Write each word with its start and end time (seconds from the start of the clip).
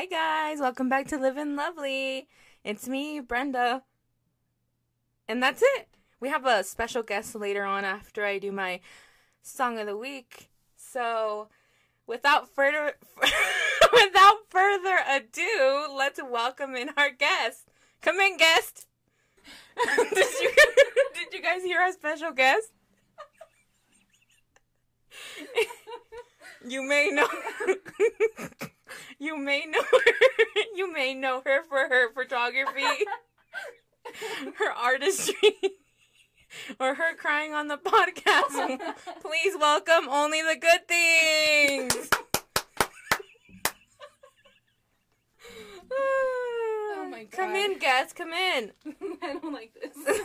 Hi 0.00 0.06
guys, 0.06 0.60
welcome 0.60 0.88
back 0.88 1.08
to 1.08 1.18
Living 1.18 1.56
Lovely. 1.56 2.26
It's 2.64 2.88
me, 2.88 3.20
Brenda. 3.20 3.82
And 5.28 5.42
that's 5.42 5.60
it. 5.62 5.88
We 6.20 6.30
have 6.30 6.46
a 6.46 6.64
special 6.64 7.02
guest 7.02 7.34
later 7.34 7.64
on 7.64 7.84
after 7.84 8.24
I 8.24 8.38
do 8.38 8.50
my 8.50 8.80
song 9.42 9.78
of 9.78 9.86
the 9.86 9.98
week. 9.98 10.48
So, 10.74 11.48
without 12.06 12.48
further 12.48 12.94
without 13.92 14.36
further 14.48 15.00
ado, 15.06 15.94
let's 15.94 16.18
welcome 16.22 16.74
in 16.76 16.88
our 16.96 17.10
guest. 17.10 17.68
Come 18.00 18.20
in, 18.20 18.38
guest. 18.38 18.86
did 20.14 20.40
you 20.40 20.50
did 21.14 21.34
you 21.34 21.42
guys 21.42 21.62
hear 21.62 21.78
our 21.78 21.92
special 21.92 22.32
guest? 22.32 22.72
you 26.66 26.88
may 26.88 27.10
know 27.10 27.28
you 29.18 29.36
may 29.36 29.64
know 29.66 29.82
her. 29.82 29.98
You 30.74 30.92
may 30.92 31.14
know 31.14 31.42
her 31.44 31.62
for 31.68 31.88
her 31.88 32.12
photography 32.12 33.04
her 34.56 34.70
artistry 34.72 35.56
or 36.80 36.94
her 36.94 37.14
crying 37.16 37.54
on 37.54 37.68
the 37.68 37.76
podcast. 37.76 38.80
Please 39.20 39.56
welcome 39.58 40.08
only 40.08 40.42
the 40.42 40.56
good 40.56 40.88
things. 40.88 42.08
Ah, 45.92 45.96
oh 45.96 47.08
my 47.10 47.26
come 47.30 47.54
in 47.54 47.78
guests 47.78 48.12
come 48.12 48.32
in. 48.32 48.72
I 49.22 49.32
don't 49.34 49.52
like 49.52 49.74
this. 49.74 50.20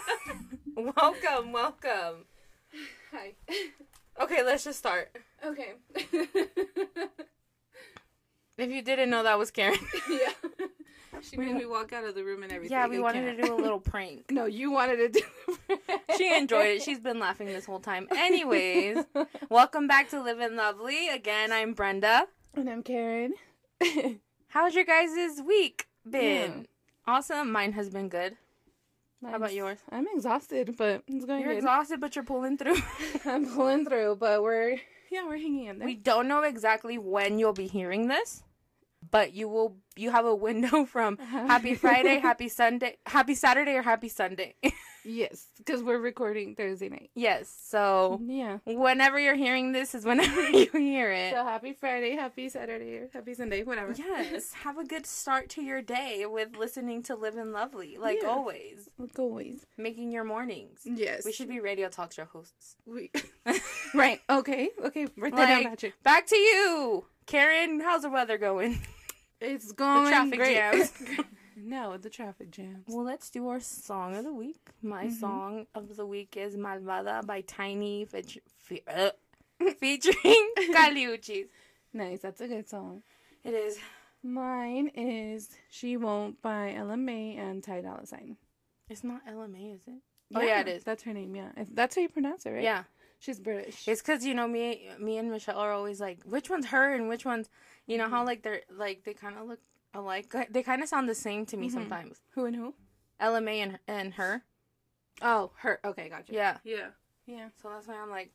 welcome 0.76 1.52
welcome. 1.52 2.26
Hi. 3.12 3.34
okay 4.22 4.44
let's 4.44 4.64
just 4.64 4.80
start. 4.80 5.16
Okay. 5.46 5.74
If 8.58 8.70
you 8.72 8.82
didn't 8.82 9.10
know 9.10 9.24
that 9.24 9.38
was 9.38 9.52
karen 9.52 9.78
yeah. 10.10 10.32
She 11.22 11.38
made 11.38 11.56
me 11.56 11.66
walk 11.66 11.94
out 11.94 12.04
of 12.04 12.14
the 12.14 12.24
room 12.26 12.44
and 12.44 12.52
everything. 12.52 12.76
yeah 12.78 12.88
we 12.88 13.00
wanted 13.00 13.36
to 13.38 13.42
do 13.42 13.54
a 13.54 13.56
little 13.56 13.80
prank 13.92 14.30
No, 14.32 14.46
you 14.46 14.70
wanted 14.72 14.98
to 15.14 15.22
do. 15.22 15.78
she 16.18 16.36
enjoyed 16.36 16.68
it. 16.68 16.82
She's 16.84 17.00
been 17.00 17.20
laughing 17.20 17.48
this 17.48 17.66
whole 17.66 17.80
time. 17.80 18.08
Anyways, 18.16 18.98
welcome 19.50 19.88
back 19.88 20.10
to 20.10 20.22
Living 20.22 20.56
Lovely. 20.58 21.08
Again, 21.08 21.52
I'm 21.54 21.74
Brenda. 21.74 22.28
And 22.54 22.70
I'm 22.70 22.84
Karen. 22.84 23.34
How's 24.50 24.76
your 24.76 24.84
guys' 24.84 25.42
week 25.46 25.88
been? 26.08 26.68
Awesome. 27.08 27.50
Mine 27.52 27.72
has 27.74 27.90
been 27.90 28.10
good. 28.10 28.36
How 29.26 29.36
about 29.38 29.54
yours? 29.54 29.80
I'm 29.92 30.06
exhausted, 30.14 30.76
but 30.78 31.02
it's 31.08 31.26
going 31.26 31.40
You're 31.42 31.54
good. 31.54 31.58
exhausted, 31.60 32.00
but 32.02 32.16
you're 32.16 32.26
pulling 32.26 32.58
through. 32.58 32.76
I'm 33.26 33.46
pulling 33.48 33.86
through, 33.86 34.18
but 34.20 34.44
we're 34.44 34.78
yeah, 35.10 35.26
we're 35.26 35.38
hanging 35.38 35.66
in 35.68 35.80
there. 35.80 35.88
we 35.88 35.96
don't 35.96 36.28
know 36.28 36.44
exactly 36.44 36.98
when 36.98 37.40
you'll 37.40 37.54
be 37.54 37.68
hearing 37.68 38.08
this, 38.10 38.44
but 39.12 39.34
you 39.34 39.48
will. 39.50 39.78
You 39.98 40.12
have 40.12 40.26
a 40.26 40.36
window 40.36 40.86
from 40.96 41.18
uh-huh. 41.22 41.48
Happy 41.48 41.74
Friday, 41.76 42.20
Happy 42.30 42.50
Sunday, 42.50 42.98
Happy 43.06 43.34
Saturday, 43.36 43.76
or 43.76 43.82
Happy 43.82 44.10
Sunday. 44.10 44.56
yes, 45.06 45.48
because 45.58 45.82
we're 45.82 46.00
recording 46.00 46.54
Thursday 46.56 46.90
night. 46.90 47.12
yes. 47.16 47.48
So 47.66 48.20
Yeah. 48.26 48.58
whenever 48.66 49.18
you're 49.20 49.36
hearing 49.36 49.72
this 49.72 49.96
is 49.96 50.04
whenever 50.06 50.42
you 50.50 50.68
hear 50.74 51.12
it. 51.12 51.34
So 51.34 51.44
happy 51.46 51.72
Friday, 51.74 52.12
happy 52.16 52.50
Saturday, 52.50 53.08
happy 53.14 53.34
Sunday, 53.36 53.64
whatever. 53.64 53.94
Yes, 53.94 54.52
have 54.52 54.78
a 54.78 54.84
good 54.84 55.06
start 55.06 55.48
to 55.52 55.62
your 55.62 55.82
day 55.82 56.26
with 56.26 56.58
listening 56.58 57.02
to 57.04 57.16
Living 57.16 57.52
Lovely, 57.54 57.98
like 57.98 58.20
Yeah. 58.22 58.30
always, 58.30 58.90
Like 58.98 59.18
always. 59.18 59.66
making 59.78 60.12
your 60.12 60.26
mornings. 60.26 60.82
Yes. 60.84 61.24
We 61.24 61.32
should 61.32 61.48
be 61.48 61.60
radio 61.62 61.88
talk 61.88 62.12
show 62.12 62.26
hosts. 62.26 62.76
We. 62.86 63.12
right. 63.94 64.20
Okay. 64.30 64.70
Okay. 64.84 65.08
Write 65.16 65.36
that 65.38 65.46
down, 65.48 65.58
Like, 65.60 65.70
Patrick. 65.70 66.04
Back 66.04 66.28
to 66.28 66.36
you, 66.38 67.06
Karen. 67.28 67.80
How's 67.80 68.02
the 68.02 68.10
weather 68.10 68.38
going? 68.38 68.82
It's 69.42 69.72
going 69.72 70.08
traffic 70.10 70.40
great. 70.40 70.56
jams. 70.56 70.94
no, 71.58 71.98
the 71.98 72.10
traffic 72.10 72.52
jams. 72.52 72.86
Well, 72.88 73.06
let's 73.06 73.30
do 73.30 73.48
our 73.50 73.60
song 73.60 74.16
of 74.16 74.24
the 74.24 74.34
week. 74.34 74.70
My 74.82 75.06
Mhm. 75.06 75.20
song 75.20 75.68
of 75.76 75.96
the 75.96 76.06
week 76.06 76.38
is 76.38 76.56
"Malvada" 76.56 77.26
by 77.26 77.42
Tiny, 77.42 78.06
fe- 78.06 78.24
fe- 78.58 78.84
uh, 78.88 79.12
featuring 79.80 80.52
Caliuchis. 80.74 81.48
Nice. 81.94 82.20
That's 82.22 82.42
a 82.42 82.48
good 82.48 82.68
song. 82.70 83.04
It 83.44 83.54
is. 83.54 83.78
Mine 84.24 84.88
is 84.96 85.50
"She 85.70 85.98
Won't" 85.98 86.42
by 86.42 86.74
Ella 86.74 86.98
Mai 86.98 87.36
and 87.38 87.64
Ty 87.64 87.82
Dolla 87.82 88.06
Sign. 88.06 88.38
It's 88.90 89.04
not 89.04 89.22
Ella 89.28 89.48
Mai, 89.48 89.72
is 89.76 89.82
it? 89.88 90.02
Oh, 90.34 90.42
yeah, 90.42 90.62
it 90.62 90.68
is. 90.68 90.84
That's 90.84 91.04
her 91.04 91.14
name. 91.14 91.36
Yeah, 91.36 91.52
that's 91.72 91.96
how 91.96 92.02
you 92.02 92.10
pronounce 92.10 92.46
it, 92.48 92.52
right? 92.52 92.64
Yeah. 92.64 92.84
She's 93.20 93.40
British. 93.40 93.88
It's 93.88 94.02
because 94.02 94.26
you 94.26 94.34
know 94.34 94.48
me, 94.48 94.88
me 95.00 95.18
and 95.18 95.32
Michelle 95.32 95.58
are 95.58 95.72
always 95.72 96.00
like, 96.00 96.22
which 96.24 96.50
one's 96.50 96.68
her 96.68 96.94
and 96.94 97.08
which 97.10 97.26
one's, 97.26 97.50
you 97.88 97.98
know 97.98 98.08
how 98.10 98.18
Mm-hmm. 98.20 98.28
like 98.28 98.44
they're 98.44 98.62
like 98.70 99.04
they 99.04 99.14
kind 99.14 99.38
of 99.38 99.48
look 99.48 99.60
alike. 99.94 100.34
They 100.52 100.62
kind 100.64 100.82
of 100.84 100.90
sound 100.90 101.08
the 101.10 101.16
same 101.16 101.46
to 101.48 101.58
me 101.58 101.70
Mhm. 101.70 101.74
sometimes. 101.74 102.22
who 102.32 102.46
and 102.46 102.56
who? 102.56 102.74
Ella 103.20 103.42
Mai 103.42 103.52
and 103.54 103.80
and 103.88 104.14
her. 104.16 104.44
Oh, 105.22 105.52
her. 105.58 105.80
Okay, 105.86 106.10
gotcha. 106.10 106.34
Yeah. 106.34 106.58
Yeah. 106.64 106.88
Yeah. 107.26 107.50
So 107.62 107.70
that's 107.70 107.88
why 107.88 107.96
I'm 107.96 108.10
like, 108.12 108.32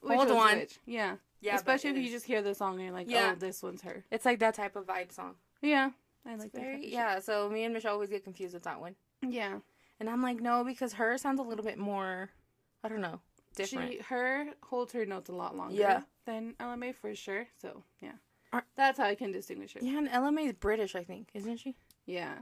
Which 0.00 0.16
Hold 0.16 0.28
was 0.28 0.36
on. 0.52 0.58
which? 0.58 0.78
Yeah. 0.86 1.16
yeah. 1.40 1.54
Especially 1.56 1.90
if 1.90 1.96
you 1.96 2.04
is- 2.04 2.10
just 2.12 2.26
hear 2.26 2.42
the 2.42 2.54
song 2.54 2.74
and 2.74 2.84
you're 2.84 2.92
like, 2.92 3.10
Yeah. 3.10 3.32
oh, 3.32 3.38
this 3.38 3.62
one's 3.62 3.82
her. 3.82 4.04
it's 4.10 4.24
like 4.24 4.38
that 4.40 4.54
type 4.54 4.76
of 4.76 4.86
vibe 4.86 5.12
song. 5.12 5.34
Yeah. 5.62 5.90
I 6.24 6.34
like 6.36 6.52
that. 6.52 6.60
Very, 6.60 6.72
type 6.74 6.78
of 6.78 6.84
shit. 6.84 6.92
yeah. 6.92 7.18
So 7.20 7.48
me 7.50 7.64
and 7.64 7.74
Michelle 7.74 7.92
always 7.92 8.08
get 8.10 8.24
confused 8.24 8.54
with 8.54 8.64
that 8.64 8.80
one, 8.80 8.96
Yeah. 9.22 9.58
and 10.00 10.08
I'm 10.10 10.22
like, 10.22 10.40
no, 10.40 10.64
because 10.64 10.94
her 10.94 11.16
sounds 11.18 11.38
a 11.38 11.42
little 11.44 11.64
bit 11.64 11.78
more, 11.78 12.30
I 12.82 12.88
don't 12.88 13.00
know, 13.00 13.20
different. 13.56 13.92
She 13.92 13.98
her 14.08 14.46
holds 14.62 14.92
her 14.92 15.04
notes 15.04 15.28
a 15.28 15.32
lot 15.32 15.56
longer. 15.56 15.74
Yeah. 15.74 16.02
Than 16.26 16.54
Ella 16.60 16.76
Mai 16.76 16.92
for 16.92 17.14
sure. 17.14 17.46
So 17.60 17.82
yeah. 18.00 18.12
Are- 18.52 18.64
That's 18.76 18.98
how 18.98 19.04
I 19.06 19.14
can 19.16 19.32
distinguish 19.32 19.74
her. 19.74 19.80
yeah, 19.82 19.98
and 19.98 20.08
Ella 20.08 20.30
Mai 20.30 20.42
is 20.42 20.52
British, 20.52 20.94
I 20.94 21.02
think, 21.02 21.28
isn't 21.34 21.56
she? 21.58 21.74
Yeah. 22.06 22.34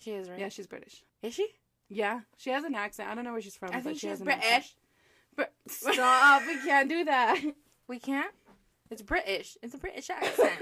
She 0.00 0.10
is 0.12 0.28
right. 0.28 0.38
Yeah, 0.40 0.48
she's 0.48 0.66
British. 0.66 1.04
Is 1.22 1.34
she? 1.34 1.46
Yeah, 1.88 2.20
she 2.36 2.50
has 2.50 2.64
an 2.64 2.74
accent. 2.74 3.08
I 3.10 3.14
don't 3.14 3.24
know 3.24 3.32
where 3.32 3.40
she's 3.40 3.56
from, 3.56 3.70
I 3.70 3.74
but 3.74 3.82
think 3.84 3.94
she 3.96 4.00
she's 4.00 4.10
has 4.10 4.20
an 4.20 4.24
British. 4.26 4.44
accent. 4.44 4.74
But 5.36 5.52
stop! 5.68 6.42
we 6.46 6.54
can't 6.60 6.88
do 6.88 7.04
that. 7.06 7.40
We 7.88 7.98
can't. 7.98 8.32
It's 8.90 9.02
British. 9.02 9.56
It's 9.62 9.74
a 9.74 9.78
British 9.78 10.08
accent. 10.08 10.52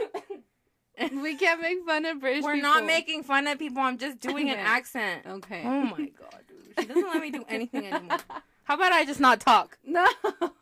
we 1.22 1.36
can't 1.36 1.60
make 1.60 1.84
fun 1.84 2.04
of 2.06 2.20
British. 2.20 2.42
We're 2.44 2.54
people. 2.54 2.70
not 2.70 2.86
making 2.86 3.22
fun 3.22 3.46
of 3.48 3.58
people. 3.58 3.82
I'm 3.82 3.98
just 3.98 4.18
doing 4.20 4.48
an 4.50 4.58
accent. 4.58 5.26
Okay. 5.26 5.62
Oh 5.64 5.82
my 5.82 6.08
god, 6.18 6.40
dude. 6.48 6.74
She 6.78 6.86
doesn't 6.86 7.02
let 7.06 7.20
me 7.20 7.30
do 7.30 7.44
anything 7.48 7.86
anymore. 7.86 8.18
How 8.64 8.74
about 8.74 8.92
I 8.92 9.04
just 9.04 9.20
not 9.20 9.40
talk? 9.40 9.78
No, 9.86 10.06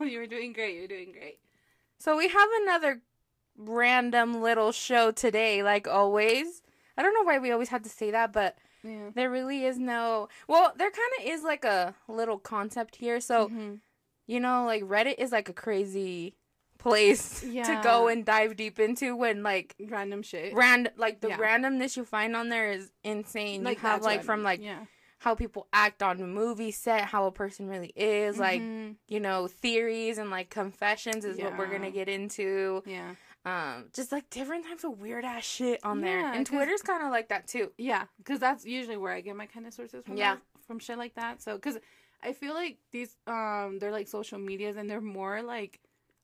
you 0.00 0.18
were 0.18 0.26
doing 0.26 0.52
great. 0.52 0.74
You're 0.76 0.88
doing 0.88 1.12
great. 1.12 1.38
So 1.98 2.16
we 2.16 2.28
have 2.28 2.48
another 2.62 3.00
random 3.56 4.40
little 4.42 4.72
show 4.72 5.10
today, 5.10 5.62
like 5.62 5.86
always. 5.86 6.62
I 6.96 7.02
don't 7.02 7.14
know 7.14 7.22
why 7.22 7.38
we 7.38 7.50
always 7.50 7.68
have 7.68 7.82
to 7.82 7.88
say 7.88 8.10
that, 8.10 8.32
but 8.32 8.56
Yeah. 8.82 9.10
there 9.14 9.30
really 9.30 9.64
is 9.64 9.78
no. 9.78 10.28
Well, 10.48 10.72
there 10.76 10.90
kind 10.90 11.12
of 11.20 11.26
is 11.26 11.42
like 11.42 11.64
a 11.64 11.94
little 12.08 12.38
concept 12.38 12.96
here. 12.96 13.20
So, 13.20 13.48
Mhm. 13.48 13.80
you 14.26 14.40
know, 14.40 14.64
like 14.64 14.82
Reddit 14.82 15.18
is 15.18 15.32
like 15.32 15.48
a 15.48 15.52
crazy 15.52 16.34
place 16.78 17.40
to 17.42 17.80
go 17.82 18.08
and 18.08 18.24
dive 18.24 18.56
deep 18.56 18.80
into 18.80 19.14
when 19.14 19.42
like 19.42 19.74
random 19.78 20.22
shit. 20.22 20.54
rand 20.54 20.90
like 20.96 21.20
the 21.20 21.28
Yeah. 21.28 21.36
randomness 21.38 21.96
you 21.96 22.04
find 22.06 22.34
on 22.34 22.48
there 22.48 22.72
is 22.72 22.90
insane. 23.04 23.66
you 23.66 23.74
have 23.76 24.02
like 24.02 24.24
from 24.24 24.42
like 24.42 24.60
yeah. 24.62 24.86
How 25.20 25.34
people 25.34 25.68
act 25.72 26.02
on 26.02 26.18
a 26.20 26.26
movie 26.26 26.70
set, 26.70 27.02
how 27.04 27.26
a 27.26 27.30
person 27.32 27.68
really 27.68 27.92
is, 27.94 28.38
like 28.38 28.60
Mhm. 28.62 28.96
you 29.06 29.20
know, 29.20 29.46
theories 29.48 30.18
and 30.18 30.30
like 30.30 30.50
confessions 30.50 31.24
is 31.24 31.38
what 31.38 31.56
we're 31.58 31.70
gonna 31.70 31.90
get 31.90 32.08
into. 32.08 32.82
yeah, 32.86 33.14
Um, 33.44 33.88
just 33.94 34.12
like 34.12 34.28
different 34.30 34.64
types 34.66 34.82
of 34.84 35.00
weird 35.00 35.24
ass 35.24 35.44
shit 35.44 35.80
on 35.84 36.00
there. 36.00 36.32
And 36.32 36.46
Twitter's 36.46 36.82
kind 36.82 37.02
of 37.02 37.10
like 37.10 37.28
that 37.28 37.46
too. 37.46 37.70
yeah, 37.78 38.06
because 38.18 38.40
that's 38.40 38.64
usually 38.64 38.96
where 38.96 39.12
I 39.12 39.20
get 39.20 39.36
my 39.36 39.46
kind 39.46 39.66
of 39.66 39.74
sources 39.74 40.04
from. 40.04 40.16
Yeah. 40.16 40.36
from 40.66 40.78
shit 40.78 40.98
like 40.98 41.14
that. 41.16 41.42
So, 41.42 41.56
because 41.56 41.78
I 42.22 42.32
feel 42.32 42.54
like 42.54 42.78
these 42.92 43.16
um 43.26 43.78
they're 43.78 43.90
like 43.92 44.08
social 44.08 44.38
medias 44.38 44.76
and 44.76 44.88
they're 44.88 45.00
more 45.00 45.42
like 45.42 45.80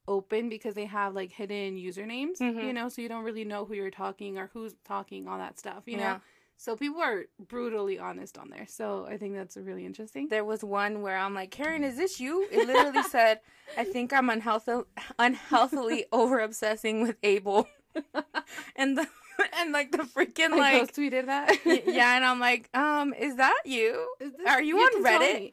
open 0.09 0.49
because 0.49 0.75
they 0.75 0.85
have 0.87 1.15
like 1.15 1.33
hidden 1.33 1.75
usernames, 1.77 2.39
Mhm. 2.39 2.63
you 2.63 2.73
know, 2.73 2.89
so 2.89 3.03
you 3.03 3.09
don't 3.09 3.25
really 3.25 3.45
know 3.45 3.65
who 3.65 3.75
you're 3.75 3.91
talking 3.91 4.39
or 4.39 4.47
who's 4.53 4.75
talking, 4.85 5.27
all 5.27 5.37
that 5.39 5.59
stuff, 5.59 5.83
you 5.87 5.97
Yeah. 5.99 6.13
know. 6.15 6.21
So 6.59 6.75
people 6.75 7.03
are 7.03 7.25
brutally 7.39 7.99
honest 7.99 8.39
on 8.39 8.49
there. 8.51 8.67
So 8.67 9.07
I 9.09 9.19
think 9.19 9.35
that's 9.35 9.57
really 9.57 9.85
interesting. 9.85 10.29
There 10.29 10.45
was 10.45 10.65
one 10.65 11.03
where 11.03 11.17
I'm 11.19 11.35
like, 11.35 11.51
Karen, 11.51 11.85
is 11.85 11.97
this 11.97 12.19
you? 12.19 12.47
It 12.51 12.67
literally 12.67 13.03
said, 13.11 13.41
I 13.77 13.85
think 13.85 14.13
I'm 14.13 14.31
unhealthy, 14.31 14.81
unhealthily 15.19 16.07
over 16.13 16.41
obsessing 16.41 17.03
with 17.03 17.17
Abel, 17.23 17.69
and 18.77 18.97
the 18.99 19.07
and 19.59 19.71
like 19.71 19.93
the 19.93 19.99
freaking 19.99 20.53
I 20.53 20.79
like. 20.79 20.95
tweeted 20.95 21.27
that. 21.27 21.59
yeah, 21.67 22.17
and 22.17 22.25
I'm 22.25 22.41
like, 22.41 22.71
um, 22.75 23.13
is 23.13 23.37
that 23.37 23.61
you? 23.67 24.09
Is 24.19 24.33
this- 24.33 24.47
Are 24.47 24.63
you 24.63 24.79
on 24.79 25.05
Reddit? 25.05 25.53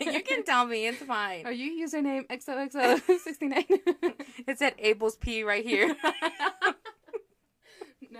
you 0.00 0.22
can 0.22 0.44
tell 0.44 0.64
me, 0.64 0.86
it's 0.86 0.98
fine. 1.02 1.44
Are 1.44 1.50
you 1.52 1.84
username 1.88 2.28
XOXO69? 2.28 4.14
It 4.46 4.58
said 4.60 4.74
Abel's 4.78 5.16
P 5.16 5.42
right 5.42 5.64
here. 5.64 5.96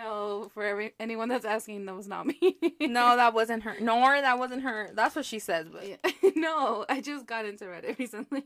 No, 0.02 0.50
for 0.55 0.64
every 0.64 0.94
anyone 0.99 1.29
that's 1.29 1.44
asking, 1.44 1.85
that 1.87 1.94
was 1.97 2.08
not 2.08 2.26
me. 2.26 2.56
no, 2.81 3.17
that 3.17 3.35
wasn't 3.35 3.62
her. 3.64 3.75
Nor 3.81 4.20
that 4.20 4.38
wasn't 4.38 4.62
her. 4.62 4.91
That's 4.94 5.14
what 5.17 5.25
she 5.25 5.38
says. 5.38 5.67
But 5.70 5.87
Yeah. 5.87 6.31
no, 6.37 6.85
I 6.88 7.00
just 7.00 7.26
got 7.26 7.44
into 7.44 7.64
Reddit 7.67 7.99
recently. 7.99 8.44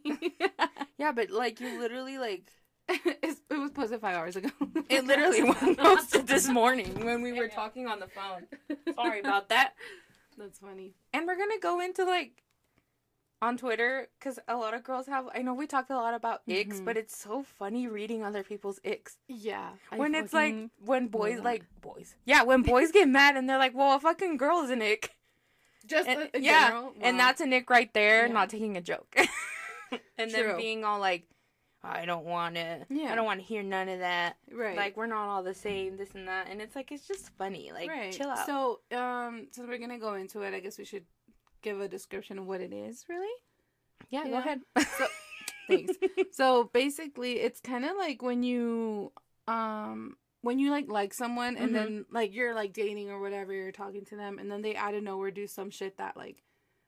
yeah, 0.99 1.13
but 1.13 1.31
like 1.31 1.61
you 1.61 1.79
literally 1.81 2.19
like 2.19 2.51
it 2.89 3.35
was 3.51 3.71
posted 3.71 4.01
five 4.01 4.17
hours 4.17 4.37
ago. 4.37 4.51
It 4.91 5.07
literally 5.07 5.43
was 5.43 5.77
posted 5.77 6.27
this 6.27 6.49
morning 6.49 7.05
when 7.05 7.23
we 7.23 7.33
were 7.33 7.49
talking 7.49 7.87
on 7.87 7.99
the 7.99 8.09
phone. 8.09 8.47
Sorry 8.95 9.21
about 9.21 9.49
that. 9.49 9.75
That's 10.37 10.59
funny. 10.59 10.93
And 11.13 11.27
we're 11.27 11.39
gonna 11.39 11.59
go 11.63 11.81
into 11.81 12.05
like 12.05 12.43
on 13.43 13.57
Twitter 13.59 14.09
because 14.19 14.39
a 14.49 14.57
lot 14.57 14.75
of 14.75 14.83
girls 14.85 15.07
have. 15.07 15.29
I 15.35 15.43
know 15.43 15.55
we 15.55 15.67
talked 15.67 15.91
a 15.91 15.97
lot 15.97 16.15
about 16.15 16.43
icks, 16.49 16.81
Mhm. 16.81 16.85
but 16.85 16.97
it's 16.97 17.17
so 17.17 17.43
funny 17.43 17.87
reading 17.87 18.25
other 18.25 18.43
people's 18.43 18.81
icks 18.85 19.17
Yeah. 19.29 19.73
I 19.93 19.97
when 19.97 20.15
it's 20.15 20.33
like 20.33 20.55
when 20.85 21.09
boys 21.09 21.41
like 21.41 21.65
boys. 21.81 22.15
Yeah, 22.25 22.43
when 22.45 22.63
boys 22.63 22.91
get 22.93 23.09
mad 23.09 23.37
and 23.37 23.49
they're 23.49 23.59
like, 23.59 23.75
"Well, 23.75 23.95
a 23.97 24.01
fucking 24.01 24.37
girl 24.39 24.61
is 24.63 24.71
an 24.71 24.81
ick." 24.83 25.15
just 25.87 26.09
And, 26.09 26.23
uh, 26.23 26.27
in 26.33 26.43
yeah, 26.43 26.69
general, 26.69 26.95
and 27.03 27.19
that's 27.21 27.41
an 27.43 27.53
ick 27.53 27.69
right 27.69 27.93
there. 27.93 28.27
Yeah. 28.27 28.33
Not 28.33 28.49
taking 28.49 28.77
a 28.77 28.81
joke, 28.81 29.15
and 30.19 30.31
True. 30.31 30.43
then 30.49 30.57
being 30.57 30.85
all 30.85 30.99
like, 30.99 31.25
"I 31.83 32.07
don't 32.07 32.25
want 32.25 32.55
to. 32.55 32.87
Yeah. 32.89 33.13
I 33.13 33.15
don't 33.15 33.27
want 33.27 33.41
to 33.41 33.47
hear 33.47 33.63
none 33.63 33.91
of 33.91 33.99
that." 33.99 34.37
right. 34.51 34.77
Like 34.77 34.97
we're 34.97 35.07
not 35.07 35.29
all 35.29 35.43
the 35.43 35.53
same, 35.55 35.99
this 35.99 36.15
and 36.15 36.27
that, 36.29 36.49
and 36.49 36.63
it's 36.63 36.75
like 36.75 36.91
it's 36.91 37.07
just 37.07 37.29
funny. 37.37 37.71
Like 37.73 37.91
right. 37.91 38.13
chill 38.13 38.31
out. 38.31 38.47
So, 38.47 38.81
um, 38.97 39.49
since 39.51 39.69
we're 39.69 39.77
gonna 39.79 39.99
go 39.99 40.15
into 40.15 40.41
it, 40.41 40.55
I 40.55 40.61
guess 40.61 40.79
we 40.79 40.87
should 40.87 41.05
give 41.65 41.81
a 41.81 41.89
description 41.89 42.39
of 42.39 42.47
what 42.47 42.61
it 42.61 42.73
is. 42.73 43.05
Really? 43.09 43.35
yeah, 44.11 44.25
go 44.29 44.37
ahead. 44.39 44.61
So- 44.99 45.07
Thanks. 45.67 45.95
so 46.33 46.65
basically, 46.75 47.41
it's 47.41 47.59
kind 47.59 47.87
of 47.87 47.97
like 47.97 48.21
when 48.23 48.43
you, 48.43 49.13
um, 49.49 50.17
when 50.43 50.59
you 50.59 50.71
like 50.71 50.89
like 50.91 51.15
someone 51.15 51.57
and 51.57 51.71
Mhm. 51.71 51.73
then 51.73 52.05
like 52.11 52.35
you're 52.35 52.55
like 52.55 52.75
dating 52.75 53.11
or 53.11 53.19
whatever, 53.19 53.53
you're 53.55 53.73
talking 53.73 54.05
to 54.07 54.17
them, 54.17 54.39
and 54.39 54.51
then 54.53 54.61
they 54.61 54.77
out 54.77 54.93
of 54.95 55.03
nowhere 55.03 55.31
do 55.31 55.47
some 55.47 55.71
shit 55.71 55.97
that 55.97 56.17
like. 56.19 56.43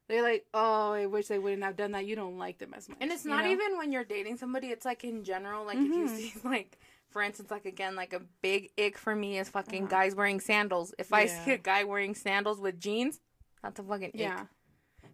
They're 0.09 0.23
like, 0.23 0.47
oh, 0.55 0.93
I 0.93 1.07
wish 1.07 1.27
they 1.27 1.39
wouldn't 1.41 1.65
have 1.65 1.75
done 1.75 1.91
that. 1.93 2.07
You 2.07 2.15
don't 2.15 2.39
like 2.39 2.59
them 2.59 2.75
as 2.77 2.89
much. 2.89 2.99
And 3.01 3.11
it's 3.11 3.25
not 3.25 3.45
know? 3.45 3.51
even 3.51 3.77
when 3.77 3.91
you're 3.91 4.05
dating 4.05 4.37
somebody, 4.37 4.69
it's 4.69 4.85
like 4.85 5.03
in 5.03 5.25
general. 5.25 5.65
Like 5.67 5.79
if 5.79 5.89
you 5.89 6.07
Mhm. 6.07 6.17
see 6.17 6.33
like 6.45 6.79
for 7.11 7.23
instance, 7.23 7.51
like 7.51 7.65
again, 7.65 7.97
like 7.97 8.13
a 8.13 8.21
big 8.43 8.71
ick 8.79 8.99
for 8.99 9.17
me 9.17 9.39
is 9.39 9.49
fucking 9.49 9.85
Uh-huh. 9.85 9.91
guys 9.91 10.15
wearing 10.15 10.39
sandals. 10.39 10.95
If 10.99 11.13
I 11.13 11.27
see 11.27 11.53
a 11.53 11.59
guy 11.59 11.83
wearing 11.85 12.15
sandals 12.15 12.61
with 12.61 12.79
jeans, 12.79 13.21
that's 13.63 13.81
a 13.81 13.83
fucking 13.83 14.13
ick. 14.15 14.47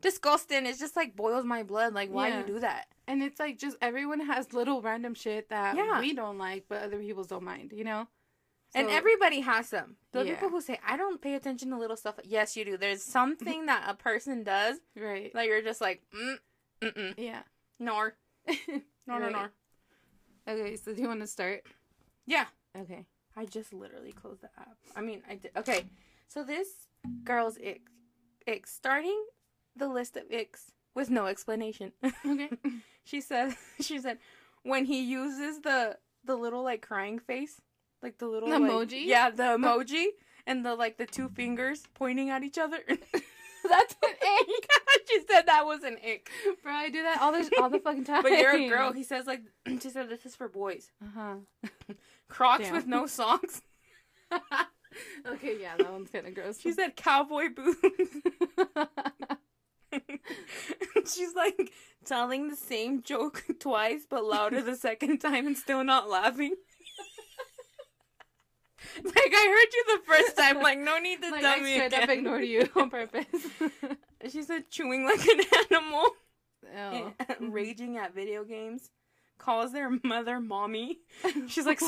Disgusting. 0.02 0.66
It's 0.66 0.78
just 0.78 0.96
like 0.96 1.16
boils 1.16 1.44
my 1.44 1.62
blood. 1.62 1.94
Like 1.94 2.10
why 2.10 2.28
Yeah. 2.28 2.40
you 2.40 2.46
do 2.46 2.60
that? 2.60 2.88
And 3.06 3.22
it's 3.22 3.40
like 3.40 3.58
just 3.58 3.76
everyone 3.80 4.20
has 4.20 4.52
little 4.52 4.82
random 4.82 5.14
shit 5.14 5.48
that 5.48 5.76
Yeah. 5.76 5.98
we 6.00 6.12
don't 6.12 6.36
like, 6.38 6.64
but 6.68 6.82
other 6.82 6.98
people 6.98 7.24
don't 7.24 7.44
mind, 7.44 7.72
you 7.72 7.84
know? 7.84 8.08
and 8.74 8.88
everybody 8.88 9.40
has 9.40 9.68
them. 9.68 9.96
The 10.12 10.24
Yeah. 10.24 10.32
people 10.32 10.48
who 10.48 10.62
say 10.62 10.80
I 10.82 10.96
don't 10.96 11.20
pay 11.20 11.34
attention 11.34 11.68
to 11.70 11.76
little 11.78 11.96
stuff. 11.96 12.14
Yes, 12.24 12.56
you 12.56 12.64
do. 12.64 12.78
There's 12.78 13.02
something 13.02 13.66
that 13.66 13.84
a 13.86 13.94
person 13.94 14.42
does 14.44 14.78
Right. 14.96 15.30
that 15.34 15.46
you're 15.46 15.60
just 15.60 15.80
like, 15.82 16.02
mm, 16.10 16.38
mm, 16.80 16.92
mm, 16.94 17.14
Yeah. 17.18 17.42
nor, 17.78 18.16
nor, 18.48 18.80
nor, 19.06 19.20
Right. 19.20 19.32
nor. 19.32 19.52
Okay, 20.48 20.76
so 20.76 20.94
do 20.94 21.02
you 21.02 21.08
want 21.08 21.20
to 21.20 21.26
start? 21.26 21.66
Yeah. 22.26 22.46
Okay. 22.74 23.04
I 23.36 23.44
just 23.44 23.74
literally 23.74 24.12
closed 24.12 24.40
the 24.40 24.48
app. 24.58 24.76
I 24.96 25.02
mean, 25.02 25.22
I 25.28 25.34
did. 25.36 25.50
Okay, 25.56 25.84
so 26.28 26.42
this 26.42 26.88
girl's 27.24 27.58
ick, 27.58 27.82
ick 28.48 28.66
starting 28.66 29.22
the 29.76 29.88
list 29.88 30.16
of 30.16 30.24
icks 30.30 30.72
with 30.94 31.10
no 31.10 31.26
explanation. 31.26 31.92
Okay. 32.26 32.50
she 33.04 33.20
said, 33.20 33.54
she 33.80 33.98
said, 33.98 34.18
when 34.62 34.84
he 34.84 35.02
uses 35.02 35.60
the 35.60 35.98
the 36.24 36.36
little 36.36 36.62
like 36.62 36.82
crying 36.82 37.18
face, 37.18 37.60
like 38.02 38.18
the 38.18 38.26
little 38.26 38.48
like- 38.48 38.60
Emoji? 38.62 39.04
yeah, 39.06 39.30
the 39.30 39.42
emoji, 39.58 40.06
and 40.46 40.64
the 40.64 40.74
like 40.74 40.98
the 40.98 41.06
two 41.06 41.28
fingers 41.28 41.82
pointing 41.94 42.30
at 42.30 42.42
each 42.42 42.58
other. 42.58 42.78
That's 42.88 43.94
an 44.02 44.10
ick. 44.10 44.70
she 45.08 45.20
said 45.30 45.42
that 45.46 45.64
was 45.64 45.82
an 45.84 45.96
ick. 46.04 46.28
Bro, 46.64 46.72
I 46.72 46.90
do 46.90 47.02
that 47.02 47.20
all 47.20 47.32
the 47.32 47.50
all 47.60 47.70
the 47.70 47.78
fucking 47.78 48.04
time. 48.04 48.22
But 48.22 48.32
you're 48.32 48.56
a 48.56 48.68
girl. 48.68 48.92
He 48.92 49.04
says 49.04 49.26
like, 49.26 49.42
she 49.66 49.88
said 49.90 50.08
this 50.08 50.26
is 50.26 50.34
for 50.36 50.48
boys. 50.48 50.90
Uh 51.02 51.06
huh. 51.14 51.64
Crocs 52.28 52.64
Damn. 52.64 52.74
with 52.74 52.86
no 52.86 53.06
socks. 53.06 53.62
okay, 54.32 55.56
yeah, 55.60 55.76
that 55.76 55.92
one's 55.92 56.10
kind 56.10 56.26
of 56.26 56.34
gross. 56.34 56.58
She 56.60 56.72
said 56.72 56.96
cowboy 56.96 57.48
boots. 57.54 57.78
She's 61.06 61.34
like 61.34 61.72
telling 62.04 62.48
the 62.48 62.56
same 62.56 63.02
joke 63.02 63.44
twice, 63.60 64.06
but 64.08 64.24
louder 64.24 64.62
the 64.62 64.76
second 64.76 65.18
time 65.18 65.46
and 65.46 65.56
still 65.56 65.84
not 65.84 66.08
laughing. 66.08 66.54
like 69.04 69.14
I 69.16 69.46
heard 69.48 69.72
you 69.72 69.84
the 69.98 70.04
first 70.04 70.36
time. 70.36 70.60
Like 70.60 70.78
no 70.78 70.98
need 70.98 71.22
to 71.22 71.30
like 71.30 71.40
tell 71.42 71.58
I 71.58 71.62
me 71.62 71.74
straight 71.74 71.94
up 71.94 72.02
again. 72.04 72.18
ignored 72.18 72.44
you 72.44 72.68
on 72.76 72.90
purpose. 72.90 73.26
She 74.28 74.42
said 74.42 74.70
chewing 74.70 75.04
like 75.04 75.24
an 75.26 75.40
animal, 75.70 76.06
oh. 76.76 77.12
raging 77.40 77.96
at 77.98 78.14
video 78.14 78.44
games, 78.44 78.90
calls 79.38 79.72
their 79.72 79.90
mother 80.04 80.38
mommy. 80.40 81.00
She's 81.48 81.66
like, 81.66 81.80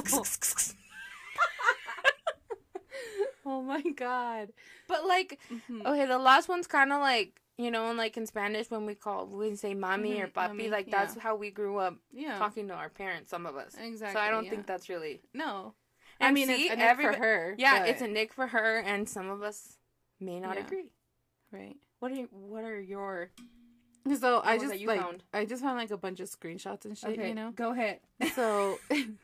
oh 3.47 3.63
my 3.63 3.83
god. 3.97 4.49
but 4.89 5.07
like 5.07 5.39
Mhm. 5.53 5.85
Okay, 5.87 6.07
the 6.07 6.19
last 6.19 6.49
one's 6.49 6.67
kind 6.67 6.93
of 6.93 7.01
like 7.01 7.41
you 7.59 7.71
know, 7.71 7.89
and 7.89 7.97
like 7.99 8.17
in 8.17 8.27
Spanish 8.27 8.71
when 8.71 8.85
we 8.87 8.95
call 8.95 9.27
we 9.27 9.55
say 9.57 9.75
mommy 9.75 10.21
or 10.21 10.27
Mhm, 10.27 10.33
papi, 10.33 10.49
mommy, 10.49 10.69
like 10.71 10.91
that's 10.91 11.17
how 11.19 11.37
we 11.37 11.51
grew 11.51 11.79
up 11.79 11.97
Yeah. 12.13 12.39
talking 12.39 12.69
to 12.69 12.75
our 12.75 12.89
parents. 12.89 13.31
Some 13.31 13.47
of 13.47 13.57
us, 13.57 13.75
Exactly. 13.81 14.15
so 14.15 14.21
I 14.21 14.31
don't 14.31 14.45
yeah. 14.45 14.51
think 14.51 14.67
that's 14.67 14.89
really. 14.89 15.23
No. 15.33 15.75
And 16.21 16.29
I 16.29 16.33
mean, 16.33 16.47
see, 16.47 16.65
it's 16.69 16.73
a 16.73 16.77
nick 16.77 17.01
for 17.01 17.13
her. 17.19 17.55
Yeah, 17.59 17.81
but- 17.81 17.89
it's 17.89 18.03
a 18.03 18.09
nick 18.09 18.33
for 18.33 18.47
her, 18.49 18.79
and 18.81 19.09
some 19.09 19.29
of 19.31 19.43
us 19.43 19.79
may 20.21 20.41
not 20.41 20.57
Yeah. 20.57 20.65
agree. 20.67 20.91
right. 21.53 21.77
What 22.01 22.11
are 22.13 22.17
what 22.25 22.65
are 22.65 22.81
your 22.81 23.31
So 24.19 24.41
I 24.45 24.59
just 24.59 24.79
you 24.79 24.89
like 24.89 25.01
found? 25.01 25.23
I 25.33 25.45
just 25.45 25.63
found 25.63 25.79
like 25.79 25.91
a 25.93 25.97
bunch 25.97 26.21
of 26.21 26.29
screenshots 26.29 26.85
and 26.85 26.99
shit. 26.99 27.17
You 27.17 27.35
know. 27.35 27.53
Go 27.53 27.71
ahead. 27.73 28.01
so 28.35 28.79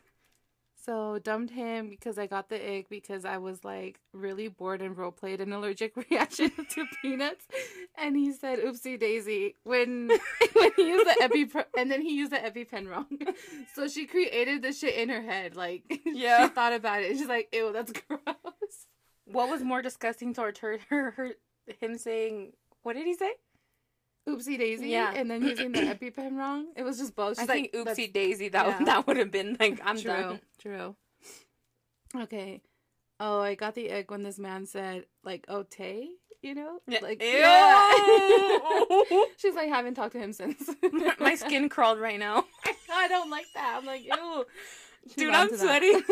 so 0.83 1.19
dumped 1.19 1.51
him 1.51 1.89
because 1.89 2.17
I 2.17 2.27
got 2.27 2.49
the 2.49 2.77
ick 2.77 2.89
because 2.89 3.25
I 3.25 3.37
was 3.37 3.63
like 3.63 3.99
really 4.13 4.47
bored 4.47 4.81
and 4.81 4.97
role 4.97 5.11
played 5.11 5.41
an 5.41 5.53
allergic 5.53 5.95
reaction 6.09 6.51
to 6.69 6.85
peanuts, 7.01 7.45
and 7.97 8.15
he 8.15 8.31
said 8.33 8.59
"oopsie 8.59 8.99
daisy" 8.99 9.55
when 9.63 10.09
when 10.53 10.71
he 10.75 10.87
used 10.89 11.07
the 11.07 11.23
epi 11.23 11.49
and 11.77 11.91
then 11.91 12.01
he 12.01 12.15
used 12.15 12.31
the 12.31 12.37
EpiPen 12.37 12.89
wrong. 12.89 13.07
So 13.75 13.87
she 13.87 14.05
created 14.05 14.61
this 14.61 14.79
shit 14.79 14.95
in 14.95 15.09
her 15.09 15.21
head, 15.21 15.55
like 15.55 15.83
Yeah. 16.05 16.47
she 16.47 16.53
thought 16.53 16.73
about 16.73 17.01
it. 17.03 17.17
She's 17.17 17.27
like, 17.27 17.49
"Ew, 17.53 17.71
that's 17.71 17.91
gross." 17.93 18.87
What 19.25 19.49
was 19.49 19.61
more 19.63 19.81
disgusting 19.81 20.33
towards 20.33 20.59
her, 20.59 20.79
her, 20.89 21.11
her 21.11 21.31
him 21.79 21.97
saying 21.97 22.53
what 22.83 22.95
did 22.95 23.05
he 23.05 23.13
say? 23.13 23.31
Oopsie 24.29 24.57
daisy, 24.57 24.89
Yeah. 24.89 25.13
and 25.15 25.29
then 25.29 25.41
using 25.41 25.71
the 25.71 25.79
EpiPen 25.79 26.37
wrong. 26.37 26.67
It 26.75 26.83
was 26.83 26.99
just 26.99 27.15
both. 27.15 27.39
I 27.39 27.41
She's 27.41 27.47
think 27.47 27.69
like, 27.73 27.85
"That's 27.85 27.99
oopsie 27.99 28.13
daisy. 28.13 28.49
That 28.49 28.67
yeah. 28.67 28.79
that 28.85 29.07
would 29.07 29.17
have 29.17 29.31
been 29.31 29.57
like 29.59 29.79
I'm 29.83 29.97
true, 29.97 30.11
done. 30.11 30.39
True. 30.59 30.95
Okay. 32.15 32.61
Oh, 33.19 33.39
I 33.39 33.55
got 33.55 33.75
the 33.75 33.89
egg 33.89 34.11
when 34.11 34.23
this 34.23 34.39
man 34.39 34.65
said 34.65 35.05
like 35.23 35.45
"Oh, 35.47 35.63
Tay," 35.63 36.09
you 36.41 36.55
know, 36.55 36.79
like 37.01 37.21
Ew. 37.21 39.27
She's 39.37 39.55
like, 39.55 39.69
haven't 39.69 39.95
talked 39.95 40.13
to 40.13 40.19
him 40.19 40.33
since. 40.33 40.69
My 41.19 41.35
skin 41.35 41.69
crawled 41.69 41.99
right 41.99 42.19
now. 42.19 42.45
I 42.93 43.07
don't 43.07 43.29
like 43.29 43.45
that. 43.55 43.75
I'm 43.79 43.85
like, 43.85 44.03
ew. 44.05 44.45
Dude, 45.17 45.33
I'm 45.33 45.55
sweating. 45.57 46.01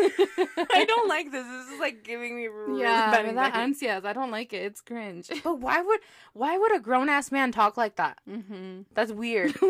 I 0.72 0.84
don't 0.86 1.08
like 1.08 1.30
this. 1.30 1.46
This 1.46 1.68
is 1.74 1.80
like 1.80 2.02
giving 2.04 2.36
me 2.36 2.48
really 2.48 2.82
Yeah, 2.82 3.10
bad 3.10 3.36
that 3.36 3.54
ansias, 3.54 4.04
I 4.04 4.12
don't 4.12 4.30
like 4.30 4.52
it. 4.52 4.62
It's 4.62 4.80
cringe. 4.80 5.30
But 5.44 5.60
why 5.60 5.80
would 5.80 6.00
why 6.32 6.58
would 6.58 6.74
a 6.74 6.80
grown 6.80 7.08
ass 7.08 7.30
man 7.30 7.52
talk 7.52 7.76
like 7.76 7.96
that? 7.96 8.18
Mm-hmm. 8.28 8.82
That's 8.94 9.12
weird. 9.12 9.54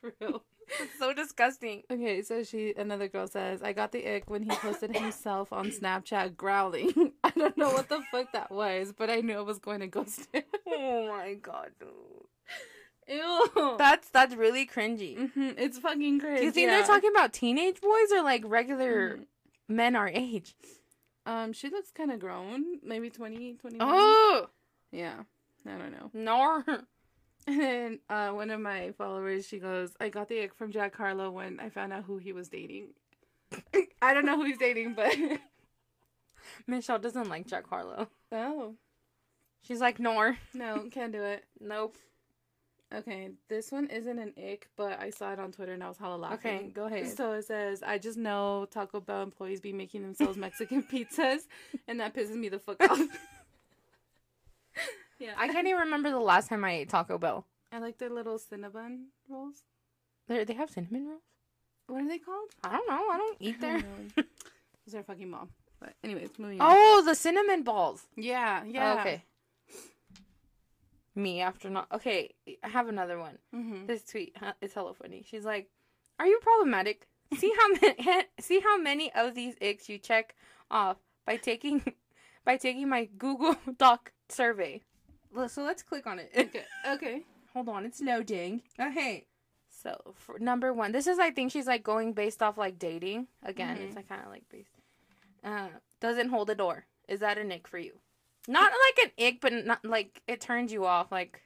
True. 0.00 0.42
it's 0.80 0.98
so 0.98 1.14
disgusting. 1.14 1.82
Okay, 1.90 2.22
so 2.22 2.42
she 2.42 2.74
another 2.76 3.08
girl 3.08 3.26
says, 3.26 3.62
I 3.62 3.72
got 3.72 3.92
the 3.92 4.06
ick 4.06 4.28
when 4.28 4.42
he 4.42 4.50
posted 4.50 4.94
himself 4.94 5.52
on 5.52 5.70
Snapchat 5.70 6.36
growling. 6.36 7.12
I 7.24 7.30
don't 7.30 7.56
know 7.56 7.70
what 7.70 7.88
the 7.88 8.02
fuck 8.10 8.32
that 8.32 8.50
was, 8.50 8.92
but 8.96 9.08
I 9.08 9.20
knew 9.22 9.38
I 9.38 9.40
was 9.42 9.58
going 9.58 9.80
to 9.80 9.86
ghost 9.86 10.28
him. 10.32 10.42
Oh 10.66 11.08
my 11.08 11.34
god, 11.34 11.70
dude. 11.80 11.88
Ew. 13.08 13.74
That's 13.78 14.08
that's 14.10 14.34
really 14.34 14.66
cringy. 14.66 15.30
hmm 15.32 15.50
It's 15.56 15.78
fucking 15.78 16.20
crazy. 16.20 16.40
Do 16.40 16.44
you 16.44 16.50
think 16.52 16.68
they're 16.70 16.84
talking 16.84 17.10
about 17.10 17.32
teenage 17.32 17.80
boys 17.80 18.12
or 18.12 18.22
like 18.22 18.42
regular 18.46 19.16
Mhm. 19.18 19.26
men 19.68 19.96
our 19.96 20.08
age? 20.08 20.54
Um, 21.26 21.52
she 21.52 21.68
looks 21.70 21.90
kind 21.90 22.10
of 22.10 22.20
grown, 22.20 22.80
maybe 22.82 23.10
20, 23.10 23.54
21. 23.54 23.88
Oh 23.90 24.48
Yeah, 24.92 25.22
I 25.66 25.76
don't 25.78 25.92
know. 25.92 26.10
no. 26.14 26.64
And 27.46 27.60
then 27.60 27.98
uh, 28.10 28.28
one 28.30 28.50
of 28.50 28.60
my 28.60 28.92
followers, 28.98 29.46
she 29.46 29.58
goes, 29.58 29.96
"I 30.00 30.10
got 30.10 30.28
the 30.28 30.42
ick 30.42 30.54
from 30.54 30.70
Jack 30.70 30.94
Harlow 30.94 31.30
when 31.30 31.58
I 31.60 31.70
found 31.70 31.94
out 31.94 32.04
who 32.04 32.18
he 32.18 32.32
was 32.34 32.50
dating." 32.50 32.88
I 34.02 34.12
don't 34.12 34.26
know 34.26 34.36
who 34.36 34.44
he's 34.44 34.58
dating, 34.58 34.92
but 34.92 35.16
Michelle 36.66 36.98
doesn't 36.98 37.28
like 37.28 37.46
Jack 37.46 37.66
Harlow. 37.68 38.08
oh 38.32 38.74
She's 39.62 39.80
like, 39.80 39.98
nor. 39.98 40.36
no, 40.54 40.84
can't 40.90 41.12
do 41.12 41.22
it. 41.22 41.44
Nope. 41.60 41.96
Okay, 42.94 43.30
this 43.48 43.70
one 43.70 43.86
isn't 43.88 44.18
an 44.18 44.32
ick, 44.38 44.68
but 44.74 44.98
I 44.98 45.10
saw 45.10 45.32
it 45.32 45.38
on 45.38 45.52
Twitter 45.52 45.74
and 45.74 45.84
I 45.84 45.88
was 45.88 45.98
hella 45.98 46.16
laughing. 46.16 46.56
Okay, 46.56 46.68
go 46.68 46.86
ahead. 46.86 47.14
So 47.14 47.32
it 47.32 47.44
says, 47.44 47.82
I 47.82 47.98
just 47.98 48.16
know 48.16 48.66
Taco 48.70 49.00
Bell 49.00 49.22
employees 49.22 49.60
be 49.60 49.74
making 49.74 50.02
themselves 50.02 50.38
Mexican 50.38 50.82
pizzas, 50.92 51.40
and 51.86 52.00
that 52.00 52.14
pisses 52.14 52.34
me 52.34 52.48
the 52.48 52.58
fuck 52.58 52.82
off. 52.90 52.98
yeah. 55.18 55.34
I 55.36 55.48
can't 55.48 55.66
even 55.66 55.80
remember 55.80 56.10
the 56.10 56.18
last 56.18 56.48
time 56.48 56.64
I 56.64 56.72
ate 56.72 56.88
Taco 56.88 57.18
Bell. 57.18 57.44
I 57.70 57.78
like 57.78 57.98
their 57.98 58.08
little 58.08 58.38
cinnamon 58.38 59.08
rolls. 59.28 59.64
They 60.26 60.44
they 60.44 60.54
have 60.54 60.70
cinnamon 60.70 61.08
rolls. 61.08 61.22
What 61.88 62.02
are 62.02 62.08
they 62.08 62.18
called? 62.18 62.48
I 62.64 62.72
don't 62.72 62.88
know. 62.88 63.10
I 63.10 63.16
don't 63.18 63.36
eat 63.40 63.60
there. 63.60 63.82
Those 64.16 64.94
are 64.94 65.02
fucking 65.02 65.28
mom? 65.28 65.50
But 65.78 65.92
anyways, 66.02 66.30
moving 66.38 66.60
oh, 66.60 66.64
on. 66.64 66.74
Oh, 66.74 67.02
the 67.04 67.14
cinnamon 67.14 67.62
balls. 67.62 68.06
yeah, 68.16 68.64
yeah. 68.64 69.00
Okay. 69.00 69.24
Me 71.18 71.40
after 71.40 71.68
not. 71.68 71.88
Okay, 71.92 72.32
I 72.62 72.68
have 72.68 72.88
another 72.88 73.18
one. 73.18 73.38
Mm-hmm. 73.52 73.86
This 73.86 74.04
tweet 74.04 74.36
is 74.62 74.72
hella 74.72 74.94
funny. 74.94 75.24
She's 75.28 75.44
like, 75.44 75.68
"Are 76.20 76.26
you 76.26 76.38
problematic? 76.40 77.08
See 77.36 77.52
how 77.58 77.68
many 77.72 78.24
see 78.40 78.60
how 78.60 78.78
many 78.78 79.12
of 79.12 79.34
these 79.34 79.56
icks 79.60 79.88
you 79.88 79.98
check 79.98 80.36
off 80.70 80.98
by 81.26 81.36
taking 81.36 81.92
by 82.44 82.56
taking 82.56 82.88
my 82.88 83.06
Google 83.18 83.56
Doc 83.78 84.12
survey." 84.28 84.80
So 85.48 85.62
let's 85.64 85.82
click 85.82 86.06
on 86.06 86.20
it. 86.20 86.30
Okay. 86.36 86.64
Okay. 86.88 87.22
Hold 87.52 87.68
on, 87.68 87.84
it's 87.84 88.00
loading. 88.00 88.62
Okay. 88.80 89.26
So 89.68 90.14
for 90.14 90.38
number 90.38 90.72
one, 90.72 90.92
this 90.92 91.08
is 91.08 91.18
I 91.18 91.30
think 91.32 91.50
she's 91.50 91.66
like 91.66 91.82
going 91.82 92.12
based 92.12 92.42
off 92.42 92.56
like 92.58 92.78
dating 92.78 93.26
again. 93.42 93.76
Mhm. 93.76 93.80
It's 93.88 93.96
like 93.96 94.08
kind 94.08 94.22
of 94.22 94.30
like 94.30 94.48
based. 94.48 94.70
Uh, 95.42 95.68
doesn't 96.00 96.28
hold 96.28 96.48
a 96.50 96.54
door. 96.54 96.86
Is 97.08 97.20
that 97.20 97.38
a 97.38 97.44
nick 97.44 97.66
for 97.66 97.78
you? 97.78 97.98
Not 98.48 98.72
like 98.72 99.06
an 99.06 99.26
ick, 99.26 99.40
but 99.40 99.52
not 99.66 99.84
like 99.84 100.22
it 100.26 100.40
turns 100.40 100.72
you 100.72 100.84
off. 100.86 101.12
Like 101.12 101.42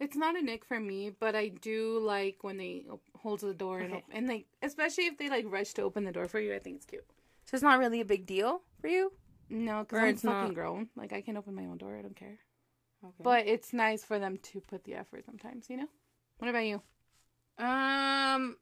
It's 0.00 0.16
not 0.16 0.34
a 0.36 0.42
nick 0.42 0.64
for 0.64 0.80
me, 0.80 1.10
but 1.10 1.36
I 1.36 1.48
do 1.48 1.98
like 2.00 2.38
when 2.42 2.56
they 2.56 2.86
hold 3.14 3.40
the 3.40 3.52
door 3.54 3.80
and 3.80 3.92
Okay. 3.94 4.04
and 4.12 4.26
like 4.26 4.46
especially 4.62 5.04
if 5.06 5.18
they 5.18 5.28
like 5.28 5.44
rush 5.48 5.74
to 5.74 5.82
open 5.82 6.04
the 6.04 6.12
door 6.12 6.26
for 6.26 6.40
you. 6.40 6.54
I 6.54 6.58
think 6.58 6.76
it's 6.76 6.86
cute. 6.86 7.04
so 7.44 7.54
it's 7.54 7.62
not 7.62 7.78
really 7.78 8.00
a 8.00 8.04
big 8.04 8.24
deal 8.26 8.62
for 8.80 8.88
you. 8.88 9.12
No, 9.50 9.80
because 9.84 9.98
I'm 10.00 10.08
it's 10.08 10.22
fucking 10.22 10.48
not. 10.48 10.54
grown. 10.54 10.88
Like 10.96 11.12
I 11.12 11.20
can 11.20 11.36
open 11.36 11.54
my 11.54 11.64
own 11.66 11.76
door. 11.78 11.96
I 11.98 12.02
don't 12.02 12.16
care. 12.16 12.38
Okay. 13.04 13.22
But 13.22 13.46
it's 13.46 13.72
nice 13.72 14.02
for 14.04 14.18
them 14.18 14.36
to 14.50 14.60
put 14.60 14.84
the 14.84 14.94
effort 14.94 15.24
sometimes. 15.26 15.68
You 15.70 15.76
know. 15.78 15.88
What 16.38 16.48
about 16.48 16.64
you? 16.66 16.80
um, 17.58 18.56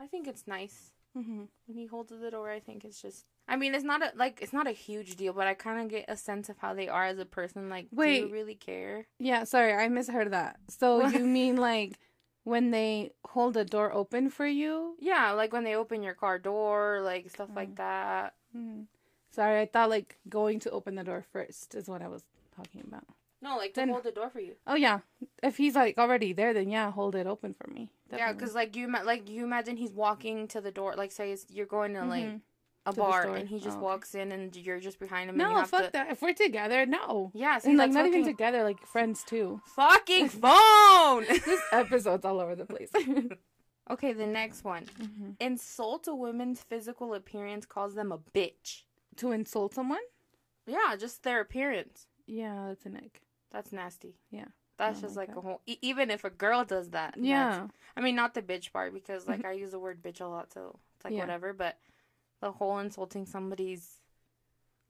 I 0.00 0.06
think 0.10 0.26
it's 0.28 0.46
nice 0.46 0.92
Mm-hmm. 1.18 1.42
when 1.66 1.76
he 1.76 1.86
holds 1.86 2.12
the 2.12 2.30
door. 2.30 2.50
I 2.50 2.60
think 2.60 2.84
it's 2.84 3.00
just. 3.02 3.24
I 3.50 3.56
mean, 3.56 3.74
it's 3.74 3.84
not 3.84 4.00
a 4.02 4.12
like 4.16 4.38
it's 4.40 4.52
not 4.52 4.66
a 4.66 4.72
huge 4.72 5.16
deal, 5.16 5.32
but 5.32 5.46
I 5.48 5.54
kind 5.54 5.82
of 5.82 5.88
get 5.88 6.04
a 6.08 6.16
sense 6.16 6.48
of 6.48 6.56
how 6.58 6.72
they 6.72 6.88
are 6.88 7.04
as 7.06 7.18
a 7.18 7.24
person. 7.26 7.68
Like, 7.68 7.88
Wait. 7.92 8.20
do 8.20 8.26
you 8.28 8.32
really 8.32 8.54
care? 8.54 9.06
Yeah. 9.18 9.44
Sorry, 9.44 9.74
I 9.74 9.88
misheard 9.88 10.30
that. 10.32 10.56
So 10.68 11.06
you 11.08 11.26
mean 11.26 11.56
like 11.56 11.98
when 12.44 12.70
they 12.70 13.10
hold 13.26 13.54
the 13.54 13.64
door 13.64 13.92
open 13.92 14.30
for 14.30 14.46
you? 14.46 14.94
Yeah, 15.00 15.32
like 15.32 15.52
when 15.52 15.64
they 15.64 15.74
open 15.74 16.02
your 16.02 16.14
car 16.14 16.38
door, 16.38 17.00
like 17.02 17.28
stuff 17.28 17.50
Mm. 17.50 17.56
like 17.56 17.74
that. 17.76 18.34
Mm. 18.56 18.86
Sorry, 19.32 19.60
I 19.60 19.66
thought 19.66 19.90
like 19.90 20.16
going 20.28 20.60
to 20.60 20.70
open 20.70 20.94
the 20.94 21.04
door 21.04 21.24
first 21.32 21.74
is 21.74 21.88
what 21.88 22.02
I 22.02 22.08
was 22.08 22.22
talking 22.56 22.82
about. 22.86 23.04
No, 23.42 23.56
like 23.56 23.72
to 23.74 23.80
Then- 23.80 23.88
hold 23.88 24.04
the 24.04 24.12
door 24.12 24.30
for 24.30 24.40
you. 24.40 24.54
Oh 24.66 24.74
yeah, 24.76 25.00
if 25.42 25.56
he's 25.56 25.74
like 25.74 25.98
already 25.98 26.32
there, 26.32 26.52
then 26.52 26.68
yeah, 26.70 26.90
hold 26.92 27.14
it 27.16 27.26
open 27.26 27.54
for 27.54 27.68
me. 27.70 27.90
Yeah, 28.12 28.32
because 28.32 28.54
like 28.54 28.76
you 28.76 28.86
like 28.90 29.28
you 29.28 29.44
imagine 29.44 29.76
he's 29.76 29.92
walking 29.92 30.46
to 30.48 30.60
the 30.60 30.70
door. 30.70 30.94
Like 30.96 31.10
say 31.12 31.36
you're 31.48 31.66
going 31.66 31.94
to 31.94 32.04
like 32.04 32.24
Mhm. 32.24 32.40
A 32.86 32.92
bar, 32.92 33.34
and 33.34 33.48
he 33.48 33.58
just 33.58 33.70
Oh, 33.76 33.80
okay. 33.80 33.84
walks 33.84 34.14
in, 34.14 34.32
and 34.32 34.54
you're 34.56 34.80
just 34.80 34.98
behind 34.98 35.28
him. 35.30 35.38
and 35.40 35.50
you 35.50 35.56
no, 35.58 35.64
fuck 35.64 35.86
to... 35.86 35.92
that. 35.92 36.10
If 36.10 36.22
we're 36.22 36.32
together, 36.32 36.86
no. 36.86 37.30
Yeah, 37.34 37.58
see, 37.58 37.70
and 37.70 37.78
like 37.78 37.92
not 37.92 38.06
even 38.06 38.24
together, 38.24 38.62
like 38.64 38.86
friends 38.86 39.22
too. 39.24 39.60
Fucking 39.76 40.28
phone. 40.44 41.24
this 41.28 41.60
episode's 41.72 42.24
all 42.24 42.40
over 42.40 42.54
the 42.56 42.64
place. 42.64 42.90
okay, 43.90 44.12
the 44.12 44.26
next 44.26 44.64
one. 44.64 44.84
Mhm. 45.00 45.36
Insult 45.40 46.08
a 46.08 46.14
woman's 46.14 46.62
physical 46.62 47.14
appearance 47.14 47.66
calls 47.66 47.94
them 47.94 48.12
a 48.12 48.18
bitch. 48.18 48.82
To 49.16 49.32
insult 49.32 49.74
someone? 49.74 50.00
Yeah, 50.66 50.96
just 50.98 51.22
their 51.22 51.40
appearance. 51.40 52.06
Yeah, 52.26 52.66
that's 52.68 52.86
an 52.86 52.96
egg. 52.96 53.20
That's 53.50 53.72
nasty. 53.72 54.14
Yeah. 54.30 54.46
That's 54.78 55.00
just 55.02 55.14
like 55.16 55.28
like 55.28 55.34
that. 55.34 55.38
a 55.40 55.42
whole. 55.42 55.60
E- 55.66 55.76
even 55.82 56.10
if 56.10 56.24
a 56.24 56.30
girl 56.30 56.64
does 56.64 56.90
that. 56.90 57.16
Yeah. 57.20 57.66
I 57.96 58.00
mean, 58.00 58.14
not 58.16 58.32
the 58.32 58.40
bitch 58.40 58.72
part 58.72 58.94
because 58.94 59.26
like 59.28 59.44
I 59.44 59.52
use 59.52 59.72
the 59.72 59.78
word 59.78 60.00
bitch 60.02 60.20
a 60.22 60.26
lot, 60.26 60.52
so 60.54 60.78
it's 60.96 61.04
like 61.04 61.12
Yeah. 61.12 61.20
whatever. 61.20 61.52
But 61.52 61.76
the 62.40 62.52
whole 62.52 62.78
insulting 62.78 63.26
somebody's 63.26 64.00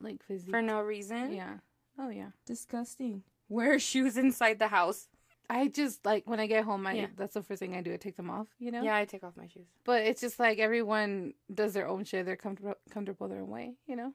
Like 0.00 0.22
physique. 0.22 0.50
for 0.50 0.62
no 0.62 0.80
reason. 0.80 1.32
Yeah. 1.32 1.58
Oh 1.98 2.08
yeah. 2.10 2.30
Disgusting. 2.46 3.22
Wear 3.48 3.78
shoes 3.78 4.16
inside 4.16 4.58
the 4.58 4.68
house. 4.68 5.08
I 5.48 5.66
just 5.66 6.06
like 6.06 6.28
when 6.28 6.38
I 6.38 6.46
get 6.46 6.64
home, 6.64 6.86
I 6.86 6.92
Yeah. 6.92 7.06
that's 7.16 7.34
the 7.34 7.42
first 7.42 7.58
thing 7.58 7.74
I 7.74 7.80
do. 7.82 7.92
I 7.92 7.96
take 7.96 8.16
them 8.16 8.30
off, 8.30 8.46
you 8.60 8.70
know. 8.70 8.82
Yeah, 8.82 8.96
I 8.96 9.04
take 9.04 9.24
off 9.24 9.36
my 9.36 9.48
shoes. 9.48 9.66
But 9.84 10.02
it's 10.02 10.20
just 10.20 10.38
like 10.38 10.58
everyone 10.60 11.34
does 11.52 11.72
their 11.74 11.88
own 11.88 12.04
shit. 12.04 12.24
They're 12.24 12.36
comfortable, 12.36 12.74
comfortable 12.90 13.26
their 13.28 13.40
own 13.42 13.48
way, 13.50 13.74
you 13.86 13.96
know. 13.96 14.14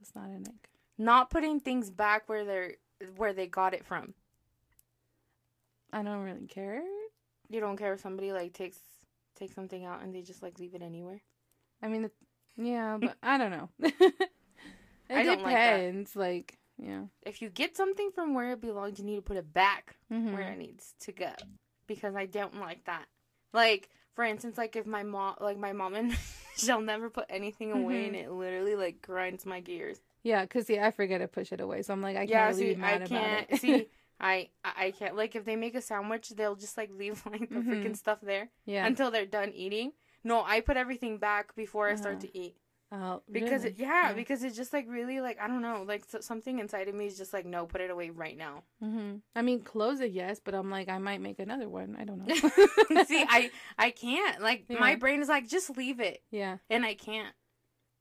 It's 0.00 0.14
not 0.14 0.28
an 0.30 0.44
egg. 0.48 0.68
Not 0.96 1.30
putting 1.30 1.58
things 1.58 1.90
back 1.90 2.28
where 2.28 2.44
they're 2.44 2.76
where 3.16 3.32
they 3.32 3.46
got 3.48 3.74
it 3.74 3.84
from. 3.84 4.14
I 5.92 6.02
don't 6.02 6.22
really 6.22 6.46
care. 6.46 6.82
You 7.48 7.60
don't 7.60 7.76
care 7.76 7.94
if 7.94 8.00
somebody 8.00 8.32
like 8.32 8.52
takes 8.52 8.78
takes 9.34 9.54
something 9.54 9.84
out 9.84 10.02
and 10.02 10.14
they 10.14 10.22
just 10.22 10.42
like 10.42 10.58
leave 10.58 10.74
it 10.74 10.82
anywhere. 10.82 11.22
I 11.82 11.88
mean, 11.88 12.04
it, 12.04 12.12
yeah, 12.58 12.98
but 13.00 13.16
I 13.22 13.38
don't 13.38 13.50
know. 13.50 13.68
it 13.80 14.30
I 15.10 15.22
don't 15.24 15.42
like 15.42 15.54
that. 15.54 15.76
depends. 15.76 16.14
Like, 16.16 16.58
yeah. 16.76 17.02
If 17.22 17.40
you 17.40 17.48
get 17.48 17.76
something 17.76 18.10
from 18.14 18.34
where 18.34 18.52
it 18.52 18.60
belongs, 18.60 18.98
you 18.98 19.04
need 19.04 19.16
to 19.16 19.22
put 19.22 19.36
it 19.36 19.52
back 19.52 19.96
Mhm. 20.12 20.32
where 20.32 20.52
it 20.52 20.58
needs 20.58 20.94
to 21.00 21.12
go. 21.12 21.32
Because 21.86 22.14
I 22.14 22.26
don't 22.26 22.60
like 22.60 22.84
that. 22.84 23.06
Like, 23.52 23.88
for 24.14 24.24
instance, 24.24 24.58
like 24.58 24.76
if 24.76 24.86
my 24.86 25.02
mom 25.02 25.36
like 25.40 25.56
my 25.58 25.72
mom 25.72 25.94
and 25.94 26.12
she'll 26.56 26.80
never 26.80 27.08
put 27.08 27.26
anything 27.30 27.72
away 27.72 28.02
Mhm. 28.02 28.06
and 28.08 28.16
it 28.16 28.30
literally 28.30 28.74
like 28.74 29.00
grinds 29.00 29.46
my 29.46 29.60
gears. 29.60 30.00
Yeah, 30.24 30.42
because 30.42 30.66
see, 30.66 30.78
I 30.78 30.90
forget 30.90 31.20
to 31.20 31.28
push 31.28 31.52
it 31.52 31.60
away, 31.60 31.82
so 31.82 31.94
I'm 31.94 32.02
like, 32.02 32.16
I 32.16 32.26
can't 32.26 32.30
yeah, 32.30 32.46
really 32.48 32.74
see, 32.74 32.82
I 32.82 32.98
can't 32.98 33.46
it. 33.50 33.60
see 33.60 33.86
I 34.20 34.48
I 34.64 34.90
can't 34.90 35.16
like 35.16 35.36
if 35.36 35.44
they 35.44 35.54
make 35.56 35.76
a 35.76 35.80
sandwich, 35.80 36.30
they'll 36.30 36.56
just 36.56 36.76
like 36.76 36.90
leave 36.92 37.24
like 37.24 37.48
the 37.48 37.60
Mhm. 37.60 37.68
freaking 37.68 37.96
stuff 37.96 38.18
there 38.20 38.48
yeah. 38.66 38.84
until 38.86 39.10
they're 39.12 39.26
done 39.26 39.52
eating. 39.54 39.92
No, 40.28 40.42
I 40.44 40.60
put 40.60 40.76
everything 40.76 41.18
back 41.18 41.54
before 41.56 41.88
I 41.88 41.94
start 41.96 42.16
Uh-huh. 42.18 42.26
to 42.32 42.38
eat 42.38 42.54
Oh, 42.90 43.20
because 43.30 43.64
really? 43.64 43.74
it, 43.74 43.78
yeah, 43.78 44.08
Yeah. 44.08 44.12
because 44.14 44.42
it's 44.42 44.56
just 44.56 44.72
like 44.72 44.86
really 44.88 45.20
like 45.20 45.38
I 45.40 45.46
don't 45.46 45.60
know, 45.60 45.84
like 45.86 46.04
so, 46.08 46.20
something 46.20 46.58
inside 46.58 46.88
of 46.88 46.94
me 46.94 47.04
is 47.06 47.18
just 47.18 47.32
like 47.36 47.44
no, 47.44 47.66
put 47.66 47.80
it 47.82 47.90
away 47.90 48.08
right 48.10 48.36
now. 48.46 48.62
hmm 48.80 49.16
I 49.36 49.42
mean, 49.42 49.60
close 49.60 50.00
it, 50.00 50.12
yes, 50.12 50.40
but 50.42 50.54
I'm 50.54 50.70
like, 50.70 50.88
I 50.88 50.98
might 50.98 51.20
make 51.20 51.38
another 51.38 51.68
one. 51.68 51.96
I 52.00 52.04
don't 52.04 52.20
know. 52.26 53.04
See, 53.10 53.24
I 53.28 53.50
I 53.86 53.90
can't. 53.90 54.40
Like 54.40 54.60
my 54.70 54.94
brain 54.96 55.20
is 55.20 55.28
like 55.28 55.46
just 55.48 55.76
leave 55.76 56.00
it, 56.00 56.22
yeah, 56.30 56.56
and 56.70 56.82
I 56.84 56.94
can't. 56.94 57.34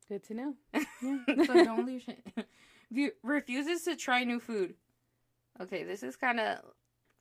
good 0.08 0.24
to 0.30 0.34
know. 0.40 0.54
so 1.48 1.54
don't 1.66 1.86
leave 1.86 2.04
shit. 2.08 3.14
Refuses 3.24 3.82
to 3.84 3.96
try 3.98 4.24
new 4.24 4.40
food. 4.40 4.76
Okay, 5.62 5.84
this 5.84 6.02
is 6.04 6.16
kind 6.16 6.40
of 6.40 6.60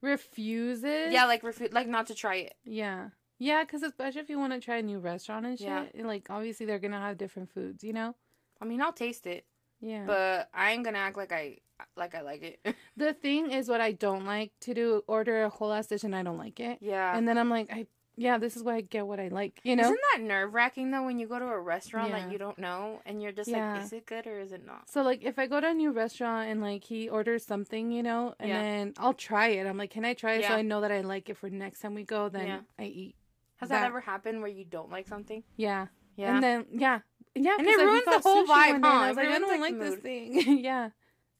Refuses. 0.02 1.12
yeah, 1.12 1.24
like 1.26 1.42
refu- 1.42 1.72
like 1.74 1.88
not 1.88 2.06
to 2.08 2.14
try 2.14 2.36
it. 2.36 2.54
Yeah. 2.64 3.08
Yeah, 3.38 3.64
because 3.64 3.82
especially 3.82 4.20
if 4.22 4.30
you 4.30 4.38
want 4.38 4.52
to 4.54 4.60
try 4.60 4.76
a 4.78 4.82
new 4.82 4.98
restaurant 4.98 5.46
and 5.46 5.58
shit, 5.58 5.68
Yeah. 5.68 5.84
and, 5.94 6.06
like 6.06 6.26
obviously 6.30 6.66
they're 6.66 6.78
gonna 6.78 7.00
have 7.00 7.18
different 7.18 7.50
foods, 7.50 7.84
you 7.84 7.92
know. 7.92 8.14
I 8.60 8.64
mean, 8.64 8.80
I'll 8.80 8.92
taste 8.92 9.26
it, 9.26 9.44
Yeah. 9.80 10.04
but 10.06 10.48
I 10.54 10.72
ain't 10.72 10.84
gonna 10.84 10.98
act 10.98 11.16
like 11.16 11.32
I 11.32 11.58
like 11.96 12.14
I 12.14 12.22
like 12.22 12.42
it. 12.42 12.60
the 12.96 13.12
thing 13.12 13.50
is, 13.50 13.68
what 13.68 13.80
I 13.82 13.92
don't 13.92 14.24
like 14.24 14.52
to 14.60 14.72
do, 14.72 15.02
order 15.06 15.44
a 15.44 15.50
whole 15.50 15.72
ass 15.72 15.88
dish 15.88 16.04
and 16.04 16.16
I 16.16 16.22
don't 16.22 16.38
like 16.38 16.58
it, 16.60 16.78
yeah. 16.80 17.16
and 17.16 17.28
then 17.28 17.36
I'm 17.36 17.50
like, 17.50 17.70
I 17.70 17.86
yeah, 18.18 18.38
this 18.38 18.56
is 18.56 18.62
why 18.62 18.76
I 18.76 18.80
get 18.80 19.06
what 19.06 19.20
I 19.20 19.28
like, 19.28 19.60
you 19.62 19.76
know. 19.76 19.82
Isn't 19.84 19.98
that 20.14 20.22
nerve 20.22 20.54
wracking 20.54 20.90
though 20.90 21.04
when 21.04 21.18
you 21.18 21.26
go 21.28 21.38
to 21.38 21.44
a 21.44 21.60
restaurant 21.60 22.08
Yeah. 22.08 22.20
that 22.20 22.32
you 22.32 22.38
don't 22.38 22.58
know 22.58 23.02
and 23.04 23.22
you're 23.22 23.30
just 23.32 23.50
Yeah. 23.50 23.74
like, 23.74 23.84
is 23.84 23.92
it 23.92 24.06
good 24.06 24.26
or 24.26 24.40
is 24.40 24.52
it 24.52 24.64
not? 24.64 24.88
So 24.88 25.02
like 25.02 25.22
if 25.22 25.38
I 25.38 25.46
go 25.46 25.60
to 25.60 25.68
a 25.68 25.74
new 25.74 25.92
restaurant 25.92 26.48
and 26.48 26.62
like 26.62 26.82
he 26.84 27.10
orders 27.10 27.44
something, 27.44 27.92
you 27.92 28.02
know, 28.02 28.34
and 28.40 28.48
Yeah. 28.48 28.62
then 28.62 28.94
I'll 28.96 29.12
try 29.12 29.48
it. 29.48 29.66
I'm 29.66 29.76
like, 29.76 29.90
can 29.90 30.06
I 30.06 30.14
try 30.14 30.36
it 30.36 30.46
so 30.46 30.54
I 30.54 30.62
know 30.62 30.80
that 30.80 30.90
I 30.90 31.02
like 31.02 31.28
it 31.28 31.36
for 31.36 31.50
next 31.50 31.80
time 31.80 31.94
we 31.94 32.04
go? 32.04 32.30
Then. 32.30 32.64
I 32.78 32.84
eat. 32.84 33.16
Has 33.56 33.68
that, 33.70 33.80
That- 33.80 33.86
ever 33.86 34.00
happened 34.00 34.40
where 34.40 34.50
you 34.50 34.64
don't 34.64 34.90
like 34.90 35.06
something? 35.08 35.42
Yeah. 35.56 35.86
Yeah. 36.16 36.34
And 36.34 36.42
then 36.42 36.66
yeah, 36.72 37.00
yeah. 37.34 37.56
And 37.58 37.66
it 37.66 37.76
like, 37.78 37.86
ruins 37.86 38.04
the 38.04 38.20
whole 38.20 38.44
vibe, 38.46 38.48
one 38.48 38.56
day, 38.58 38.72
and 38.74 38.84
huh? 38.84 38.90
I 38.90 39.08
was 39.08 39.16
like, 39.16 39.28
I 39.28 39.38
don't 39.38 39.60
like, 39.60 39.72
like 39.72 39.78
this 39.80 39.94
thing. 39.96 40.58
yeah. 40.64 40.86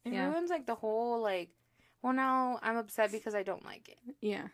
it 0.05 0.13
yeah. 0.13 0.27
ruins 0.27 0.49
like 0.49 0.65
the 0.65 0.75
whole 0.75 1.21
like. 1.21 1.49
Well, 2.03 2.13
now 2.13 2.59
I'm 2.61 2.77
upset 2.77 3.11
because 3.11 3.33
I 3.33 3.41
don't 3.43 3.65
like 3.65 3.89
it. 3.89 3.97
Yeah. 4.21 4.47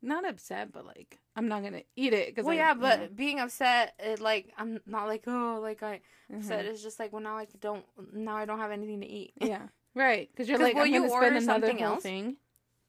Not 0.00 0.26
upset, 0.26 0.72
but 0.72 0.86
like 0.86 1.18
I'm 1.36 1.48
not 1.48 1.62
gonna 1.62 1.82
eat 1.96 2.12
it 2.14 2.28
because 2.28 2.46
Well, 2.46 2.54
yeah, 2.56 2.72
but 2.74 3.14
being 3.16 3.40
upset, 3.40 3.94
it 3.98 4.20
like 4.20 4.52
I'm 4.56 4.80
not 4.86 5.06
like 5.06 5.24
oh 5.26 5.58
like 5.62 5.82
I 5.82 6.00
Mm-hmm. 6.30 6.40
upset. 6.40 6.66
It's 6.66 6.82
just 6.82 6.98
like 6.98 7.12
well 7.12 7.22
now 7.22 7.36
I 7.38 7.46
don't 7.60 7.84
now 8.12 8.36
I 8.36 8.44
don't 8.44 8.58
have 8.58 8.70
anything 8.70 9.00
to 9.00 9.06
eat. 9.06 9.32
yeah, 9.40 9.68
right. 9.94 10.30
Because 10.30 10.48
you're 10.48 10.58
'Cause 10.58 10.64
like, 10.64 10.74
will 10.76 10.82
I'm 10.82 10.92
you 10.94 11.10
order 11.10 11.26
spend 11.26 11.42
another 11.44 11.66
something 11.66 11.78
whole 11.84 11.94
else? 11.94 12.02
thing. 12.02 12.36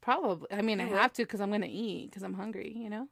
Probably. 0.02 0.48
I 0.52 0.62
mean, 0.62 0.80
I 0.80 0.86
have 0.86 1.12
to 1.14 1.24
because 1.24 1.42
I'm 1.42 1.50
gonna 1.52 1.68
eat 1.70 2.10
because 2.12 2.24
I'm 2.24 2.34
hungry. 2.36 2.74
You 2.78 2.90
know. 2.90 3.08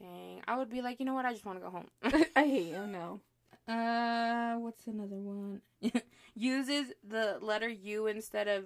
Dang, 0.00 0.42
I 0.48 0.56
would 0.56 0.70
be 0.70 0.80
like 0.82 0.98
you 0.98 1.06
know 1.06 1.14
what 1.14 1.26
I 1.26 1.32
just 1.32 1.44
want 1.44 1.58
to 1.58 1.64
go 1.64 1.70
home. 1.70 1.88
I 2.36 2.44
hate 2.44 2.68
you. 2.68 2.86
No. 2.86 3.20
Uh, 3.68 4.56
what's 4.56 4.86
another 4.86 5.16
one? 5.16 5.60
Uses 6.34 6.92
the 7.06 7.38
letter 7.40 7.68
U 7.68 8.06
instead 8.06 8.48
of 8.48 8.64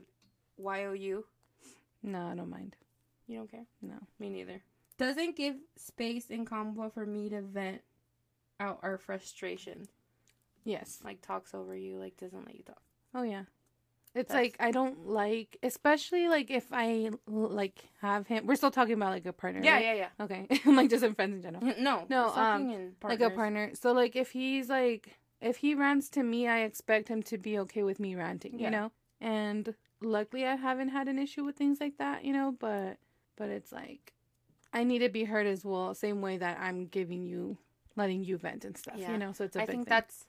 Y 0.56 0.84
O 0.84 0.92
U. 0.92 1.24
No, 2.02 2.28
I 2.28 2.34
don't 2.34 2.50
mind. 2.50 2.76
You 3.26 3.38
don't 3.38 3.50
care? 3.50 3.66
No. 3.82 3.96
Me 4.18 4.28
neither. 4.28 4.62
Doesn't 4.96 5.36
give 5.36 5.56
space 5.76 6.30
in 6.30 6.44
combo 6.44 6.88
for 6.88 7.04
me 7.04 7.28
to 7.30 7.42
vent 7.42 7.80
out 8.60 8.78
our 8.82 8.96
frustration. 8.96 9.88
Yes. 10.64 11.00
Like 11.04 11.20
talks 11.20 11.54
over 11.54 11.74
you, 11.74 11.98
like 11.98 12.16
doesn't 12.16 12.46
let 12.46 12.54
you 12.54 12.62
talk. 12.62 12.80
Oh 13.14 13.22
yeah. 13.22 13.44
It's 14.14 14.28
That's- 14.28 14.44
like 14.44 14.56
I 14.60 14.70
don't 14.70 15.08
like, 15.08 15.56
especially 15.62 16.28
like 16.28 16.50
if 16.50 16.66
I 16.72 17.10
like 17.26 17.76
have 18.00 18.26
him. 18.26 18.46
We're 18.46 18.54
still 18.54 18.70
talking 18.70 18.94
about 18.94 19.10
like 19.10 19.26
a 19.26 19.32
partner. 19.32 19.60
Yeah, 19.64 19.74
right? 19.74 19.84
yeah, 19.84 19.94
yeah. 19.94 20.24
Okay, 20.24 20.46
I'm 20.64 20.76
like 20.76 20.90
just 20.90 21.02
in 21.02 21.14
friends 21.14 21.34
in 21.36 21.42
general. 21.42 21.74
No, 21.78 22.06
No, 22.08 22.28
um, 22.34 22.92
Like 23.02 23.20
a 23.20 23.30
partner. 23.30 23.72
So 23.74 23.92
like 23.92 24.14
if 24.14 24.30
he's 24.30 24.68
like 24.68 25.18
if 25.40 25.56
he 25.56 25.74
rants 25.74 26.08
to 26.10 26.22
me, 26.22 26.46
I 26.48 26.60
expect 26.60 27.08
him 27.08 27.22
to 27.24 27.38
be 27.38 27.58
okay 27.60 27.82
with 27.82 27.98
me 27.98 28.14
ranting. 28.14 28.58
Yeah. 28.58 28.66
You 28.66 28.70
know. 28.70 28.92
And 29.20 29.74
luckily, 30.00 30.44
I 30.46 30.54
haven't 30.56 30.90
had 30.90 31.08
an 31.08 31.18
issue 31.18 31.44
with 31.44 31.56
things 31.56 31.80
like 31.80 31.98
that. 31.98 32.24
You 32.24 32.32
know, 32.32 32.54
but 32.58 32.98
but 33.36 33.48
it's 33.48 33.72
like 33.72 34.12
I 34.72 34.84
need 34.84 35.00
to 35.00 35.08
be 35.08 35.24
heard 35.24 35.46
as 35.46 35.64
well, 35.64 35.94
same 35.94 36.20
way 36.20 36.36
that 36.38 36.58
I'm 36.60 36.86
giving 36.86 37.24
you, 37.24 37.58
letting 37.96 38.22
you 38.24 38.36
vent 38.38 38.64
and 38.64 38.76
stuff. 38.76 38.94
Yeah. 38.96 39.12
You 39.12 39.18
know, 39.18 39.32
so 39.32 39.44
it's 39.44 39.56
a 39.56 39.62
I 39.62 39.62
big 39.66 39.70
think 39.70 39.84
thing. 39.86 39.90
that's, 39.90 40.26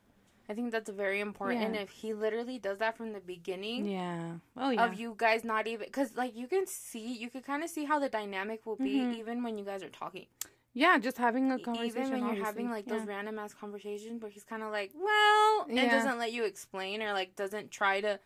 I 0.47 0.53
think 0.53 0.71
that's 0.71 0.89
very 0.89 1.19
important. 1.21 1.73
Yeah. 1.75 1.81
If 1.81 1.89
he 1.89 2.13
literally 2.13 2.59
does 2.59 2.77
that 2.79 2.95
from 2.97 3.13
the 3.13 3.19
beginning, 3.19 3.85
yeah. 3.87 4.33
Oh 4.55 4.69
yeah. 4.69 4.85
of 4.85 4.93
you 4.99 5.15
guys 5.17 5.43
not 5.43 5.65
even 5.67 5.87
because 5.87 6.15
like 6.15 6.35
you 6.35 6.47
can 6.47 6.67
see 6.67 7.13
you 7.17 7.29
can 7.29 7.41
kind 7.41 7.63
of 7.63 7.69
see 7.69 7.85
how 7.85 7.97
the 7.99 8.09
dynamic 8.09 8.65
will 8.65 8.75
be 8.75 8.99
Mhm. 8.99 9.15
even 9.17 9.43
when 9.43 9.57
you 9.57 9.65
guys 9.65 9.81
are 9.83 9.89
talking 9.89 10.27
Yeah, 10.73 10.97
just 10.99 11.17
having 11.17 11.51
a 11.51 11.57
conversation. 11.57 11.87
even 11.87 12.11
when 12.11 12.19
you're 12.19 12.29
obviously. 12.29 12.45
having 12.45 12.69
like 12.69 12.85
yeah. 12.87 12.97
those 12.97 13.07
random 13.07 13.39
ass 13.39 13.53
conversations 13.53 14.21
where 14.21 14.29
he's 14.31 14.43
kind 14.43 14.61
of 14.61 14.71
like 14.71 14.91
well 14.95 15.63
and 15.67 15.77
Yeah. 15.77 15.89
doesn't 15.89 16.19
let 16.19 16.31
you 16.31 16.43
explain 16.43 17.01
or 17.01 17.11
like 17.13 17.35
doesn't 17.35 17.71
try 17.71 18.01
to 18.01 18.19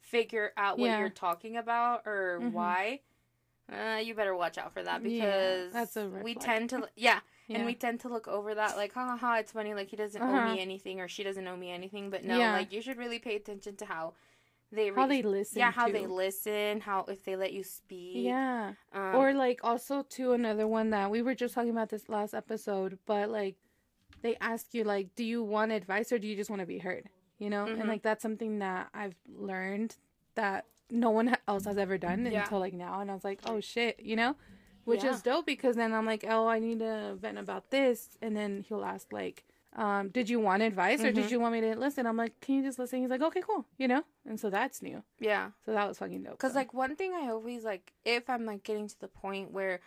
figure 0.00 0.52
out 0.56 0.78
what 0.78 0.98
you're 0.98 1.08
talking 1.08 1.56
about 1.56 2.02
or 2.06 2.40
Mhm. 2.42 2.52
why 2.52 3.00
uh, 3.72 4.00
you 4.02 4.14
better 4.16 4.34
watch 4.34 4.58
out 4.58 4.72
for 4.72 4.82
that 4.82 5.00
because 5.04 5.72
that's 5.72 5.96
a 5.96 6.08
we 6.08 6.34
flag. 6.34 6.44
tend 6.44 6.70
to 6.70 6.88
yeah, 6.96 7.20
Yeah. 7.50 7.56
and 7.58 7.66
we 7.66 7.74
tend 7.74 7.98
to 8.00 8.08
look 8.08 8.28
over 8.28 8.54
that 8.54 8.76
like 8.76 8.92
ha 8.94 9.04
ha 9.10 9.16
ha 9.16 9.36
it's 9.38 9.52
funny 9.52 9.74
like 9.74 9.88
he 9.88 9.96
doesn't 9.96 10.22
owe 10.22 10.24
Uh-huh. 10.24 10.54
me 10.54 10.60
anything 10.60 11.00
or 11.00 11.08
she 11.08 11.22
doesn't 11.24 11.46
owe 11.46 11.56
me 11.56 11.70
anything 11.70 12.08
but 12.08 12.24
no 12.24 12.38
Yeah. 12.38 12.52
like 12.52 12.72
you 12.72 12.80
should 12.80 12.96
really 12.96 13.18
pay 13.18 13.34
attention 13.36 13.74
to 13.76 13.84
how 13.86 14.14
they 14.72 14.90
how 14.90 15.06
they 15.08 15.22
listen. 15.22 15.58
yeah 15.58 15.72
how 15.72 15.86
too. 15.86 15.92
they 15.92 16.06
listen 16.06 16.80
how 16.80 17.04
if 17.08 17.24
they 17.24 17.34
let 17.34 17.52
you 17.52 17.64
speak 17.64 18.24
Yeah. 18.24 18.74
um, 18.92 19.16
or 19.16 19.34
like 19.34 19.58
also 19.64 20.04
to 20.16 20.32
another 20.32 20.66
one 20.68 20.90
that 20.90 21.10
we 21.10 21.22
were 21.22 21.34
just 21.34 21.54
talking 21.54 21.70
about 21.70 21.88
this 21.88 22.08
last 22.08 22.34
episode, 22.34 22.98
but 23.04 23.30
like 23.30 23.56
they 24.22 24.36
ask 24.40 24.72
you 24.74 24.84
like, 24.84 25.14
do 25.16 25.24
you 25.24 25.42
want 25.42 25.72
advice 25.72 26.12
or 26.12 26.18
do 26.20 26.28
you 26.28 26.36
just 26.36 26.50
want 26.50 26.60
to 26.60 26.66
be 26.66 26.78
heard? 26.78 27.08
You 27.38 27.48
know, 27.50 27.64
Mhm. 27.64 27.80
and 27.80 27.88
like 27.88 28.02
that's 28.02 28.22
something 28.22 28.58
that 28.60 28.90
I've 28.94 29.16
learned 29.26 29.96
that 30.36 30.66
no 30.90 31.10
one 31.10 31.36
else 31.48 31.64
has 31.64 31.78
ever 31.78 31.96
done 31.98 32.26
Yeah. 32.26 32.42
until 32.42 32.60
like 32.60 32.74
now, 32.74 33.00
and 33.00 33.10
I 33.10 33.14
was 33.14 33.24
like, 33.24 33.40
oh 33.46 33.58
shit, 33.60 33.98
you 34.00 34.14
know, 34.14 34.36
which 34.84 35.04
Yeah. 35.04 35.10
is 35.14 35.22
dope 35.22 35.46
because 35.46 35.76
then 35.76 35.92
I'm 35.92 36.06
like, 36.06 36.24
oh, 36.28 36.46
I 36.48 36.58
need 36.58 36.78
to 36.80 37.16
vent 37.20 37.38
about 37.38 37.70
this, 37.70 38.16
and 38.22 38.36
then 38.36 38.64
he'll 38.68 38.84
ask 38.84 39.12
like. 39.12 39.44
Um, 39.76 40.08
did 40.08 40.28
you 40.28 40.40
want 40.40 40.64
advice 40.64 40.98
or 41.04 41.12
Mhm. 41.12 41.14
did 41.14 41.30
you 41.30 41.38
want 41.38 41.52
me 41.52 41.60
to 41.60 41.76
listen? 41.76 42.04
I'm 42.04 42.16
like, 42.16 42.40
can 42.40 42.56
you 42.56 42.62
just 42.64 42.80
listen? 42.80 43.00
He's 43.00 43.08
like, 43.10 43.22
okay, 43.22 43.40
cool, 43.40 43.66
you 43.78 43.86
know? 43.86 44.02
And 44.26 44.38
so 44.40 44.50
that's 44.50 44.82
new. 44.82 45.04
yeah 45.20 45.52
So 45.64 45.70
that 45.72 45.86
was 45.86 45.96
fucking 45.98 46.24
dope. 46.24 46.32
Because 46.32 46.54
so. 46.54 46.58
like 46.58 46.74
one 46.74 46.96
thing 46.96 47.12
I 47.14 47.28
always 47.28 47.62
like, 47.62 47.92
if 48.04 48.28
I'm 48.28 48.44
like 48.46 48.64
getting 48.64 48.88
to 48.88 48.98
the 49.00 49.06
point 49.06 49.52
where 49.52 49.78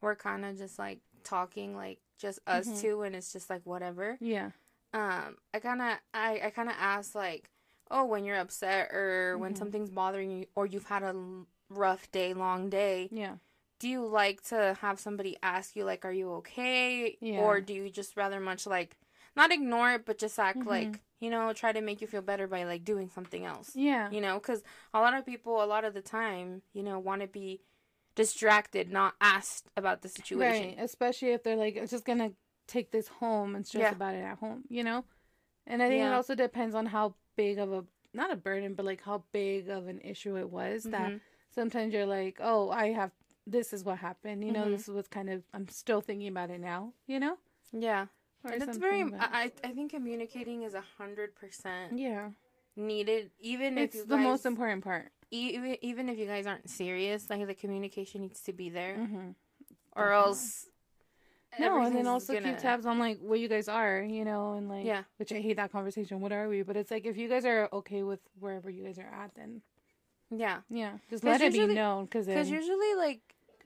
we're 0.00 0.14
kind 0.14 0.44
of 0.44 0.56
just 0.56 0.78
like 0.78 1.00
talking 1.24 1.74
like 1.74 1.98
just 2.16 2.38
us 2.46 2.68
Mhm. 2.68 2.80
two, 2.80 3.02
and 3.02 3.16
it's 3.16 3.32
just 3.32 3.50
like 3.50 3.62
whatever. 3.64 4.18
yeah, 4.20 4.52
Um, 4.92 5.36
I 5.52 5.58
kind 5.58 5.82
of 5.82 5.98
I 6.14 6.40
I 6.44 6.50
kind 6.50 6.68
of 6.68 6.76
ask 6.78 7.16
like, 7.16 7.50
oh, 7.90 8.04
when 8.04 8.24
you're 8.24 8.38
upset 8.38 8.92
or 8.92 9.36
when 9.38 9.54
Mhm. 9.54 9.58
something's 9.58 9.90
bothering 9.90 10.30
you 10.30 10.46
or 10.54 10.64
you've 10.66 10.84
had 10.86 11.02
a 11.02 11.44
rough 11.68 12.08
day, 12.12 12.34
long 12.34 12.70
day, 12.70 13.08
yeah, 13.10 13.38
do 13.84 13.90
you 13.90 14.06
like 14.06 14.40
to 14.48 14.76
have 14.80 14.98
somebody 14.98 15.36
ask 15.42 15.76
you 15.76 15.84
like, 15.84 16.06
are 16.06 16.12
you 16.20 16.32
okay? 16.40 17.18
Yeah. 17.20 17.40
Or 17.40 17.60
do 17.60 17.74
you 17.74 17.90
just 17.90 18.16
rather 18.16 18.40
much 18.40 18.66
like 18.66 18.96
not 19.36 19.52
ignore 19.52 19.92
it, 19.96 20.06
but 20.06 20.16
just 20.18 20.38
act 20.38 20.60
Mhm. 20.60 20.66
like 20.76 21.00
you 21.20 21.30
know 21.30 21.52
try 21.52 21.70
to 21.72 21.80
make 21.88 22.00
you 22.00 22.06
feel 22.06 22.22
better 22.22 22.46
by 22.46 22.64
like 22.64 22.84
doing 22.84 23.08
something 23.08 23.44
else 23.44 23.70
yeah, 23.74 24.10
you 24.10 24.20
know 24.20 24.34
because 24.38 24.62
a 24.92 25.00
lot 25.00 25.14
of 25.14 25.24
people 25.24 25.62
a 25.62 25.70
lot 25.74 25.84
of 25.84 25.94
the 25.94 26.02
time 26.02 26.60
you 26.76 26.82
know 26.82 26.98
want 26.98 27.20
to 27.22 27.28
be 27.28 27.60
distracted 28.14 28.90
not 28.90 29.14
asked 29.20 29.70
about 29.76 30.02
the 30.02 30.08
situation 30.08 30.68
Right, 30.68 30.76
especially 30.78 31.30
if 31.32 31.42
they're 31.42 31.56
like, 31.56 31.76
it's 31.76 31.90
just 31.90 32.04
gonna 32.04 32.32
take 32.66 32.90
this 32.90 33.08
home 33.08 33.54
and 33.56 33.66
stress 33.66 33.82
Yeah. 33.90 33.94
about 33.94 34.14
it 34.14 34.24
at 34.32 34.38
home, 34.38 34.64
you 34.68 34.84
know. 34.84 35.04
And 35.66 35.82
I 35.82 35.88
think 35.88 36.02
it 36.04 36.12
also 36.12 36.34
depends 36.34 36.74
on 36.74 36.86
how 36.86 37.14
big 37.36 37.58
of 37.58 37.72
a 37.72 37.84
not 38.12 38.32
a 38.32 38.36
burden, 38.36 38.74
but 38.74 38.84
like 38.86 39.02
how 39.02 39.24
big 39.32 39.68
of 39.68 39.88
an 39.88 40.00
issue 40.00 40.36
it 40.36 40.50
was. 40.50 40.84
That 40.84 41.12
Mhm. 41.12 41.20
sometimes 41.54 41.92
you're 41.94 42.06
like, 42.06 42.38
oh, 42.40 42.70
I 42.70 42.92
have 42.92 43.12
this 43.46 43.72
is 43.72 43.84
what 43.84 43.98
happened, 43.98 44.44
you 44.44 44.52
know. 44.52 44.66
Mhm. 44.66 44.72
This 44.72 44.88
was 44.88 45.06
kind 45.08 45.28
of 45.30 45.42
I'm 45.52 45.68
still 45.68 46.00
thinking 46.00 46.28
about 46.28 46.50
it 46.50 46.60
now, 46.60 46.92
you 47.06 47.20
know. 47.20 47.36
yeah 47.72 48.06
Or 48.44 48.52
and 48.52 48.62
it's 48.62 48.76
very 48.78 49.02
I, 49.20 49.50
I 49.62 49.70
think 49.72 49.90
communicating 49.92 50.62
is 50.62 50.74
a 50.74 50.84
hundred 50.98 51.34
percent 51.34 51.98
yeah, 51.98 52.30
needed 52.76 53.30
even 53.40 53.78
if 53.78 53.94
it's 53.94 54.04
the 54.04 54.16
guys, 54.16 54.24
most 54.24 54.46
important 54.46 54.84
part. 54.84 55.12
even, 55.30 55.76
even 55.82 56.08
if 56.08 56.18
you 56.18 56.26
guys 56.26 56.46
aren't 56.46 56.68
serious 56.70 57.28
like 57.30 57.46
the 57.46 57.54
communication 57.54 58.20
needs 58.22 58.40
to 58.42 58.52
be 58.52 58.68
there 58.70 58.96
hmm 58.96 59.30
or 59.96 60.12
else 60.12 60.66
No, 61.58 61.82
and 61.82 61.94
then 61.94 62.06
also 62.06 62.32
gonna- 62.32 62.50
keep 62.50 62.58
tabs 62.58 62.84
on 62.86 62.98
like 62.98 63.18
where 63.20 63.38
you 63.38 63.48
guys 63.48 63.68
are, 63.68 64.02
you 64.02 64.24
know, 64.24 64.54
and 64.54 64.68
like 64.68 64.84
Yeah. 64.86 65.04
which 65.18 65.32
I 65.32 65.40
hate 65.40 65.56
that 65.56 65.70
conversation. 65.70 66.20
What 66.20 66.32
are 66.32 66.48
we? 66.48 66.62
But 66.62 66.76
it's 66.76 66.90
like 66.90 67.06
if 67.06 67.16
you 67.16 67.28
guys 67.28 67.44
are 67.44 67.68
okay 67.72 68.02
with 68.02 68.20
wherever 68.40 68.68
you 68.70 68.82
guys 68.84 68.98
are 68.98 69.06
at, 69.22 69.34
then 69.36 69.62
yeah. 70.38 70.60
Yeah, 70.70 70.98
just 71.10 71.24
let 71.24 71.40
it 71.40 71.52
usually- 71.54 71.68
be 71.68 71.74
known 71.74 72.04
because 72.04 72.26
because 72.26 72.50
usually 72.50 72.94
like 72.94 73.20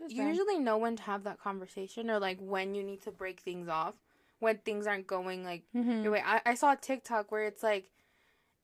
you 0.08 0.16
then- 0.18 0.28
usually 0.28 0.58
know 0.58 0.78
when 0.78 0.96
to 0.96 1.02
have 1.04 1.24
that 1.24 1.40
conversation 1.40 2.10
or 2.10 2.18
like 2.18 2.38
when 2.40 2.74
you 2.74 2.82
need 2.82 3.02
to 3.02 3.10
break 3.10 3.40
things 3.40 3.68
off 3.68 3.94
when 4.40 4.56
things 4.58 4.86
aren't 4.86 5.06
going 5.06 5.42
like 5.44 5.64
Mhm. 5.74 6.02
your 6.04 6.12
way. 6.12 6.22
I, 6.24 6.40
I 6.46 6.54
saw 6.54 6.72
a 6.72 6.76
TikTok 6.76 7.32
where 7.32 7.44
it's 7.44 7.62
like 7.62 7.90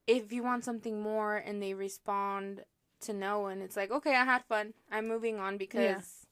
if 0.07 0.33
you 0.33 0.43
want 0.43 0.65
something 0.65 1.01
more 1.01 1.37
and 1.37 1.61
they 1.63 1.75
respond 1.75 2.65
to 3.01 3.13
no 3.13 3.47
and 3.47 3.61
it's 3.63 3.77
like 3.77 3.91
okay 3.91 4.15
I 4.15 4.25
had 4.25 4.45
fun. 4.45 4.75
I'm 4.93 5.09
moving 5.09 5.39
on 5.41 5.57
because 5.59 6.27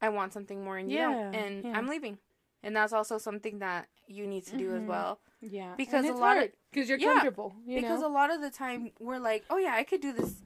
I 0.00 0.08
want 0.08 0.32
something 0.32 0.64
more 0.64 0.78
and 0.78 0.90
you 0.90 0.98
don't. 0.98 1.32
Yeah, 1.34 1.40
and 1.40 1.64
yeah. 1.64 1.76
I'm 1.76 1.86
leaving. 1.88 2.18
And 2.62 2.74
that's 2.74 2.92
also 2.92 3.18
something 3.18 3.58
that 3.60 3.88
you 4.06 4.26
need 4.26 4.44
to 4.46 4.56
do 4.56 4.74
as 4.74 4.82
Mhm. 4.82 4.86
well. 4.86 5.20
Yeah, 5.40 5.74
Because 5.76 6.04
a 6.06 6.12
lot 6.12 6.38
of- 6.38 6.50
because 6.72 6.88
you're 6.88 6.98
Yeah, 6.98 7.12
comfortable. 7.14 7.54
You 7.66 7.80
because 7.80 8.00
know, 8.00 8.08
a 8.08 8.12
lot 8.20 8.32
of 8.34 8.40
the 8.40 8.50
time 8.50 8.90
we're 8.98 9.18
like 9.18 9.44
oh 9.50 9.58
yeah 9.58 9.74
I 9.74 9.84
could 9.84 10.00
do 10.00 10.12
this 10.12 10.42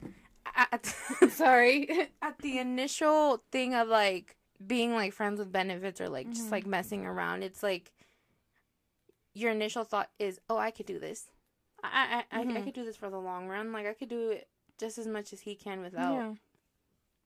at, 0.55 0.85
sorry. 1.29 1.89
at 2.21 2.37
the 2.39 2.59
initial 2.59 3.43
thing 3.51 3.73
of 3.73 3.87
like 3.87 4.35
being 4.65 4.93
like 4.93 5.13
friends 5.13 5.39
with 5.39 5.51
benefits 5.51 5.99
or 5.99 6.09
like 6.09 6.27
Mhm. 6.27 6.33
just 6.35 6.51
like 6.51 6.65
messing 6.65 7.05
around, 7.05 7.43
it's 7.43 7.63
like 7.63 7.91
your 9.33 9.51
initial 9.51 9.83
thought 9.83 10.09
is, 10.19 10.39
"Oh, 10.49 10.57
I 10.57 10.71
could 10.71 10.85
do 10.85 10.99
this. 10.99 11.27
I 11.83 12.23
I 12.31 12.39
I, 12.39 12.41
I 12.41 12.45
Mhm. 12.45 12.63
could 12.63 12.73
do 12.73 12.85
this 12.85 12.95
for 12.97 13.09
the 13.09 13.19
long 13.19 13.47
run. 13.47 13.71
Like 13.71 13.87
I 13.87 13.93
could 13.93 14.09
do 14.09 14.29
it 14.31 14.47
just 14.77 14.97
as 14.97 15.07
much 15.07 15.33
as 15.33 15.41
he 15.41 15.55
can 15.55 15.81
without 15.81 16.13
yeah, 16.13 16.33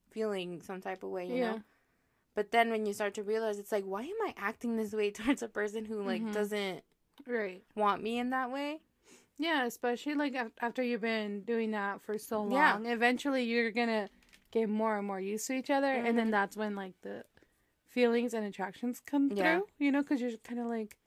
feeling 0.10 0.62
some 0.62 0.82
type 0.82 1.04
of 1.04 1.10
way, 1.10 1.28
you 1.28 1.36
Yeah. 1.38 1.52
know." 1.54 1.62
But 2.36 2.52
then 2.52 2.70
when 2.70 2.86
you 2.86 2.94
start 2.94 3.16
to 3.16 3.24
realize, 3.24 3.58
it's 3.58 3.72
like, 3.72 3.84
why 3.84 4.02
am 4.04 4.22
I 4.24 4.34
acting 4.38 4.76
this 4.78 4.94
way 4.94 5.10
towards 5.12 5.42
a 5.42 5.48
person 5.48 5.86
who 5.86 6.02
like 6.02 6.22
Mhm. 6.22 6.34
doesn't 6.34 6.84
right. 7.26 7.64
want 7.76 8.04
me 8.04 8.20
in 8.20 8.30
that 8.30 8.52
way? 8.52 8.80
Yeah, 9.38 9.66
especially 9.66 10.16
like 10.16 10.36
after 10.62 10.82
you've 10.82 11.02
been 11.02 11.42
doing 11.42 11.72
that 11.72 12.02
for 12.02 12.18
so 12.18 12.42
long, 12.42 12.86
Yeah. 12.86 12.92
eventually 12.94 13.44
you're 13.44 13.72
gonna 13.72 14.10
get 14.52 14.68
more 14.70 14.98
and 14.98 15.06
more 15.06 15.20
used 15.20 15.46
to 15.48 15.54
each 15.54 15.70
other, 15.70 15.92
and 15.92 16.18
then 16.18 16.28
Mhm. 16.28 16.32
that's 16.32 16.58
when 16.58 16.76
like 16.76 16.94
the 17.02 17.24
feelings 17.88 18.34
and 18.34 18.46
attractions 18.46 19.00
come 19.00 19.32
Yeah. 19.32 19.60
through. 19.60 19.68
You 19.78 19.92
know, 19.92 20.02
because 20.02 20.22
you're 20.22 20.38
kind 20.38 20.60
of 20.60 20.68
like, 20.68 20.98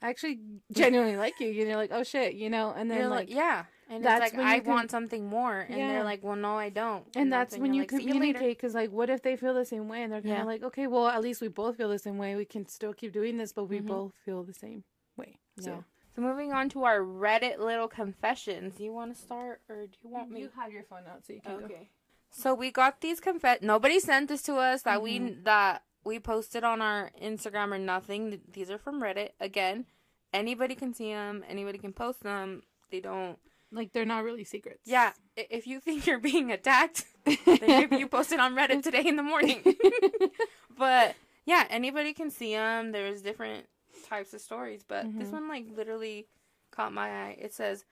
I 0.00 0.10
actually 0.10 0.38
genuinely 0.72 1.16
like 1.16 1.40
you. 1.40 1.48
You're 1.48 1.74
like, 1.76 1.90
oh 1.92 2.04
shit, 2.04 2.34
you 2.34 2.48
know, 2.48 2.70
and 2.76 2.88
then 2.90 2.98
You're 2.98 3.08
like, 3.08 3.28
like, 3.28 3.36
yeah. 3.36 3.64
And 3.90 4.04
that's 4.04 4.26
it's 4.26 4.32
like, 4.34 4.38
when 4.38 4.46
I 4.46 4.60
can- 4.60 4.70
want 4.70 4.90
something 4.90 5.26
more. 5.26 5.60
And 5.60 5.76
Yeah. 5.78 5.88
they're 5.88 6.04
like, 6.04 6.22
well, 6.22 6.36
no, 6.36 6.56
I 6.58 6.68
don't. 6.68 7.04
and 7.16 7.32
that's 7.32 7.56
when 7.56 7.72
you're 7.74 7.86
you 7.90 7.98
like, 7.98 8.06
communicate 8.06 8.56
because 8.58 8.74
like 8.74 8.90
what 8.92 9.10
if 9.10 9.22
they 9.22 9.34
feel 9.36 9.54
the 9.54 9.64
same 9.64 9.88
way 9.88 10.02
and 10.04 10.12
they're 10.12 10.20
kind 10.20 10.34
of 10.34 10.38
Yeah. 10.40 10.44
like 10.44 10.62
okay 10.62 10.86
well 10.86 11.08
at 11.08 11.20
least 11.22 11.40
we 11.40 11.48
both 11.48 11.76
feel 11.76 11.88
the 11.88 11.98
same 11.98 12.18
way 12.18 12.36
we 12.36 12.44
can 12.44 12.66
still 12.68 12.92
keep 12.92 13.12
doing 13.12 13.36
this 13.38 13.52
but 13.52 13.64
we 13.64 13.80
Mhm. 13.80 13.86
both 13.86 14.14
feel 14.24 14.44
the 14.44 14.52
same 14.52 14.84
way 15.16 15.38
so 15.58 15.70
Yeah. 15.70 15.82
So 16.18 16.22
moving 16.24 16.52
on 16.52 16.68
to 16.70 16.82
our 16.82 16.98
Reddit 16.98 17.60
little 17.60 17.86
confessions. 17.86 18.80
You 18.80 18.92
want 18.92 19.14
to 19.14 19.20
start 19.22 19.60
or 19.68 19.86
do 19.86 19.92
you 20.02 20.10
want 20.10 20.32
me? 20.32 20.40
you 20.40 20.50
have 20.58 20.72
your 20.72 20.82
phone 20.82 21.04
out 21.08 21.24
so 21.24 21.32
you 21.32 21.40
can 21.40 21.60
go 21.60 21.64
Okay. 21.66 21.90
So 22.30 22.54
we 22.54 22.72
got 22.72 23.00
these 23.00 23.20
confess. 23.20 23.62
Nobody 23.62 24.00
sent 24.00 24.28
this 24.28 24.42
to 24.42 24.56
us 24.56 24.82
that 24.82 25.00
we 25.00 25.20
Mhm. 25.20 25.44
that 25.44 25.84
we 26.02 26.18
posted 26.18 26.64
on 26.64 26.82
our 26.82 27.12
Instagram 27.22 27.72
or 27.72 27.78
nothing. 27.78 28.40
These 28.52 28.68
are 28.68 28.78
from 28.78 29.00
Reddit. 29.00 29.30
Again, 29.38 29.86
anybody 30.32 30.74
can 30.74 30.92
see 30.92 31.12
them. 31.12 31.44
Anybody 31.48 31.78
can 31.78 31.92
post 31.92 32.24
them. 32.24 32.64
They 32.90 33.00
don't. 33.00 33.38
like 33.70 33.92
they're 33.92 34.06
not 34.06 34.24
really 34.24 34.44
secrets 34.44 34.80
Yeah. 34.86 35.12
If 35.36 35.66
you 35.66 35.78
think 35.78 36.06
you're 36.06 36.18
being 36.18 36.50
attacked, 36.50 37.04
then 37.26 37.60
maybe 37.60 37.98
you 37.98 38.08
posted 38.08 38.40
on 38.40 38.56
Reddit 38.56 38.82
today 38.82 39.06
in 39.06 39.16
the 39.16 39.22
morning. 39.22 39.62
but 40.76 41.14
yeah, 41.44 41.66
anybody 41.68 42.14
can 42.14 42.30
see 42.30 42.54
them. 42.54 42.92
There's 42.92 43.20
different 43.20 43.66
types 44.08 44.34
of 44.34 44.40
stories, 44.40 44.82
but 44.84 45.10
this 45.16 45.30
Mhm. 45.30 45.32
one 45.32 45.48
like 45.48 45.66
literally 45.70 46.28
caught 46.70 46.92
my 46.92 47.08
eye. 47.26 47.36
It 47.40 47.52
says, 47.54 47.84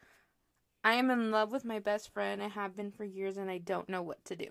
"I 0.84 0.94
am 0.94 1.10
in 1.10 1.30
love 1.30 1.52
with 1.52 1.64
my 1.64 1.78
best 1.80 2.10
friend. 2.12 2.42
I 2.42 2.48
have 2.48 2.76
been 2.76 2.90
for 2.92 3.04
years, 3.04 3.36
and 3.36 3.50
I 3.50 3.58
don't 3.58 3.88
know 3.88 4.02
what 4.02 4.24
to 4.26 4.36
do." 4.36 4.48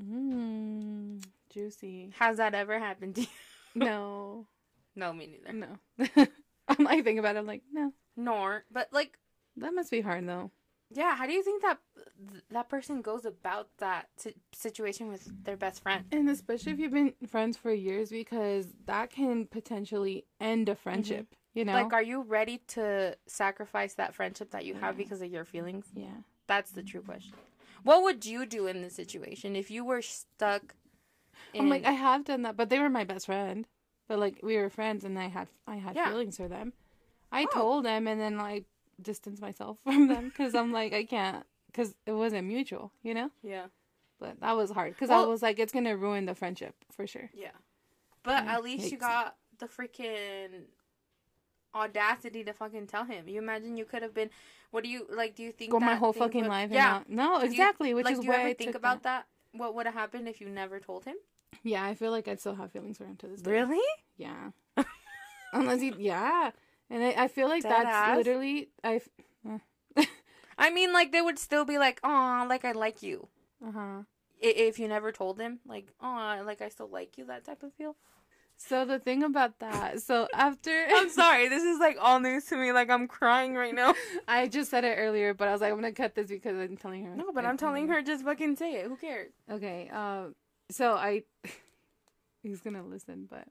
mm, 0.00 1.22
juicy 1.50 2.14
Has 2.18 2.36
that 2.38 2.54
ever 2.54 2.78
happened 2.78 3.16
to 3.16 3.22
you? 3.22 3.26
no 3.74 4.46
No, 4.96 5.12
me 5.12 5.26
neither. 5.26 5.52
no 5.52 5.78
i'm 6.68 6.84
like 6.84 7.04
thinking 7.04 7.18
about 7.18 7.36
it 7.36 7.38
i'm 7.40 7.46
like 7.46 7.62
no 7.72 7.92
Nor, 8.16 8.64
but 8.70 8.88
like, 8.92 9.18
that 9.56 9.74
must 9.74 9.90
be 9.90 10.00
hard 10.00 10.26
though 10.28 10.50
Yeah, 10.92 11.14
how 11.14 11.26
do 11.26 11.32
you 11.32 11.42
think 11.42 11.62
that 11.62 11.78
that 12.50 12.68
person 12.68 13.00
goes 13.00 13.24
about 13.24 13.68
that 13.78 14.08
situation 14.52 15.08
with 15.08 15.30
their 15.44 15.56
best 15.56 15.82
friend? 15.82 16.04
And 16.10 16.28
especially 16.28 16.72
if 16.72 16.78
you've 16.80 16.92
been 16.92 17.14
friends 17.28 17.56
for 17.56 17.72
years, 17.72 18.10
because 18.10 18.66
that 18.86 19.10
can 19.10 19.46
potentially 19.46 20.24
end 20.40 20.68
a 20.68 20.72
mm-hmm. 20.72 20.82
friendship. 20.82 21.34
You 21.54 21.64
know, 21.64 21.74
Like, 21.74 21.92
are 21.92 22.02
you 22.02 22.22
ready 22.22 22.58
to 22.68 23.16
sacrifice 23.26 23.94
that 23.94 24.14
friendship 24.14 24.50
that 24.50 24.64
you 24.64 24.74
have 24.74 24.96
because 24.96 25.20
of 25.20 25.30
your 25.30 25.44
feelings? 25.44 25.86
yeah. 25.94 26.06
That's 26.46 26.72
the 26.72 26.82
true 26.82 27.02
question. 27.02 27.34
What 27.84 28.02
would 28.02 28.26
you 28.26 28.44
do 28.46 28.66
in 28.66 28.82
this 28.82 28.94
situation 28.94 29.56
if 29.56 29.70
you 29.70 29.84
were 29.84 30.02
stuck? 30.02 30.74
In, 31.54 31.62
I'm 31.62 31.68
like, 31.70 31.84
I 31.84 31.92
have 31.92 32.24
done 32.24 32.42
that, 32.42 32.56
but 32.56 32.68
they 32.70 32.78
were 32.78 32.90
my 32.90 33.04
best 33.04 33.26
friend. 33.26 33.66
But 34.08 34.18
like, 34.18 34.40
we 34.42 34.56
were 34.56 34.70
friends, 34.70 35.04
and 35.04 35.18
I 35.18 35.28
had 35.28 35.48
I 35.66 35.76
had 35.76 35.96
Yeah. 35.96 36.08
feelings 36.10 36.36
for 36.36 36.48
them. 36.48 36.72
I 37.32 37.44
Oh. 37.44 37.50
told 37.52 37.84
them, 37.84 38.08
and 38.08 38.20
then 38.20 38.36
like 38.38 38.64
distanced 39.02 39.40
myself 39.42 39.78
from 39.84 40.08
them 40.08 40.28
because 40.28 40.54
I'm 40.54 40.72
like, 40.72 40.92
I 40.92 41.04
can't, 41.04 41.44
because 41.66 41.94
it 42.06 42.12
wasn't 42.12 42.46
mutual, 42.46 42.92
you 43.02 43.14
know. 43.14 43.30
yeah, 43.42 43.66
But 44.18 44.40
that 44.40 44.56
was 44.56 44.70
hard 44.70 44.94
because 44.94 45.10
I 45.10 45.24
was 45.24 45.42
like, 45.42 45.58
it's 45.58 45.72
gonna 45.72 45.96
ruin 45.96 46.26
the 46.26 46.34
friendship 46.34 46.74
for 46.92 47.06
sure. 47.06 47.30
yeah. 47.34 47.50
But 48.22 48.44
Yeah, 48.44 48.54
at 48.56 48.62
least 48.64 48.90
you 48.92 48.98
got 48.98 49.36
the 49.58 49.66
freaking 49.66 50.64
audacity 51.74 52.44
to 52.44 52.52
fucking 52.52 52.86
tell 52.86 53.04
him. 53.04 53.28
You 53.28 53.38
imagine 53.38 53.76
you 53.76 53.84
could 53.84 54.02
have 54.02 54.14
been. 54.14 54.30
What 54.70 54.84
do 54.84 54.90
you 54.90 55.06
like? 55.10 55.34
Do 55.36 55.42
you 55.42 55.52
think 55.52 55.70
Go 55.72 55.80
my 55.80 55.94
whole 55.94 56.12
fucking 56.12 56.42
would- 56.42 56.48
life. 56.50 56.70
Yeah, 56.70 57.02
no, 57.08 57.40
Do 57.40 57.46
you- 57.46 57.52
exactly. 57.52 57.94
which 57.94 58.04
like, 58.04 58.14
is 58.14 58.20
do 58.20 58.26
you 58.26 58.32
why 58.32 58.38
ever 58.40 58.48
I 58.48 58.54
think 58.54 58.74
about 58.74 59.02
that. 59.04 59.26
that? 59.52 59.58
What 59.58 59.74
would 59.74 59.86
have 59.86 59.94
happened 59.94 60.28
if 60.28 60.40
you 60.40 60.48
never 60.48 60.78
told 60.80 61.04
him? 61.04 61.16
Yeah, 61.62 61.84
I 61.84 61.94
feel 61.94 62.10
like 62.10 62.28
I'd 62.28 62.40
still 62.40 62.54
have 62.54 62.70
feelings 62.72 62.98
for 62.98 63.04
him 63.04 63.16
to 63.16 63.26
this 63.26 63.42
day. 63.42 63.50
Really? 63.50 63.84
Yeah. 64.16 64.50
Unless 65.52 65.80
he, 65.80 65.92
yeah, 65.98 66.50
and 66.90 67.02
I, 67.02 67.24
I 67.24 67.28
feel 67.28 67.48
like 67.48 67.62
Dead 67.62 67.70
that's 67.70 67.88
ass? 67.88 68.16
literally 68.16 68.68
I. 68.84 69.00
I 70.58 70.70
mean, 70.70 70.92
like 70.92 71.10
they 71.10 71.22
would 71.22 71.38
still 71.38 71.64
be 71.64 71.78
like, 71.78 72.00
"Oh, 72.04 72.44
like 72.48 72.64
I 72.64 72.72
like 72.72 73.02
you." 73.02 73.28
Uh 73.66 73.72
huh. 73.72 74.02
If 74.42 74.78
you 74.78 74.88
never 74.88 75.12
told 75.12 75.38
them, 75.38 75.60
like, 75.66 75.86
"Oh, 76.00 76.42
like 76.44 76.60
I 76.60 76.68
still 76.68 76.88
like 76.88 77.16
you," 77.16 77.24
that 77.26 77.44
type 77.44 77.62
of 77.62 77.72
feel. 77.74 77.96
So 78.56 78.84
the 78.84 78.98
thing 78.98 79.22
about 79.22 79.58
that, 79.60 80.02
so 80.02 80.28
after 80.34 80.86
I'm 80.90 81.08
sorry, 81.22 81.48
this 81.48 81.62
is 81.62 81.78
like 81.78 81.96
all 81.98 82.20
news 82.20 82.44
to 82.46 82.56
me. 82.56 82.72
Like 82.72 82.90
I'm 82.90 83.08
crying 83.08 83.54
right 83.54 83.74
now. 83.74 83.94
I 84.28 84.48
just 84.48 84.70
said 84.70 84.84
it 84.84 84.96
earlier, 84.98 85.32
but 85.32 85.48
I 85.48 85.52
was 85.52 85.62
like, 85.62 85.70
I'm 85.72 85.76
gonna 85.80 85.92
cut 85.92 86.14
this 86.14 86.28
because 86.28 86.58
I'm 86.58 86.76
telling 86.76 87.06
her. 87.06 87.16
No, 87.16 87.32
but 87.32 87.46
I'm 87.46 87.56
telling 87.56 87.88
her 87.88 88.02
just 88.02 88.22
fucking 88.24 88.56
say 88.56 88.74
it. 88.74 88.86
Who 88.86 88.96
cares? 88.96 89.32
Okay. 89.50 89.88
Um. 89.88 90.34
So 90.70 90.92
I. 90.92 91.22
He's 92.42 92.60
gonna 92.60 92.82
listen, 92.84 93.26
but. 93.30 93.46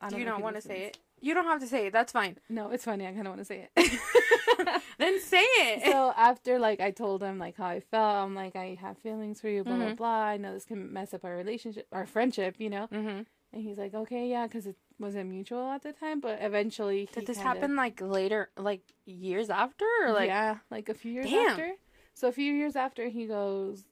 I 0.00 0.08
Do 0.10 0.18
you 0.18 0.24
not 0.24 0.42
want 0.42 0.56
to 0.56 0.62
say 0.62 0.82
it? 0.84 0.98
You 1.20 1.32
don't 1.34 1.44
have 1.46 1.60
to 1.60 1.66
say 1.66 1.86
it. 1.86 1.92
That's 1.92 2.12
fine. 2.12 2.36
No, 2.48 2.70
it's 2.70 2.84
funny. 2.84 3.06
I 3.06 3.12
kind 3.12 3.26
of 3.26 3.32
want 3.34 3.40
to 3.40 3.44
say 3.46 3.68
it. 3.74 4.00
then 4.98 5.20
say 5.20 5.38
it. 5.40 5.84
so 5.90 6.12
after 6.16 6.58
like 6.58 6.80
I 6.80 6.90
told 6.90 7.22
him 7.22 7.38
like 7.38 7.56
how 7.56 7.66
I 7.66 7.80
felt, 7.80 8.16
I'm 8.16 8.34
like 8.34 8.56
I 8.56 8.76
have 8.80 8.98
feelings 8.98 9.40
for 9.40 9.48
you, 9.48 9.64
blah 9.64 9.76
blah 9.76 9.86
Mhm. 9.86 9.96
blah. 9.96 10.08
I 10.24 10.36
know 10.36 10.52
this 10.52 10.64
can 10.66 10.92
mess 10.92 11.14
up 11.14 11.24
our 11.24 11.34
relationship, 11.36 11.86
our 11.92 12.06
friendship, 12.06 12.56
you 12.58 12.68
know. 12.70 12.86
mm-hmm. 12.92 13.22
And 13.52 13.62
he's 13.64 13.78
like, 13.78 13.94
okay, 13.94 14.28
yeah, 14.28 14.46
because 14.46 14.66
it 14.66 14.76
wasn't 14.98 15.30
mutual 15.30 15.70
at 15.70 15.82
the 15.82 15.92
time, 15.92 16.20
but 16.20 16.38
eventually. 16.42 17.00
he 17.14 17.20
Did 17.20 17.26
this 17.26 17.38
kinda- 17.38 17.54
happen 17.54 17.76
like 17.76 18.00
later, 18.02 18.50
like 18.58 18.82
years 19.06 19.48
after, 19.48 19.86
or 20.04 20.12
like? 20.12 20.28
yeah, 20.28 20.58
like 20.70 20.88
a 20.90 20.94
few 20.94 21.12
years 21.12 21.30
Damn. 21.30 21.50
after. 21.50 21.72
So 22.12 22.28
a 22.28 22.32
few 22.32 22.52
years 22.52 22.76
after, 22.76 23.08
he 23.08 23.26
goes, 23.26 23.84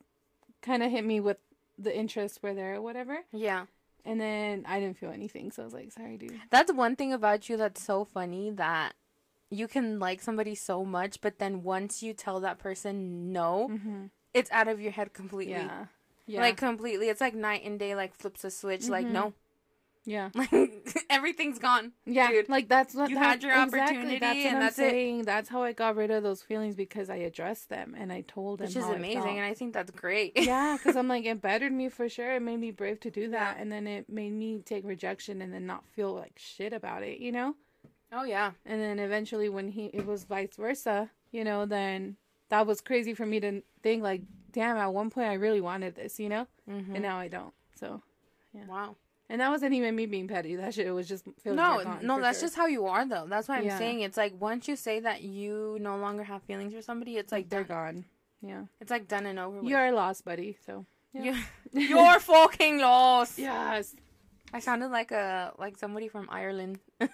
kind 0.60 0.82
of 0.82 0.90
hit 0.90 1.04
me 1.04 1.20
with 1.20 1.38
the 1.78 1.96
interest 1.96 2.42
were 2.42 2.52
there 2.54 2.74
or 2.76 2.82
whatever, 2.82 3.20
Yeah. 3.32 3.66
And 4.04 4.20
then 4.20 4.64
I 4.66 4.80
didn't 4.80 4.98
feel 4.98 5.10
anything, 5.10 5.50
so 5.50 5.62
I 5.62 5.64
was 5.64 5.74
like, 5.74 5.92
sorry, 5.92 6.16
dude. 6.16 6.38
That's 6.50 6.72
one 6.72 6.96
thing 6.96 7.12
about 7.12 7.48
you 7.48 7.56
that's 7.56 7.82
so 7.82 8.04
funny 8.04 8.50
that 8.50 8.94
you 9.50 9.68
can 9.68 9.98
like 9.98 10.20
somebody 10.22 10.54
so 10.54 10.84
much, 10.84 11.20
but 11.20 11.38
then 11.38 11.62
once 11.62 12.02
you 12.02 12.12
tell 12.14 12.40
that 12.40 12.58
person 12.58 13.32
no, 13.32 13.68
Mm-hmm. 13.70 14.04
it's 14.32 14.50
out 14.50 14.68
of 14.68 14.80
your 14.80 14.92
head 14.92 15.12
completely. 15.12 15.52
Yeah. 15.54 15.86
Yeah. 16.26 16.40
Like 16.40 16.56
completely. 16.56 17.08
It's 17.08 17.20
like 17.20 17.34
night 17.34 17.62
and 17.64 17.78
day, 17.78 17.94
like 17.94 18.14
flips 18.14 18.44
a 18.44 18.50
switch. 18.50 18.88
Like, 18.88 19.06
Mhm. 19.06 19.10
no. 19.12 19.34
Yeah. 20.04 20.30
Like 20.34 20.52
everything's 21.10 21.58
gone. 21.58 21.92
Yeah, 22.06 22.28
Dude, 22.30 22.48
like 22.48 22.68
that's 22.68 22.94
what 22.94 23.08
you 23.10 23.16
that- 23.16 23.24
had 23.24 23.42
your 23.42 23.52
exactly, 23.52 23.80
opportunity 23.80 24.18
that's 24.18 24.36
what 24.36 24.46
and 24.46 24.56
I'm 24.56 24.62
that's 24.62 24.78
it. 24.78 24.90
saying. 24.90 25.22
That's 25.24 25.48
how 25.48 25.62
I 25.62 25.72
got 25.72 25.96
rid 25.96 26.10
of 26.10 26.22
those 26.22 26.42
feelings 26.42 26.74
because 26.74 27.08
I 27.10 27.16
addressed 27.16 27.68
them 27.70 27.94
and 27.98 28.12
I 28.12 28.22
told 28.28 28.58
them 28.60 28.66
Which 28.66 28.76
is 28.76 28.84
amazing, 28.84 29.38
and 29.38 29.46
I 29.46 29.54
think 29.54 29.72
that's 29.72 29.90
great. 29.90 30.32
yeah, 30.36 30.76
because 30.76 30.96
I'm 30.96 31.08
like 31.14 31.24
it 31.24 31.40
bettered 31.40 31.72
me 31.72 31.88
for 31.88 32.08
sure. 32.08 32.34
It 32.34 32.40
made 32.42 32.60
me 32.60 32.70
brave 32.70 33.00
to 33.00 33.10
do 33.10 33.30
that, 33.30 33.56
Yeah. 33.56 33.62
and 33.62 33.72
then 33.72 33.86
it 33.86 34.08
made 34.08 34.32
me 34.32 34.58
take 34.64 34.84
rejection 34.84 35.40
and 35.42 35.52
then 35.52 35.66
not 35.66 35.84
feel 35.86 36.12
like 36.14 36.32
shit 36.36 36.72
about 36.72 37.02
it, 37.02 37.18
you 37.20 37.32
know. 37.32 37.54
Oh 38.12 38.24
yeah. 38.24 38.52
And 38.66 38.80
then 38.80 38.98
eventually, 38.98 39.48
when 39.48 39.68
he 39.68 39.86
it 39.86 40.06
was 40.06 40.24
vice 40.24 40.56
versa, 40.56 41.10
you 41.32 41.44
know, 41.44 41.66
then 41.66 42.16
that 42.50 42.66
was 42.66 42.80
crazy 42.80 43.14
for 43.14 43.26
me 43.26 43.40
to 43.40 43.62
think 43.82 44.02
like, 44.02 44.20
damn, 44.52 44.76
at 44.76 44.92
one 44.92 45.10
point 45.10 45.28
I 45.28 45.34
really 45.34 45.60
wanted 45.60 45.94
this, 45.96 46.20
you 46.20 46.28
know, 46.28 46.46
Mm-hmm. 46.70 46.94
and 46.94 47.02
now 47.02 47.18
I 47.18 47.28
don't. 47.28 47.52
So, 47.74 48.02
Wow. 48.68 48.96
And 49.28 49.40
that 49.40 49.48
wasn't 49.50 49.74
even 49.74 49.94
me 49.96 50.06
being 50.06 50.28
petty. 50.28 50.56
That 50.56 50.74
shit 50.74 50.92
was 50.94 51.08
just 51.08 51.24
feelings 51.42 51.56
No, 51.56 51.82
gone, 51.82 52.00
no, 52.06 52.20
that's 52.20 52.38
sure. 52.40 52.46
just 52.48 52.56
how 52.56 52.66
you 52.66 52.86
are, 52.86 53.06
though. 53.06 53.26
That's 53.28 53.48
what 53.48 53.58
I'm 53.58 53.64
Yeah. 53.64 53.78
saying. 53.78 54.00
It's 54.00 54.16
like 54.16 54.34
once 54.40 54.68
you 54.68 54.76
say 54.76 55.00
that 55.00 55.22
you 55.22 55.78
no 55.80 55.96
longer 55.96 56.22
have 56.24 56.42
feelings 56.42 56.72
for 56.74 56.82
somebody, 56.82 57.16
it's 57.16 57.32
like 57.32 57.48
they're 57.48 57.64
done. 57.64 57.94
gone. 57.94 58.04
Yeah, 58.42 58.64
It's 58.80 58.90
like 58.90 59.08
done 59.08 59.24
and 59.26 59.38
over 59.38 59.60
with. 59.60 59.70
you're 59.70 59.90
lost, 59.92 60.24
buddy. 60.24 60.58
So 60.66 60.84
You- 61.12 61.36
You're 61.72 62.20
fucking 62.34 62.78
lost. 62.78 63.38
yes, 63.38 63.94
I 64.52 64.58
sounded 64.60 64.88
like 64.88 65.10
a 65.12 65.52
like 65.58 65.78
somebody 65.78 66.08
from 66.08 66.28
Ireland, 66.30 66.78
and 67.00 67.10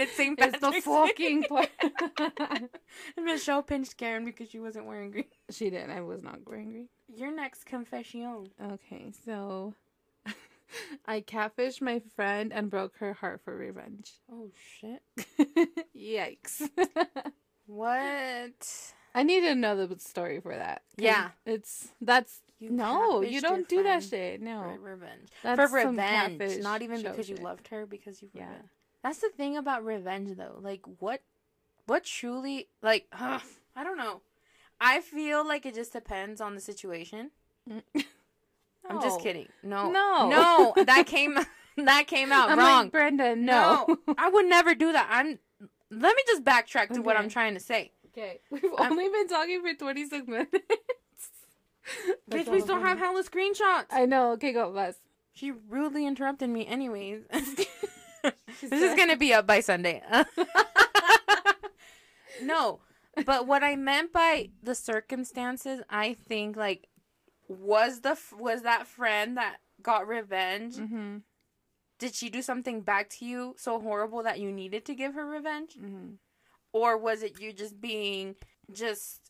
it's 0.00 0.12
St. 0.12 0.38
it's 0.38 0.52
the 0.60 0.70
Patrick's 0.70 0.84
fucking 0.84 1.42
part. 1.44 1.70
Michelle 3.16 3.62
pinched 3.62 3.96
Karen 3.96 4.24
because 4.24 4.50
she 4.50 4.60
wasn't 4.60 4.86
wearing 4.86 5.10
green. 5.10 5.24
she 5.50 5.70
didn't. 5.70 5.90
I 5.90 6.00
was 6.02 6.22
not 6.22 6.40
wearing 6.46 6.70
green. 6.70 6.88
Your 7.14 7.30
next 7.34 7.64
confession. 7.64 8.50
Okay, 8.62 9.10
so 9.24 9.74
I 11.06 11.20
catfished 11.20 11.80
my 11.80 12.00
friend 12.14 12.52
and 12.52 12.70
broke 12.70 12.96
her 12.98 13.14
heart 13.14 13.40
for 13.44 13.56
revenge. 13.56 14.12
Oh 14.30 14.50
shit! 14.80 15.02
Yikes. 15.96 16.68
What? 17.66 18.94
I 19.14 19.22
need 19.22 19.40
to 19.40 19.54
know 19.54 19.86
the 19.86 19.98
story 19.98 20.40
for 20.40 20.54
that. 20.54 20.82
Yeah. 20.96 21.30
It's 21.44 21.88
that's 22.00 22.40
You 22.58 22.70
no, 22.70 23.20
you 23.22 23.40
don't 23.40 23.68
do 23.68 23.82
that 23.82 24.02
shit. 24.02 24.40
For 24.42 24.78
revenge. 24.80 25.28
That's 25.42 25.70
for 25.70 25.76
revenge, 25.76 26.58
not 26.60 26.82
even 26.82 27.02
because 27.02 27.28
you 27.28 27.36
shit. 27.36 27.44
loved 27.44 27.68
her, 27.68 27.86
because 27.86 28.22
you. 28.22 28.28
Yeah. 28.32 28.48
Yeah. 28.50 28.62
That's 29.02 29.18
the 29.18 29.30
thing 29.36 29.56
about 29.56 29.84
revenge, 29.84 30.36
though. 30.36 30.58
Like, 30.60 30.82
what, 30.98 31.22
what 31.86 32.04
truly, 32.04 32.68
like, 32.82 33.06
ugh, 33.12 33.42
I 33.76 33.84
don't 33.84 33.98
know. 33.98 34.22
I 34.80 35.00
feel 35.00 35.46
like 35.46 35.66
it 35.66 35.74
just 35.74 35.92
depends 35.92 36.40
on 36.40 36.54
the 36.54 36.60
situation. 36.60 37.30
Mm. 37.68 37.82
I'm 38.90 39.00
just 39.02 39.20
kidding. 39.20 39.48
No, 39.62 39.90
No. 39.90 40.28
no. 40.76 40.84
That 40.84 41.06
came, 41.06 41.38
that 41.76 42.06
came 42.06 42.32
out 42.32 42.50
I'm 42.50 42.58
wrong. 42.58 42.84
like 42.84 42.92
Brenda, 42.92 43.36
no. 43.36 43.96
I 44.16 44.28
would 44.30 44.46
never 44.46 44.74
do 44.74 44.92
that. 44.92 45.08
I'm. 45.10 45.38
Let 45.90 46.14
me 46.14 46.22
just 46.26 46.44
backtrack 46.44 46.92
to 46.94 47.00
what 47.02 47.16
I'm 47.16 47.28
trying 47.28 47.54
to 47.54 47.60
say. 47.60 47.92
okay. 48.08 48.40
We've 48.50 48.62
I'm- 48.78 48.92
only 48.92 49.08
been 49.08 49.28
talking 49.28 49.62
for 49.62 49.72
26 49.74 50.26
minutes. 50.26 50.50
Bitch, 52.30 52.48
we 52.48 52.60
still 52.60 52.78
have 52.80 52.98
hella 52.98 53.22
screenshots. 53.24 53.86
I 53.90 54.04
know. 54.06 54.32
Okay, 54.32 54.52
go, 54.52 54.68
Les. 54.68 54.96
She 55.32 55.52
rudely 55.52 56.04
interrupted 56.06 56.50
me, 56.50 56.66
anyways. 56.66 57.22
This 57.30 58.72
is 58.72 58.94
gonna 58.96 59.16
be 59.16 59.32
up 59.32 59.46
by 59.46 59.60
Sunday. 59.60 60.02
no, 62.42 62.80
but 63.24 63.46
what 63.46 63.62
I 63.62 63.76
meant 63.76 64.12
by 64.12 64.50
the 64.62 64.74
circumstances, 64.74 65.80
I 65.88 66.14
think 66.14 66.56
like 66.56 66.88
was 67.48 68.00
the 68.02 68.18
was 68.32 68.62
that 68.62 68.86
friend 68.86 69.36
that 69.36 69.58
got 69.82 70.06
revenge? 70.06 70.76
Mhm. 70.76 71.22
Did 71.98 72.14
she 72.14 72.28
do 72.30 72.42
something 72.42 72.82
back 72.82 73.08
to 73.10 73.24
you 73.24 73.54
so 73.58 73.80
horrible 73.80 74.22
that 74.22 74.38
you 74.38 74.52
needed 74.52 74.84
to 74.84 74.94
give 74.94 75.14
her 75.14 75.26
revenge, 75.26 75.74
Mhm. 75.76 76.18
or 76.72 76.96
was 76.96 77.22
it 77.22 77.40
you 77.40 77.52
just 77.52 77.80
being 77.80 78.36
just 78.70 79.20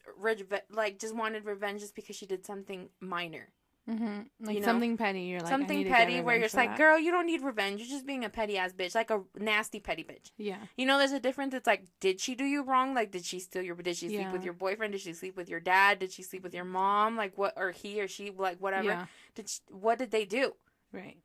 like 0.70 0.98
just 0.98 1.14
wanted 1.14 1.44
revenge 1.44 1.80
just 1.80 1.94
because 1.94 2.16
she 2.16 2.26
did 2.26 2.44
something 2.44 2.90
minor? 3.00 3.52
Mhm. 3.88 4.26
Like 4.40 4.54
You 4.54 4.60
know? 4.60 4.66
something 4.66 4.96
petty. 4.98 5.22
You're 5.22 5.40
like 5.40 5.48
something 5.48 5.78
need 5.78 5.84
to 5.84 5.88
get 5.90 5.96
petty 5.98 6.20
where 6.20 6.34
you're 6.36 6.44
just 6.44 6.54
like, 6.54 6.70
that. 6.70 6.78
girl, 6.78 6.98
you 6.98 7.10
don't 7.10 7.24
need 7.26 7.42
revenge. 7.42 7.80
You're 7.80 7.88
just 7.88 8.06
being 8.06 8.22
a 8.24 8.28
petty 8.28 8.58
ass 8.58 8.72
bitch, 8.74 8.94
like 8.94 9.10
a 9.10 9.22
nasty 9.38 9.80
petty 9.80 10.04
bitch. 10.04 10.30
Yeah. 10.36 10.58
You 10.76 10.84
know, 10.84 10.98
there's 10.98 11.12
a 11.12 11.20
difference. 11.20 11.54
It's 11.54 11.66
like, 11.66 11.84
did 11.98 12.20
she 12.20 12.34
do 12.34 12.44
you 12.44 12.62
wrong? 12.62 12.94
Like, 12.94 13.10
did 13.10 13.24
she 13.24 13.38
steal 13.38 13.62
your? 13.62 13.76
Did 13.76 13.96
she 13.96 14.08
sleep 14.08 14.20
Yeah. 14.20 14.32
with 14.32 14.44
your 14.44 14.52
boyfriend? 14.52 14.92
Did 14.92 15.00
she 15.00 15.14
sleep 15.14 15.36
with 15.36 15.48
your 15.48 15.60
dad? 15.60 15.98
Did 16.00 16.12
she 16.12 16.22
sleep 16.22 16.42
with 16.42 16.52
your 16.54 16.64
mom? 16.66 17.16
Like, 17.16 17.38
what? 17.38 17.54
Or 17.56 17.70
he 17.70 18.00
or 18.00 18.08
she? 18.08 18.30
Like, 18.30 18.58
whatever. 18.58 18.84
Yeah. 18.88 19.06
Did 19.34 19.48
she, 19.48 19.60
what 19.70 19.98
did 19.98 20.10
they 20.10 20.26
do? 20.26 20.54
Right. 20.92 21.16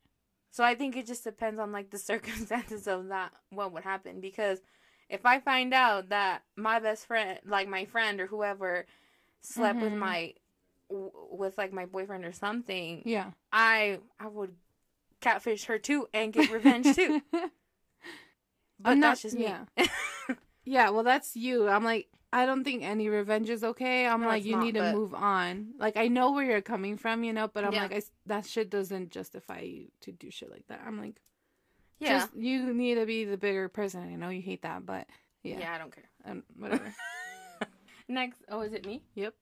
So 0.50 0.64
I 0.64 0.74
think 0.74 0.96
it 0.96 1.06
just 1.06 1.24
depends 1.24 1.58
on 1.60 1.70
like 1.72 1.90
the 1.90 1.98
circumstances 2.10 2.86
of 2.86 3.08
that. 3.08 3.32
What 3.50 3.72
would 3.72 3.82
happen? 3.84 4.20
Because 4.22 4.60
if 5.10 5.26
I 5.26 5.38
find 5.40 5.74
out 5.74 6.08
that 6.08 6.44
my 6.56 6.80
best 6.80 7.06
friend, 7.06 7.40
like 7.44 7.68
my 7.68 7.84
friend 7.84 8.20
or 8.20 8.26
whoever, 8.26 8.86
slept 9.42 9.80
with 9.80 9.92
Mhm. 9.92 9.98
my, 9.98 10.34
w- 10.90 11.10
with 11.30 11.56
like 11.58 11.72
my 11.72 11.86
boyfriend 11.86 12.24
or 12.24 12.32
something, 12.32 13.02
Yeah. 13.04 13.30
I 13.52 14.00
I 14.18 14.26
would 14.28 14.54
catfish 15.20 15.64
her 15.64 15.78
too 15.78 16.06
and 16.12 16.32
get 16.32 16.50
revenge 16.50 16.94
too. 16.96 17.22
But 18.80 18.90
I'm 18.90 19.00
not- 19.00 19.10
that's 19.10 19.22
just 19.22 19.36
me. 19.36 19.44
yeah. 19.44 19.64
Yeah, 20.66 20.90
well, 20.90 21.04
that's 21.04 21.36
you. 21.36 21.68
I'm 21.68 21.84
like, 21.84 22.08
I 22.32 22.46
don't 22.46 22.64
think 22.64 22.82
any 22.82 23.08
revenge 23.10 23.50
is 23.50 23.62
okay. 23.62 24.06
I'm 24.06 24.22
No, 24.22 24.28
like, 24.28 24.44
you 24.46 24.56
not, 24.56 24.64
need 24.64 24.74
to 24.76 24.92
move 24.94 25.12
on. 25.14 25.74
Like, 25.78 25.98
I 25.98 26.08
know 26.08 26.32
where 26.32 26.44
you're 26.44 26.62
coming 26.62 26.96
from, 26.96 27.22
you 27.22 27.34
know, 27.34 27.48
but 27.48 27.64
I'm 27.64 27.72
Yeah. 27.74 27.82
like, 27.82 27.92
I 27.94 28.02
that 28.26 28.46
shit 28.46 28.70
doesn't 28.70 29.10
justify 29.10 29.60
you 29.60 29.90
to 30.00 30.12
do 30.12 30.30
shit 30.30 30.50
like 30.50 30.66
that. 30.68 30.80
I'm 30.86 30.98
like, 30.98 31.20
Yeah. 31.98 32.20
just 32.20 32.34
you 32.34 32.72
need 32.72 32.94
to 32.94 33.04
be 33.04 33.24
the 33.26 33.36
bigger 33.36 33.68
person. 33.68 34.00
I 34.02 34.16
know 34.16 34.30
you 34.30 34.40
hate 34.42 34.62
that, 34.62 34.86
but 34.86 35.06
yeah, 35.42 35.58
yeah, 35.60 35.74
I 35.74 35.78
don't 35.78 35.94
care. 35.94 36.08
um, 36.24 36.42
whatever. 36.58 36.94
Next, 38.08 38.42
oh, 38.48 38.62
is 38.62 38.72
it 38.72 38.86
me? 38.86 39.02
Yep. 39.14 39.34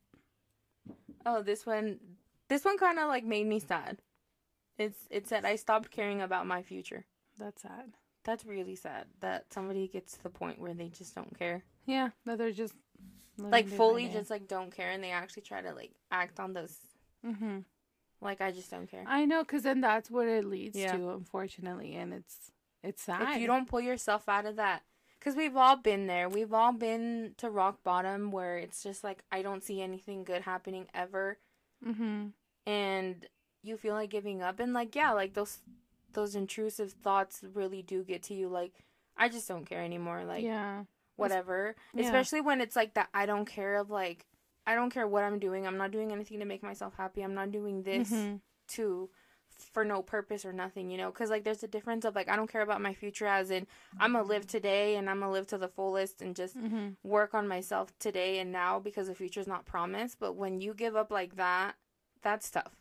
Oh, 1.24 1.42
this 1.42 1.64
one, 1.66 1.98
this 2.48 2.64
one 2.64 2.78
kind 2.78 2.98
of 2.98 3.08
like 3.08 3.24
made 3.24 3.46
me 3.46 3.58
sad. 3.58 3.98
It's 4.78 5.06
it 5.10 5.28
said 5.28 5.44
I 5.44 5.56
stopped 5.56 5.90
caring 5.90 6.20
about 6.22 6.46
my 6.46 6.62
future. 6.62 7.04
That's 7.38 7.62
sad. 7.62 7.92
That's 8.24 8.44
really 8.44 8.76
sad 8.76 9.06
that 9.20 9.52
somebody 9.52 9.88
gets 9.88 10.12
to 10.16 10.22
the 10.22 10.30
point 10.30 10.58
where 10.60 10.74
they 10.74 10.88
just 10.88 11.14
don't 11.14 11.36
care, 11.38 11.64
Yeah, 11.86 12.10
that 12.24 12.38
they're 12.38 12.52
just 12.52 12.74
like 13.38 13.66
fully 13.68 14.08
just 14.08 14.30
like 14.30 14.46
don't 14.48 14.70
care, 14.74 14.90
and 14.90 15.02
they 15.02 15.10
actually 15.10 15.42
try 15.42 15.60
to 15.60 15.72
like 15.74 15.92
act 16.10 16.38
on 16.38 16.52
this. 16.52 16.78
hmm 17.24 17.60
Like 18.20 18.40
I 18.40 18.52
just 18.52 18.70
don't 18.70 18.88
care. 18.90 19.04
I 19.06 19.24
know, 19.24 19.42
because 19.42 19.62
then 19.64 19.80
that's 19.80 20.10
what 20.10 20.28
it 20.28 20.44
leads 20.44 20.78
Yeah. 20.78 20.96
to, 20.96 21.10
unfortunately, 21.10 21.94
and 21.96 22.12
it's 22.14 22.52
it's 22.82 23.02
sad. 23.02 23.36
If 23.36 23.40
you 23.40 23.46
don't 23.46 23.68
pull 23.68 23.80
yourself 23.80 24.28
out 24.28 24.46
of 24.46 24.56
that, 24.56 24.82
because 25.22 25.36
we've 25.36 25.56
all 25.56 25.76
been 25.76 26.08
there. 26.08 26.28
We've 26.28 26.52
all 26.52 26.72
been 26.72 27.34
to 27.36 27.48
rock 27.48 27.84
bottom 27.84 28.32
where 28.32 28.56
it's 28.58 28.82
just 28.82 29.04
like 29.04 29.22
I 29.30 29.42
don't 29.42 29.62
see 29.62 29.80
anything 29.80 30.24
good 30.24 30.42
happening 30.42 30.86
ever. 30.94 31.38
hmm 31.84 32.28
and 32.66 33.26
you 33.64 33.76
feel 33.76 33.94
like 33.94 34.10
giving 34.10 34.40
up 34.40 34.60
and 34.60 34.72
like 34.72 34.94
yeah 34.94 35.10
like 35.12 35.34
those 35.34 35.58
those 36.12 36.36
intrusive 36.36 36.92
thoughts 36.92 37.42
really 37.54 37.82
do 37.82 38.04
get 38.04 38.22
to 38.22 38.34
you 38.34 38.48
like 38.48 38.72
i 39.16 39.28
just 39.28 39.48
don't 39.48 39.64
care 39.64 39.82
anymore 39.82 40.22
like 40.24 40.44
yeah, 40.44 40.84
whatever 41.16 41.74
yeah. 41.92 42.04
especially 42.04 42.40
when 42.40 42.60
it's 42.60 42.76
like 42.76 42.94
that 42.94 43.08
i 43.12 43.26
don't 43.26 43.46
care 43.46 43.74
of 43.76 43.90
like 43.90 44.26
i 44.64 44.76
don't 44.76 44.90
care 44.90 45.08
what 45.08 45.24
i'm 45.24 45.40
doing 45.40 45.66
i'm 45.66 45.76
not 45.76 45.90
doing 45.90 46.12
anything 46.12 46.38
to 46.38 46.44
make 46.44 46.62
myself 46.62 46.94
happy 46.96 47.22
i'm 47.22 47.34
not 47.34 47.50
doing 47.50 47.82
this 47.82 48.10
Mhm. 48.12 48.40
to 48.68 49.10
for 49.68 49.84
no 49.84 50.02
purpose 50.02 50.44
or 50.44 50.52
nothing 50.52 50.90
you 50.90 50.96
know 50.96 51.10
because 51.10 51.30
like 51.30 51.44
there's 51.44 51.62
a 51.62 51.68
difference 51.68 52.04
of 52.04 52.14
like 52.14 52.28
i 52.28 52.36
don't 52.36 52.50
care 52.50 52.62
about 52.62 52.80
my 52.80 52.92
future 52.94 53.26
as 53.26 53.50
in 53.50 53.66
i'm 54.00 54.12
gonna 54.12 54.24
live 54.24 54.46
today 54.46 54.96
and 54.96 55.08
i'm 55.10 55.20
gonna 55.20 55.30
live 55.32 55.46
to 55.46 55.58
the 55.58 55.68
fullest 55.68 56.20
and 56.22 56.34
just 56.36 56.56
Mhm. 56.56 56.96
work 57.02 57.34
on 57.34 57.46
myself 57.48 57.92
today 57.98 58.38
and 58.38 58.50
now 58.52 58.78
because 58.78 59.06
the 59.08 59.14
future's 59.14 59.46
not 59.46 59.64
promised 59.64 60.18
but 60.18 60.34
when 60.34 60.60
you 60.60 60.74
give 60.74 60.96
up 60.96 61.10
like 61.10 61.36
that 61.36 61.76
that's 62.22 62.50
tough 62.50 62.76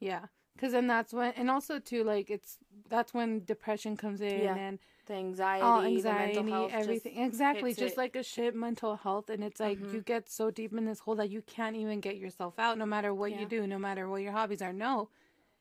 Yeah, 0.00 0.26
because 0.54 0.72
then 0.72 0.86
that's 0.86 1.12
when, 1.14 1.32
and 1.34 1.50
also 1.50 1.78
too, 1.78 2.04
like 2.04 2.28
it's 2.30 2.58
that's 2.88 3.14
when 3.14 3.44
depression 3.44 3.96
comes 3.96 4.20
in 4.20 4.40
Yeah. 4.42 4.56
and 4.56 4.78
the 5.06 5.14
anxiety, 5.14 5.62
all 5.62 5.80
the 5.80 5.86
anxiety, 5.86 6.34
mental 6.40 6.52
health, 6.52 6.70
just- 6.72 6.82
everything. 6.82 7.18
exactly, 7.18 7.70
hits 7.70 7.78
just 7.78 7.94
it. 7.94 7.98
like 7.98 8.16
a 8.16 8.22
shit 8.22 8.54
mental 8.54 8.96
health, 8.96 9.30
and 9.30 9.42
it's 9.44 9.60
like 9.60 9.78
Mhm. 9.78 9.92
you 9.92 10.00
get 10.02 10.28
so 10.28 10.50
deep 10.50 10.72
in 10.72 10.84
this 10.84 11.00
hole 11.00 11.14
that 11.14 11.30
you 11.30 11.40
can't 11.42 11.76
even 11.76 12.00
get 12.00 12.16
yourself 12.16 12.58
out, 12.58 12.76
no 12.76 12.84
matter 12.86 13.14
what 13.14 13.30
Yeah. 13.30 13.40
you 13.40 13.46
do, 13.46 13.66
no 13.66 13.78
matter 13.78 14.08
what 14.08 14.20
your 14.22 14.32
hobbies 14.32 14.60
are. 14.60 14.72
No, 14.72 15.08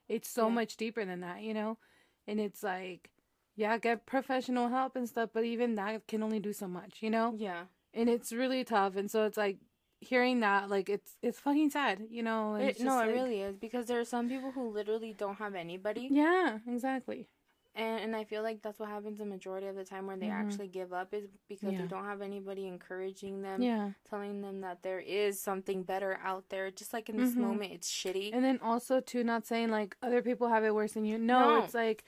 it's 0.10 0.30
so 0.30 0.48
Yeah. 0.48 0.56
much 0.56 0.78
deeper 0.78 1.06
than 1.06 1.22
that, 1.22 1.42
you 1.42 1.54
know. 1.54 1.78
And 2.28 2.40
it's 2.40 2.64
like, 2.64 3.10
yeah, 3.56 3.78
get 3.78 4.06
professional 4.06 4.70
help 4.70 4.96
and 4.96 5.08
stuff, 5.08 5.30
but 5.34 5.44
even 5.44 5.76
that 5.76 6.08
can 6.08 6.24
only 6.24 6.40
do 6.40 6.54
so 6.54 6.68
much, 6.68 7.02
you 7.02 7.10
know. 7.10 7.36
yeah, 7.38 7.66
And 7.94 8.10
it's 8.10 8.32
really 8.34 8.64
tough, 8.64 8.96
and 8.96 9.10
so 9.10 9.26
it's 9.26 9.38
like 9.38 9.58
hearing 10.00 10.40
that, 10.42 10.70
like 10.70 10.90
it's 10.90 11.18
it's 11.22 11.40
fucking 11.40 11.70
sad, 11.70 12.08
you 12.10 12.24
know. 12.24 12.56
it, 12.56 12.70
it's 12.70 12.80
no, 12.80 13.00
just 13.00 13.04
it 13.04 13.08
really 13.14 13.42
is 13.42 13.58
because 13.58 13.86
there 13.88 14.00
are 14.00 14.06
some 14.06 14.30
people 14.30 14.52
who 14.52 14.70
literally 14.70 15.14
don't 15.14 15.36
have 15.36 15.56
anybody, 15.56 16.08
Yeah, 16.10 16.60
exactly. 16.68 17.28
And 17.76 18.00
and 18.02 18.16
I 18.16 18.24
feel 18.24 18.44
like 18.44 18.62
that's 18.62 18.80
what 18.80 18.90
happens 18.90 19.18
the 19.20 19.26
majority 19.26 19.68
of 19.68 19.76
the 19.76 19.84
time 19.86 20.06
where 20.08 20.18
they 20.18 20.28
Mhm. 20.28 20.34
actually 20.34 20.68
give 20.68 20.94
up 20.94 21.14
is 21.14 21.28
because 21.48 21.74
Yeah. 21.74 21.82
they 21.82 21.88
don't 21.88 22.06
have 22.06 22.22
anybody 22.22 22.68
encouraging 22.68 23.42
them, 23.42 23.62
Yeah. 23.62 23.92
telling 24.10 24.42
them 24.42 24.62
that 24.62 24.84
there 24.84 25.00
is 25.00 25.40
something 25.40 25.84
better 25.84 26.20
out 26.22 26.50
there. 26.50 26.70
Just 26.72 26.94
like 26.94 27.10
in 27.10 27.18
this 27.18 27.34
Mhm. 27.34 27.38
moment, 27.38 27.72
it's 27.74 27.92
shitty. 27.92 28.32
And 28.34 28.44
then 28.44 28.60
also 28.60 29.00
too, 29.00 29.24
not 29.24 29.46
saying 29.46 29.70
like 29.70 29.98
other 30.02 30.22
people 30.22 30.50
have 30.50 30.64
it 30.64 30.74
worse 30.76 30.94
than 30.94 31.06
you. 31.06 31.18
No, 31.18 31.58
No. 31.60 31.64
it's 31.64 31.74
like 31.74 32.04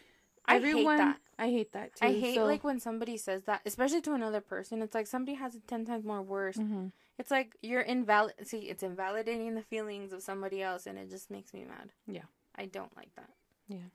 everyone. 0.48 1.00
I 1.00 1.04
hate 1.04 1.12
that. 1.14 1.22
I 1.38 1.50
hate 1.52 1.72
that 1.74 1.96
too. 1.96 2.06
I 2.06 2.14
hate 2.14 2.36
so, 2.36 2.46
like 2.46 2.64
when 2.64 2.80
somebody 2.80 3.18
says 3.18 3.44
that, 3.44 3.62
especially 3.66 4.02
to 4.02 4.14
another 4.14 4.40
person. 4.42 4.82
It's 4.82 4.96
like 4.96 5.08
somebody 5.08 5.36
has 5.36 5.56
it 5.56 5.68
ten 5.68 5.84
times 5.86 6.06
more 6.06 6.22
worse. 6.22 6.58
Mhm. 6.58 6.92
It's 7.18 7.32
like 7.32 7.58
you're 7.62 7.82
invalid. 7.82 8.36
See, 8.48 8.70
it's 8.70 8.84
invalidating 8.84 9.56
the 9.56 9.62
feelings 9.64 10.14
of 10.14 10.22
somebody 10.22 10.62
else, 10.62 10.86
and 10.86 10.98
it 10.98 11.10
just 11.10 11.30
makes 11.32 11.54
me 11.54 11.66
mad. 11.66 11.92
Yeah. 12.08 12.26
I 12.56 12.68
don't 12.68 12.96
like 12.96 13.14
that. 13.16 13.32
Yeah. 13.68 13.90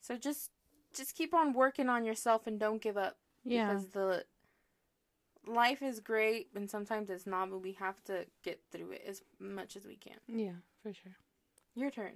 So 0.00 0.16
just, 0.18 0.50
just 0.94 1.14
keep 1.14 1.34
on 1.34 1.52
working 1.52 1.88
on 1.88 2.04
yourself 2.04 2.46
and 2.46 2.58
don't 2.58 2.80
give 2.82 2.96
up. 2.96 3.16
Yeah. 3.44 3.68
Because 3.68 3.88
the 3.88 4.24
life 5.46 5.82
is 5.82 6.00
great, 6.00 6.48
and 6.54 6.70
sometimes 6.70 7.10
it's 7.10 7.26
not, 7.26 7.50
but 7.50 7.58
we 7.58 7.72
have 7.72 8.02
to 8.04 8.26
get 8.42 8.60
through 8.72 8.92
it 8.92 9.02
as 9.06 9.22
much 9.38 9.76
as 9.76 9.84
we 9.84 9.96
can. 9.96 10.16
Yeah, 10.26 10.56
for 10.82 10.92
sure. 10.94 11.16
Your 11.74 11.90
turn. 11.90 12.12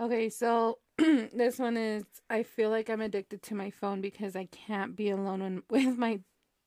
Okay, 0.00 0.28
so 0.28 0.78
this 0.98 1.58
one 1.58 1.76
is 1.76 2.04
I 2.28 2.42
feel 2.42 2.70
like 2.70 2.88
I'm 2.90 3.00
addicted 3.00 3.42
to 3.44 3.54
my 3.54 3.70
phone 3.70 4.00
because 4.00 4.34
I 4.36 4.46
can't 4.46 4.96
be 4.96 5.10
alone 5.10 5.40
when, 5.40 5.62
with 5.86 5.98
my 5.98 6.20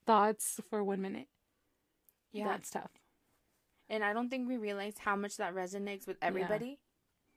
thoughts 0.06 0.60
for 0.70 0.84
one 0.84 1.02
minute. 1.02 1.28
Yeah. 2.32 2.48
That's 2.48 2.70
tough. 2.70 2.92
and 3.90 4.04
I 4.04 4.14
don't 4.14 4.30
think 4.30 4.48
we 4.48 4.58
realize 4.58 4.96
how 5.00 5.16
much 5.16 5.38
that 5.38 5.54
resonates 5.56 6.06
with 6.08 6.18
everybody. 6.22 6.80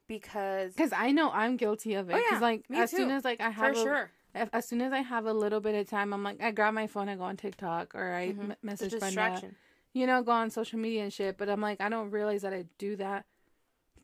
Because 0.09 0.73
Because 0.75 0.93
I 0.93 1.13
know 1.13 1.31
I'm 1.31 1.57
guilty 1.57 1.95
of 1.95 2.11
it. 2.11 2.15
Oh, 2.17 2.23
yeah, 2.33 2.39
like 2.41 2.65
as 2.75 2.91
soon 2.91 3.11
as 3.11 3.25
like 3.25 3.41
I 3.41 3.53
for 3.53 3.61
have 3.67 3.77
a, 3.77 3.81
sure, 3.83 4.11
if- 4.35 4.49
as 4.53 4.67
soon 4.67 4.81
as 4.81 4.93
I 4.93 5.01
have 5.01 5.27
a 5.27 5.33
little 5.33 5.61
bit 5.61 5.75
of 5.75 5.89
time, 5.89 6.13
I'm 6.13 6.23
like 6.25 6.43
I 6.43 6.51
grab 6.51 6.75
my 6.75 6.87
phone, 6.87 7.09
I 7.09 7.15
go 7.17 7.23
on 7.25 7.37
TikTok 7.37 7.95
or 7.95 8.13
I 8.15 8.29
Mhm. 8.33 8.39
m- 8.41 8.51
it's 8.53 8.63
a 8.63 8.67
message 8.67 8.91
Brenda. 8.93 9.07
distraction. 9.07 9.57
you 9.95 10.07
know, 10.07 10.23
go 10.23 10.33
on 10.33 10.51
social 10.51 10.79
media 10.79 11.03
and 11.03 11.13
shit. 11.13 11.37
But 11.39 11.49
I'm 11.49 11.61
like, 11.61 11.81
I 11.81 11.89
don't 11.89 12.11
realize 12.11 12.43
that 12.43 12.53
I 12.53 12.67
do 12.79 12.97
that 12.97 13.25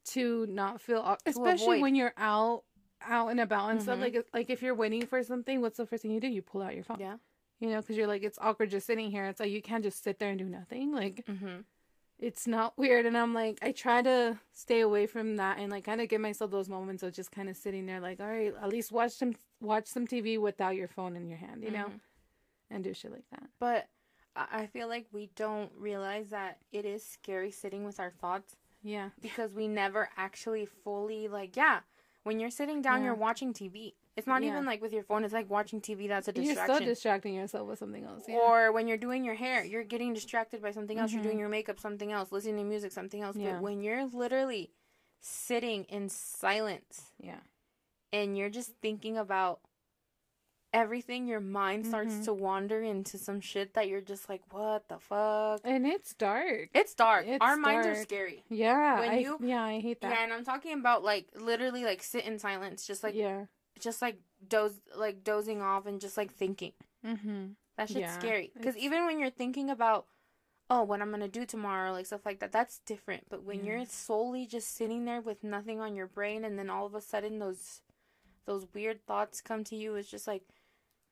to 0.07 0.47
not 0.47 0.81
feel, 0.81 1.17
especially 1.27 1.81
when 1.81 1.95
you're 1.95 2.15
out, 2.17 2.65
out 3.03 3.29
and 3.29 3.39
about 3.41 3.71
and 3.71 3.81
stuff. 3.83 3.99
Mhm. 3.99 4.03
Like, 4.03 4.27
like 4.35 4.51
if 4.51 4.63
you're 4.63 4.75
waiting 4.75 5.07
for 5.07 5.23
something, 5.23 5.61
what's 5.61 5.77
the 5.77 5.87
first 5.87 6.03
thing 6.03 6.11
you 6.11 6.21
do? 6.21 6.27
You 6.29 6.43
pull 6.43 6.63
out 6.63 6.75
your 6.75 6.85
phone. 6.85 6.99
Yeah. 7.01 7.17
You 7.61 7.71
know, 7.71 7.81
because 7.81 7.97
you're 7.97 8.07
like, 8.07 8.23
it's 8.23 8.39
awkward 8.41 8.71
just 8.71 8.87
sitting 8.87 9.11
here. 9.11 9.27
It's 9.27 9.41
like 9.41 9.51
you 9.51 9.63
can't 9.63 9.85
just 9.85 10.03
sit 10.03 10.19
there 10.19 10.31
and 10.31 10.39
do 10.39 10.47
nothing. 10.47 10.93
Like, 10.93 11.25
Mm-hmm. 11.27 11.61
It's 12.19 12.47
not 12.47 12.75
weird. 12.79 13.07
And 13.07 13.17
I'm 13.17 13.35
like, 13.35 13.59
I 13.63 13.73
try 13.73 14.03
to 14.03 14.39
stay 14.53 14.81
away 14.81 15.07
from 15.07 15.37
that 15.37 15.59
and 15.59 15.71
like 15.71 15.85
kind 15.85 16.01
of 16.01 16.09
give 16.09 16.21
myself 16.21 16.51
those 16.51 16.69
moments 16.69 17.03
of 17.03 17.13
just 17.13 17.31
kind 17.33 17.49
of 17.49 17.57
sitting 17.57 17.87
there, 17.87 18.01
like, 18.01 18.21
all 18.21 18.27
right, 18.27 18.53
at 18.63 18.69
least 18.69 18.93
watch 18.93 19.13
some, 19.13 19.35
watch 19.61 19.87
some 19.87 20.07
TV 20.07 20.39
without 20.41 20.77
your 20.77 20.89
phone 20.89 21.17
in 21.17 21.29
your 21.29 21.39
hand, 21.39 21.63
you 21.63 21.71
know, 21.71 21.87
Mhm. 21.87 22.01
and 22.71 22.85
do 22.85 22.95
shit 22.95 23.13
like 23.13 23.29
that. 23.31 23.49
But 23.59 23.89
I 24.37 24.47
I 24.63 24.67
feel 24.67 24.89
like 24.89 25.07
we 25.13 25.31
don't 25.37 25.71
realize 25.77 26.31
that 26.31 26.59
it 26.73 26.85
is 26.85 27.05
scary 27.07 27.51
sitting 27.53 27.85
with 27.85 28.01
our 28.01 28.11
thoughts 28.11 28.57
Yeah. 28.83 29.11
because 29.21 29.55
we 29.55 29.69
never 29.69 30.09
actually 30.17 30.67
fully 30.67 31.29
like 31.29 31.57
yeah. 31.57 31.81
When 32.25 32.41
you're 32.41 32.51
sitting 32.51 32.81
down, 32.83 33.01
Yeah. 33.01 33.07
you're 33.07 33.15
watching 33.15 33.53
TV. 33.53 33.95
It's 34.17 34.27
not 34.29 34.43
Yeah. 34.43 34.51
even 34.51 34.65
like 34.65 34.81
with 34.81 34.93
your 34.93 35.03
phone. 35.03 35.25
It's 35.25 35.35
like 35.35 35.51
watching 35.51 35.81
TV. 35.81 36.07
That's 36.07 36.29
a 36.29 36.33
distraction. 36.33 36.67
You're 36.69 36.77
still 36.77 36.87
distracting 36.89 37.35
yourself 37.35 37.69
with 37.69 37.79
something 37.81 38.05
else. 38.05 38.25
Yeah. 38.29 38.37
Or 38.37 38.71
when 38.73 38.87
you're 38.87 38.97
doing 38.97 39.25
your 39.25 39.35
hair, 39.35 39.65
you're 39.65 39.83
getting 39.83 40.15
distracted 40.15 40.63
by 40.63 40.71
something 40.71 40.99
else. 40.99 41.11
You're 41.13 41.21
Mhm. 41.21 41.25
doing 41.25 41.39
your 41.41 41.49
makeup, 41.49 41.81
something 41.81 42.13
else. 42.13 42.31
Listening 42.31 42.59
to 42.59 42.65
music, 42.65 42.93
something 42.93 43.23
else. 43.23 43.37
Yeah. 43.37 43.55
But 43.55 43.63
when 43.63 43.81
you're 43.83 44.05
literally 44.05 44.71
sitting 45.21 45.85
in 45.85 46.09
silence 46.09 47.13
yeah. 47.19 47.41
and 48.13 48.39
you're 48.39 48.51
just 48.51 48.75
thinking 48.81 49.17
about 49.19 49.61
everything, 50.73 51.27
your 51.27 51.41
mind 51.41 51.87
starts 51.87 52.15
Mhm. 52.15 52.25
to 52.25 52.35
wander 52.35 52.83
into 52.83 53.17
some 53.17 53.41
shit 53.41 53.75
that 53.75 53.89
you're 53.89 54.01
just 54.01 54.29
like, 54.29 54.43
what 54.53 54.89
the 54.89 54.99
fuck? 54.99 55.61
And 55.65 55.87
it's 55.87 56.15
dark. 56.15 56.71
It's 56.75 56.95
dark. 56.95 57.27
It's 57.27 57.41
Our 57.41 57.57
minds 57.57 57.87
are 57.87 57.95
scary. 57.97 58.45
Yeah, 58.49 58.99
When 59.01 59.11
I, 59.11 59.19
you- 59.19 59.39
yeah, 59.41 59.63
I 59.63 59.79
hate 59.81 60.01
that. 60.01 60.11
Yeah, 60.11 60.25
and 60.25 60.33
I'm 60.33 60.45
talking 60.45 60.73
about 60.73 61.03
like 61.05 61.29
literally 61.35 61.85
like 61.85 62.03
sit 62.03 62.25
in 62.25 62.39
silence, 62.39 62.87
just 62.87 63.03
like 63.05 63.15
yeah. 63.15 63.47
Just 63.81 64.01
like 64.03 64.19
doze 64.47 64.81
like 64.97 65.25
dozing 65.25 65.63
off 65.63 65.87
and 65.87 66.01
just 66.01 66.17
like 66.17 66.33
thinking. 66.33 66.73
Mm-hmm. 67.05 67.47
That 67.77 67.89
shit's 67.89 68.01
Yeah, 68.01 68.19
scary. 68.19 68.53
Because 68.55 68.77
even 68.77 69.05
when 69.07 69.19
you're 69.19 69.31
thinking 69.31 69.69
about, 69.69 70.07
oh, 70.71 70.83
what 70.85 71.03
I'm 71.03 71.11
gonna 71.11 71.29
do 71.29 71.45
tomorrow, 71.45 71.93
like 71.93 72.07
stuff 72.07 72.25
like 72.25 72.39
that, 72.41 72.53
that's 72.53 72.79
different. 72.81 73.25
But 73.29 73.43
when 73.43 73.65
you're 73.65 73.85
solely 73.87 74.47
just 74.47 74.75
sitting 74.75 75.05
there 75.05 75.21
with 75.21 75.43
nothing 75.43 75.81
on 75.81 75.95
your 75.97 76.07
brain, 76.07 76.45
and 76.45 76.59
then 76.59 76.71
all 76.71 76.87
of 76.87 76.95
a 76.95 77.01
sudden 77.01 77.39
those 77.39 77.81
those 78.47 78.67
weird 78.75 79.05
thoughts 79.07 79.41
come 79.41 79.65
to 79.65 79.77
you, 79.77 79.95
it's 79.97 80.11
just 80.11 80.27
like 80.27 80.43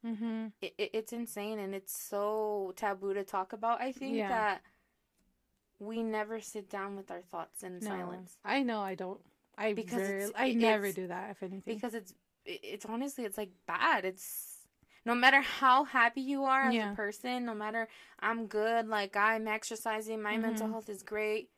Mm-hmm. 0.05 0.47
it, 0.61 0.75
it, 0.79 0.91
it's 0.95 1.13
insane, 1.13 1.61
and 1.61 1.75
it's 1.77 1.97
so 1.97 2.73
taboo 2.75 3.15
to 3.15 3.23
talk 3.23 3.53
about. 3.53 3.81
I 3.81 3.93
think 3.93 4.17
Yeah. 4.17 4.29
that 4.29 4.63
we 5.79 6.03
never 6.03 6.41
sit 6.41 6.69
down 6.69 6.97
with 6.97 7.11
our 7.11 7.21
thoughts 7.23 7.63
in 7.63 7.79
No, 7.81 7.87
silence 7.87 8.37
I 8.45 8.63
know 8.63 8.81
I 8.81 8.95
don't. 8.95 9.21
I 9.57 9.75
Because 9.75 10.01
very, 10.03 10.31
I 10.35 10.53
never 10.55 10.91
do 10.93 11.07
that. 11.09 11.31
If 11.31 11.43
anything, 11.43 11.63
because 11.75 11.95
it's 11.95 12.11
it- 12.13 12.17
it's 12.45 12.85
honestly 12.87 13.25
it's 13.25 13.39
like 13.39 13.51
bad. 13.67 14.05
It's 14.05 14.69
no 15.05 15.15
matter 15.15 15.41
how 15.41 15.85
happy 15.85 16.21
you 16.21 16.45
are 16.45 16.65
as 16.69 16.75
Yeah. 16.75 16.93
a 16.93 16.95
person, 16.97 17.45
no 17.45 17.55
matter 17.55 17.89
I'm 18.21 18.47
good, 18.47 18.87
like 18.89 19.17
I'm 19.17 19.49
exercising, 19.49 20.23
my 20.23 20.37
mental 20.37 20.67
Mhm. 20.69 20.71
health 20.71 20.89
is 20.89 21.03
great. 21.03 21.51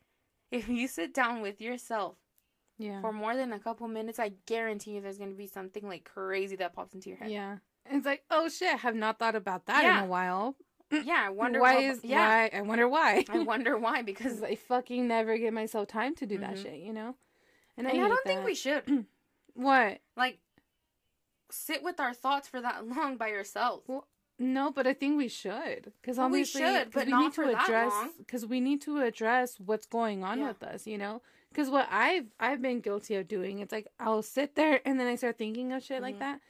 If 0.51 0.67
you 0.69 0.87
sit 0.87 1.13
down 1.13 1.41
with 1.41 1.59
yourself 1.61 2.17
yeah, 2.77 3.01
for 3.01 3.11
more 3.13 3.35
than 3.35 3.53
a 3.53 3.59
couple 3.59 3.87
minutes, 3.87 4.19
I 4.19 4.33
guarantee 4.45 4.91
you 4.91 5.01
there's 5.01 5.17
gonna 5.17 5.31
be 5.33 5.47
something 5.47 5.87
like 5.87 6.03
crazy 6.05 6.55
that 6.57 6.73
pops 6.73 6.93
into 6.93 7.09
your 7.09 7.17
head. 7.19 7.31
yeah. 7.31 7.57
It's 7.87 8.05
like, 8.05 8.23
oh 8.31 8.49
shit, 8.49 8.73
I 8.73 8.77
have 8.77 8.95
not 8.95 9.19
thought 9.19 9.35
about 9.35 9.67
that 9.67 9.85
in 9.85 10.03
a 10.03 10.05
while. 10.07 10.55
Yeah, 10.91 11.23
I 11.25 11.29
wonder 11.29 11.59
why 11.59 11.77
is 11.81 11.99
yeah. 12.03 12.19
why 12.25 12.49
I 12.53 12.61
wonder 12.61 12.87
why. 12.89 13.25
I 13.29 13.39
wonder 13.39 13.77
why 13.77 14.01
because 14.11 14.41
I 14.41 14.55
fucking 14.55 15.07
never 15.07 15.37
give 15.37 15.53
myself 15.53 15.87
time 15.87 16.15
to 16.15 16.25
do 16.25 16.37
that 16.39 16.55
Mhm. 16.55 16.63
shit, 16.63 16.79
you 16.79 16.93
know. 16.93 17.15
and 17.77 17.87
I, 17.87 17.91
hate 17.91 17.97
don't 18.07 18.23
think 18.25 18.43
we 18.43 18.55
should 18.55 19.05
What? 19.53 19.99
like 20.17 20.39
sit 21.55 21.83
with 21.83 21.99
our 21.99 22.13
thoughts 22.13 22.47
for 22.47 22.61
that 22.61 22.85
long 22.95 23.17
by 23.17 23.27
yourself. 23.29 23.83
Well, 23.87 24.07
No, 24.37 24.69
but 24.71 24.85
I 24.85 24.93
think 24.93 25.17
we 25.17 25.27
should 25.29 25.93
because 26.01 26.17
Well, 26.17 26.29
we 26.29 26.41
obviously 26.41 26.61
should, 26.61 26.85
'cause 26.91 26.93
but 26.93 27.05
we 27.05 27.11
not 27.11 27.21
need 27.23 27.33
for 27.33 27.45
to 27.45 27.57
address 27.57 27.93
because 28.17 28.45
we 28.45 28.59
need 28.59 28.81
to 28.81 29.01
address 29.01 29.59
what's 29.59 29.85
going 29.85 30.23
on 30.23 30.39
Yeah. 30.39 30.47
with 30.49 30.61
us, 30.63 30.85
you 30.85 30.97
know. 30.97 31.21
Because 31.49 31.69
what 31.69 31.87
I've 31.89 32.27
I've 32.39 32.61
been 32.61 32.81
guilty 32.81 33.15
of 33.15 33.27
doing, 33.29 33.59
it's 33.59 33.71
like 33.71 33.87
I'll 33.99 34.21
sit 34.21 34.55
there 34.55 34.81
and 34.85 34.99
then 34.99 35.07
I 35.07 35.15
start 35.15 35.37
thinking 35.37 35.71
of 35.71 35.81
shit 35.83 36.01
like 36.01 36.15
Mhm. 36.17 36.19
that, 36.19 36.41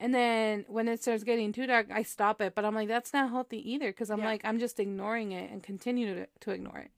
and 0.00 0.12
then 0.12 0.64
when 0.68 0.88
it 0.88 1.00
starts 1.00 1.22
getting 1.22 1.52
too 1.52 1.66
dark, 1.68 1.86
I 1.92 2.02
stop 2.02 2.40
it. 2.40 2.56
But 2.56 2.64
I'm 2.64 2.74
like, 2.74 2.88
that's 2.88 3.12
not 3.12 3.30
healthy 3.30 3.60
either, 3.72 3.90
because 3.90 4.10
I'm 4.10 4.18
Yeah. 4.18 4.24
like, 4.32 4.40
I'm 4.44 4.58
just 4.58 4.80
ignoring 4.80 5.30
it 5.30 5.48
and 5.52 5.62
continue 5.62 6.12
to 6.16 6.26
to 6.40 6.50
ignore 6.50 6.78
it, 6.78 6.90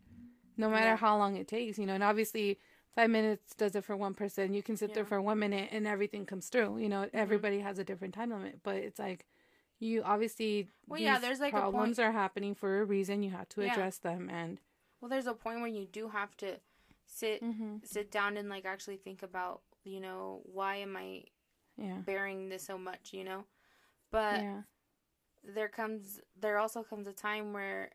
no 0.56 0.70
matter 0.70 0.86
Yeah. 0.92 0.96
how 0.96 1.18
long 1.18 1.36
it 1.36 1.48
takes, 1.48 1.78
you 1.78 1.84
know. 1.84 1.94
And 1.94 2.02
obviously, 2.04 2.58
five 2.94 3.10
minutes 3.10 3.54
does 3.54 3.74
it 3.74 3.84
for 3.84 3.96
one 3.96 4.14
person. 4.14 4.54
You 4.54 4.62
can 4.62 4.76
sit 4.76 4.94
there 4.94 5.04
for 5.04 5.20
one 5.20 5.38
minute 5.38 5.68
and 5.72 5.86
everything 5.86 6.26
comes 6.26 6.48
through. 6.48 6.78
You 6.78 6.88
know, 6.88 7.08
Mm-hmm. 7.14 7.16
everybody 7.18 7.60
has 7.60 7.78
a 7.78 7.84
different 7.84 8.14
time 8.14 8.30
limit, 8.30 8.60
but 8.62 8.76
it's 8.76 8.98
like 8.98 9.26
you 9.78 10.02
obviously 10.02 10.68
Well, 10.88 11.00
yeah, 11.00 11.18
there's, 11.18 11.40
like, 11.40 11.52
problems 11.52 11.98
are 11.98 12.12
happening 12.12 12.54
for 12.54 12.80
a 12.80 12.84
reason. 12.84 13.22
You 13.22 13.30
have 13.30 13.48
to 13.50 13.62
Yeah. 13.62 13.72
address 13.72 13.98
them, 13.98 14.28
and 14.30 14.60
Well, 15.00 15.08
there's 15.08 15.26
a 15.26 15.34
point 15.34 15.60
where 15.60 15.68
you 15.68 15.86
do 15.86 16.08
have 16.08 16.36
to 16.38 16.60
sit 17.06 17.42
mm-hmm. 17.42 17.76
sit 17.82 18.10
down 18.10 18.36
and 18.36 18.48
like 18.48 18.64
actually 18.64 18.96
think 18.96 19.22
about, 19.22 19.62
you 19.84 20.00
know, 20.00 20.42
why 20.44 20.76
am 20.76 20.96
I 20.96 21.24
yeah, 21.76 22.02
bearing 22.04 22.48
this 22.48 22.64
so 22.64 22.76
much, 22.78 23.12
you 23.12 23.24
know? 23.24 23.44
But 24.10 24.40
yeah, 24.42 24.62
there 25.42 25.68
comes 25.68 26.20
there 26.38 26.58
also 26.58 26.82
comes 26.82 27.06
a 27.06 27.12
time 27.12 27.52
where 27.52 27.90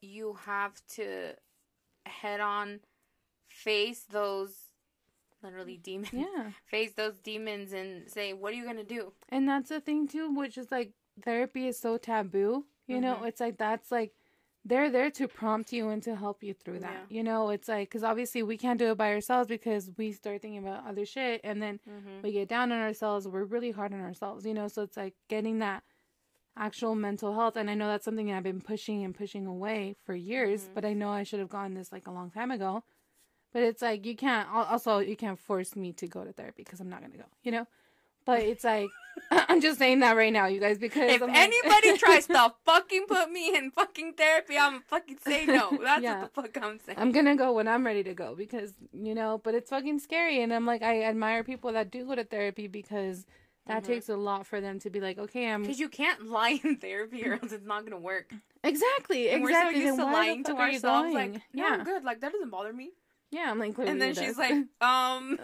you 0.00 0.34
have 0.46 0.80
to 0.96 1.34
head 2.06 2.40
on 2.40 2.80
face 3.64 4.02
those 4.10 4.52
literally 5.42 5.76
demons 5.76 6.12
yeah. 6.12 6.50
face 6.70 6.92
those 6.94 7.18
demons 7.18 7.72
and 7.72 8.10
say 8.10 8.32
what 8.32 8.52
are 8.52 8.56
you 8.56 8.64
gonna 8.64 8.84
do 8.84 9.12
And 9.30 9.48
that's 9.48 9.68
the 9.70 9.80
thing 9.80 10.06
too, 10.08 10.26
which 10.34 10.56
is 10.58 10.70
like 10.70 10.92
therapy 11.22 11.66
is 11.68 11.78
so 11.78 11.96
taboo. 11.96 12.66
You 12.86 13.00
know, 13.00 13.16
Mhm. 13.16 13.28
it's 13.28 13.40
like 13.40 13.56
that's 13.56 13.90
like 13.92 14.12
they're 14.64 14.90
there 14.90 15.10
to 15.10 15.26
prompt 15.28 15.72
you 15.72 15.88
and 15.88 16.02
to 16.02 16.14
help 16.16 16.42
you 16.42 16.52
through 16.52 16.80
that. 16.80 17.06
Yeah. 17.08 17.16
You 17.16 17.22
know, 17.22 17.50
it's 17.50 17.68
like 17.68 17.88
because 17.88 18.02
obviously 18.02 18.42
we 18.42 18.56
can't 18.58 18.78
do 18.78 18.90
it 18.90 18.98
by 18.98 19.12
ourselves 19.12 19.48
because 19.48 19.90
we 19.96 20.12
start 20.12 20.42
thinking 20.42 20.58
about 20.66 20.86
other 20.86 21.06
shit 21.06 21.40
and 21.44 21.62
then 21.62 21.80
mm-hmm. 21.88 22.22
we 22.22 22.32
get 22.32 22.48
down 22.48 22.72
on 22.72 22.78
ourselves. 22.80 23.26
We're 23.26 23.44
really 23.44 23.70
hard 23.70 23.92
on 23.94 24.00
ourselves, 24.00 24.44
you 24.44 24.52
know. 24.54 24.68
So 24.68 24.82
it's 24.82 24.96
like 24.96 25.14
getting 25.28 25.60
that 25.60 25.82
actual 26.56 26.94
mental 26.94 27.34
health. 27.34 27.56
And 27.56 27.70
I 27.70 27.74
know 27.74 27.86
that's 27.88 28.04
something 28.04 28.30
I've 28.32 28.42
been 28.42 28.60
pushing 28.60 29.04
and 29.04 29.14
pushing 29.14 29.46
away 29.46 29.94
for 30.04 30.14
years. 30.14 30.64
Mhm. 30.68 30.74
But 30.74 30.84
I 30.84 30.92
know 30.92 31.10
I 31.10 31.22
should 31.22 31.40
have 31.40 31.48
gotten 31.48 31.74
this 31.74 31.92
like 31.92 32.06
a 32.06 32.12
long 32.12 32.30
time 32.30 32.50
ago. 32.50 32.82
But 33.52 33.62
it's 33.62 33.82
like 33.82 34.06
you 34.06 34.14
can't. 34.16 34.48
Also, 34.52 34.98
you 34.98 35.16
can't 35.16 35.38
force 35.38 35.74
me 35.76 35.92
to 35.94 36.06
go 36.06 36.24
to 36.24 36.32
therapy 36.32 36.62
because 36.64 36.80
I'm 36.80 36.88
not 36.88 37.00
gonna 37.00 37.16
go. 37.16 37.24
You 37.42 37.52
know. 37.52 37.66
But 38.26 38.40
it's 38.40 38.64
like 38.64 38.88
I'm 39.30 39.60
just 39.60 39.78
saying 39.78 40.00
that 40.00 40.14
right 40.16 40.32
now, 40.32 40.46
you 40.46 40.60
guys, 40.60 40.78
because 40.78 41.10
if 41.10 41.20
like- 41.20 41.30
anybody 41.34 41.96
tries 42.04 42.26
to 42.26 42.52
fucking 42.64 43.06
put 43.08 43.30
me 43.32 43.56
in 43.56 43.70
fucking 43.70 44.12
therapy 44.12 44.56
i'm 44.58 44.82
fucking 44.82 45.18
say 45.24 45.46
no 45.46 45.70
that's 45.82 46.02
Yeah. 46.02 46.20
what 46.20 46.34
the 46.34 46.42
fuck 46.52 46.62
i'm 46.64 46.78
saying 46.78 46.98
I'm 46.98 47.12
gonna 47.12 47.34
go 47.34 47.52
when 47.52 47.66
I'm 47.66 47.84
ready 47.84 48.04
to 48.04 48.14
go 48.14 48.34
because 48.36 48.74
you 48.92 49.14
know, 49.14 49.40
but 49.42 49.54
it's 49.54 49.70
fucking 49.70 49.98
scary, 50.00 50.42
and 50.42 50.52
I'm 50.52 50.66
like, 50.66 50.82
I 50.82 51.02
admire 51.04 51.42
people 51.44 51.72
that 51.72 51.90
do 51.90 52.04
go 52.06 52.14
to 52.14 52.22
therapy 52.24 52.66
because 52.68 53.24
that 53.66 53.82
Mhm. 53.82 53.86
takes 53.86 54.08
a 54.10 54.16
lot 54.16 54.46
for 54.46 54.60
them 54.60 54.78
to 54.80 54.90
be 54.90 55.00
like, 55.00 55.18
okay, 55.18 55.50
I'm 55.50 55.62
because 55.62 55.80
you 55.80 55.88
can't 55.88 56.26
lie 56.26 56.60
in 56.62 56.76
therapy 56.76 57.26
or 57.26 57.32
else 57.42 57.52
it's 57.52 57.66
not 57.66 57.84
gonna 57.84 57.98
work 57.98 58.32
exactly, 58.62 59.30
and 59.30 59.42
exactly. 59.42 59.80
we're 59.80 59.86
so 59.86 59.88
used 59.88 59.98
then 59.98 60.06
to 60.06 60.12
lying 60.12 60.44
to 60.44 60.52
ourselves 60.56 61.14
like 61.14 61.32
yeah 61.32 61.40
yeah, 61.54 61.74
i'm 61.78 61.84
good 61.84 62.04
like 62.04 62.20
that 62.20 62.32
doesn't 62.32 62.50
bother 62.50 62.72
me 62.72 62.90
yeah, 63.30 63.50
I'm 63.50 63.58
like, 63.58 63.76
and 63.78 64.00
then 64.00 64.14
she's 64.14 64.36
like 64.38 64.54
um 64.80 65.38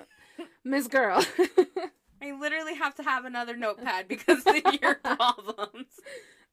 Miss 0.65 0.87
Girl. 0.89 1.25
I 2.23 2.33
literally 2.33 2.75
have 2.75 2.95
to 2.97 3.03
have 3.03 3.25
another 3.25 3.57
notepad 3.57 4.09
because 4.09 4.43
of 4.47 4.57
your 4.83 4.95
problems. 4.97 5.87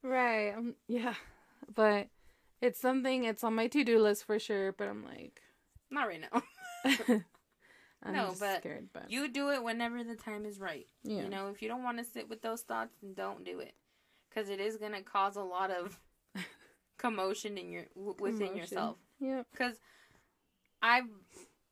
right? 0.02 0.52
Um, 0.56 0.74
yeah, 0.88 1.14
but 1.74 2.08
it's 2.60 2.80
something. 2.80 3.24
It's 3.24 3.42
on 3.44 3.54
my 3.54 3.66
to 3.68 3.82
do 3.84 3.98
list 3.98 4.24
for 4.24 4.38
sure. 4.38 4.72
But 4.72 4.88
I'm 4.88 5.04
like, 5.04 5.40
Not 5.90 6.06
right 6.08 6.20
now. 6.20 6.42
I'm 8.02 8.12
No, 8.12 8.34
but 8.38 8.58
scared. 8.60 8.88
But 8.92 9.10
You 9.10 9.28
do 9.28 9.50
it 9.50 9.62
whenever 9.62 10.04
the 10.04 10.14
time 10.16 10.44
is 10.44 10.60
right. 10.60 10.86
yeah, 11.02 11.22
You 11.22 11.28
know, 11.30 11.48
if 11.48 11.62
you 11.62 11.68
don't 11.68 11.82
want 11.82 11.96
to 11.98 12.04
sit 12.04 12.28
with 12.28 12.42
those 12.42 12.60
thoughts, 12.60 12.94
then 13.02 13.14
don't 13.14 13.44
do 13.44 13.60
it, 13.60 13.74
because 14.28 14.50
it 14.50 14.60
is 14.60 14.76
gonna 14.76 15.02
cause 15.02 15.36
a 15.36 15.42
lot 15.42 15.70
of 15.70 15.98
commotion 16.98 17.56
in 17.58 17.70
your 17.72 17.84
w- 17.94 18.14
within 18.20 18.38
Commotion. 18.48 18.56
yourself. 18.58 18.96
yeah. 19.20 19.42
Because 19.50 19.76
I've, 20.84 21.08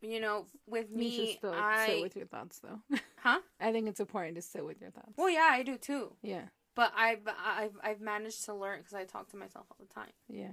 you 0.00 0.18
know, 0.20 0.46
with 0.66 0.86
You 0.90 0.96
me, 0.98 1.34
still 1.38 1.52
I 1.54 1.86
sit 1.86 2.00
with 2.02 2.16
your 2.16 2.26
thoughts, 2.26 2.58
though. 2.60 2.80
huh? 3.18 3.40
I 3.60 3.70
think 3.72 3.88
it's 3.88 4.00
important 4.00 4.36
to 4.36 4.42
sit 4.42 4.64
with 4.64 4.80
your 4.80 4.90
thoughts. 4.90 5.12
Well, 5.16 5.30
yeah, 5.30 5.48
I 5.50 5.62
do 5.62 5.76
too. 5.76 6.16
yeah, 6.22 6.46
But 6.74 6.92
I've 6.96 7.20
I've 7.26 7.76
I've 7.82 8.00
managed 8.00 8.44
to 8.46 8.54
learn 8.54 8.78
because 8.78 8.94
I 8.94 9.04
talk 9.04 9.28
to 9.30 9.36
myself 9.36 9.66
all 9.70 9.76
the 9.86 9.92
time. 9.94 10.12
yeah, 10.28 10.52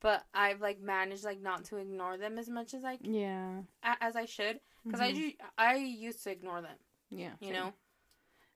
But 0.00 0.24
I've 0.34 0.60
like 0.60 0.80
managed 0.80 1.24
like 1.24 1.40
not 1.42 1.64
to 1.66 1.76
ignore 1.76 2.16
them 2.16 2.38
as 2.38 2.48
much 2.48 2.72
as 2.74 2.84
I 2.84 2.96
can, 2.96 3.12
yeah. 3.14 3.60
a- 3.84 4.02
as 4.02 4.16
I 4.16 4.24
should 4.24 4.60
because 4.84 5.00
I 5.00 5.12
Mhm. 5.12 5.14
do 5.16 5.32
I 5.58 5.74
used 5.76 6.24
to 6.24 6.30
ignore 6.30 6.62
them, 6.62 6.78
yeah. 7.10 7.32
you 7.40 7.48
same. 7.48 7.52
know. 7.54 7.72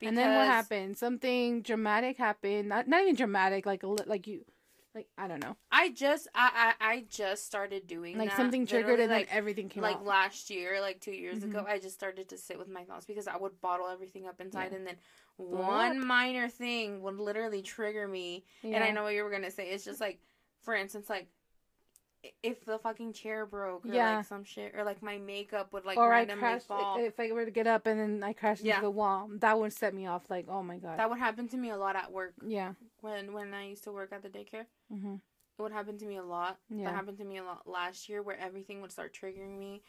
And 0.03 0.19
then 0.19 0.31
what 0.35 0.43
Because- 0.45 0.49
happened? 0.49 0.99
Something 0.99 1.63
dramatic 1.63 2.17
happened. 2.19 2.69
Not 2.69 2.89
not 2.89 3.03
even 3.03 3.15
dramatic. 3.15 3.65
Like 3.67 3.83
a 3.85 3.89
like 3.89 4.27
you, 4.27 4.45
like 4.95 5.09
I 5.19 5.27
don't 5.29 5.43
know. 5.43 5.57
I 5.73 5.91
just 5.91 6.29
I 6.35 6.75
I, 6.81 6.93
I 6.95 7.05
just 7.09 7.45
started 7.47 7.87
doing 7.87 8.17
Like 8.17 8.31
that, 8.31 8.37
something 8.37 8.67
triggered 8.67 9.01
and 9.01 9.11
like 9.11 9.29
then 9.29 9.37
everything 9.37 9.69
came 9.69 9.83
like 9.83 9.97
out. 9.97 10.05
last 10.05 10.51
year, 10.51 10.81
like 10.81 11.01
two 11.01 11.13
years 11.13 11.39
Mhm. 11.41 11.45
ago. 11.51 11.65
I 11.69 11.79
just 11.79 11.95
started 11.97 12.29
to 12.29 12.39
sit 12.39 12.59
with 12.59 12.69
my 12.69 12.85
thoughts 12.85 13.07
because 13.07 13.27
I 13.27 13.37
would 13.37 13.61
bottle 13.61 13.89
everything 13.89 14.27
up 14.29 14.41
inside, 14.41 14.69
Yeah. 14.71 14.79
and 14.79 14.87
then 14.87 14.97
one 15.37 15.99
up. 15.99 16.05
minor 16.05 16.49
thing 16.49 17.03
would 17.03 17.19
literally 17.19 17.63
trigger 17.63 18.07
me. 18.07 18.45
And 18.63 18.77
I 18.77 18.93
know 18.93 19.03
what 19.03 19.15
you 19.15 19.25
were 19.25 19.31
gonna 19.31 19.51
say. 19.51 19.71
It's 19.71 19.85
just 19.85 20.01
like, 20.01 20.21
for 20.63 20.75
instance, 20.75 21.11
like. 21.11 21.29
I- 22.25 22.33
If 22.43 22.65
the 22.65 22.79
fucking 22.79 23.13
chair 23.13 23.45
broke, 23.47 23.85
or 23.85 23.89
Yeah. 23.93 24.17
like 24.17 24.25
some 24.27 24.45
shit, 24.45 24.75
or 24.75 24.83
like 24.85 25.03
my 25.03 25.19
makeup 25.19 25.73
would 25.73 25.85
like 25.85 25.99
or 25.99 26.13
I 26.13 26.19
randomly 26.21 26.41
crashed. 26.41 26.67
fall, 26.67 26.99
If 26.99 27.21
I 27.21 27.31
were 27.33 27.45
to 27.45 27.51
get 27.51 27.67
up 27.67 27.87
and 27.87 28.01
then 28.01 28.23
I 28.23 28.33
crashed 28.33 28.63
Yeah. 28.65 28.77
into 28.77 28.87
the 28.87 28.91
wall, 28.91 29.29
that 29.35 29.59
would 29.59 29.73
set 29.73 29.95
me 29.95 30.07
off. 30.07 30.29
Like, 30.31 30.47
oh 30.49 30.63
my 30.63 30.79
god. 30.79 30.99
that 30.99 31.09
would 31.11 31.19
happen 31.19 31.49
to 31.49 31.57
me 31.57 31.71
a 31.71 31.77
lot 31.77 31.97
at 31.97 32.11
work 32.11 32.35
yeah. 32.47 32.75
when 33.01 33.33
when 33.33 33.53
I 33.55 33.67
used 33.69 33.85
to 33.85 33.93
work 33.93 34.13
at 34.13 34.23
the 34.23 34.31
daycare. 34.31 34.67
hmm 34.89 35.17
It 35.57 35.63
would 35.63 35.73
happen 35.73 35.97
to 35.99 36.07
me 36.07 36.17
a 36.17 36.23
lot. 36.25 36.59
Yeah. 36.69 36.87
That 36.87 36.95
happened 36.97 37.19
to 37.19 37.25
me 37.25 37.37
a 37.39 37.45
lot 37.45 37.67
last 37.69 38.09
year 38.09 38.23
where 38.23 38.37
everything 38.39 38.81
would 38.81 38.91
start 38.93 39.13
triggering 39.15 39.59
me. 39.59 39.83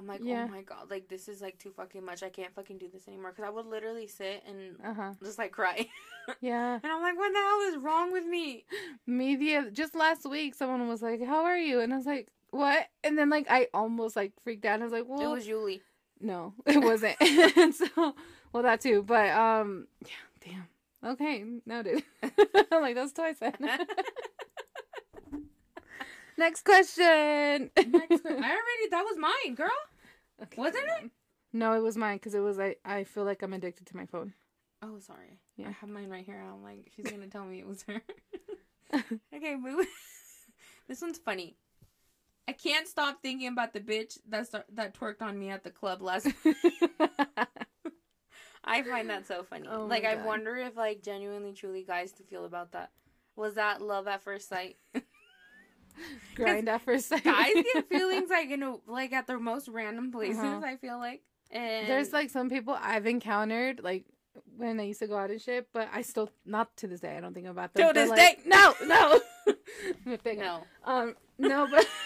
I'm 0.00 0.06
like, 0.06 0.20
Yeah. 0.24 0.46
oh 0.48 0.52
my 0.52 0.62
god, 0.62 0.90
like 0.90 1.08
this 1.08 1.28
is 1.28 1.40
like 1.42 1.58
too 1.58 1.70
fucking 1.76 2.04
much. 2.04 2.22
I 2.22 2.30
can't 2.30 2.54
fucking 2.54 2.78
do 2.78 2.88
this 2.92 3.06
anymore. 3.06 3.30
Because 3.32 3.44
I 3.44 3.50
would 3.50 3.66
literally 3.66 4.06
sit 4.06 4.42
and 4.48 4.76
Uh 4.84 4.94
huh. 4.94 5.12
just 5.22 5.38
like 5.38 5.52
cry. 5.52 5.86
Yeah. 6.40 6.78
and 6.82 6.92
I'm 6.92 7.02
like, 7.02 7.16
what 7.16 7.32
the 7.32 7.38
hell 7.38 7.60
is 7.72 7.76
wrong 7.78 8.12
with 8.12 8.24
me? 8.24 8.64
Me 9.06 9.36
the 9.36 9.70
just 9.72 9.94
last 9.94 10.28
week, 10.28 10.54
someone 10.54 10.86
was 10.88 11.02
like, 11.02 11.20
"How 11.24 11.44
are 11.44 11.56
you?" 11.58 11.80
And 11.80 11.92
I 11.92 11.96
was 11.96 12.06
like, 12.06 12.28
"What?" 12.50 12.86
And 13.02 13.18
then 13.18 13.30
like 13.30 13.46
I 13.50 13.66
almost 13.74 14.14
like 14.16 14.32
freaked 14.44 14.64
out. 14.64 14.80
I 14.80 14.84
was 14.84 14.92
like, 14.92 15.06
"Well, 15.08 15.20
It 15.20 15.34
was 15.34 15.46
Julie. 15.46 15.82
no, 16.20 16.54
it 16.66 16.78
wasn't." 16.82 17.16
and 17.20 17.74
so, 17.82 18.14
well, 18.52 18.62
that 18.62 18.80
too. 18.80 19.02
But 19.02 19.30
um, 19.30 19.88
yeah, 20.06 20.52
damn. 21.02 21.12
Okay, 21.12 21.42
noted. 21.66 22.02
I'm 22.70 22.80
like 22.82 22.94
that's 22.94 23.12
twice 23.14 23.38
then. 23.40 23.54
Next 26.40 26.64
question. 26.64 27.70
Next 27.76 28.22
que- 28.22 28.30
I 28.30 28.32
already, 28.32 28.88
that 28.90 29.04
was 29.04 29.18
mine, 29.18 29.54
girl. 29.54 29.68
Okay, 30.42 30.56
Wasn't 30.56 30.82
it? 31.02 31.10
No, 31.52 31.74
it 31.74 31.82
was 31.82 31.98
mine 31.98 32.16
because 32.16 32.34
it 32.34 32.40
was 32.40 32.58
I. 32.58 32.76
I 32.82 33.04
feel 33.04 33.24
like 33.24 33.42
I'm 33.42 33.52
addicted 33.52 33.86
to 33.88 33.96
my 33.96 34.06
phone. 34.06 34.32
Oh, 34.82 34.98
sorry. 35.00 35.38
Yeah. 35.58 35.68
I 35.68 35.72
have 35.72 35.90
mine 35.90 36.08
right 36.08 36.24
here. 36.24 36.42
I'm 36.42 36.62
like, 36.62 36.90
she's 36.96 37.10
gonna 37.10 37.26
tell 37.26 37.44
me 37.44 37.58
it 37.58 37.66
was 37.66 37.82
her. 37.82 38.00
okay, 39.34 39.56
boo. 39.56 39.84
this 40.88 41.02
one's 41.02 41.18
funny. 41.18 41.58
I 42.48 42.52
can't 42.52 42.88
stop 42.88 43.20
thinking 43.20 43.48
about 43.48 43.74
the 43.74 43.80
bitch 43.80 44.16
that 44.26 44.48
that 44.72 44.94
twerked 44.98 45.20
on 45.20 45.38
me 45.38 45.50
at 45.50 45.62
the 45.62 45.70
club 45.70 46.00
last 46.00 46.26
I 48.64 48.82
find 48.82 49.10
that 49.10 49.26
so 49.26 49.42
funny. 49.42 49.68
Oh 49.70 49.84
like 49.84 50.06
I 50.06 50.14
wonder 50.24 50.56
if 50.56 50.74
like 50.74 51.02
genuinely 51.02 51.52
truly 51.52 51.84
guys 51.84 52.12
to 52.12 52.22
feel 52.22 52.46
about 52.46 52.72
that. 52.72 52.92
Was 53.36 53.56
that 53.56 53.82
love 53.82 54.08
at 54.08 54.22
first 54.22 54.48
sight? 54.48 54.78
Grind 56.34 56.68
at 56.68 56.82
first 56.82 57.08
sight. 57.08 57.24
guys 57.24 57.52
get 57.74 57.88
feelings 57.90 58.30
like 58.30 58.50
in 58.50 58.62
a, 58.62 58.76
like 58.86 59.12
at 59.12 59.26
the 59.26 59.38
most 59.38 59.68
random 59.68 60.10
places, 60.12 60.38
Uh-huh. 60.38 60.60
I 60.64 60.76
feel 60.76 60.98
like. 60.98 61.22
And 61.50 61.88
There's 61.88 62.12
like 62.12 62.30
some 62.30 62.48
people 62.48 62.76
I've 62.80 63.06
encountered 63.06 63.80
like 63.82 64.04
when 64.56 64.78
I 64.78 64.84
used 64.84 65.00
to 65.00 65.06
go 65.08 65.16
out 65.18 65.30
and 65.30 65.40
shit, 65.40 65.66
but 65.72 65.88
I 65.92 66.02
still 66.02 66.30
not 66.46 66.76
to 66.78 66.86
this 66.86 67.00
day 67.00 67.16
I 67.16 67.20
don't 67.20 67.34
think 67.34 67.46
about 67.48 67.74
them. 67.74 67.88
To 67.88 67.92
this 67.92 68.08
like- 68.10 68.18
day? 68.18 68.38
no, 68.46 68.74
no. 68.86 69.20
I'm 70.06 70.12
a 70.12 70.18
big- 70.18 70.38
no. 70.38 70.62
Um, 70.84 71.16
no, 71.38 71.66
but 71.70 71.86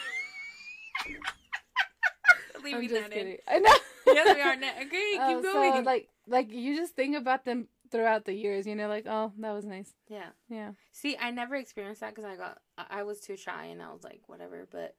I'm 2.64 2.88
just 2.88 3.10
kidding. 3.10 3.32
in. 3.32 3.38
I 3.46 3.58
know. 3.58 3.74
Yes, 4.06 4.34
we 4.36 4.40
are. 4.42 4.56
Now. 4.56 4.70
Okay, 4.82 4.88
keep 5.12 5.20
Uh, 5.20 5.40
going. 5.40 5.72
So 5.74 5.80
like, 5.80 6.08
like 6.26 6.50
you 6.52 6.76
just 6.76 6.94
think 6.94 7.16
about 7.16 7.44
them 7.44 7.68
throughout 7.90 8.24
the 8.24 8.32
years. 8.32 8.66
You 8.66 8.74
know, 8.74 8.88
like 8.88 9.04
oh, 9.06 9.32
that 9.38 9.52
was 9.52 9.64
nice. 9.66 9.92
Yeah. 10.08 10.28
Yeah. 10.48 10.72
See, 10.92 11.16
I 11.20 11.30
never 11.30 11.56
experienced 11.56 12.00
that 12.00 12.14
because 12.14 12.24
I 12.24 12.36
got 12.36 12.58
I 12.76 13.02
was 13.02 13.20
too 13.20 13.36
shy 13.36 13.66
and 13.66 13.82
I 13.82 13.92
was 13.92 14.02
like 14.04 14.22
whatever. 14.26 14.66
But 14.70 14.96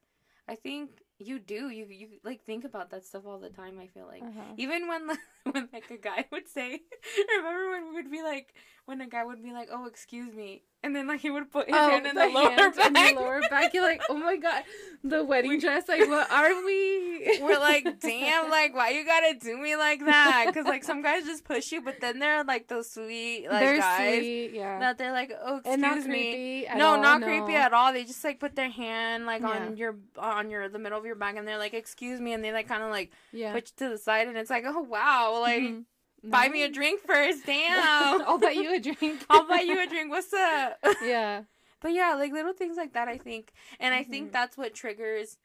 I 0.48 0.54
think 0.54 1.02
you 1.18 1.38
do 1.38 1.68
you 1.70 1.86
you 1.86 2.08
like 2.24 2.42
think 2.44 2.64
about 2.64 2.90
that 2.90 3.04
stuff 3.04 3.26
all 3.26 3.38
the 3.38 3.50
time. 3.50 3.78
I 3.78 3.86
feel 3.86 4.06
like 4.06 4.22
Uh-huh. 4.22 4.54
even 4.56 4.88
when 4.88 5.08
when 5.52 5.68
like 5.72 5.90
a 5.90 5.96
guy 5.96 6.24
would 6.32 6.48
say, 6.48 6.80
remember 7.36 7.70
when 7.70 7.88
we 7.88 7.94
would 7.94 8.10
be 8.10 8.22
like 8.22 8.54
when 8.86 9.00
a 9.00 9.06
guy 9.06 9.24
would 9.24 9.42
be 9.42 9.52
like, 9.52 9.68
oh 9.72 9.86
excuse 9.86 10.32
me, 10.32 10.62
and 10.82 10.94
then 10.94 11.08
like 11.08 11.20
he 11.20 11.30
would 11.30 11.50
put 11.50 11.66
his 11.66 11.74
oh, 11.76 11.90
hand 11.90 12.06
in 12.06 12.14
the, 12.14 12.26
lower 12.28 12.54
back. 12.54 12.74
the 12.74 13.20
lower 13.20 13.40
back. 13.50 13.74
You're 13.74 13.82
like, 13.82 14.02
oh 14.08 14.16
my 14.16 14.36
god, 14.36 14.62
the 15.02 15.24
wedding 15.24 15.50
We- 15.50 15.58
dress. 15.58 15.88
Like, 15.88 16.06
what 16.08 16.30
are 16.30 16.64
we? 16.64 17.38
We're 17.42 17.58
like, 17.58 17.98
damn, 18.00 18.50
like 18.50 18.74
why 18.74 18.90
you 18.90 19.04
gotta 19.04 19.34
do 19.34 19.56
me 19.56 19.74
like 19.74 20.04
that? 20.04 20.44
Because 20.46 20.64
like 20.66 20.84
some 20.84 21.02
guys 21.02 21.24
just 21.24 21.44
push 21.44 21.72
you, 21.72 21.82
but 21.82 22.00
then 22.00 22.20
they're 22.20 22.44
like 22.44 22.68
those 22.68 22.90
sweet 22.90 23.48
like 23.50 23.60
They're 23.60 23.78
guys 23.78 24.18
sweet, 24.18 24.50
yeah, 24.54 24.78
that 24.78 24.98
they're 24.98 25.12
like, 25.12 25.32
oh 25.44 25.56
excuse 25.64 26.06
me. 26.06 26.66
No, 26.76 26.90
all, 26.90 27.02
not 27.02 27.20
no. 27.20 27.26
creepy 27.26 27.56
at 27.56 27.72
all. 27.72 27.92
They 27.92 28.04
just 28.04 28.22
like 28.22 28.38
put 28.38 28.54
their 28.54 28.70
hand 28.70 29.26
like 29.26 29.42
Yeah. 29.42 29.48
on 29.48 29.76
your 29.76 29.96
on 30.18 30.50
your 30.50 30.68
the 30.68 30.78
middle 30.78 30.98
of 30.98 31.04
your 31.04 31.16
back, 31.16 31.36
and 31.36 31.46
they're 31.48 31.58
like, 31.58 31.74
"Excuse 31.74 32.20
me," 32.20 32.32
and 32.32 32.44
they 32.44 32.52
like 32.52 32.68
kind 32.68 32.82
of 32.82 32.90
like 32.90 33.10
Yeah, 33.32 33.52
put 33.52 33.70
you 33.70 33.86
to 33.86 33.92
the 33.92 33.98
side, 33.98 34.28
and 34.28 34.36
it's 34.36 34.50
like, 34.50 34.64
"Oh 34.66 34.82
wow, 34.82 35.32
like 35.40 35.62
Mhm. 35.62 35.84
buy 36.24 36.48
me 36.48 36.62
a 36.62 36.68
drink 36.70 37.00
first, 37.06 37.44
damn." 37.46 38.20
I'll 38.26 38.38
buy 38.38 38.50
you 38.50 38.74
a 38.74 38.80
drink. 38.80 39.24
I'll 39.30 39.46
buy 39.46 39.60
you 39.60 39.80
a 39.80 39.86
drink. 39.86 40.10
What's 40.10 40.32
up? 40.32 40.78
yeah, 41.02 41.42
but 41.80 41.92
yeah, 41.92 42.14
like 42.14 42.32
little 42.32 42.52
things 42.52 42.76
like 42.76 42.92
that. 42.94 43.08
I 43.08 43.18
think, 43.18 43.52
and 43.80 43.94
I 43.94 44.02
think 44.02 44.28
Mhm. 44.30 44.32
that's 44.32 44.56
what 44.56 44.74
triggers. 44.74 45.38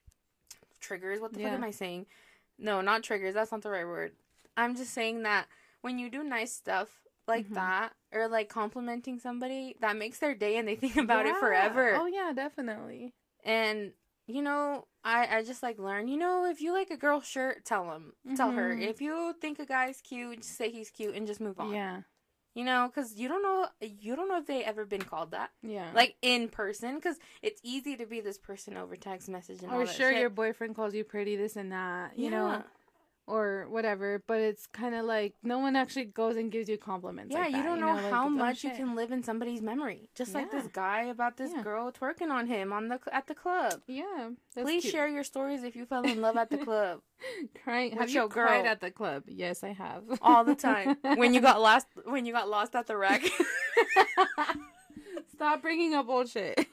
Triggers. 0.80 1.20
What 1.20 1.34
the 1.34 1.44
fuck 1.44 1.52
am 1.54 1.64
I 1.64 1.72
saying? 1.72 2.08
No, 2.58 2.82
not 2.82 3.04
triggers. 3.04 3.34
That's 3.36 3.52
not 3.52 3.62
the 3.62 3.70
right 3.70 3.86
word. 3.86 4.14
I'm 4.58 4.76
just 4.76 4.94
saying 4.94 5.24
that 5.24 5.48
when 5.82 6.00
you 6.00 6.10
do 6.10 6.24
nice 6.24 6.52
stuff 6.54 6.90
like 7.28 7.48
Mhm. 7.50 7.54
that, 7.56 7.94
or 8.12 8.28
like 8.28 8.50
complimenting 8.50 9.20
somebody, 9.20 9.76
that 9.80 9.96
makes 9.96 10.18
their 10.20 10.34
day, 10.36 10.58
and 10.58 10.68
they 10.68 10.76
think 10.76 10.96
about 10.98 11.26
it 11.26 11.38
forever. 11.38 11.96
Oh 11.96 12.06
yeah, 12.08 12.34
definitely. 12.34 13.14
And 13.44 13.94
you 14.28 14.42
know, 14.42 14.86
I 15.04 15.38
I 15.38 15.44
just 15.44 15.64
like 15.64 15.80
learn. 15.80 16.08
You 16.08 16.18
know, 16.18 16.46
if 16.46 16.62
you 16.62 16.74
like 16.74 16.90
a 16.92 16.98
girl's 16.98 17.26
shirt, 17.28 17.66
tell 17.66 17.92
him, 17.92 18.14
tell 18.36 18.52
her. 18.52 18.76
Mhm. 18.76 18.88
If 18.88 19.02
you 19.02 19.34
think 19.42 19.60
a 19.60 19.66
guy's 19.66 20.02
cute, 20.02 20.38
just 20.42 20.56
say 20.58 20.70
he's 20.72 20.90
cute 20.90 21.16
and 21.16 21.28
just 21.28 21.42
move 21.42 21.60
on. 21.60 21.74
Yeah, 21.74 22.02
You 22.54 22.64
know, 22.66 22.88
because 22.88 23.16
you 23.16 23.28
don't 23.28 23.42
know 23.44 23.68
you 23.82 24.16
don't 24.16 24.28
know 24.30 24.38
if 24.38 24.46
they 24.46 24.64
ever 24.64 24.86
been 24.86 25.02
called 25.02 25.32
that, 25.32 25.52
yeah. 25.64 25.92
like 25.94 26.16
in 26.22 26.50
person. 26.50 26.96
Because 26.96 27.18
it's 27.42 27.60
easy 27.64 27.96
to 27.98 28.06
be 28.06 28.22
this 28.22 28.38
person 28.38 28.78
over 28.78 28.96
text 28.96 29.28
message 29.30 29.64
and 29.64 29.72
all 29.72 29.82
or 29.82 29.88
sure, 29.88 30.12
your 30.12 30.30
boyfriend 30.30 30.76
calls 30.76 30.94
you 30.94 31.04
pretty, 31.04 31.36
this 31.36 31.56
and 31.56 31.72
that. 31.72 32.18
You 32.18 32.30
know, 32.30 32.48
Yeah. 32.48 32.62
Or 33.32 33.66
whatever. 33.70 34.22
But 34.28 34.40
it's 34.50 34.66
kind 34.68 34.94
of 34.96 35.06
like 35.06 35.34
no 35.44 35.58
one 35.60 35.76
actually 35.76 36.06
goes 36.06 36.36
and 36.36 36.52
gives 36.52 36.68
you 36.70 36.78
compliments. 36.78 37.32
Yeah, 37.34 37.42
like 37.42 37.52
you 37.52 37.58
that, 37.58 37.64
don't 37.70 37.80
know, 37.80 37.94
like, 37.94 38.12
how 38.12 38.28
much 38.28 38.64
you 38.64 38.72
can 38.72 38.96
live 38.96 39.12
in 39.12 39.24
somebody's 39.24 39.62
memory. 39.62 40.10
Just 40.16 40.34
like 40.34 40.52
this 40.52 40.68
guy 40.68 41.04
about 41.06 41.38
this 41.38 41.52
Yeah. 41.56 41.64
girl 41.64 41.92
twerking 41.92 42.30
on 42.30 42.48
him 42.48 42.72
on 42.74 42.90
the 42.90 43.00
at 43.12 43.28
the 43.28 43.36
club. 43.36 43.82
Yeah, 43.88 44.30
Please 44.56 44.82
cute. 44.84 44.94
share 44.94 45.08
your 45.08 45.24
stories 45.24 45.64
if 45.64 45.76
you 45.76 45.86
fell 45.86 46.04
in 46.04 46.22
love 46.22 46.36
at 46.38 46.50
the 46.50 46.58
club 46.58 47.02
Crying. 47.64 47.92
Have 47.98 48.10
your 48.10 48.24
you 48.24 48.30
cried 48.30 48.64
girl. 48.64 48.72
at 48.72 48.82
the 48.82 48.92
club? 48.92 49.24
Yes, 49.28 49.64
I 49.64 49.74
have. 49.74 50.04
all 50.22 50.44
the 50.44 50.56
time. 50.56 50.98
when 51.16 51.34
you 51.34 51.42
got 51.42 51.62
lost, 51.62 51.88
when 52.06 52.26
you 52.26 52.34
got 52.34 52.50
lost 52.50 52.76
at 52.76 52.88
the 52.88 52.98
rack. 52.98 53.24
Stop 55.34 55.62
bringing 55.62 55.94
up 55.96 56.08
old 56.10 56.30
shit. 56.30 56.68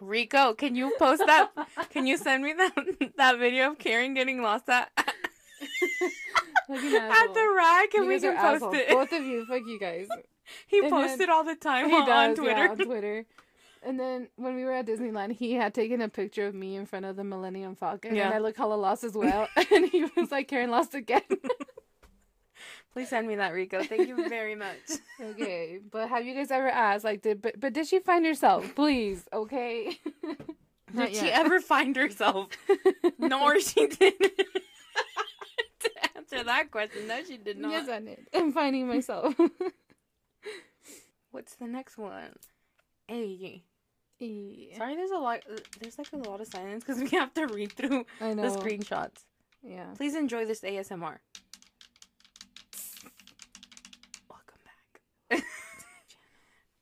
Rico, 0.00 0.54
can 0.54 0.74
you 0.76 0.92
post 0.98 1.22
that? 1.26 1.50
Can 1.90 2.06
you 2.06 2.16
send 2.16 2.44
me 2.44 2.52
that 2.54 2.74
that 3.16 3.38
video 3.38 3.70
of 3.72 3.78
Karen 3.78 4.14
getting 4.14 4.42
lost 4.42 4.68
at 4.68 4.90
at 4.98 5.08
the 6.68 7.54
rack, 7.56 7.94
and 7.94 8.04
You 8.04 8.08
we 8.08 8.20
can 8.20 8.36
post 8.36 8.56
assholes. 8.56 8.74
it. 8.74 8.88
Both 8.90 9.12
of 9.12 9.22
you, 9.24 9.46
fuck 9.46 9.62
you 9.66 9.78
guys. 9.78 10.08
he 10.66 10.78
and 10.84 11.20
it 11.20 11.28
all 11.30 11.44
the 11.44 11.54
time 11.54 11.92
on 11.92 12.06
does, 12.06 12.36
Twitter. 12.38 12.64
yeah, 12.64 12.70
on 12.70 12.76
Twitter. 12.78 13.24
And 13.82 14.00
then 14.00 14.28
when 14.36 14.56
we 14.56 14.64
were 14.64 14.72
at 14.72 14.86
Disneyland, 14.86 15.32
he 15.32 15.52
had 15.54 15.72
taken 15.72 16.00
a 16.00 16.08
picture 16.08 16.46
of 16.46 16.54
me 16.54 16.74
in 16.76 16.86
front 16.86 17.04
of 17.04 17.14
the 17.16 17.22
Millennium 17.24 17.76
Falcon, 17.76 18.14
Yeah. 18.16 18.26
and 18.26 18.34
I 18.34 18.38
look 18.38 18.56
hella 18.56 18.74
lost 18.74 19.04
as 19.04 19.14
well. 19.14 19.48
and 19.70 19.86
he 19.88 20.04
was 20.16 20.30
like, 20.32 20.48
"Karen 20.48 20.70
lost 20.70 20.94
again." 20.94 21.22
Please 22.96 23.10
send 23.10 23.28
me 23.28 23.36
that, 23.36 23.52
Rico. 23.52 23.82
Thank 23.82 24.08
you 24.08 24.26
very 24.26 24.54
much. 24.54 24.78
okay, 25.20 25.80
but 25.90 26.08
have 26.08 26.24
you 26.24 26.34
guys 26.34 26.50
ever 26.50 26.70
asked, 26.70 27.04
like, 27.04 27.20
did 27.20 27.42
but, 27.42 27.60
but 27.60 27.74
did 27.74 27.86
she 27.86 27.98
find 27.98 28.24
herself? 28.24 28.74
Please, 28.74 29.28
okay. 29.34 29.98
Not 30.94 31.08
Did 31.12 31.16
she 31.16 31.30
ever 31.30 31.60
find 31.60 31.94
herself? 31.94 32.48
No, 33.18 33.58
she 33.58 33.86
didn't. 33.86 34.18
to 35.80 35.90
answer 36.16 36.42
that 36.42 36.70
question, 36.70 37.06
no, 37.06 37.22
she 37.22 37.36
did 37.36 37.58
not. 37.58 37.72
Yes, 37.72 37.88
I 37.90 38.00
did. 38.00 38.28
I'm 38.32 38.50
finding 38.50 38.88
myself. 38.88 39.34
What's 41.32 41.56
the 41.56 41.66
next 41.66 41.98
one? 41.98 42.34
Hey, 43.08 43.62
yeah. 44.18 44.78
sorry. 44.78 44.96
There's 44.96 45.10
a 45.10 45.18
lot. 45.18 45.40
There's 45.80 45.98
like 45.98 46.08
a 46.14 46.16
lot 46.16 46.40
of 46.40 46.46
silence 46.46 46.82
because 46.82 47.02
we 47.02 47.14
have 47.18 47.34
to 47.34 47.46
read 47.46 47.72
through 47.72 48.06
the 48.20 48.56
screenshots. 48.58 49.24
Yeah. 49.62 49.84
Please 49.98 50.14
enjoy 50.14 50.46
this 50.46 50.62
ASMR. 50.62 51.18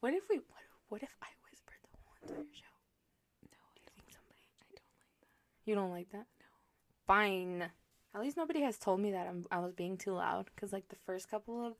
What 0.05 0.13
if 0.13 0.25
we? 0.29 0.37
What, 0.37 0.65
what 0.91 1.03
if 1.03 1.09
I 1.23 1.29
whispered 1.49 1.81
the 1.91 1.97
whole 2.05 2.13
entire 2.21 2.53
show? 2.53 2.77
No, 3.51 3.57
you 3.75 3.81
think 3.97 4.13
somebody? 4.13 4.45
I 4.45 4.77
don't 4.77 4.93
like 4.93 5.09
that. 5.17 5.65
You 5.65 5.75
don't 5.75 5.91
like 5.91 6.11
that? 6.13 6.27
No. 6.41 6.47
Fine. 7.07 7.71
At 8.15 8.21
least 8.21 8.37
nobody 8.37 8.61
has 8.61 8.77
told 8.77 9.01
me 9.01 9.13
that 9.13 9.27
I'm 9.27 9.47
I 9.51 9.61
was 9.61 9.73
being 9.73 9.97
too 9.97 10.13
loud. 10.13 10.51
Cause 10.61 10.75
like 10.75 10.89
the 10.89 10.97
first 11.07 11.31
couple 11.31 11.67
of 11.67 11.73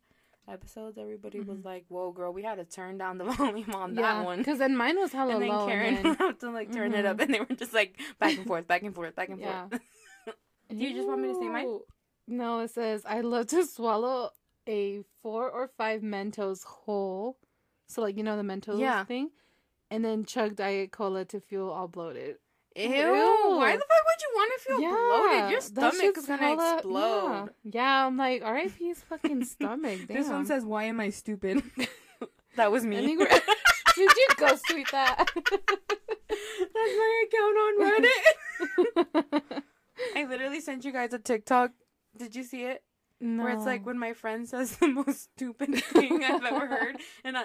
episodes, 0.51 0.97
everybody 0.97 1.41
was 1.41 1.59
mm-hmm. 1.59 1.69
like, 1.69 1.85
"Whoa, 1.89 2.13
girl, 2.13 2.33
we 2.33 2.43
had 2.43 2.55
to 2.55 2.65
turn 2.65 2.97
down 2.97 3.19
the 3.19 3.25
volume 3.41 3.75
on 3.75 3.95
that 3.97 4.25
one." 4.25 4.39
Because 4.39 4.59
then 4.59 4.75
mine 4.75 4.99
was 4.99 5.13
hella 5.13 5.35
And 5.35 5.43
then 5.43 5.49
low. 5.51 5.67
Karen 5.67 5.97
and 5.97 6.05
then... 6.07 6.15
had 6.19 6.41
to 6.41 6.51
like 6.51 6.73
turn 6.73 6.95
it 6.95 7.05
up, 7.05 7.19
mm-hmm. 7.19 7.25
and 7.25 7.35
they 7.35 7.41
were 7.41 7.57
just 7.57 7.75
like 7.75 8.01
back 8.19 8.39
and 8.39 8.47
forth, 8.47 8.67
back 8.67 8.85
and 8.85 8.95
forth, 8.95 9.15
back 9.15 9.29
and 9.29 9.39
Yeah. 9.39 9.69
forth. 9.69 9.83
Do 10.71 10.77
you 10.77 10.95
just 10.95 11.07
want 11.07 11.21
me 11.21 11.29
to 11.29 11.35
say 11.35 11.49
mine? 11.49 11.79
No, 12.27 12.61
it 12.61 12.71
says 12.71 13.03
I 13.05 13.21
love 13.21 13.49
to 13.49 13.67
swallow 13.67 14.31
a 14.67 15.03
four 15.23 15.51
or 15.51 15.69
five 15.77 16.01
Mentos 16.01 16.65
whole. 16.65 17.37
So 17.87 18.03
like 18.03 18.17
you 18.17 18.23
know 18.23 18.37
the 18.37 18.43
Mentos 18.43 18.79
Yeah. 18.81 19.05
thing, 19.05 19.31
and 19.91 20.05
then 20.05 20.25
chug 20.25 20.57
Diet 20.57 20.91
Cola 20.93 21.25
to 21.27 21.41
feel 21.41 21.69
all 21.69 21.89
bloated. 21.89 22.37
Ew! 22.77 22.83
Ew. 22.85 23.57
Why 23.57 23.77
the 23.77 23.85
fuck 23.85 24.05
would 24.05 24.21
you 24.21 24.31
want 24.35 24.53
to 24.53 24.65
feel 24.65 24.79
bloated? 24.79 25.51
Your 25.51 25.61
that 25.61 25.63
stomach 25.63 25.95
shit's 26.01 26.19
is 26.19 26.27
gonna 26.27 26.43
hella- 26.43 26.75
explode. 26.75 27.51
Yeah. 27.63 27.71
yeah, 27.73 28.07
I'm 28.07 28.17
like, 28.17 28.43
R.I.P.'s 28.43 29.03
fucking 29.09 29.45
stomach. 29.55 30.01
Damn. 30.09 30.17
This 30.17 30.29
one 30.29 30.45
says, 30.47 30.65
"Why 30.65 30.85
am 30.85 30.99
I 30.99 31.11
stupid?" 31.11 31.63
that 32.57 32.73
was 32.73 32.85
me. 32.85 32.99
I 32.99 33.05
think 33.07 33.21
we're- 33.21 33.41
Did 33.95 34.11
you 34.17 34.27
ghost 34.37 34.65
tweet 34.69 34.91
that? 34.91 35.31
That's 35.35 36.95
my 36.99 37.25
account 37.29 37.57
on 37.63 39.33
Reddit. 39.45 39.63
I 40.17 40.25
literally 40.25 40.61
sent 40.61 40.85
you 40.85 40.93
guys 40.93 41.13
a 41.13 41.19
TikTok. 41.21 41.71
Did 42.17 42.35
you 42.35 42.43
see 42.43 42.63
it? 42.65 42.83
No. 43.25 43.43
Where 43.43 43.53
it's 43.55 43.65
like 43.65 43.85
when 43.87 43.99
my 43.99 44.13
friend 44.13 44.47
says 44.49 44.77
the 44.81 44.89
most 44.89 45.23
stupid 45.35 45.75
thing 45.83 46.23
I've 46.23 46.45
ever 46.45 46.67
heard, 46.67 46.97
and 47.25 47.39
I, 47.39 47.45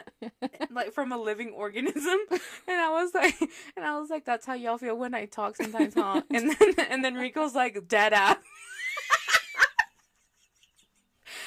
like 0.70 0.92
from 0.92 1.12
a 1.14 1.18
living 1.18 1.52
organism, 1.52 2.18
and 2.30 2.78
I 2.80 2.90
was 2.92 3.14
like, 3.14 3.40
and 3.76 3.86
I 3.86 3.98
was 4.00 4.10
like, 4.10 4.26
that's 4.26 4.46
how 4.46 4.54
y'all 4.56 4.78
feel 4.78 4.96
when 4.98 5.16
I 5.16 5.26
talk 5.26 5.56
sometimes, 5.56 5.94
huh? 5.96 6.22
And 6.34 6.52
then 6.52 6.74
and 6.90 7.04
then 7.06 7.16
Rico's 7.16 7.56
like, 7.56 7.88
dead 7.88 8.14
ass. 8.14 8.38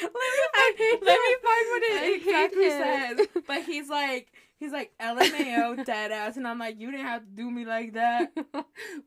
let 0.00 0.12
me 0.12 0.18
find, 0.54 1.02
let 1.02 1.18
me 1.20 1.36
find 1.42 1.66
what 1.70 1.82
it 1.84 2.16
exactly 2.16 2.70
says. 2.70 3.42
But 3.46 3.62
he's 3.64 3.88
like, 3.88 4.32
he's 4.58 4.72
like, 4.72 4.92
LMAO, 5.00 5.84
dead 5.84 6.10
ass, 6.10 6.36
and 6.36 6.48
I'm 6.48 6.58
like, 6.58 6.80
you 6.80 6.90
didn't 6.90 7.06
have 7.06 7.22
to 7.22 7.30
do 7.30 7.50
me 7.50 7.64
like 7.64 7.92
that. 7.94 8.32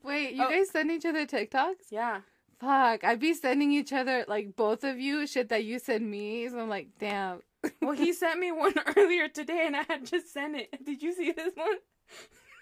Wait, 0.04 0.36
you 0.36 0.44
Oh. 0.46 0.50
guys 0.50 0.70
send 0.70 0.92
each 0.92 1.06
other 1.06 1.26
TikToks? 1.26 1.90
Yeah. 1.92 2.22
Fuck, 2.60 3.04
I'd 3.04 3.20
be 3.20 3.34
sending 3.34 3.72
each 3.72 3.92
other 3.92 4.26
like 4.28 4.56
both 4.56 4.84
of 4.84 5.00
you 5.00 5.28
shit 5.28 5.50
that 5.50 5.66
you 5.66 5.78
send 5.80 6.10
me. 6.10 6.48
So 6.50 6.60
I'm 6.60 6.70
like, 6.70 6.88
damn. 7.00 7.42
Well, 7.82 7.92
he 7.94 8.14
sent 8.22 8.40
me 8.40 8.52
one 8.52 8.74
earlier 8.98 9.28
today, 9.28 9.64
and 9.66 9.76
I 9.76 9.84
had 9.84 10.06
just 10.06 10.32
sent 10.34 10.56
it. 10.56 10.70
Did 10.86 11.02
you 11.04 11.14
see 11.14 11.32
this 11.32 11.54
one? 11.56 11.76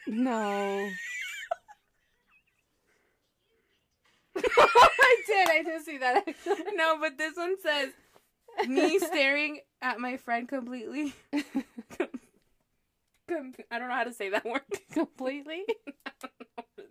No. 0.07 0.89
I 4.35 5.21
did. 5.27 5.49
I 5.49 5.61
did 5.63 5.81
see 5.85 5.97
that. 5.99 6.25
No, 6.75 6.97
but 6.99 7.17
this 7.17 7.37
one 7.37 7.55
says 7.61 7.89
me 8.67 8.97
staring 8.99 9.59
at 9.81 9.99
my 9.99 10.17
friend 10.17 10.47
completely. 10.49 11.13
Com- 13.29 13.53
I 13.71 13.79
don't 13.79 13.87
know 13.87 13.93
how 13.93 14.03
to 14.03 14.11
say 14.13 14.29
that 14.31 14.43
word. 14.43 14.61
completely. 14.91 15.63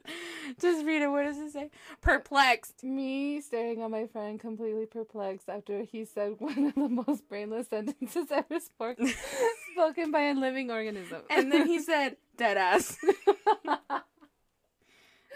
Just 0.61 0.85
read 0.85 1.03
it. 1.03 1.09
What 1.09 1.25
does 1.25 1.39
it 1.39 1.51
say? 1.53 1.71
Perplexed. 2.01 2.83
Me 2.85 3.41
staring 3.41 3.83
at 3.83 3.91
my 3.91 4.07
friend, 4.07 4.39
completely 4.41 4.87
perplexed 4.87 5.49
after 5.49 5.83
he 5.83 6.05
said 6.05 6.35
one 6.39 6.67
of 6.67 6.75
the 6.75 6.89
most 6.89 7.29
brainless 7.29 7.69
sentences 7.69 8.27
ever 8.31 8.61
spoke- 8.61 8.99
spoken 9.73 10.11
by 10.11 10.23
a 10.23 10.35
living 10.35 10.71
organism. 10.71 11.23
And 11.31 11.51
then 11.53 11.67
he 11.67 11.81
said, 11.81 12.17
dead 12.37 12.57
ass. 12.57 12.97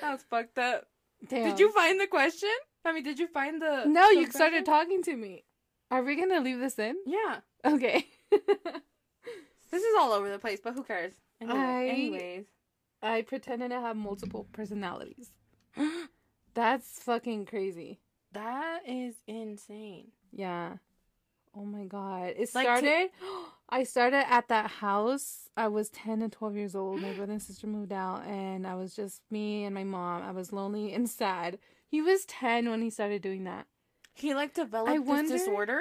That 0.01 0.13
was 0.13 0.23
fucked 0.29 0.59
up. 0.59 0.87
Damn. 1.27 1.49
Did 1.51 1.59
you 1.61 1.73
find 1.73 1.99
the 2.01 2.07
question? 2.07 2.51
I 2.85 2.93
mean, 2.93 3.03
did 3.03 3.19
you 3.19 3.27
find 3.27 3.61
the. 3.61 3.85
No, 3.87 4.07
the 4.11 4.21
you 4.21 4.31
started 4.31 4.67
talking 4.67 5.03
to 5.05 5.17
me. 5.17 5.45
Are 5.91 6.03
we 6.03 6.17
gonna 6.17 6.41
leave 6.41 6.59
this 6.59 6.79
in? 6.79 6.97
Yeah. 7.07 7.39
Okay. 7.65 8.07
This 9.73 9.83
is 9.83 9.95
all 9.99 10.13
over 10.13 10.31
the 10.31 10.39
place, 10.39 10.61
but 10.63 10.75
who 10.75 10.85
cares? 10.85 11.13
Anyway, 11.41 11.59
I- 11.59 11.89
anyways. 11.89 12.45
I 13.07 13.23
pretended 13.23 13.71
to 13.71 13.81
have 13.81 13.97
multiple 13.97 14.47
personalities. 14.53 15.33
That's 16.55 16.99
fucking 17.03 17.47
crazy. 17.47 18.01
that 18.33 18.81
is 18.87 19.15
insane. 19.27 20.09
Yeah. 20.33 20.75
Oh 21.55 21.65
my 21.65 21.85
god. 21.85 22.35
It 22.37 22.55
Like 22.55 22.67
to- 22.67 22.79
started 22.79 23.11
I 23.69 23.83
started 23.85 24.25
at 24.31 24.49
that 24.49 24.71
house. 24.71 25.49
I 25.57 25.69
was 25.69 25.89
10 25.91 26.23
and 26.23 26.33
12 26.33 26.55
years 26.57 26.75
old. 26.77 27.01
My 27.03 27.13
brother 27.13 27.33
and 27.33 27.43
sister 27.43 27.67
moved 27.67 27.93
out 27.93 28.25
and 28.27 28.67
I 28.67 28.75
was 28.75 28.95
just 28.95 29.23
me 29.31 29.65
and 29.65 29.75
my 29.75 29.85
mom. 29.85 30.23
I 30.23 30.31
was 30.33 30.53
lonely 30.53 30.93
and 30.93 31.09
sad. 31.09 31.59
He 31.89 32.01
was 32.03 32.25
10 32.27 32.69
when 32.71 32.81
he 32.83 32.91
started 32.91 33.23
doing 33.23 33.45
that. 33.45 33.67
He 34.15 34.35
like 34.35 34.55
developed 34.55 34.91
I 34.93 34.99
this 34.99 35.07
wonder- 35.07 35.33
disorder, 35.33 35.81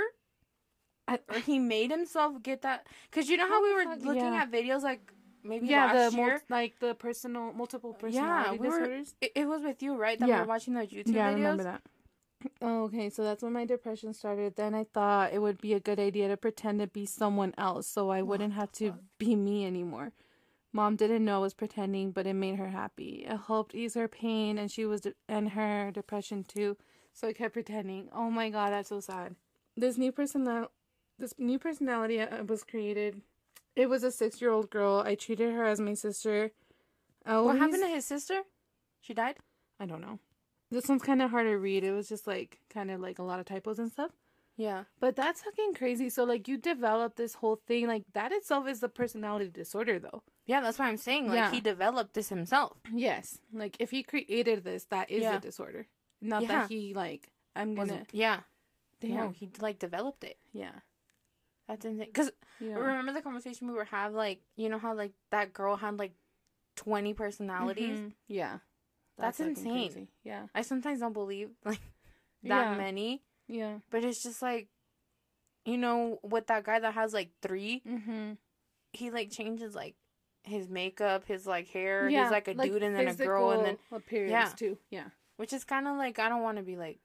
I, 1.08 1.20
or 1.30 1.40
he 1.40 1.60
made 1.60 1.92
himself 1.92 2.42
get 2.42 2.64
that. 2.64 2.88
Cause 3.12 3.30
you 3.30 3.38
know 3.38 3.48
how 3.48 3.56
How 3.56 3.64
we 3.64 3.74
were 3.74 3.96
looking 3.98 4.34
yeah. 4.34 4.42
at 4.44 4.52
videos 4.52 4.82
like 4.82 5.12
maybe 5.46 5.68
yeah, 5.68 5.94
last 5.94 6.12
the 6.12 6.18
year. 6.18 6.32
mul- 6.32 6.40
like 6.50 6.80
the 6.80 6.96
personal 6.96 7.54
multiple 7.54 7.92
yeah, 7.92 8.00
personality 8.02 8.58
we 8.58 8.68
were. 8.68 8.72
disorders. 8.80 9.16
It, 9.22 9.32
it 9.36 9.48
was 9.48 9.62
with 9.62 9.82
you, 9.82 9.96
right? 9.96 10.20
That 10.20 10.28
Yeah. 10.28 10.36
we 10.36 10.42
were 10.42 10.48
watching 10.48 10.74
those 10.74 10.88
YouTube 10.88 11.14
Yeah, 11.14 11.28
I 11.28 11.34
remember 11.34 11.64
that. 11.64 11.82
Oh, 12.62 12.84
okay, 12.84 13.10
so 13.10 13.24
that's 13.24 13.42
when 13.42 13.54
my 13.54 13.66
depression 13.66 14.14
started. 14.14 14.56
Then 14.56 14.76
I 14.76 14.84
thought 14.84 15.34
it 15.34 15.40
would 15.40 15.60
be 15.62 15.74
a 15.74 15.80
good 15.80 16.00
idea 16.00 16.28
to 16.28 16.38
pretend 16.38 16.80
to 16.80 16.88
be 16.88 17.06
someone 17.06 17.54
else 17.58 17.88
so 17.88 18.10
I 18.10 18.22
wouldn't 18.22 18.54
have 18.54 18.72
to 18.74 18.94
be 19.18 19.36
me 19.36 19.66
anymore. 19.66 20.12
Mom 20.74 20.96
didn't 20.98 21.24
know 21.24 21.38
I 21.38 21.40
was 21.40 21.54
pretending, 21.54 22.12
but 22.12 22.28
it 22.28 22.34
made 22.34 22.58
her 22.58 22.68
happy. 22.70 23.26
It 23.28 23.40
helped 23.48 23.74
ease 23.74 23.94
her 23.94 24.10
pain 24.10 24.58
and 24.58 24.70
she 24.70 24.86
was 24.86 25.02
de- 25.02 25.14
and 25.30 25.52
her 25.52 25.90
depression 25.92 26.44
too. 26.44 26.76
So 27.14 27.30
I 27.30 27.34
kept 27.34 27.54
pretending. 27.54 28.10
Oh 28.14 28.30
my 28.30 28.50
god, 28.50 28.72
that's 28.74 28.90
so 28.90 29.00
sad. 29.00 29.36
This 29.78 29.98
new 29.98 30.12
personal 30.12 30.70
this 31.18 31.34
new 31.38 31.58
personality 31.58 32.20
uh, 32.20 32.44
was 32.44 32.64
created. 32.64 33.22
It 33.76 33.90
was 33.90 34.04
a 34.04 34.08
6-year-old 34.08 34.70
girl. 34.70 35.04
I 35.06 35.16
treated 35.16 35.54
her 35.54 35.66
as 35.66 35.80
my 35.80 35.94
sister. 35.94 36.52
I 37.26 37.40
What 37.40 37.58
happened 37.58 37.84
to 37.84 37.90
his 37.90 38.06
sister? 38.06 38.42
She 39.02 39.14
died. 39.14 39.38
I 39.80 39.86
don't 39.86 40.02
know. 40.02 40.20
This 40.72 40.88
one's 40.88 41.04
kind 41.04 41.22
of 41.22 41.32
hard 41.32 41.48
to 41.48 41.56
read. 41.58 41.84
It 41.84 41.92
was 41.92 42.08
just 42.10 42.26
like 42.28 42.60
kind 42.70 42.90
of 42.90 43.00
like 43.02 43.20
a 43.20 43.24
lot 43.24 43.40
of 43.40 43.46
typos 43.46 43.80
and 43.80 43.92
stuff. 43.92 44.12
Yeah. 44.58 44.86
But 45.00 45.16
that's 45.16 45.42
fucking 45.44 45.74
crazy. 45.74 46.10
So 46.10 46.24
like 46.24 46.48
you 46.48 46.58
develop 46.58 47.16
this 47.16 47.36
whole 47.36 47.60
thing 47.68 47.88
like 47.88 48.04
that 48.14 48.32
itself 48.32 48.68
is 48.68 48.80
the 48.80 48.90
personality 48.90 49.50
disorder 49.50 50.00
though. 50.00 50.24
Yeah, 50.46 50.62
that's 50.62 50.80
what 50.80 50.86
I'm 50.88 50.98
saying. 50.98 51.28
Like 51.28 51.36
Yeah. 51.36 51.52
he 51.52 51.60
developed 51.60 52.14
this 52.14 52.30
himself. 52.30 52.78
Yes. 52.94 53.40
Like 53.54 53.76
if 53.80 53.92
he 53.92 54.02
created 54.02 54.64
this, 54.64 54.86
that 54.86 55.12
is 55.12 55.24
Yeah. 55.24 55.38
a 55.38 55.40
disorder. 55.40 55.88
Not 56.22 56.44
Yeah. 56.44 56.48
that 56.48 56.70
he 56.70 56.94
like 56.94 57.32
I'm 57.56 57.76
gonna 57.76 57.92
Wasn't 57.94 58.10
yeah. 58.14 58.40
damn. 59.02 59.16
No, 59.16 59.30
he 59.30 59.50
like 59.60 59.78
developed 59.78 60.24
it. 60.24 60.38
Yeah. 60.54 60.72
That's 61.68 61.86
insane. 61.86 62.12
Cause 62.14 62.32
Yeah. 62.60 62.76
remember 62.76 63.14
the 63.14 63.22
conversation 63.22 63.68
we 63.68 63.74
were 63.74 63.86
have 63.86 64.14
like 64.14 64.42
you 64.56 64.70
know 64.70 64.78
how 64.78 64.94
like 64.94 65.14
that 65.32 65.54
girl 65.54 65.76
had 65.76 65.98
like 66.00 66.14
twenty 66.76 67.14
personalities. 67.14 68.00
Mhm. 68.00 68.14
Yeah. 68.28 68.60
That's 69.18 69.38
fucking 69.38 69.52
insane. 69.52 69.74
crazy. 69.92 70.08
Yeah. 70.24 70.48
I 70.54 70.62
sometimes 70.62 71.00
don't 71.00 71.14
believe 71.14 71.52
like 71.66 71.80
that 72.44 72.72
Yeah. 72.72 72.78
many, 72.78 73.24
Yeah. 73.48 73.80
but 73.90 74.04
it's 74.04 74.22
just 74.22 74.42
like, 74.42 74.68
you 75.66 75.78
know, 75.78 76.20
with 76.22 76.48
that 76.48 76.64
guy 76.66 76.80
that 76.80 76.94
has 76.94 77.14
like 77.14 77.32
three, 77.42 77.82
Mhm. 77.88 78.38
he 78.94 79.10
like 79.10 79.32
changes 79.32 79.74
like 79.74 79.96
his 80.44 80.70
makeup, 80.70 81.26
his 81.26 81.48
like 81.48 81.68
hair. 81.70 82.08
Yeah, 82.10 82.24
He's 82.24 82.32
like 82.32 82.48
a 82.48 82.54
dude 82.54 82.84
and 82.84 82.96
then 82.96 83.08
a 83.08 83.16
girl, 83.16 83.50
and 83.52 83.66
then 83.66 83.78
appearance 83.92 84.32
Yeah. 84.32 84.50
too. 84.56 84.78
Yeah. 84.92 85.10
which 85.38 85.52
is 85.52 85.66
kind 85.66 85.86
of 85.88 85.98
like 85.98 86.18
I 86.20 86.30
don't 86.30 86.44
want 86.44 86.58
to 86.60 86.64
be 86.64 86.78
like, 86.78 87.00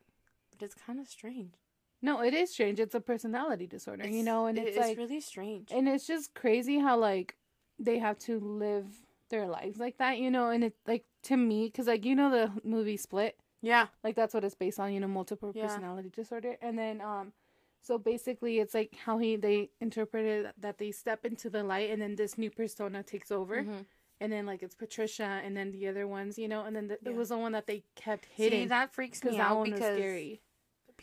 but 0.51 0.63
it's 0.63 0.75
kind 0.75 1.01
of 1.01 1.09
strange. 1.09 1.55
No, 2.03 2.21
it 2.23 2.33
is 2.35 2.51
strange. 2.53 2.81
It's 2.81 2.95
a 2.95 3.01
personality 3.01 3.67
disorder, 3.67 4.09
you 4.09 4.23
know, 4.23 4.47
and 4.47 4.59
it- 4.59 4.69
it's 4.69 4.77
like 4.79 4.97
really 4.99 5.21
strange. 5.21 5.71
and 5.71 5.89
it's 5.89 6.07
just 6.07 6.35
crazy 6.35 6.79
how 6.79 6.97
like 6.99 7.37
they 7.79 7.99
have 7.99 8.19
to 8.21 8.39
live 8.41 8.87
their 9.29 9.47
lives 9.47 9.79
like 9.79 9.97
that 9.99 10.19
you 10.19 10.29
know 10.29 10.49
and 10.51 10.65
it 10.65 10.75
like 10.89 11.05
to 11.23 11.37
me 11.37 11.67
because 11.67 11.87
like 11.87 12.05
you 12.05 12.17
know 12.17 12.31
the 12.33 12.51
movie 12.65 12.97
split 12.97 13.39
yeah, 13.63 13.87
like 14.03 14.17
that's 14.17 14.35
what 14.35 14.43
it's 14.43 14.57
based 14.57 14.81
on 14.81 14.93
you 14.93 14.99
know 14.99 15.07
multiple 15.07 15.53
Yeah. 15.55 15.69
personality 15.69 16.09
disorder 16.11 16.57
and 16.61 16.77
then 16.77 17.01
um 17.01 17.33
so 17.81 17.97
basically 17.97 18.59
it's 18.59 18.75
like 18.75 18.97
how 18.97 19.19
he 19.19 19.37
they 19.37 19.71
interpreted 19.81 20.53
that 20.59 20.79
they 20.79 20.91
step 20.91 21.25
into 21.25 21.49
the 21.49 21.63
light 21.63 21.91
and 21.91 22.03
then 22.03 22.17
this 22.17 22.37
new 22.39 22.51
persona 22.51 23.05
takes 23.05 23.31
over 23.31 23.63
Mhm. 23.63 23.87
and 24.21 24.33
then 24.33 24.47
like 24.47 24.65
it's 24.65 24.75
patricia 24.75 25.41
and 25.45 25.57
then 25.57 25.71
the 25.71 25.87
other 25.87 26.09
ones 26.09 26.37
you 26.37 26.49
know 26.49 26.65
and 26.65 26.75
then 26.75 26.89
the, 26.89 26.99
Yeah. 27.03 27.11
it 27.11 27.15
was 27.17 27.29
the 27.29 27.39
one 27.39 27.53
that 27.53 27.67
they 27.69 27.85
kept 27.95 28.25
hitting. 28.27 28.63
See, 28.63 28.67
that 28.67 28.93
freaks 28.93 29.23
me 29.23 29.31
that 29.37 29.41
out 29.41 29.59
one 29.59 29.71
was 29.71 29.79
because 29.79 29.97
scary 29.97 30.41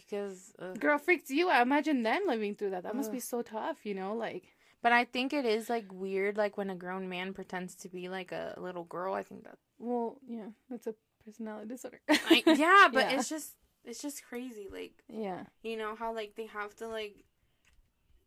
because. 0.10 0.54
Uh, 0.60 0.74
girl 0.74 0.98
freaks 0.98 1.30
you 1.30 1.50
out 1.50 1.62
imagine 1.62 2.04
them 2.04 2.22
living 2.28 2.56
through 2.56 2.70
that 2.72 2.84
that 2.84 2.96
must 2.96 3.12
be 3.12 3.20
so 3.20 3.42
tough 3.42 3.86
you 3.86 3.94
know 3.94 4.14
like 4.16 4.44
But 4.82 4.92
I 4.94 5.06
think 5.06 5.34
it 5.34 5.46
is 5.46 5.70
like 5.70 5.86
weird, 5.92 6.38
like 6.38 6.58
when 6.58 6.70
a 6.70 6.76
grown 6.76 7.10
man 7.10 7.34
pretends 7.34 7.76
to 7.82 7.90
be 7.90 8.10
like 8.10 8.32
a 8.32 8.54
little 8.58 8.84
girl. 8.86 9.14
I 9.14 9.24
think 9.24 9.44
that. 9.44 9.58
well 9.80 10.18
yeah 10.28 10.50
that's 10.70 10.88
a 10.88 10.96
personality 11.26 11.68
disorder 11.68 12.00
I, 12.10 12.44
yeah, 12.66 12.88
but 12.94 13.06
Yeah. 13.12 13.18
it's 13.20 13.28
just 13.30 13.56
it's 13.84 14.02
just 14.02 14.24
crazy. 14.30 14.68
Like 14.72 14.94
yeah 15.10 15.44
you 15.64 15.76
know 15.78 15.96
how 15.96 16.14
like 16.14 16.36
they 16.36 16.46
have 16.48 16.76
to 16.78 16.88
like 16.88 17.16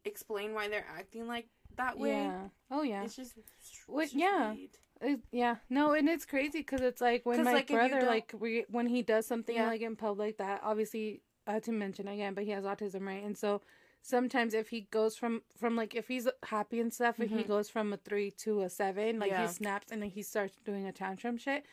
explain 0.04 0.54
why 0.54 0.68
they're 0.68 0.86
acting 0.98 1.26
like 1.26 1.46
that 1.76 1.98
way. 1.98 2.10
Yeah. 2.10 2.48
Oh 2.70 2.82
yeah. 2.82 3.04
It's 3.04 3.16
just, 3.16 3.36
it's 3.36 3.84
Well, 3.88 4.04
just 4.04 4.14
yeah. 4.16 4.54
It- 5.00 5.20
yeah. 5.32 5.56
No, 5.70 5.92
and 5.92 6.08
it's 6.10 6.26
crazy 6.26 6.58
because 6.58 6.82
it's 6.82 7.00
like 7.00 7.24
when 7.24 7.42
my 7.42 7.52
like, 7.54 7.68
brother, 7.68 8.02
like 8.02 8.34
we, 8.38 8.66
when 8.68 8.86
he 8.86 9.00
does 9.02 9.26
something 9.26 9.54
Yeah. 9.56 9.66
like 9.68 9.80
in 9.80 9.96
public 9.96 10.36
that 10.38 10.60
obviously 10.62 11.22
I 11.46 11.52
had 11.54 11.62
to 11.64 11.72
mention 11.72 12.06
again, 12.08 12.34
but 12.34 12.44
he 12.44 12.50
has 12.50 12.64
autism, 12.64 13.06
right? 13.06 13.22
And 13.24 13.36
so 13.36 13.60
sometimes 14.02 14.54
if 14.54 14.68
he 14.68 14.82
goes 14.82 15.16
from 15.16 15.42
from 15.56 15.76
like 15.76 15.94
if 15.94 16.08
he's 16.08 16.28
happy 16.44 16.80
and 16.80 16.92
stuff, 16.92 17.18
if 17.20 17.30
he 17.30 17.44
Mhm. 17.44 17.48
goes 17.48 17.68
from 17.68 17.92
a 17.92 17.96
three 17.96 18.30
to 18.44 18.62
a 18.62 18.70
seven, 18.70 19.18
like 19.18 19.30
Yeah. 19.30 19.46
he 19.46 19.52
snaps 19.52 19.90
and 19.90 20.02
then 20.02 20.10
he 20.10 20.22
starts 20.22 20.56
doing 20.64 20.86
a 20.86 20.92
tantrum 20.92 21.36
shit. 21.36 21.64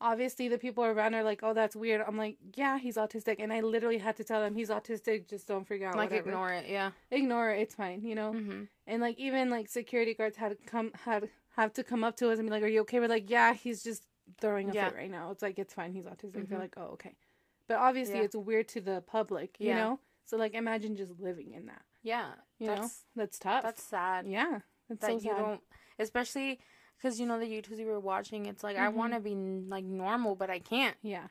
Obviously, 0.00 0.48
the 0.48 0.58
people 0.58 0.84
around 0.84 1.14
are 1.14 1.22
like, 1.22 1.42
"Oh, 1.42 1.54
that's 1.54 1.76
weird." 1.76 2.00
I'm 2.02 2.16
like, 2.18 2.36
"Yeah, 2.54 2.78
he's 2.78 2.96
autistic," 2.96 3.36
and 3.38 3.52
I 3.52 3.60
literally 3.60 3.98
had 3.98 4.16
to 4.16 4.24
tell 4.24 4.40
them 4.40 4.54
he's 4.54 4.68
autistic. 4.68 5.28
Just 5.28 5.46
don't 5.46 5.64
freak 5.66 5.82
out. 5.82 5.96
Like 5.96 6.10
whatever. 6.10 6.30
ignore 6.30 6.52
it. 6.52 6.66
Yeah. 6.68 6.90
ignore 7.10 7.50
it. 7.52 7.60
It's 7.60 7.74
fine, 7.76 8.02
you 8.02 8.14
know 8.14 8.32
Mm-hmm. 8.32 8.64
and 8.86 9.00
like 9.02 9.18
even 9.18 9.50
like 9.50 9.68
security 9.68 10.12
guards 10.14 10.36
had 10.36 10.50
to 10.50 10.56
come 10.66 10.90
had 11.04 11.30
have 11.56 11.72
to 11.74 11.84
come 11.84 12.02
up 12.02 12.16
to 12.16 12.28
us 12.30 12.38
and 12.38 12.46
be 12.48 12.50
like, 12.50 12.62
"Are 12.64 12.66
you 12.68 12.80
okay?" 12.80 12.98
We're 13.00 13.08
like, 13.08 13.30
"Yeah, 13.30 13.54
he's 13.54 13.82
just 13.84 14.04
throwing 14.40 14.68
a 14.70 14.74
Yeah. 14.74 14.88
fit 14.90 14.96
right 14.96 15.10
now." 15.10 15.30
It's 15.30 15.42
like 15.42 15.58
it's 15.58 15.72
fine. 15.72 15.92
He's 15.92 16.04
autistic. 16.06 16.48
They're 16.48 16.58
Mhm. 16.58 16.66
like, 16.66 16.74
"Oh, 16.76 16.90
okay," 16.94 17.14
but 17.68 17.76
obviously 17.78 18.16
Yeah. 18.18 18.24
it's 18.24 18.36
weird 18.36 18.68
to 18.68 18.80
the 18.80 19.02
public, 19.06 19.56
you 19.58 19.68
Yeah. 19.68 19.76
know. 19.76 20.00
So 20.24 20.36
like, 20.36 20.54
imagine 20.54 20.96
just 20.96 21.18
living 21.20 21.52
in 21.52 21.66
that. 21.66 21.82
Yeah. 22.02 22.32
You 22.58 22.68
know, 22.68 22.74
that's 22.76 23.04
that's 23.16 23.38
tough. 23.38 23.62
that's 23.62 23.82
sad. 23.82 24.26
yeah, 24.26 24.60
that's 24.88 25.00
that 25.00 25.10
so 25.10 25.14
you 25.14 25.20
sad. 25.20 25.38
don't, 25.38 25.60
especially 25.98 26.60
because 26.96 27.18
you 27.20 27.26
know 27.26 27.38
the 27.38 27.46
YouTubes 27.46 27.76
we 27.78 27.84
were 27.84 28.00
watching. 28.00 28.46
It's 28.46 28.62
like 28.62 28.76
I 28.76 28.86
Mhm. 28.86 28.94
want 28.94 29.12
to 29.14 29.20
be 29.20 29.34
like 29.34 29.84
normal, 29.84 30.34
but 30.36 30.50
I 30.50 30.58
can't. 30.60 30.96
Yeah, 31.02 31.28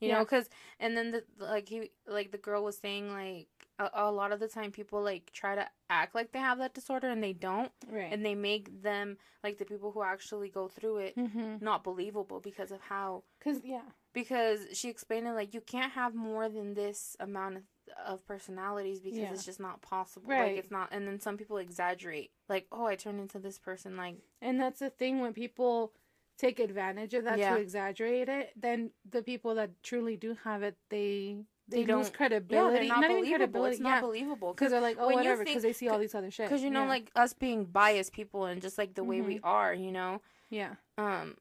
You 0.00 0.08
Yeah. 0.08 0.14
know, 0.18 0.24
because 0.24 0.48
and 0.78 0.96
then 0.96 1.10
the 1.10 1.24
like 1.38 1.68
he 1.68 1.90
like 2.06 2.30
the 2.30 2.38
girl 2.38 2.62
was 2.64 2.78
saying 2.78 3.10
like 3.10 3.48
a, 3.78 3.90
a 3.94 4.12
lot 4.12 4.32
of 4.32 4.38
the 4.40 4.48
time 4.48 4.70
people 4.70 5.02
like 5.02 5.30
try 5.32 5.54
to 5.56 5.66
act 5.90 6.14
like 6.14 6.30
they 6.32 6.38
have 6.38 6.58
that 6.58 6.74
disorder 6.74 7.08
and 7.08 7.22
they 7.22 7.32
don't, 7.32 7.72
right. 7.88 8.12
and 8.12 8.24
they 8.24 8.34
make 8.34 8.82
them 8.82 9.18
like 9.42 9.58
the 9.58 9.64
people 9.64 9.90
who 9.92 10.02
actually 10.02 10.48
go 10.48 10.68
through 10.68 10.98
it 10.98 11.16
mm-hmm. 11.16 11.56
not 11.60 11.82
believable 11.84 12.40
because 12.40 12.70
of 12.70 12.80
how 12.82 13.24
Cause 13.40 13.60
yeah, 13.64 13.82
because 14.14 14.60
she 14.72 14.88
explained 14.88 15.26
it 15.26 15.32
like 15.32 15.52
you 15.52 15.60
can't 15.60 15.92
have 15.92 16.14
more 16.14 16.48
than 16.48 16.72
this 16.74 17.16
amount 17.20 17.56
of, 17.58 17.62
of 18.06 18.26
personalities 18.26 19.00
because 19.00 19.18
Yeah. 19.18 19.32
it's 19.32 19.44
just 19.44 19.60
not 19.60 19.82
possible 19.82 20.28
Right. 20.30 20.52
like 20.52 20.56
it's 20.56 20.70
not 20.70 20.88
and 20.92 21.06
then 21.06 21.20
some 21.20 21.36
people 21.36 21.58
exaggerate 21.58 22.30
like 22.48 22.66
oh 22.72 22.86
i 22.86 22.94
turned 22.94 23.20
into 23.20 23.38
this 23.38 23.58
person 23.58 23.96
like 23.96 24.16
and 24.40 24.58
that's 24.58 24.78
the 24.80 24.88
thing 24.90 25.20
when 25.20 25.34
people 25.34 25.92
take 26.38 26.58
advantage 26.58 27.12
of 27.14 27.24
that 27.24 27.38
Yeah. 27.38 27.54
to 27.54 27.60
exaggerate 27.60 28.28
it, 28.28 28.50
then 28.56 28.90
the 29.08 29.22
people 29.22 29.54
that 29.54 29.70
truly 29.84 30.16
do 30.16 30.36
have 30.44 30.62
it, 30.64 30.76
they 30.88 31.36
they, 31.68 31.84
They 31.84 31.94
lose 31.94 32.10
credibility. 32.10 32.54
yeah 32.56 32.70
they're 32.80 32.88
not, 33.00 33.04
even 33.04 33.16
believable 33.20 33.36
credibility. 33.38 33.72
it's 33.74 33.80
not 33.80 33.88
yeah. 33.94 34.00
believable 34.00 34.52
because 34.52 34.70
they're 34.72 34.80
like, 34.80 34.96
oh, 35.00 35.08
whatever, 35.08 35.44
because 35.44 35.62
they 35.62 35.72
see 35.72 35.88
all 35.88 35.98
these 35.98 36.14
other 36.14 36.30
shit. 36.32 36.46
because 36.48 36.62
you 36.62 36.70
know 36.70 36.82
yeah. 36.82 36.88
like 36.88 37.10
us 37.16 37.32
being 37.32 37.64
biased 37.64 38.12
people 38.12 38.46
and 38.46 38.60
just 38.60 38.76
like 38.78 38.94
the 38.94 39.04
way 39.04 39.20
we 39.22 39.36
Mhm. 39.36 39.40
are 39.44 39.72
you 39.74 39.92
know 39.92 40.20
yeah, 40.50 40.74
um 40.98 41.36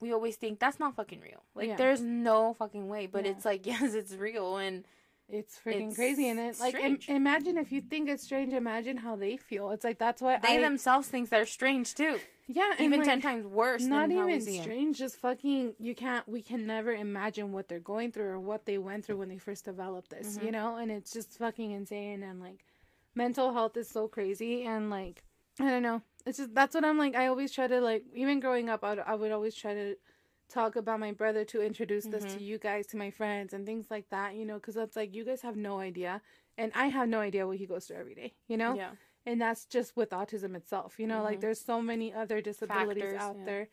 we 0.00 0.12
always 0.12 0.36
think 0.36 0.58
that's 0.58 0.78
not 0.78 0.94
fucking 0.94 1.20
real 1.20 1.42
like 1.54 1.68
Yeah. 1.68 1.76
there's 1.76 2.00
no 2.02 2.54
fucking 2.54 2.88
way 2.88 3.06
but 3.06 3.24
Yeah. 3.24 3.32
it's 3.32 3.44
like 3.44 3.66
yes 3.72 3.94
it's 3.94 4.14
real 4.14 4.56
and 4.56 4.84
it's 5.28 5.58
freaking 5.58 5.88
It's 5.88 5.96
crazy, 5.96 6.28
and 6.28 6.38
it 6.38 6.60
like 6.60 6.76
im- 6.76 7.00
imagine 7.08 7.58
if 7.58 7.72
you 7.72 7.80
think 7.80 8.08
it's 8.08 8.22
strange, 8.22 8.52
imagine 8.52 8.96
how 8.98 9.16
they 9.16 9.36
feel. 9.36 9.72
It's 9.72 9.82
like 9.82 9.98
that's 9.98 10.22
why 10.22 10.38
they 10.38 10.58
I 10.58 10.60
themselves 10.60 11.08
think 11.08 11.30
they're 11.30 11.46
strange 11.46 11.96
too 11.96 12.20
yeah, 12.46 12.74
even 12.78 13.00
like, 13.00 13.08
10 13.08 13.22
times 13.22 13.44
worse 13.44 13.82
Not 13.82 14.12
even 14.12 14.40
strange, 14.40 14.98
just 14.98 15.16
fucking. 15.16 15.74
You 15.80 15.96
can't. 15.96 16.28
We 16.28 16.42
can 16.42 16.64
never 16.64 16.92
imagine 16.92 17.50
what 17.50 17.66
they're 17.66 17.80
going 17.80 18.12
through 18.12 18.26
or 18.28 18.38
what 18.38 18.66
they 18.66 18.78
went 18.78 19.04
through 19.04 19.16
when 19.16 19.28
they 19.28 19.38
first 19.38 19.64
developed 19.64 20.10
this. 20.10 20.38
Mhm. 20.38 20.44
You 20.44 20.50
know, 20.52 20.76
and 20.76 20.92
it's 20.92 21.10
just 21.12 21.36
fucking 21.38 21.72
insane. 21.72 22.22
And 22.22 22.38
like, 22.38 22.64
mental 23.16 23.52
health 23.52 23.76
is 23.76 23.88
so 23.88 24.06
crazy, 24.06 24.62
and 24.62 24.90
like, 24.90 25.24
I 25.58 25.68
don't 25.70 25.82
know. 25.82 26.02
It's 26.26 26.38
just 26.38 26.54
that's 26.54 26.74
what 26.74 26.84
I'm 26.84 26.98
like. 26.98 27.14
I 27.14 27.28
always 27.28 27.52
try 27.52 27.66
to 27.68 27.80
like. 27.80 28.04
Even 28.14 28.40
growing 28.40 28.68
up, 28.68 28.82
I 28.84 28.90
would, 28.90 28.98
I 28.98 29.14
would 29.14 29.32
always 29.32 29.54
try 29.54 29.74
to 29.74 29.96
talk 30.48 30.76
about 30.76 31.00
my 31.00 31.12
brother 31.12 31.44
to 31.44 31.60
introduce 31.62 32.04
this 32.06 32.24
Mhm. 32.24 32.34
to 32.34 32.42
you 32.42 32.58
guys 32.58 32.86
to 32.88 32.96
my 32.96 33.10
friends 33.10 33.52
and 33.52 33.66
things 33.66 33.86
like 33.90 34.08
that 34.10 34.36
you 34.36 34.44
know 34.44 34.54
because 34.54 34.76
that's 34.76 34.94
like 34.94 35.12
you 35.12 35.24
guys 35.24 35.42
have 35.42 35.56
no 35.56 35.80
idea 35.80 36.22
and 36.56 36.70
i 36.76 36.86
have 36.86 37.08
no 37.08 37.18
idea 37.18 37.44
what 37.48 37.56
he 37.56 37.66
goes 37.66 37.86
through 37.86 37.96
every 37.96 38.14
day 38.14 38.32
you 38.46 38.56
know 38.56 38.76
Yeah. 38.76 38.92
and 39.26 39.40
that's 39.40 39.66
just 39.66 39.96
with 39.96 40.10
autism 40.10 40.54
itself 40.54 41.00
you 41.00 41.06
know 41.08 41.20
like 41.20 41.38
Mhm. 41.38 41.40
there's 41.40 41.60
so 41.60 41.82
many 41.82 42.14
other 42.14 42.40
disabilities 42.40 43.02
Factors, 43.10 43.20
out 43.22 43.36
yeah. 43.38 43.44
there 43.44 43.68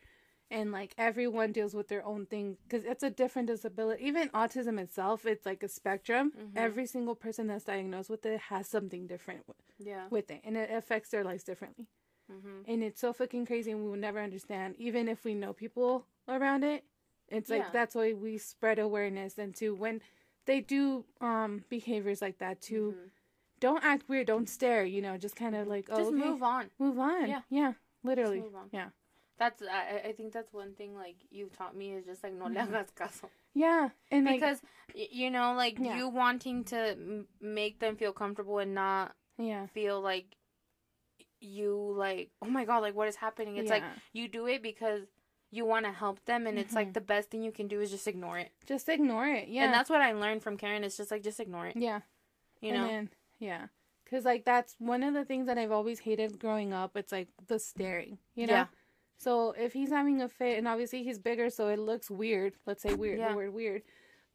and 0.50 0.72
like 0.72 0.94
everyone 0.98 1.52
deals 1.52 1.74
with 1.74 1.86
their 1.86 2.04
own 2.04 2.26
thing 2.26 2.58
because 2.64 2.82
it's 2.84 3.04
a 3.04 3.10
different 3.10 3.46
disability 3.46 4.04
even 4.04 4.28
autism 4.30 4.80
itself 4.80 5.24
it's 5.26 5.46
like 5.46 5.62
a 5.62 5.68
spectrum 5.68 6.32
Mhm. 6.36 6.56
every 6.56 6.86
single 6.86 7.14
person 7.14 7.46
that's 7.46 7.64
diagnosed 7.64 8.10
with 8.10 8.26
it 8.26 8.40
has 8.50 8.66
something 8.66 9.06
different 9.06 9.46
w- 9.46 9.62
Yeah. 9.78 10.08
with 10.10 10.28
it 10.28 10.40
and 10.42 10.56
it 10.56 10.72
affects 10.72 11.10
their 11.10 11.22
lives 11.22 11.44
differently 11.44 11.86
Mm-hmm. 12.30 12.62
and 12.66 12.82
it's 12.82 13.00
so 13.00 13.12
fucking 13.12 13.44
crazy 13.46 13.70
and 13.70 13.82
we 13.82 13.90
will 13.90 13.98
never 13.98 14.18
understand 14.18 14.76
even 14.78 15.08
if 15.08 15.24
we 15.24 15.34
know 15.34 15.52
people 15.52 16.06
around 16.26 16.64
it 16.64 16.84
it's 17.28 17.50
like 17.50 17.60
Yeah. 17.62 17.70
that's 17.72 17.94
why 17.94 18.14
we 18.14 18.38
spread 18.38 18.78
awareness 18.78 19.36
and 19.36 19.54
to 19.56 19.74
when 19.74 20.00
they 20.46 20.60
do 20.62 21.04
um 21.20 21.64
behaviors 21.68 22.22
like 22.22 22.38
that 22.38 22.62
to 22.62 22.94
don't 23.60 23.84
act 23.84 24.08
weird 24.08 24.26
don't 24.26 24.48
stare 24.48 24.84
you 24.84 25.02
know 25.02 25.18
just 25.18 25.36
kind 25.36 25.54
of 25.54 25.66
like 25.68 25.88
oh 25.90 25.96
Mm-hmm. 25.96 26.02
Just 26.04 26.14
okay, 26.14 26.28
move 26.30 26.42
on. 26.42 26.70
move 26.78 26.98
on 26.98 27.28
Yeah. 27.28 27.40
yeah 27.50 27.72
literally 28.02 28.40
move 28.40 28.54
on. 28.54 28.68
yeah 28.72 28.88
That's 29.38 29.60
I, 29.62 30.08
I 30.08 30.12
think 30.12 30.32
that's 30.32 30.52
one 30.52 30.72
thing 30.74 30.94
like 30.94 31.16
you've 31.30 31.52
taught 31.52 31.76
me 31.76 31.92
is 31.92 32.06
just 32.06 32.22
like 32.24 32.32
no 32.32 32.46
le 32.46 32.50
Mhm. 32.54 32.68
hagas 32.70 32.90
caso 32.94 33.28
yeah 33.54 33.90
and 34.10 34.26
because 34.26 34.62
y 34.94 35.08
you 35.10 35.30
know 35.30 35.52
like 35.54 35.76
Yeah. 35.78 35.96
you 35.98 36.08
wanting 36.08 36.64
to 36.72 36.78
m- 36.92 37.28
make 37.40 37.80
them 37.80 37.96
feel 37.96 38.12
comfortable 38.12 38.58
and 38.60 38.74
not 38.74 39.14
yeah 39.36 39.66
feel 39.66 40.00
like 40.00 40.36
you 41.44 41.94
like 41.96 42.30
oh 42.42 42.46
my 42.46 42.64
god 42.64 42.78
like 42.78 42.94
what 42.94 43.08
is 43.08 43.16
happening? 43.16 43.56
It's 43.56 43.70
like 43.70 43.84
you 44.12 44.28
do 44.28 44.46
it 44.46 44.62
because 44.62 45.02
you 45.50 45.64
want 45.64 45.84
to 45.86 45.92
help 45.92 46.24
them 46.24 46.46
and 46.48 46.58
it's 46.58 46.74
like 46.74 46.88
Mhm. 46.90 46.94
the 46.94 47.00
best 47.00 47.30
thing 47.30 47.42
you 47.42 47.52
can 47.52 47.68
do 47.68 47.80
is 47.80 47.90
just 47.90 48.08
ignore 48.08 48.38
it. 48.38 48.50
Just 48.66 48.88
ignore 48.88 49.26
it 49.26 49.48
yeah. 49.48 49.64
And 49.64 49.72
that's 49.72 49.88
what 49.90 50.00
i 50.00 50.12
learned 50.12 50.42
from 50.42 50.56
karen 50.56 50.82
it's 50.84 50.96
just 50.96 51.10
like 51.10 51.22
just 51.22 51.38
ignore 51.40 51.66
it. 51.68 51.76
Yeah. 51.76 52.00
You 52.60 52.70
and 52.70 52.78
know? 52.82 52.88
then, 52.88 53.10
yeah. 53.38 53.66
Because 54.04 54.24
like 54.24 54.44
that's 54.44 54.74
one 54.78 55.02
of 55.02 55.14
the 55.14 55.24
things 55.24 55.46
that 55.46 55.56
i've 55.58 55.70
always 55.72 56.00
hated 56.00 56.38
growing 56.40 56.72
up 56.72 56.96
it's 56.96 57.12
like 57.12 57.28
the 57.46 57.58
staring 57.58 58.18
you 58.34 58.46
know? 58.46 58.52
Yeah. 58.54 58.66
so 59.18 59.52
if 59.52 59.72
he's 59.72 59.90
having 59.90 60.20
a 60.22 60.28
fit 60.28 60.58
and 60.58 60.66
obviously 60.66 61.02
he's 61.04 61.18
bigger 61.18 61.50
so 61.50 61.68
it 61.68 61.78
looks 61.78 62.10
weird 62.10 62.54
let's 62.66 62.82
say 62.82 62.94
weird 62.94 63.18
Yeah. 63.18 63.30
the 63.30 63.36
word 63.36 63.54
weird 63.54 63.82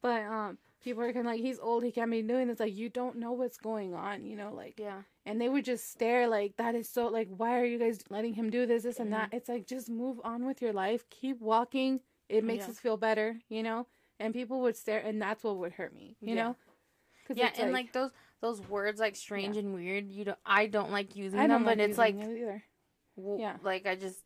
but 0.01 0.21
um 0.23 0.57
people 0.81 1.03
are 1.03 1.11
kind 1.11 1.25
of 1.27 1.33
like 1.33 1.41
he's 1.41 1.59
old 1.59 1.83
he 1.83 1.91
can't 1.91 2.09
be 2.11 2.21
doing 2.21 2.47
this 2.47 2.59
like 2.61 2.73
you 2.75 2.87
don't 2.89 3.17
know 3.17 3.33
what's 3.33 3.57
going 3.57 3.93
on 3.93 4.25
you 4.25 4.35
know 4.37 4.53
like 4.53 4.75
yeah 4.79 5.01
and 5.29 5.39
they 5.39 5.47
would 5.49 5.63
just 5.65 5.91
stare 5.91 6.27
like 6.27 6.57
that 6.57 6.75
is 6.75 6.89
so 6.89 7.07
like 7.07 7.27
why 7.35 7.59
are 7.59 7.65
you 7.65 7.77
guys 7.79 7.99
letting 8.09 8.33
him 8.33 8.49
do 8.49 8.65
this 8.65 8.83
this 8.83 8.99
and 8.99 9.11
Mm-hmm. 9.11 9.29
that 9.31 9.33
it's 9.37 9.49
like 9.49 9.67
just 9.67 9.89
move 9.89 10.19
on 10.23 10.45
with 10.45 10.61
your 10.61 10.73
life. 10.73 11.09
Keep 11.09 11.39
walking. 11.39 12.01
It 12.27 12.43
makes 12.43 12.65
Yeah. 12.65 12.71
us 12.71 12.79
feel 12.79 12.97
better 12.97 13.39
you 13.49 13.63
know? 13.63 13.87
And 14.19 14.33
people 14.33 14.61
would 14.61 14.75
stare 14.75 14.99
and 14.99 15.21
that's 15.21 15.43
what 15.43 15.57
would 15.57 15.73
hurt 15.73 15.93
me 15.95 16.15
you 16.21 16.35
Yeah. 16.35 16.43
know? 16.43 16.55
Yeah 17.33 17.51
and 17.59 17.71
like, 17.71 17.93
those 17.93 18.11
those 18.41 18.59
words 18.61 18.99
like 18.99 19.15
strange 19.15 19.55
and 19.57 19.73
weird 19.73 20.09
you 20.09 20.25
don't 20.25 20.37
i 20.45 20.65
don't 20.65 20.91
like 20.91 21.15
using 21.15 21.39
I 21.39 21.43
them 21.43 21.63
don't 21.63 21.65
but 21.65 21.77
like 21.77 21.89
it's 21.89 21.97
like 21.97 22.15
using 22.15 22.31
it 22.37 22.41
either. 22.41 22.63
w- 23.17 23.39
Yeah. 23.41 23.57
like 23.61 23.85
i 23.85 23.95
just 23.95 24.23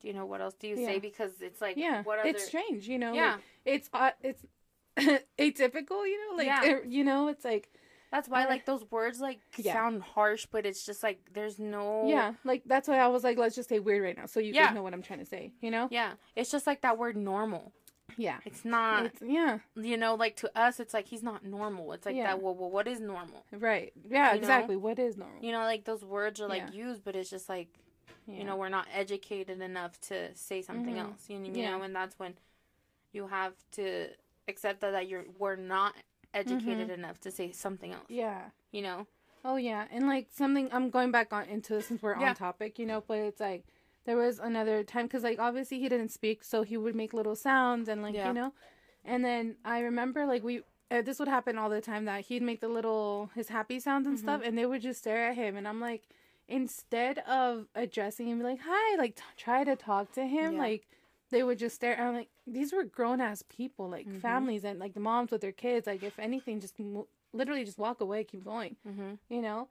do 0.00 0.06
you 0.08 0.14
know 0.14 0.26
what 0.26 0.40
else 0.40 0.54
do 0.54 0.68
you 0.68 0.76
say? 0.76 1.00
Because 1.00 1.32
it's 1.40 1.60
like 1.60 1.76
yeah. 1.76 2.02
what 2.04 2.20
other 2.20 2.28
it's 2.28 2.44
strange 2.46 2.86
you 2.86 2.98
know? 3.00 3.12
Yeah. 3.14 3.32
Like, 3.32 3.40
it's 3.64 3.90
uh, 3.92 4.10
it's 4.22 4.42
atypical 5.38 6.06
you 6.06 6.18
know? 6.30 6.36
Like 6.36 6.46
Yeah. 6.46 6.64
it- 6.64 6.86
you 6.86 7.02
know? 7.02 7.26
It's 7.28 7.44
like 7.44 7.68
that's 8.10 8.28
why 8.28 8.46
like 8.46 8.64
those 8.66 8.84
words 8.90 9.20
like 9.20 9.40
Yeah. 9.56 9.72
sound 9.74 10.02
harsh 10.02 10.46
but 10.50 10.64
it's 10.66 10.84
just 10.86 11.02
like 11.02 11.20
there's 11.32 11.58
no 11.58 12.04
yeah 12.08 12.34
like 12.44 12.62
that's 12.66 12.88
why 12.88 12.98
i 12.98 13.06
was 13.08 13.24
like 13.24 13.38
let's 13.38 13.54
just 13.54 13.68
say 13.68 13.78
weird 13.78 14.02
right 14.02 14.16
now 14.16 14.26
so 14.26 14.40
you 14.40 14.52
Yeah. 14.54 14.66
guys 14.66 14.74
know 14.74 14.82
what 14.82 14.94
i'm 14.94 15.02
trying 15.02 15.18
to 15.20 15.26
say 15.26 15.52
you 15.60 15.70
know 15.70 15.88
yeah 15.90 16.12
it's 16.36 16.50
just 16.50 16.66
like 16.66 16.80
that 16.82 16.98
word 16.98 17.16
normal 17.16 17.72
yeah 18.16 18.38
it's 18.46 18.64
not 18.64 19.06
it's, 19.06 19.22
yeah 19.22 19.58
you 19.76 19.96
know 19.96 20.14
like 20.14 20.36
to 20.36 20.50
us 20.58 20.80
it's 20.80 20.94
like 20.94 21.06
he's 21.06 21.22
not 21.22 21.44
normal 21.44 21.92
it's 21.92 22.06
like 22.06 22.16
Yeah. 22.16 22.24
that 22.28 22.42
well, 22.42 22.54
well 22.54 22.70
what 22.70 22.88
is 22.88 22.98
normal 23.00 23.44
right 23.52 23.92
yeah 24.08 24.28
You 24.32 24.36
know? 24.36 24.38
exactly 24.38 24.76
what 24.76 24.98
is 24.98 25.16
normal 25.16 25.42
you 25.42 25.52
know 25.52 25.60
like 25.60 25.84
those 25.84 26.04
words 26.04 26.40
are 26.40 26.48
like 26.48 26.72
used 26.72 27.04
but 27.04 27.14
it's 27.14 27.30
just 27.30 27.48
like 27.48 27.68
you 28.26 28.44
know 28.44 28.56
we're 28.56 28.68
not 28.68 28.86
educated 28.94 29.60
enough 29.62 29.98
to 30.02 30.34
say 30.34 30.60
something 30.62 30.94
Mhm. 30.96 31.00
else 31.10 31.24
you, 31.28 31.38
know, 31.38 31.46
you 31.54 31.62
know 31.62 31.82
and 31.82 31.94
that's 31.96 32.18
when 32.18 32.34
you 33.12 33.26
have 33.26 33.54
to 33.72 34.08
accept 34.48 34.80
that, 34.80 34.90
that 34.92 35.08
you're 35.08 35.24
we're 35.38 35.56
not 35.56 35.94
educated 36.34 36.90
enough 36.90 37.18
to 37.20 37.30
say 37.30 37.50
something 37.50 37.92
else 37.92 38.06
yeah 38.08 38.50
you 38.72 38.82
know 38.82 39.06
Oh 39.44 39.54
yeah, 39.54 39.86
and 39.92 40.08
like 40.08 40.26
something 40.34 40.68
I'm 40.72 40.90
going 40.90 41.12
back 41.12 41.32
on 41.32 41.44
into 41.44 41.74
this 41.74 41.86
since 41.86 42.02
we're 42.02 42.18
Yeah. 42.18 42.30
on 42.30 42.34
topic, 42.34 42.76
you 42.76 42.84
know. 42.86 43.04
But 43.06 43.18
it's 43.18 43.38
like 43.40 43.64
there 44.04 44.16
was 44.16 44.40
another 44.40 44.82
time 44.82 45.06
because 45.06 45.22
like 45.22 45.38
obviously 45.38 45.78
he 45.78 45.88
didn't 45.88 46.10
speak, 46.10 46.42
so 46.42 46.64
he 46.64 46.76
would 46.76 46.96
make 46.96 47.14
little 47.14 47.36
sounds 47.36 47.88
and 47.88 48.02
like 48.02 48.16
Yeah. 48.16 48.26
you 48.28 48.34
know, 48.34 48.52
and 49.04 49.24
then 49.24 49.54
I 49.64 49.78
remember 49.78 50.26
like 50.26 50.42
we 50.42 50.62
uh, 50.90 51.02
this 51.02 51.20
would 51.20 51.28
happen 51.28 51.56
all 51.56 51.70
the 51.70 51.80
time 51.80 52.04
that 52.06 52.22
he'd 52.26 52.42
make 52.42 52.60
the 52.60 52.68
little 52.68 53.30
his 53.36 53.48
happy 53.48 53.78
sounds 53.78 54.08
and 54.08 54.18
stuff, 54.18 54.42
and 54.44 54.58
they 54.58 54.66
would 54.66 54.82
just 54.82 54.98
stare 54.98 55.30
at 55.30 55.36
him, 55.36 55.56
and 55.56 55.68
I'm 55.68 55.80
like, 55.80 56.02
instead 56.48 57.18
of 57.20 57.68
addressing 57.76 58.28
him 58.28 58.40
like 58.42 58.58
hi, 58.62 58.96
like 58.96 59.14
t- 59.14 59.22
try 59.36 59.62
to 59.62 59.76
talk 59.76 60.12
to 60.14 60.26
him, 60.26 60.54
Yeah. 60.54 60.58
like 60.58 60.88
they 61.30 61.42
would 61.42 61.58
just 61.58 61.76
stare. 61.76 62.00
I'm 62.00 62.14
like 62.14 62.28
these 62.46 62.72
were 62.72 62.84
grown 62.84 63.20
ass 63.20 63.42
people, 63.48 63.88
like 63.88 64.06
Mhm. 64.08 64.20
families 64.20 64.64
and 64.64 64.78
like 64.78 64.94
the 64.94 65.00
moms 65.00 65.30
with 65.30 65.40
their 65.40 65.52
kids, 65.52 65.86
like 65.86 66.02
if 66.02 66.18
anything, 66.18 66.60
just 66.60 66.78
mo- 66.78 67.06
literally 67.32 67.64
just 67.64 67.78
walk 67.78 68.00
away, 68.00 68.24
keep 68.24 68.42
going 68.44 68.76
mm-hmm. 68.88 69.12
you 69.28 69.42
know 69.42 69.68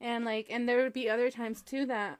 and 0.00 0.24
like 0.26 0.46
and 0.50 0.68
there 0.68 0.82
would 0.82 0.92
be 0.92 1.08
other 1.08 1.30
times 1.30 1.62
too 1.62 1.86
that 1.86 2.18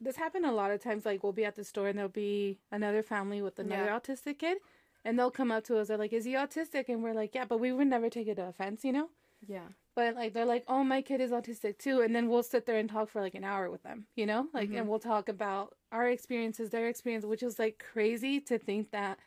this 0.00 0.14
happened 0.16 0.46
a 0.46 0.52
lot 0.52 0.70
of 0.70 0.80
times 0.80 1.04
like 1.04 1.24
we'll 1.24 1.32
be 1.32 1.44
at 1.44 1.56
the 1.56 1.64
store 1.64 1.88
and 1.88 1.98
there'll 1.98 2.08
be 2.08 2.56
another 2.70 3.02
family 3.02 3.42
with 3.42 3.58
another 3.58 3.86
Yeah. 3.86 3.98
autistic 3.98 4.38
kid 4.38 4.58
and 5.04 5.18
they'll 5.18 5.32
come 5.32 5.50
up 5.50 5.64
to 5.64 5.76
us 5.78 5.88
they're 5.88 5.98
like 5.98 6.12
is 6.12 6.24
he 6.24 6.34
autistic 6.34 6.88
and 6.88 7.02
we're 7.02 7.14
like 7.14 7.34
yeah 7.34 7.44
but 7.46 7.58
we 7.58 7.72
would 7.72 7.88
never 7.88 8.08
take 8.08 8.28
it 8.28 8.36
to 8.36 8.46
offense 8.46 8.84
you 8.84 8.92
know 8.92 9.10
yeah. 9.46 9.68
But 9.94 10.14
like 10.14 10.32
they're 10.32 10.44
like 10.44 10.64
oh 10.68 10.84
my 10.84 11.02
kid 11.02 11.20
is 11.20 11.32
autistic 11.32 11.78
too 11.78 12.00
and 12.02 12.14
then 12.14 12.28
we'll 12.28 12.42
sit 12.44 12.66
there 12.66 12.78
and 12.78 12.88
talk 12.88 13.08
for 13.10 13.20
like 13.20 13.34
an 13.34 13.44
hour 13.44 13.70
with 13.70 13.82
them 13.82 14.06
you 14.14 14.26
know? 14.26 14.48
Like 14.52 14.70
Mhm. 14.70 14.78
and 14.78 14.88
we'll 14.88 14.98
talk 15.00 15.28
about 15.28 15.74
our 15.90 16.08
experiences 16.08 16.70
their 16.70 16.88
experience 16.88 17.24
which 17.24 17.42
is 17.42 17.58
like 17.58 17.82
crazy 17.92 18.40
to 18.42 18.58
think 18.58 18.90
that 18.92 19.18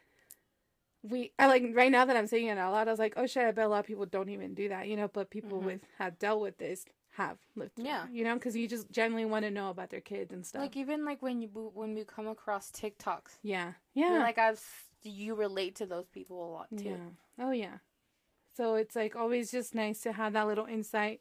we 1.04 1.32
I 1.40 1.48
like 1.48 1.64
right 1.74 1.92
now 1.92 2.06
that 2.06 2.16
I'm 2.16 2.28
saying 2.28 2.48
it 2.48 2.58
out 2.58 2.72
loud 2.74 2.88
I 2.88 2.92
was 2.92 3.00
like 3.00 3.14
oh 3.18 3.26
shit 3.26 3.44
I 3.46 3.52
bet 3.52 3.66
a 3.66 3.70
lot 3.70 3.80
of 3.80 3.86
people 3.86 4.06
don't 4.06 4.30
even 4.30 4.54
do 4.54 4.70
that 4.70 4.88
you 4.88 4.96
know? 4.96 5.08
But 5.08 5.30
people 5.30 5.60
Mhm. 5.62 5.66
with 5.66 5.82
have 5.98 6.20
dealt 6.20 6.42
with 6.42 6.58
this 6.58 6.86
have 7.16 7.38
lived 7.56 7.76
through 7.76 7.84
Yeah. 7.86 8.06
it, 8.06 8.12
you 8.14 8.24
know? 8.24 8.36
Because 8.36 8.56
you 8.56 8.70
just 8.70 8.90
generally 8.90 9.26
want 9.26 9.44
to 9.44 9.52
know 9.52 9.70
about 9.70 9.90
their 9.90 10.00
kids 10.00 10.32
and 10.32 10.46
stuff. 10.46 10.62
Like 10.62 10.78
even 10.78 11.04
like 11.04 11.22
when 11.22 11.42
you 11.42 11.50
when 11.50 11.94
we 11.96 12.06
come 12.06 12.28
across 12.28 12.72
tiktoks. 12.72 13.40
Yeah. 13.44 13.74
Yeah 13.94 14.14
yeah. 14.14 14.20
like 14.20 14.38
i've 14.38 14.64
you 15.04 15.34
relate 15.34 15.76
to 15.78 15.86
those 15.88 16.08
people 16.08 16.48
a 16.48 16.50
lot 16.52 16.68
too. 16.78 16.90
Yeah. 16.90 17.10
Oh 17.40 17.52
yeah 17.52 17.80
so 18.62 18.76
it's 18.76 18.96
like 18.96 19.16
always 19.16 19.50
just 19.50 19.74
nice 19.74 20.02
to 20.02 20.12
have 20.12 20.34
that 20.34 20.46
little 20.46 20.68
insight 20.68 21.20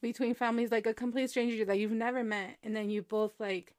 between 0.00 0.34
families 0.34 0.72
like 0.72 0.84
a 0.84 0.92
complete 0.92 1.30
stranger 1.30 1.64
that 1.64 1.78
you've 1.78 1.92
never 1.92 2.24
met 2.24 2.56
and 2.64 2.74
then 2.74 2.90
you 2.90 3.02
both 3.02 3.38
like 3.38 3.72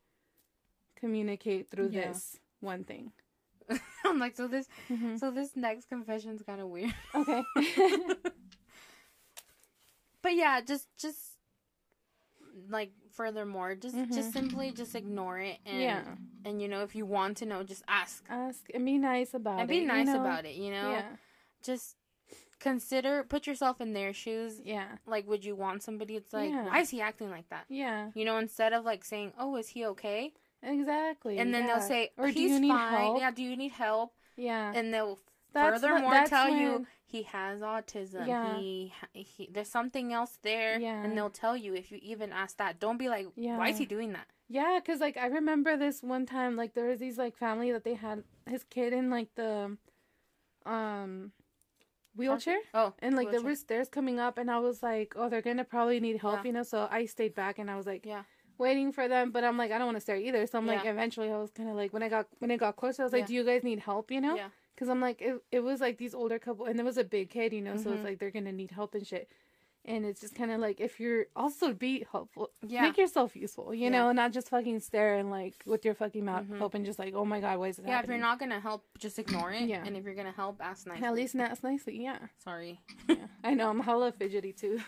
communicate 0.95 1.69
through 1.69 1.89
Yeah. 1.89 2.07
this 2.07 2.39
one 2.61 2.85
thing 2.85 3.11
i'm 4.05 4.19
like 4.19 4.37
so 4.37 4.47
this 4.47 4.69
Mhm. 4.89 5.19
so 5.19 5.31
this 5.31 5.53
next 5.57 5.89
confession's 5.89 6.41
kind 6.43 6.61
of 6.61 6.69
weird 6.69 6.93
okay 7.13 7.43
but 10.21 10.33
yeah 10.33 10.61
just 10.61 10.87
just 10.97 11.19
like 12.69 12.91
furthermore 13.11 13.75
just 13.75 13.97
just 14.13 14.29
Mhm. 14.29 14.33
simply 14.33 14.71
just 14.71 14.95
ignore 14.95 15.39
it 15.39 15.57
and 15.65 15.81
yeah 15.81 16.03
and 16.45 16.61
you 16.61 16.69
know 16.69 16.83
if 16.83 16.95
you 16.95 17.05
want 17.05 17.35
to 17.37 17.45
know 17.45 17.63
just 17.63 17.83
ask 17.89 18.23
ask 18.29 18.69
and 18.73 18.85
be 18.85 18.97
nice 18.97 19.33
about 19.33 19.59
and 19.59 19.69
it 19.69 19.73
be 19.73 19.81
you 19.81 19.87
nice 19.87 20.07
know? 20.07 20.21
about 20.21 20.45
it 20.45 20.55
you 20.55 20.71
know 20.71 20.91
yeah 20.91 21.15
just 21.63 21.97
consider 22.59 23.23
put 23.23 23.45
yourself 23.47 23.81
in 23.81 23.93
their 23.93 24.13
shoes. 24.13 24.61
Yeah. 24.63 24.85
Like 25.05 25.27
would 25.27 25.43
you 25.45 25.55
want 25.55 25.83
somebody 25.83 26.15
it's 26.15 26.33
like 26.33 26.49
Yeah. 26.49 26.65
why 26.67 26.79
is 26.79 26.89
he 26.89 27.01
acting 27.01 27.29
like 27.29 27.49
that. 27.49 27.65
Yeah. 27.69 28.09
You 28.15 28.25
know 28.25 28.37
instead 28.37 28.73
of 28.73 28.85
like 28.85 29.03
saying 29.03 29.33
oh 29.37 29.55
is 29.57 29.69
he 29.69 29.85
okay? 29.85 30.33
Exactly 30.61 31.37
and 31.39 31.53
then 31.53 31.63
yeah. 31.67 31.67
they'll 31.79 31.87
say 31.87 32.11
or 32.17 32.27
he's 32.27 32.35
do 32.35 32.41
you 32.41 32.59
need 32.59 32.69
fine. 32.69 32.93
help? 32.97 33.19
Yeah 33.19 33.31
do 33.31 33.43
you 33.43 33.57
need 33.57 33.71
help? 33.73 34.13
Yeah. 34.37 34.71
And 34.75 34.93
they'll 34.93 35.19
That's 35.53 35.81
furthermore 35.81 36.11
that's 36.11 36.29
tell 36.29 36.49
you 36.49 36.87
he 37.05 37.23
has 37.23 37.59
autism. 37.61 38.25
Yeah. 38.27 38.57
he, 38.57 38.93
he 39.13 39.49
there's 39.51 39.69
something 39.69 40.13
else 40.13 40.39
there. 40.41 40.79
Yeah. 40.79 41.03
and 41.03 41.17
they'll 41.17 41.29
tell 41.29 41.55
you 41.57 41.73
if 41.75 41.91
you 41.91 41.99
even 42.01 42.31
ask 42.31 42.57
that. 42.57 42.79
Don't 42.79 42.97
be 42.97 43.09
like 43.09 43.27
Yeah. 43.35 43.57
why 43.57 43.69
is 43.69 43.77
he 43.77 43.85
doing 43.85 44.13
that? 44.13 44.27
Yeah, 44.49 44.79
cause 44.85 44.99
like 44.99 45.17
I 45.17 45.27
remember 45.27 45.77
this 45.77 46.03
one 46.03 46.25
time, 46.25 46.55
like 46.55 46.73
there 46.75 46.85
was 46.87 46.99
these 46.99 47.17
like 47.17 47.35
family 47.35 47.71
that 47.71 47.83
they 47.83 47.95
had 47.95 48.23
his 48.47 48.63
kid 48.63 48.93
in 48.93 49.09
like 49.09 49.29
the, 49.35 49.77
um, 50.65 51.31
wheelchair, 52.15 52.57
oh 52.73 52.93
and 52.99 53.15
like 53.15 53.31
there 53.31 53.39
wheelchair. 53.41 53.49
were 53.51 53.55
stairs 53.55 53.89
coming 53.89 54.19
up, 54.19 54.37
and 54.37 54.49
I 54.51 54.59
was 54.59 54.83
like, 54.83 55.13
oh, 55.15 55.29
they're 55.29 55.41
gonna 55.41 55.63
probably 55.63 55.99
need 55.99 56.17
help, 56.17 56.37
Yeah. 56.37 56.43
you 56.45 56.51
know. 56.53 56.63
So 56.63 56.87
I 56.91 57.05
stayed 57.05 57.35
back, 57.35 57.59
and 57.59 57.69
I 57.69 57.75
was 57.75 57.85
like, 57.85 58.05
Yeah. 58.05 58.23
waiting 58.57 58.91
for 58.91 59.07
them, 59.07 59.31
but 59.31 59.43
I'm 59.43 59.57
like, 59.57 59.71
I 59.71 59.77
don't 59.77 59.87
want 59.87 59.97
to 59.97 60.01
stare 60.01 60.17
either. 60.17 60.45
So 60.47 60.57
I'm 60.59 60.67
like, 60.67 60.85
eventually, 60.85 61.31
I 61.31 61.37
was 61.37 61.51
kind 61.51 61.69
of 61.69 61.75
like, 61.75 61.91
when 61.93 62.03
I 62.03 62.09
got 62.09 62.27
when 62.39 62.51
it 62.51 62.57
got 62.57 62.75
closer, 62.75 63.01
I 63.03 63.05
was 63.05 63.13
like, 63.13 63.21
Yeah. 63.21 63.25
do 63.27 63.33
you 63.35 63.43
guys 63.43 63.63
need 63.63 63.79
help, 63.79 64.11
you 64.11 64.21
know? 64.21 64.35
Yeah. 64.35 64.49
Cause 64.75 64.89
I'm 64.89 64.99
like, 64.99 65.21
it, 65.21 65.35
it 65.51 65.59
was 65.59 65.79
like 65.81 65.97
these 65.99 66.15
older 66.15 66.39
couple, 66.39 66.65
and 66.65 66.77
there 66.77 66.85
was 66.85 66.97
a 66.97 67.03
big 67.03 67.29
kid, 67.29 67.53
you 67.53 67.61
know, 67.61 67.77
so 67.77 67.89
Mhm. 67.91 67.95
it's 67.95 68.03
like 68.03 68.19
they're 68.19 68.31
gonna 68.31 68.51
need 68.51 68.71
help 68.71 68.95
and 68.95 69.05
shit. 69.05 69.29
And 69.85 70.05
it's 70.05 70.21
just 70.21 70.33
kind 70.33 70.49
of 70.49 70.61
like 70.61 70.79
if 70.79 70.99
you're 71.01 71.25
also 71.35 71.73
be 71.73 72.05
helpful, 72.09 72.51
Yeah. 72.65 72.83
make 72.83 72.97
yourself 72.97 73.35
useful, 73.35 73.73
you 73.73 73.83
Yeah. 73.83 73.89
know, 73.89 74.11
not 74.13 74.31
just 74.31 74.47
fucking 74.49 74.79
stare 74.79 75.15
and 75.15 75.29
like 75.29 75.55
with 75.65 75.83
your 75.83 75.93
fucking 75.93 76.23
mouth 76.23 76.45
Mhm. 76.45 76.61
open, 76.61 76.85
just 76.85 76.99
like, 76.99 77.13
oh 77.13 77.25
my 77.25 77.41
god, 77.41 77.59
why 77.59 77.67
is 77.67 77.79
it 77.79 77.85
Yeah, 77.85 77.99
if 78.01 78.07
you're 78.07 78.17
not 78.17 78.39
gonna 78.39 78.61
help, 78.61 78.85
just 78.97 79.19
ignore 79.19 79.51
it. 79.51 79.63
Yeah. 79.63 79.83
And 79.85 79.97
if 79.97 80.05
you're 80.05 80.15
gonna 80.15 80.31
help, 80.31 80.61
ask 80.61 80.87
nicely. 80.87 81.05
At 81.05 81.13
least 81.13 81.35
ask 81.35 81.63
nicely, 81.63 82.01
yeah. 82.01 82.17
Sorry. 82.37 82.79
yeah. 83.09 83.27
I 83.43 83.53
know, 83.55 83.69
I'm 83.69 83.81
hella 83.81 84.13
fidgety 84.13 84.53
too. 84.53 84.79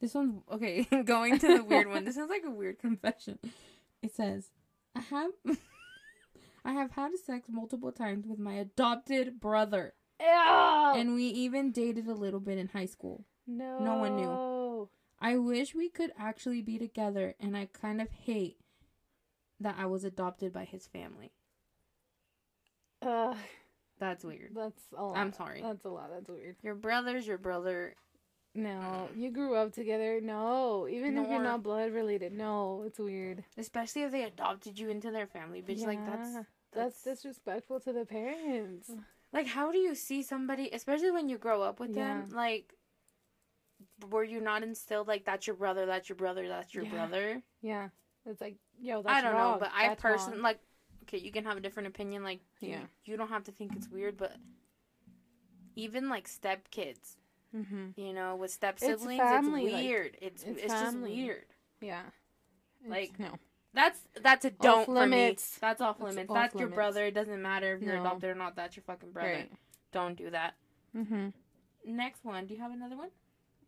This 0.00 0.14
one's 0.14 0.42
okay. 0.52 0.84
Going 1.04 1.38
to 1.38 1.56
the 1.56 1.64
weird 1.64 1.88
one. 1.88 2.04
This 2.04 2.14
sounds 2.16 2.30
like 2.30 2.44
a 2.44 2.50
weird 2.50 2.78
confession. 2.78 3.38
It 4.02 4.14
says, 4.14 4.50
"I 4.94 5.00
have, 5.00 5.30
I 6.64 6.72
have 6.72 6.90
had 6.92 7.16
sex 7.18 7.48
multiple 7.50 7.90
times 7.90 8.26
with 8.26 8.38
my 8.38 8.52
adopted 8.54 9.40
brother, 9.40 9.94
Ew! 10.20 10.26
and 10.94 11.14
we 11.14 11.24
even 11.24 11.72
dated 11.72 12.06
a 12.06 12.14
little 12.14 12.38
bit 12.40 12.58
in 12.58 12.68
high 12.68 12.86
school. 12.86 13.24
No. 13.48 13.78
no 13.80 13.94
one 13.96 14.16
knew. 14.16 14.88
I 15.20 15.36
wish 15.36 15.74
we 15.74 15.88
could 15.88 16.12
actually 16.16 16.62
be 16.62 16.78
together, 16.78 17.34
and 17.40 17.56
I 17.56 17.68
kind 17.72 18.00
of 18.00 18.08
hate 18.10 18.58
that 19.58 19.74
I 19.76 19.86
was 19.86 20.04
adopted 20.04 20.52
by 20.52 20.64
his 20.64 20.86
family. 20.86 21.32
Ugh, 23.02 23.36
That's 23.98 24.24
weird. 24.24 24.52
that's 24.54 24.82
a 24.96 25.04
lot. 25.04 25.16
I'm 25.16 25.32
sorry. 25.32 25.62
That's 25.62 25.84
a 25.84 25.88
lot. 25.88 26.10
That's 26.12 26.28
weird. 26.28 26.56
Your 26.62 26.74
brother's 26.74 27.26
your 27.26 27.38
brother. 27.38 27.94
No, 28.54 29.08
you 29.14 29.30
grew 29.30 29.54
up 29.54 29.72
together. 29.72 30.20
No, 30.20 30.88
even 30.88 31.16
if 31.16 31.28
you're 31.28 31.42
not 31.42 31.62
blood 31.62 31.92
related. 31.92 32.32
No, 32.32 32.82
it's 32.86 32.98
weird. 32.98 33.44
Especially 33.56 34.02
if 34.02 34.10
they 34.10 34.24
adopted 34.24 34.78
you 34.78 34.88
into 34.88 35.10
their 35.10 35.26
family, 35.26 35.62
bitch. 35.62 35.86
Like 35.86 36.04
that's 36.04 36.34
that's 36.34 36.46
that's 36.72 37.02
disrespectful 37.04 37.80
to 37.80 37.92
the 37.92 38.04
parents. 38.04 38.90
Like, 39.32 39.46
how 39.46 39.70
do 39.70 39.78
you 39.78 39.94
see 39.94 40.22
somebody, 40.22 40.70
especially 40.72 41.10
when 41.10 41.28
you 41.28 41.36
grow 41.36 41.60
up 41.62 41.80
with 41.80 41.94
them, 41.94 42.30
like, 42.32 42.72
were 44.10 44.24
you 44.24 44.40
not 44.40 44.62
instilled 44.62 45.08
like 45.08 45.24
that's 45.24 45.46
your 45.46 45.56
brother, 45.56 45.86
that's 45.86 46.08
your 46.08 46.16
brother, 46.16 46.46
that's 46.48 46.74
your 46.74 46.84
Yeah. 46.84 46.90
brother? 46.90 47.42
Yeah, 47.62 47.88
it's 48.26 48.40
like 48.40 48.56
yo. 48.80 49.02
That's 49.02 49.16
I 49.16 49.20
don't 49.22 49.34
wrong. 49.34 49.52
know, 49.54 49.58
but 49.58 49.70
I 49.74 49.88
That's 49.88 50.00
personally 50.02 50.38
like. 50.40 50.60
Okay, 51.04 51.18
you 51.18 51.32
can 51.32 51.44
have 51.44 51.56
a 51.56 51.60
different 51.60 51.86
opinion. 51.88 52.22
Like, 52.22 52.40
you- 52.60 52.68
Yeah. 52.68 52.82
you, 53.04 53.16
don't 53.16 53.30
have 53.30 53.44
to 53.44 53.52
think 53.52 53.74
it's 53.74 53.88
weird, 53.88 54.18
but 54.18 54.36
even 55.74 56.08
like 56.10 56.28
step 56.28 56.68
kids, 56.70 57.16
Mhm. 57.54 57.96
you 57.96 58.12
know, 58.12 58.36
with 58.36 58.50
step 58.50 58.74
It's 58.74 58.84
siblings, 58.84 59.18
family, 59.20 59.64
it's 59.64 59.72
like, 59.72 59.82
weird. 59.84 60.18
it's 60.20 60.42
it's 60.42 60.62
it's, 60.64 60.72
just 60.72 60.98
weird. 60.98 61.46
Yeah. 61.80 62.00
It's- 62.80 62.90
Like, 62.90 63.18
no. 63.18 63.38
That's 63.74 64.00
that's 64.20 64.44
a 64.44 64.50
don't 64.50 64.86
for 64.86 64.92
limits. 64.92 65.54
me. 65.56 65.58
That's 65.60 65.80
off 65.80 65.96
It's 65.96 66.04
limits. 66.04 66.30
off 66.30 66.34
that's 66.34 66.54
your 66.54 66.60
limits. 66.64 66.74
brother. 66.74 67.04
It 67.06 67.12
doesn't 67.14 67.40
matter 67.40 67.74
if 67.74 67.82
you're 67.82 67.94
No. 67.94 68.00
adopted 68.02 68.30
or 68.30 68.34
not. 68.34 68.54
That's 68.56 68.76
your 68.76 68.82
fucking 68.84 69.12
brother. 69.12 69.28
Right. 69.30 69.52
Don't 69.92 70.14
do 70.16 70.30
that. 70.30 70.54
Mm-hmm. 70.94 71.28
Next 71.86 72.24
one. 72.24 72.46
Do 72.46 72.54
you 72.54 72.60
have 72.60 72.72
another 72.72 72.96
one? 72.96 73.10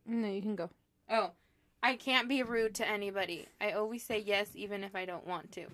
No, 0.06 0.28
you 0.28 0.42
can 0.42 0.56
go. 0.56 0.70
Oh, 1.08 1.30
I 1.82 1.96
can't 1.96 2.28
be 2.28 2.42
rude 2.42 2.74
to 2.76 2.88
anybody. 2.88 3.46
I 3.60 3.72
always 3.72 4.02
say 4.02 4.18
yes 4.18 4.50
even 4.54 4.84
if 4.84 4.94
I 4.94 5.04
don't 5.04 5.26
want 5.26 5.52
to. 5.52 5.66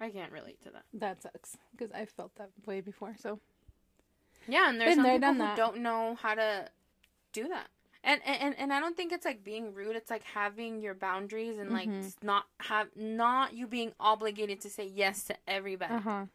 I 0.00 0.10
can't 0.10 0.32
relate 0.32 0.60
to 0.62 0.70
that. 0.70 0.84
That 0.92 1.22
sucks 1.22 1.56
because 1.74 1.90
I've 1.92 2.10
felt 2.10 2.34
that 2.36 2.50
way 2.66 2.80
before. 2.80 3.14
So 3.18 3.40
Yeah, 4.48 4.68
and 4.68 4.80
there's 4.80 4.90
Been 4.90 4.96
some 4.96 5.04
there, 5.04 5.14
people 5.18 5.32
who 5.32 5.38
that. 5.38 5.56
don't 5.56 5.78
know 5.78 6.14
how 6.20 6.34
to 6.34 6.68
do 7.32 7.48
that. 7.48 7.68
And, 8.04 8.20
and 8.24 8.54
and 8.56 8.72
I 8.72 8.78
don't 8.78 8.96
think 8.96 9.10
it's 9.10 9.24
like 9.24 9.42
being 9.42 9.74
rude. 9.74 9.96
It's 9.96 10.10
like 10.10 10.22
having 10.22 10.80
your 10.80 10.94
boundaries 10.94 11.58
and 11.58 11.72
like 11.72 11.88
Mhm. 11.88 12.06
s- 12.06 12.16
not 12.22 12.44
have 12.60 12.94
not 12.94 13.52
you 13.54 13.66
being 13.66 13.92
obligated 13.98 14.60
to 14.60 14.70
say 14.70 14.86
yes 14.86 15.24
to 15.24 15.36
everybody. 15.48 15.94
uh 15.94 16.00
huh. 16.00 16.26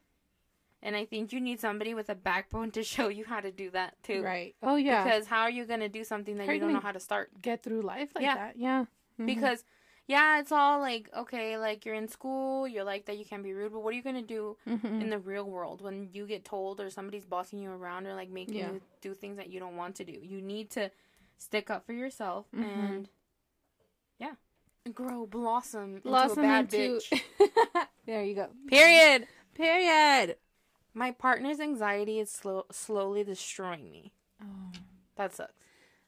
And 0.83 0.95
I 0.95 1.05
think 1.05 1.31
you 1.31 1.39
need 1.39 1.59
somebody 1.59 1.93
with 1.93 2.09
a 2.09 2.15
backbone 2.15 2.71
to 2.71 2.83
show 2.95 3.07
you 3.09 3.23
how 3.25 3.39
to 3.39 3.51
do 3.51 3.69
that 3.71 4.01
too. 4.03 4.21
Right. 4.23 4.55
Oh 4.63 4.75
yeah. 4.75 5.03
Because 5.03 5.27
how 5.27 5.41
are 5.41 5.49
you 5.51 5.65
gonna 5.65 5.89
do 5.89 6.03
something 6.03 6.37
that 6.37 6.47
How 6.47 6.53
you 6.53 6.59
don't 6.59 6.73
know 6.73 6.79
how 6.79 6.91
to 6.91 6.99
start? 6.99 7.29
Get 7.41 7.61
through 7.63 7.81
life 7.81 8.09
like 8.15 8.23
Yeah. 8.23 8.35
that. 8.35 8.57
Yeah. 8.57 8.85
Mhm. 9.19 9.25
Because 9.27 9.63
yeah, 10.07 10.39
it's 10.39 10.51
all 10.51 10.79
like 10.79 11.09
okay, 11.15 11.57
like 11.57 11.85
you're 11.85 11.93
in 11.95 12.07
school, 12.07 12.67
you're 12.67 12.83
like 12.83 13.05
that 13.05 13.17
you 13.17 13.25
can't 13.25 13.43
be 13.43 13.53
rude, 13.53 13.71
but 13.71 13.81
what 13.83 13.93
are 13.93 13.97
you 13.97 14.01
gonna 14.03 14.21
do 14.23 14.57
Mhm. 14.67 15.01
in 15.01 15.09
the 15.11 15.19
real 15.19 15.45
world 15.45 15.81
when 15.81 16.09
you 16.13 16.25
get 16.25 16.43
told 16.43 16.81
or 16.81 16.89
somebody's 16.89 17.25
bossing 17.25 17.59
you 17.59 17.69
around 17.71 18.07
or 18.07 18.15
like 18.15 18.29
making 18.29 18.55
Yeah. 18.55 18.71
you 18.71 18.81
do 19.01 19.13
things 19.13 19.37
that 19.37 19.49
you 19.49 19.59
don't 19.59 19.77
want 19.77 19.95
to 19.97 20.03
do. 20.03 20.13
You 20.21 20.41
need 20.41 20.71
to 20.71 20.89
stick 21.37 21.69
up 21.69 21.85
for 21.85 21.93
yourself 21.93 22.47
Mhm. 22.53 22.63
and 22.89 23.09
yeah, 24.19 24.33
grow, 24.93 25.25
blossom, 25.27 25.99
blossom 26.03 26.43
into 26.43 26.49
a 26.49 26.63
bad 26.63 26.73
into. 26.73 26.97
bitch. 26.99 27.87
there 28.05 28.23
you 28.23 28.33
go. 28.35 28.49
Period. 28.67 29.27
Period. 29.53 30.37
My 30.93 31.11
partner's 31.11 31.59
anxiety 31.59 32.19
is 32.19 32.29
slow, 32.31 32.65
slowly 32.71 33.23
destroying 33.23 33.89
me. 33.91 34.13
Oh, 34.41 34.71
That 35.15 35.33
sucks. 35.33 35.53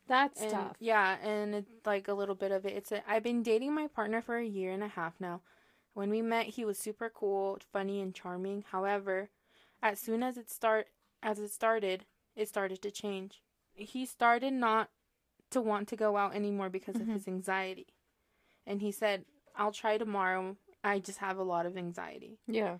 that's 0.07 0.41
And, 0.41 0.51
tough. 0.51 0.75
Yeah, 0.79 1.17
and 1.21 1.55
it's 1.55 1.85
like 1.85 2.07
a 2.07 2.13
little 2.13 2.35
bit 2.35 2.51
of 2.51 2.65
it. 2.65 2.73
It's 2.73 2.91
a, 2.91 3.01
I've 3.09 3.23
been 3.23 3.43
dating 3.43 3.73
my 3.73 3.87
partner 3.87 4.21
for 4.21 4.37
a 4.37 4.45
year 4.45 4.71
and 4.71 4.83
a 4.83 4.87
half 4.89 5.13
now. 5.19 5.41
When 5.93 6.09
we 6.09 6.21
met, 6.21 6.47
he 6.47 6.65
was 6.65 6.77
super 6.77 7.09
cool, 7.09 7.59
funny, 7.71 8.01
and 8.01 8.13
charming. 8.13 8.63
However, 8.71 9.29
as 9.81 9.99
soon 9.99 10.23
as 10.23 10.37
it 10.37 10.49
start 10.49 10.87
as 11.21 11.39
it 11.39 11.51
started, 11.51 12.05
it 12.35 12.49
started 12.49 12.81
to 12.81 12.91
change. 12.91 13.41
He 13.75 14.05
started 14.05 14.53
not 14.53 14.89
to 15.51 15.61
want 15.61 15.87
to 15.89 15.95
go 15.95 16.17
out 16.17 16.35
anymore 16.35 16.69
because 16.69 16.95
of 16.99 17.03
Mhm. 17.03 17.13
his 17.13 17.27
anxiety. 17.27 17.87
And 18.65 18.81
he 18.81 18.91
said, 18.91 19.25
"I'll 19.55 19.71
try 19.71 19.97
tomorrow. 19.97 20.57
I 20.83 20.99
just 20.99 21.19
have 21.19 21.37
a 21.37 21.43
lot 21.43 21.65
of 21.65 21.77
anxiety." 21.77 22.39
Yeah. 22.47 22.79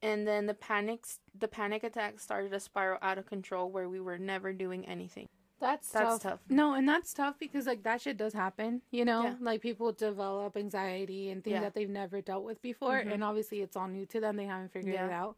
And 0.00 0.26
then 0.26 0.46
the 0.46 0.54
panics 0.54 1.18
the 1.38 1.48
panic 1.48 1.82
attack 1.84 2.20
started 2.20 2.52
to 2.52 2.60
spiral 2.60 2.98
out 3.02 3.18
of 3.18 3.26
control 3.26 3.70
where 3.70 3.88
we 3.88 4.00
were 4.00 4.18
never 4.18 4.52
doing 4.52 4.86
anything. 4.86 5.26
That's, 5.60 5.90
That's 5.90 6.22
tough. 6.22 6.22
tough. 6.22 6.40
No, 6.48 6.74
and 6.74 6.88
that's 6.88 7.12
tough 7.12 7.36
because 7.40 7.66
like 7.66 7.82
that 7.82 8.00
shit 8.00 8.16
does 8.16 8.32
happen. 8.32 8.80
You 8.92 9.04
know, 9.04 9.22
Yeah. 9.24 9.34
like 9.40 9.60
people 9.60 9.90
develop 9.90 10.56
anxiety 10.56 11.30
and 11.30 11.42
things 11.42 11.54
Yeah. 11.54 11.60
that 11.62 11.74
they've 11.74 11.90
never 11.90 12.20
dealt 12.20 12.44
with 12.44 12.62
before, 12.62 13.00
Mhm. 13.02 13.12
and 13.14 13.24
obviously 13.24 13.60
it's 13.60 13.76
all 13.76 13.88
new 13.88 14.06
to 14.06 14.20
them. 14.20 14.36
They 14.36 14.44
haven't 14.46 14.70
figured 14.70 14.94
it 14.94 15.10
out, 15.10 15.36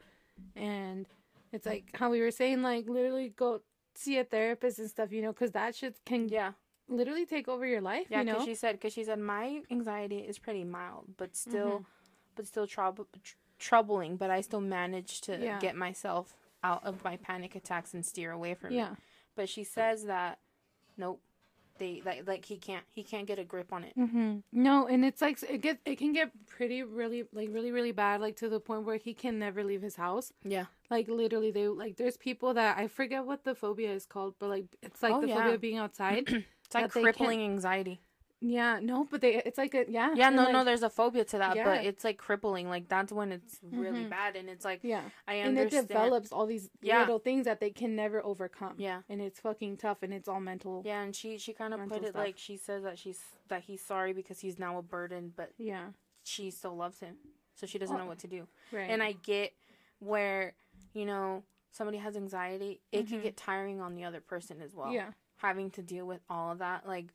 and 0.55 1.07
it's 1.53 1.65
like 1.67 1.97
how 1.97 2.11
we 2.11 2.21
were 2.21 2.31
saying, 2.31 2.61
like 2.61 2.87
literally 2.87 3.31
go 3.31 3.63
see 3.95 4.19
a 4.19 4.25
therapist 4.25 4.79
and 4.79 4.91
stuff. 4.91 5.11
You 5.11 5.23
know, 5.23 5.33
because 5.33 5.53
that 5.53 5.75
shit 5.75 5.97
can 6.05 6.29
Yeah. 6.29 6.53
literally 6.87 7.25
take 7.25 7.49
over 7.49 7.67
your 7.67 7.81
life. 7.81 8.09
Yeah, 8.11 8.19
you 8.21 8.27
know. 8.27 8.45
she 8.45 8.55
said 8.55 8.73
because 8.77 8.93
she 8.93 9.05
said 9.05 9.19
my 9.19 9.63
anxiety 9.71 10.19
is 10.19 10.39
pretty 10.39 10.65
mild, 10.65 11.17
but 11.17 11.35
still, 11.35 11.81
Mhm. 11.81 11.87
but 12.35 12.47
still 12.47 12.67
trouble 12.67 13.09
tr- 13.23 13.37
troubling. 13.61 14.17
But 14.17 14.31
I 14.31 14.41
still 14.41 14.61
manage 14.61 15.21
to 15.23 15.39
Yeah. 15.39 15.61
get 15.61 15.77
myself 15.77 16.35
out 16.65 16.85
of 16.85 17.05
my 17.05 17.17
panic 17.17 17.55
attacks 17.55 17.95
and 17.95 18.05
steer 18.05 18.33
away 18.33 18.55
from 18.55 18.73
yeah. 18.73 18.93
it. 18.93 18.99
But 19.37 19.49
she 19.49 19.63
says 19.65 20.05
that 20.07 20.39
nope, 20.99 21.21
they 21.79 22.03
like 22.05 22.27
like 22.27 22.45
he 22.45 22.57
can't 22.59 22.85
he 22.91 23.03
can't 23.03 23.27
get 23.27 23.39
a 23.39 23.45
grip 23.45 23.73
on 23.73 23.85
it. 23.85 23.95
Mm-hmm. 23.97 24.39
No, 24.53 24.87
and 24.87 25.05
it's 25.05 25.23
like 25.23 25.43
it 25.49 25.63
get 25.63 25.79
it 25.87 25.97
can 25.97 26.13
get 26.13 26.31
pretty 26.47 26.83
really 26.83 27.25
like 27.33 27.49
really 27.53 27.71
really 27.73 27.93
bad 27.93 28.21
like 28.21 28.37
to 28.37 28.49
the 28.51 28.61
point 28.61 28.85
where 28.85 28.97
he 28.99 29.15
can 29.15 29.39
never 29.39 29.65
leave 29.65 29.81
his 29.81 29.97
house. 29.97 30.33
Yeah, 30.45 30.67
Like 30.91 31.09
literally, 31.09 31.51
they 31.51 31.69
like 31.69 31.97
there's 31.97 32.19
people 32.19 32.53
that 32.55 32.77
I 32.77 32.89
forget 32.89 33.25
what 33.25 33.45
the 33.45 33.55
phobia 33.55 33.93
is 33.95 34.05
called, 34.05 34.35
but 34.39 34.51
like 34.51 34.67
it's 34.83 35.03
like 35.03 35.15
Oh, 35.15 35.21
the 35.23 35.29
yeah. 35.29 35.37
phobia 35.37 35.55
of 35.55 35.61
being 35.61 35.79
outside. 35.79 36.29
it's 36.65 36.75
like 36.75 36.91
crippling 36.91 37.41
anxiety. 37.43 38.01
Yeah, 38.41 38.79
no, 38.81 39.05
but 39.11 39.21
they 39.21 39.37
it's 39.37 39.59
like 39.59 39.75
a 39.75 39.85
yeah 39.89 40.15
Yeah, 40.15 40.31
no, 40.31 40.45
like, 40.45 40.53
no, 40.53 40.65
there's 40.65 40.83
a 40.83 40.89
phobia 40.91 41.25
to 41.27 41.39
that, 41.39 41.57
but 41.63 41.85
it's 41.85 42.05
like 42.05 42.17
crippling. 42.17 42.69
Like 42.69 42.89
that's 42.89 43.13
when 43.13 43.33
it's 43.33 43.59
really 43.71 44.05
Mhm. 44.05 44.11
bad, 44.11 44.35
and 44.37 44.49
it's 44.49 44.65
like 44.65 44.81
yeah, 44.83 45.03
I 45.29 45.41
understand. 45.41 45.59
and 45.59 45.59
it 45.59 45.89
develops 45.89 46.33
all 46.33 46.47
these 46.47 46.71
Yeah. 46.81 47.01
little 47.01 47.19
things 47.19 47.45
that 47.45 47.61
they 47.61 47.71
can 47.71 47.95
never 47.95 48.25
overcome. 48.25 48.75
Yeah. 48.79 49.03
and 49.09 49.21
it's 49.21 49.41
fucking 49.41 49.77
tough, 49.77 50.03
and 50.03 50.13
it's 50.15 50.29
all 50.29 50.41
mental. 50.41 50.83
Yeah, 50.85 51.03
and 51.03 51.15
she 51.15 51.37
she 51.39 51.53
kind 51.53 51.75
of 51.75 51.81
put 51.89 52.03
it 52.03 52.09
stuff. 52.11 52.15
like 52.15 52.39
she 52.39 52.57
says 52.57 52.83
that 52.85 52.99
she's 52.99 53.21
that 53.49 53.65
he's 53.65 53.83
sorry 53.85 54.13
because 54.13 54.41
he's 54.41 54.59
now 54.59 54.79
a 54.79 54.83
burden, 54.83 55.33
but 55.37 55.53
Yeah, 55.59 55.89
she 56.23 56.51
still 56.51 56.77
loves 56.77 57.01
him, 57.01 57.17
so 57.55 57.67
she 57.67 57.79
doesn't 57.79 57.97
know 57.97 58.05
Oh. 58.05 58.09
what 58.09 58.19
to 58.21 58.29
do. 58.29 58.47
right. 58.73 58.89
And 58.91 59.03
I 59.03 59.13
get 59.13 59.53
where 59.99 60.55
you 60.95 61.05
know 61.05 61.45
somebody 61.73 61.99
has 61.99 62.17
anxiety, 62.17 62.81
it 62.91 63.07
can 63.09 63.21
Mhm. 63.21 63.23
get 63.23 63.37
tiring 63.37 63.81
on 63.81 63.95
the 63.95 64.05
other 64.05 64.21
person 64.21 64.61
as 64.61 64.75
well. 64.75 64.93
yeah, 64.93 65.13
having 65.37 65.71
to 65.73 65.83
deal 65.83 66.07
with 66.07 66.21
all 66.29 66.51
of 66.53 66.59
that, 66.59 66.87
like 66.87 67.07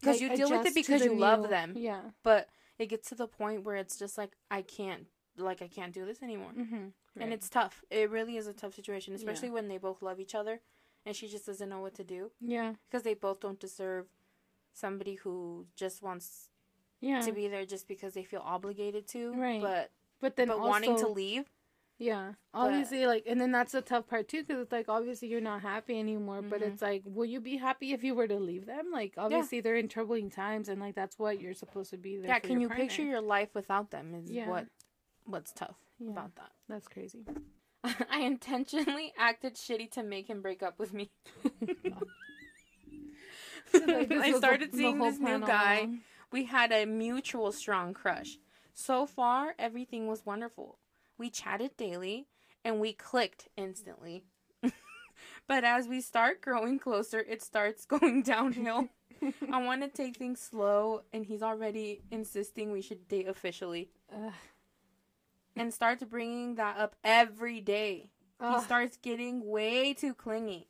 because 0.00 0.20
Like, 0.20 0.30
you 0.30 0.36
deal 0.36 0.50
with 0.50 0.66
it 0.66 0.74
because 0.74 1.04
you 1.04 1.14
love 1.14 1.48
them, 1.48 1.74
Yeah, 1.76 2.00
but 2.22 2.48
it 2.78 2.86
gets 2.86 3.08
to 3.10 3.14
the 3.14 3.26
point 3.26 3.64
where 3.64 3.76
it's 3.76 3.98
just 3.98 4.18
like 4.18 4.36
I 4.50 4.62
can't, 4.62 5.06
like 5.36 5.62
I 5.62 5.68
can't 5.68 5.92
do 5.92 6.04
this 6.04 6.22
anymore, 6.22 6.52
mm-hmm. 6.56 6.86
and 7.20 7.32
it's 7.32 7.48
tough. 7.48 7.84
It 7.90 8.10
really 8.10 8.36
is 8.36 8.46
a 8.46 8.52
tough 8.52 8.74
situation, 8.74 9.14
especially 9.14 9.50
when 9.50 9.68
they 9.68 9.78
both 9.78 10.02
love 10.02 10.20
each 10.20 10.34
other, 10.34 10.60
and 11.04 11.14
she 11.14 11.28
just 11.28 11.46
doesn't 11.46 11.68
know 11.68 11.80
what 11.80 11.94
to 11.94 12.04
do 12.04 12.30
yeah, 12.40 12.74
because 12.88 13.02
they 13.02 13.14
both 13.14 13.40
don't 13.40 13.60
deserve 13.60 14.06
somebody 14.72 15.14
who 15.14 15.66
just 15.74 16.02
wants 16.02 16.50
yeah. 17.00 17.20
to 17.20 17.32
be 17.32 17.48
there 17.48 17.64
just 17.64 17.88
because 17.88 18.14
they 18.14 18.24
feel 18.24 18.42
obligated 18.44 19.08
to, 19.08 19.32
Right. 19.32 19.60
But 19.62 19.90
but 20.20 20.36
then 20.36 20.48
but 20.48 20.58
also, 20.58 20.68
wanting 20.68 20.98
to 20.98 21.08
leave, 21.08 21.44
Yeah, 21.98 22.32
obviously, 22.52 23.06
like, 23.06 23.24
and 23.26 23.40
then 23.40 23.52
that's 23.52 23.72
the 23.72 23.80
tough 23.80 24.06
part 24.06 24.28
too, 24.28 24.42
because 24.42 24.60
it's 24.62 24.72
like 24.72 24.88
obviously 24.88 25.28
you're 25.28 25.40
not 25.40 25.62
happy 25.62 25.98
anymore. 25.98 26.42
But 26.42 26.60
Mhm. 26.60 26.72
it's 26.72 26.82
like, 26.82 27.02
will 27.06 27.24
you 27.24 27.40
be 27.40 27.56
happy 27.56 27.92
if 27.92 28.04
you 28.04 28.14
were 28.14 28.28
to 28.28 28.36
leave 28.38 28.66
them? 28.66 28.90
Like, 28.92 29.14
obviously 29.16 29.60
they're 29.60 29.76
in 29.76 29.88
troubling 29.88 30.28
times, 30.30 30.68
and 30.68 30.80
like 30.80 30.94
that's 30.94 31.18
what 31.18 31.40
you're 31.40 31.54
supposed 31.54 31.90
to 31.90 31.96
be 31.96 32.16
there. 32.18 32.28
yeah. 32.28 32.38
Can 32.38 32.60
you 32.60 32.68
picture 32.68 33.02
your 33.02 33.20
life 33.22 33.54
without 33.54 33.90
them? 33.90 34.14
Is 34.14 34.30
Yeah. 34.30 34.46
what 34.48 34.66
what's 35.24 35.52
tough 35.52 35.76
Yeah, 35.98 36.10
about 36.10 36.34
that. 36.36 36.52
that's 36.68 36.86
crazy. 36.86 37.24
I 38.10 38.20
intentionally 38.20 39.12
acted 39.16 39.54
shitty 39.54 39.90
to 39.92 40.02
make 40.02 40.28
him 40.28 40.42
break 40.42 40.62
up 40.62 40.78
with 40.78 40.92
me. 40.92 41.10
Like, 43.86 44.12
I 44.12 44.32
started 44.32 44.72
the 44.72 44.78
seeing 44.78 44.98
whole 44.98 45.10
this 45.10 45.20
new 45.20 45.38
guy. 45.40 45.88
We 46.32 46.44
had 46.44 46.72
a 46.72 46.84
mutual 46.86 47.52
strong 47.52 47.94
crush. 47.94 48.38
So 48.74 49.06
far, 49.06 49.54
everything 49.58 50.06
was 50.06 50.24
wonderful. 50.26 50.78
We 51.18 51.30
chatted 51.30 51.76
daily 51.76 52.26
and 52.64 52.80
we 52.80 52.92
clicked 52.92 53.48
instantly. 53.56 54.24
but 55.48 55.64
as 55.64 55.86
we 55.86 56.00
start 56.00 56.40
growing 56.40 56.78
closer, 56.78 57.20
it 57.20 57.42
starts 57.42 57.84
going 57.86 58.22
downhill. 58.22 58.88
I 59.52 59.64
want 59.64 59.82
to 59.82 59.88
take 59.88 60.16
things 60.16 60.40
slow, 60.40 61.02
and 61.10 61.24
he's 61.24 61.42
already 61.42 62.02
insisting 62.10 62.70
we 62.70 62.82
should 62.82 63.08
date 63.08 63.28
officially. 63.28 63.88
Ugh. 64.12 64.32
And 65.56 65.72
starts 65.72 66.04
bringing 66.04 66.56
that 66.56 66.76
up 66.76 66.96
every 67.02 67.62
day. 67.62 68.10
He 68.38 68.60
starts 68.60 68.98
getting 68.98 69.46
way 69.46 69.94
too 69.94 70.12
clingy 70.12 70.68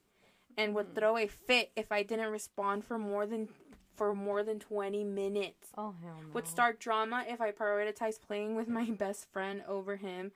and 0.57 0.75
would 0.75 0.91
mm. 0.91 0.95
throw 0.95 1.17
a 1.17 1.27
fit 1.27 1.73
if 1.75 1.91
I 1.91 2.05
didn't 2.05 2.31
respond 2.31 2.85
for 2.85 2.99
more 2.99 3.27
than 3.27 3.49
for 3.97 4.15
more 4.15 4.43
than 4.43 4.59
20 4.59 5.05
minutes. 5.05 5.69
Oh 5.77 5.95
hell 6.03 6.17
no. 6.21 6.33
Would 6.35 6.47
start 6.47 6.79
drama 6.79 7.25
if 7.29 7.41
I 7.41 7.51
prioritized 7.51 8.23
playing 8.27 8.55
with 8.55 8.69
my 8.69 8.85
best 8.91 9.27
friend 9.33 9.63
over 9.67 9.97
him 9.97 10.33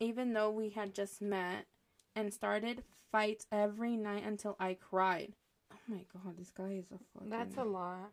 even 0.00 0.32
though 0.32 0.50
we 0.50 0.70
had 0.70 0.94
just 0.94 1.22
met 1.22 1.66
and 2.14 2.32
started 2.32 2.82
fights 3.10 3.46
every 3.52 3.96
night 3.96 4.24
until 4.24 4.56
I 4.58 4.74
cried. 4.74 5.32
Oh 5.72 5.76
my 5.88 6.04
god, 6.12 6.36
this 6.38 6.50
guy 6.50 6.72
is 6.78 6.86
a 6.92 6.98
fucking 7.12 7.30
That's 7.30 7.56
a 7.56 7.64
lot. 7.64 8.10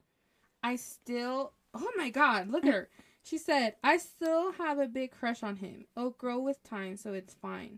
I 0.64 0.76
still. 0.76 1.54
Oh 1.74 1.92
my 1.96 2.10
god, 2.10 2.50
look 2.50 2.66
at 2.66 2.74
her. 2.74 2.90
She 3.24 3.38
said, 3.38 3.76
I 3.84 3.98
still 3.98 4.52
have 4.54 4.80
a 4.80 4.88
big 4.88 5.12
crush 5.12 5.44
on 5.44 5.58
him. 5.58 5.86
It'll 5.96 6.10
grow 6.10 6.40
with 6.40 6.64
time, 6.64 6.98
so 6.98 7.14
it's 7.14 7.36
fine. 7.36 7.78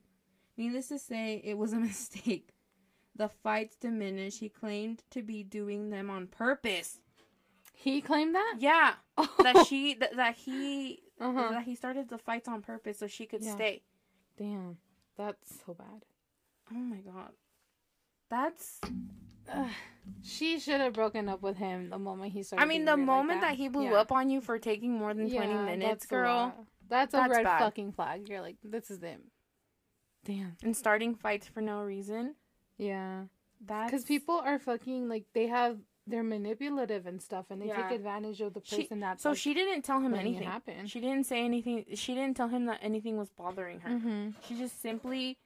Needless 0.56 0.88
to 0.88 0.98
say, 0.98 1.42
it 1.44 1.58
was 1.58 1.74
a 1.74 1.76
mistake. 1.92 2.53
The 3.16 3.30
fights 3.30 3.76
diminished. 3.76 4.40
He 4.40 4.50
claimed 4.50 5.04
to 5.12 5.22
be 5.22 5.44
doing 5.44 5.90
them 5.92 6.10
on 6.10 6.28
purpose. 6.28 7.00
He 7.74 8.02
claimed 8.02 8.34
that. 8.36 8.56
Yeah, 8.60 8.94
Oh. 9.18 9.30
that 9.44 9.66
she 9.68 9.94
that, 9.96 10.16
that 10.16 10.36
he 10.36 11.04
Uh-huh. 11.20 11.50
that 11.52 11.64
he 11.64 11.76
started 11.76 12.10
the 12.10 12.18
fights 12.18 12.48
on 12.48 12.62
purpose 12.62 13.00
so 13.00 13.08
she 13.08 13.26
could 13.26 13.44
Yeah. 13.44 13.54
stay. 13.56 13.84
Damn, 14.38 14.78
that's 15.18 15.62
so 15.66 15.74
bad. 15.74 16.06
Oh 16.72 16.76
my 16.76 17.02
god, 17.02 17.34
that's. 18.30 18.80
She 20.22 20.60
should 20.60 20.80
have 20.82 20.94
broken 20.94 21.28
up 21.30 21.42
with 21.42 21.58
him 21.58 21.90
the 21.90 22.00
moment 22.00 22.32
he 22.34 22.44
started. 22.44 22.64
I 22.64 22.66
mean, 22.66 22.86
the 22.86 22.96
weird 22.96 23.08
like 23.08 23.16
moment 23.18 23.42
that. 23.42 23.56
he 23.56 23.68
blew 23.68 23.86
Yeah. 23.92 23.96
up 24.02 24.12
on 24.12 24.30
you 24.30 24.40
for 24.42 24.58
taking 24.58 24.94
more 24.98 25.14
than 25.14 25.30
twenty 25.30 25.54
Yeah, 25.54 25.66
minutes, 25.66 25.90
that's 25.90 26.06
girl, 26.08 26.36
lot. 26.36 26.66
That's 26.90 27.14
a 27.14 27.18
That's 27.18 27.32
red 27.36 27.44
bad. 27.44 27.60
fucking 27.60 27.92
flag. 27.94 28.28
You're 28.30 28.42
like, 28.42 28.58
this 28.64 28.90
is 28.90 29.02
him. 29.02 29.22
Damn. 30.26 30.56
and 30.64 30.76
starting 30.76 31.16
fights 31.16 31.48
for 31.48 31.60
no 31.62 31.82
reason. 31.84 32.36
Yeah. 32.78 33.26
That's 33.66 33.92
Because 33.92 34.04
people 34.06 34.36
are 34.36 34.60
fucking 34.60 35.08
like 35.08 35.26
they 35.34 35.48
have 35.48 35.80
they're 36.06 36.22
manipulative 36.24 37.06
and 37.06 37.22
stuff, 37.22 37.46
and 37.50 37.62
they 37.62 37.68
Yeah. 37.68 37.88
take 37.88 37.96
advantage 38.00 38.42
of 38.42 38.54
the 38.54 38.62
She- 38.64 38.82
person 38.82 39.00
that's 39.00 39.24
So 39.24 39.30
like, 39.30 39.38
she 39.38 39.54
didn't 39.54 39.84
tell 39.84 40.02
him 40.02 40.14
anything. 40.14 40.44
happen. 40.44 40.86
She 40.86 41.00
didn't 41.00 41.26
say 41.26 41.46
anything. 41.46 41.86
She 41.96 42.14
didn't 42.14 42.36
tell 42.36 42.50
him 42.50 42.66
that 42.66 42.80
anything 42.82 43.16
was 43.16 43.30
bothering 43.30 43.80
her. 43.82 43.90
Mm-hmm. 43.90 44.32
She 44.46 44.58
just 44.58 44.82
simply 44.82 45.38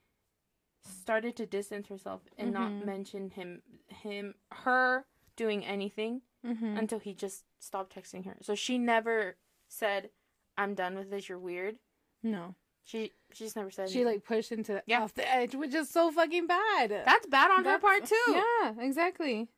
started 0.82 1.36
to 1.36 1.45
distance 1.45 1.88
herself 1.89 2.21
and 2.39 2.49
Mhm. 2.49 2.53
not 2.53 2.86
mention 2.86 3.30
him, 3.32 3.61
him, 3.88 4.34
her 4.51 5.05
doing 5.36 5.63
anything 5.63 6.23
Mm-hmm. 6.43 6.78
until 6.78 6.99
he 6.99 7.13
just 7.13 7.43
stopped 7.59 7.93
texting 7.93 8.25
her. 8.25 8.38
So 8.41 8.55
she 8.55 8.78
never 8.80 9.38
said, 9.67 10.09
"I'm 10.57 10.73
done 10.75 10.95
with 10.95 11.09
this. 11.11 11.30
You're 11.30 11.38
weird." 11.39 11.78
No, 12.23 12.55
She 12.88 13.11
she 13.33 13.43
just 13.43 13.57
never 13.57 13.69
said. 13.69 13.89
she 13.89 13.95
anything. 13.99 14.13
like 14.13 14.23
pushed 14.23 14.53
into 14.53 14.81
Yeah. 14.85 15.03
off 15.03 15.13
the 15.13 15.29
edge, 15.29 15.53
which 15.55 15.73
is 15.75 15.89
so 15.89 16.09
fucking 16.09 16.47
bad. 16.47 16.89
that's 17.05 17.27
bad 17.27 17.51
on 17.51 17.65
her 17.65 17.77
part 17.79 18.05
too. 18.05 18.15
Yeah, 18.29 18.73
exactly. 18.79 19.49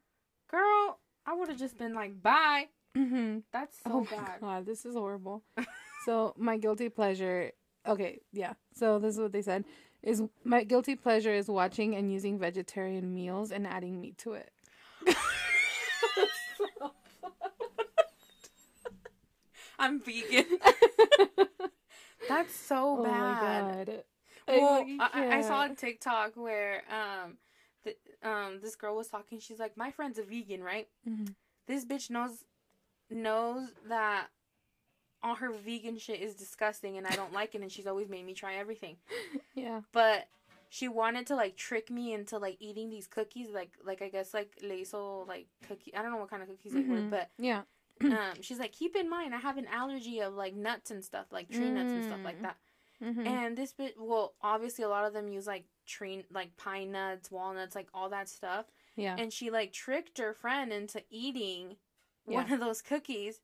Girl, 0.49 0.97
I 1.27 1.35
would 1.35 1.47
have 1.47 1.59
just 1.59 1.77
been 1.77 1.93
like, 1.93 2.23
"Bye." 2.23 2.69
Mm-hmm. 2.97 3.39
That's 3.53 3.77
so 3.83 3.91
oh 3.93 4.07
bad. 4.09 4.41
god, 4.41 4.65
this 4.65 4.83
is 4.83 4.95
horrible. 4.95 5.43
so 6.05 6.33
my 6.37 6.57
guilty 6.57 6.89
pleasure. 6.89 7.51
Okay, 7.87 8.19
yeah. 8.33 8.53
So 8.73 8.97
this 8.97 9.13
is 9.13 9.21
what 9.21 9.31
they 9.31 9.43
said: 9.43 9.63
is 10.01 10.23
my 10.43 10.63
guilty 10.63 10.95
pleasure 10.95 11.31
is 11.31 11.47
watching 11.47 11.95
and 11.95 12.11
using 12.11 12.39
vegetarian 12.39 13.13
meals 13.13 13.51
and 13.51 13.67
adding 13.67 14.01
meat 14.01 14.17
to 14.19 14.33
it. 14.33 14.49
I'm 19.77 19.99
vegan. 20.01 20.45
That's 22.27 22.53
so 22.55 22.97
oh 22.99 23.03
bad. 23.03 23.13
my 23.13 23.85
god. 23.85 24.03
Well, 24.47 24.85
I 24.99 25.09
I, 25.13 25.37
I 25.37 25.41
saw 25.41 25.63
a 25.63 25.67
can't. 25.67 25.77
TikTok 25.77 26.31
where 26.35 26.83
um, 26.89 27.37
the, 27.83 27.95
um, 28.27 28.59
this 28.61 28.75
girl 28.75 28.95
was 28.95 29.07
talking. 29.07 29.39
She's 29.39 29.59
like, 29.59 29.77
"My 29.77 29.91
friend's 29.91 30.17
a 30.19 30.23
vegan, 30.23 30.63
right? 30.63 30.87
Mhm. 31.07 31.35
This 31.67 31.85
bitch 31.85 32.09
knows 32.09 32.45
knows 33.09 33.69
that 33.87 34.27
all 35.21 35.35
her 35.35 35.51
vegan 35.51 35.97
shit 35.97 36.21
is 36.21 36.33
disgusting, 36.35 36.97
and 36.97 37.05
I 37.05 37.11
don't 37.15 37.33
like 37.33 37.53
it. 37.55 37.61
And 37.61 37.71
she's 37.71 37.87
always 37.87 38.09
made 38.09 38.25
me 38.25 38.33
try 38.33 38.55
everything. 38.55 38.97
Yeah. 39.55 39.81
But 39.91 40.27
she 40.69 40.87
wanted 40.87 41.27
to 41.27 41.35
like 41.35 41.57
trick 41.57 41.89
me 41.91 42.13
into 42.13 42.37
like 42.37 42.55
eating 42.59 42.89
these 42.89 43.07
cookies, 43.07 43.49
like 43.49 43.71
like 43.85 44.01
I 44.01 44.07
guess 44.09 44.33
like 44.33 44.51
Lazo 44.63 45.25
like 45.27 45.47
cookie. 45.67 45.93
I 45.95 46.01
don't 46.01 46.11
know 46.11 46.17
what 46.17 46.29
kind 46.29 46.41
of 46.41 46.47
cookies 46.49 46.71
they 46.73 46.81
were, 46.81 46.97
Mhm. 46.97 47.09
but 47.09 47.29
Yeah. 47.37 47.63
um, 48.03 48.41
she's 48.41 48.59
like, 48.59 48.71
keep 48.71 48.95
in 48.95 49.09
mind, 49.09 49.33
I 49.35 49.39
have 49.39 49.57
an 49.57 49.67
allergy 49.67 50.19
of 50.19 50.33
like 50.33 50.55
nuts 50.55 50.91
and 50.91 51.03
stuff, 51.03 51.27
like 51.31 51.49
tree 51.49 51.69
nuts 51.69 51.91
and 51.91 52.03
stuff 52.05 52.19
like 52.23 52.39
Mm. 52.39 52.43
that. 52.43 52.57
Mm-hmm. 53.03 53.27
And 53.27 53.57
this 53.57 53.71
bit, 53.71 53.95
well, 53.97 54.33
obviously 54.41 54.83
a 54.83 54.89
lot 54.89 55.05
of 55.05 55.13
them 55.13 55.29
use 55.29 55.47
like 55.47 55.65
tree, 55.87 56.23
like 56.31 56.55
pine 56.57 56.91
nuts, 56.91 57.31
walnuts, 57.31 57.73
like 57.75 57.87
all 57.93 58.09
that 58.09 58.27
stuff. 58.29 58.65
yeah. 58.97 59.15
And 59.17 59.31
she 59.31 59.49
like 59.51 59.71
tricked 59.71 60.17
her 60.17 60.33
friend 60.33 60.71
into 60.73 61.01
eating 61.09 61.77
one 62.25 62.51
of 62.51 62.59
those 62.59 62.81
cookies, 62.81 63.39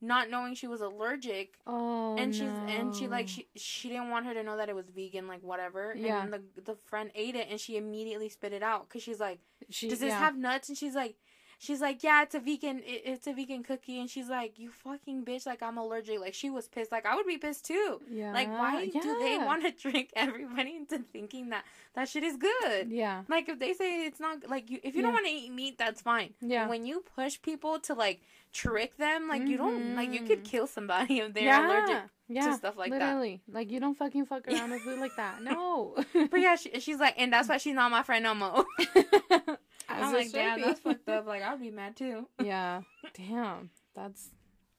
not 0.00 0.30
knowing 0.30 0.54
she 0.54 0.66
was 0.66 0.80
allergic. 0.80 1.54
oh. 1.66 2.16
and 2.16 2.34
she's 2.34 2.42
and 2.68 2.94
she 2.94 3.08
like 3.08 3.26
she 3.28 3.48
she 3.56 3.88
didn't 3.88 4.10
want 4.10 4.26
her 4.26 4.34
to 4.34 4.42
know 4.42 4.56
that 4.56 4.68
it 4.68 4.74
was 4.76 4.86
vegan, 4.94 5.26
like 5.26 5.42
whatever. 5.42 5.94
Yeah. 5.96 6.22
And 6.22 6.32
the 6.32 6.42
the 6.64 6.76
friend 6.86 7.10
ate 7.14 7.34
it 7.34 7.48
and 7.50 7.58
she 7.58 7.76
immediately 7.76 8.28
spit 8.28 8.52
it 8.52 8.62
out 8.62 8.88
because 8.88 9.02
she's 9.02 9.18
like, 9.20 9.40
She, 9.70 9.88
does 9.88 9.98
this 10.00 10.10
yeah. 10.10 10.18
have 10.18 10.36
nuts? 10.36 10.68
And 10.68 10.78
she's 10.78 10.94
like. 10.94 11.16
She's 11.58 11.80
like, 11.80 12.02
yeah, 12.02 12.22
it's 12.22 12.34
a 12.34 12.40
vegan, 12.40 12.78
it, 12.80 13.02
it's 13.04 13.26
a 13.26 13.32
vegan 13.32 13.62
cookie, 13.62 13.98
and 14.00 14.08
she's 14.10 14.28
like, 14.28 14.58
you 14.58 14.70
fucking 14.70 15.24
bitch, 15.24 15.46
like 15.46 15.62
I'm 15.62 15.78
allergic. 15.78 16.20
Like 16.20 16.34
she 16.34 16.50
was 16.50 16.68
pissed, 16.68 16.92
like 16.92 17.06
I 17.06 17.14
would 17.14 17.26
be 17.26 17.38
pissed 17.38 17.64
too. 17.66 18.00
Yeah. 18.10 18.32
Like, 18.32 18.48
why 18.48 18.86
do 18.88 19.18
they 19.20 19.38
want 19.38 19.62
to 19.64 19.72
trick 19.90 20.10
everybody 20.16 20.76
into 20.76 20.98
thinking 21.12 21.50
that 21.50 21.64
that 21.94 22.08
shit 22.08 22.22
is 22.24 22.36
good? 22.36 22.90
Yeah. 22.90 23.22
Like, 23.28 23.48
if 23.48 23.58
they 23.58 23.72
say 23.72 24.04
it's 24.06 24.20
not 24.20 24.48
like 24.48 24.70
you, 24.70 24.78
if 24.82 24.94
you 24.94 25.02
don't 25.02 25.12
want 25.12 25.26
to 25.26 25.32
eat 25.32 25.50
meat, 25.52 25.78
that's 25.78 26.00
fine. 26.02 26.34
Yeah. 26.40 26.64
But 26.64 26.70
when 26.70 26.86
you 26.86 27.04
push 27.14 27.40
people 27.40 27.78
to 27.80 27.94
like 27.94 28.20
trick 28.52 28.96
them, 28.98 29.28
like 29.28 29.46
you 29.48 29.56
don't, 29.56 29.96
like 29.96 30.12
you 30.12 30.20
could 30.20 30.40
Mhm. 30.44 30.44
kill 30.44 30.66
somebody 30.66 31.18
if 31.20 31.34
they're 31.34 31.44
yeah. 31.44 31.66
allergic. 31.66 32.02
Yeah. 32.34 32.56
stuff 32.56 32.76
like 32.76 32.90
that. 32.90 32.98
literally. 32.98 33.42
Like 33.50 33.70
you 33.70 33.80
don't 33.80 33.96
fucking 33.96 34.26
fuck 34.26 34.46
around 34.48 34.70
with 34.70 34.82
food 34.82 34.98
like 34.98 35.16
that. 35.16 35.42
No. 35.42 35.96
But 36.30 36.40
yeah, 36.40 36.56
she, 36.56 36.80
she's 36.80 36.98
like, 36.98 37.14
and 37.18 37.32
that's 37.32 37.48
why 37.48 37.56
she's 37.58 37.74
not 37.74 37.90
my 37.90 38.02
friend 38.02 38.24
no 38.24 38.34
more. 38.34 38.64
I'm 39.88 40.12
like, 40.12 40.32
damn, 40.32 40.60
that's 40.60 40.80
fucked 40.80 41.08
up. 41.08 41.26
Like, 41.26 41.42
I'd 41.42 41.60
be 41.60 41.70
mad 41.70 41.96
too. 41.96 42.28
yeah. 42.42 42.82
Damn. 43.14 43.70
That's 43.94 44.30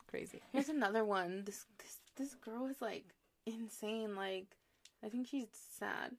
crazy. 0.08 0.42
Here's 0.52 0.70
another 0.70 1.06
one. 1.06 1.44
This 1.46 1.66
this 1.78 2.00
this 2.18 2.36
girl 2.36 2.66
is 2.68 2.82
like 2.82 3.06
insane. 3.46 4.16
Like, 4.16 4.48
I 5.04 5.10
think 5.10 5.28
she's 5.28 5.48
sad. 5.78 6.12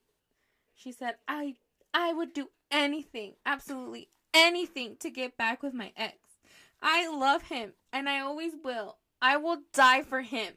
She 0.74 0.92
said, 0.92 1.16
"I 1.28 1.56
I 1.92 2.12
would 2.12 2.32
do 2.32 2.50
anything, 2.70 3.34
absolutely 3.44 4.08
anything, 4.34 4.96
to 5.00 5.10
get 5.10 5.36
back 5.36 5.62
with 5.62 5.74
my 5.74 5.92
ex. 5.96 6.16
I 6.82 7.08
love 7.08 7.42
him, 7.44 7.72
and 7.92 8.08
I 8.08 8.20
always 8.20 8.52
will. 8.62 8.98
I 9.20 9.38
will 9.38 9.62
die 9.72 10.02
for 10.02 10.20
him, 10.20 10.52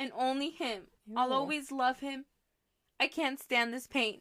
and 0.00 0.10
only 0.16 0.50
him. 0.50 0.82
I'll 1.16 1.32
always 1.32 1.70
love 1.70 2.00
him. 2.00 2.24
I 2.98 3.06
can't 3.06 3.38
stand 3.38 3.72
this 3.72 3.86
pain. 3.86 4.20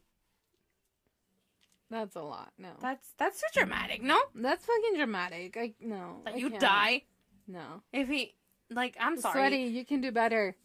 That's 1.89 2.15
a 2.15 2.21
lot. 2.21 2.51
No. 2.57 2.69
That's 2.82 3.09
that's 3.17 3.39
too 3.41 3.47
dramatic, 3.59 4.03
no? 4.03 4.19
That's 4.36 4.65
fucking 4.65 4.95
dramatic. 4.95 5.57
I 5.59 5.73
no. 5.82 6.21
Like 6.25 6.36
I 6.36 6.38
you 6.38 6.49
can't. 6.51 6.61
die 6.61 7.03
No. 7.47 7.82
if 7.91 8.07
he. 8.07 8.36
Like, 8.71 8.95
I'm 8.99 9.17
sorry. 9.19 9.34
Sweaty, 9.34 9.63
you 9.63 9.84
can 9.84 9.99
do 9.99 10.11
better. 10.11 10.55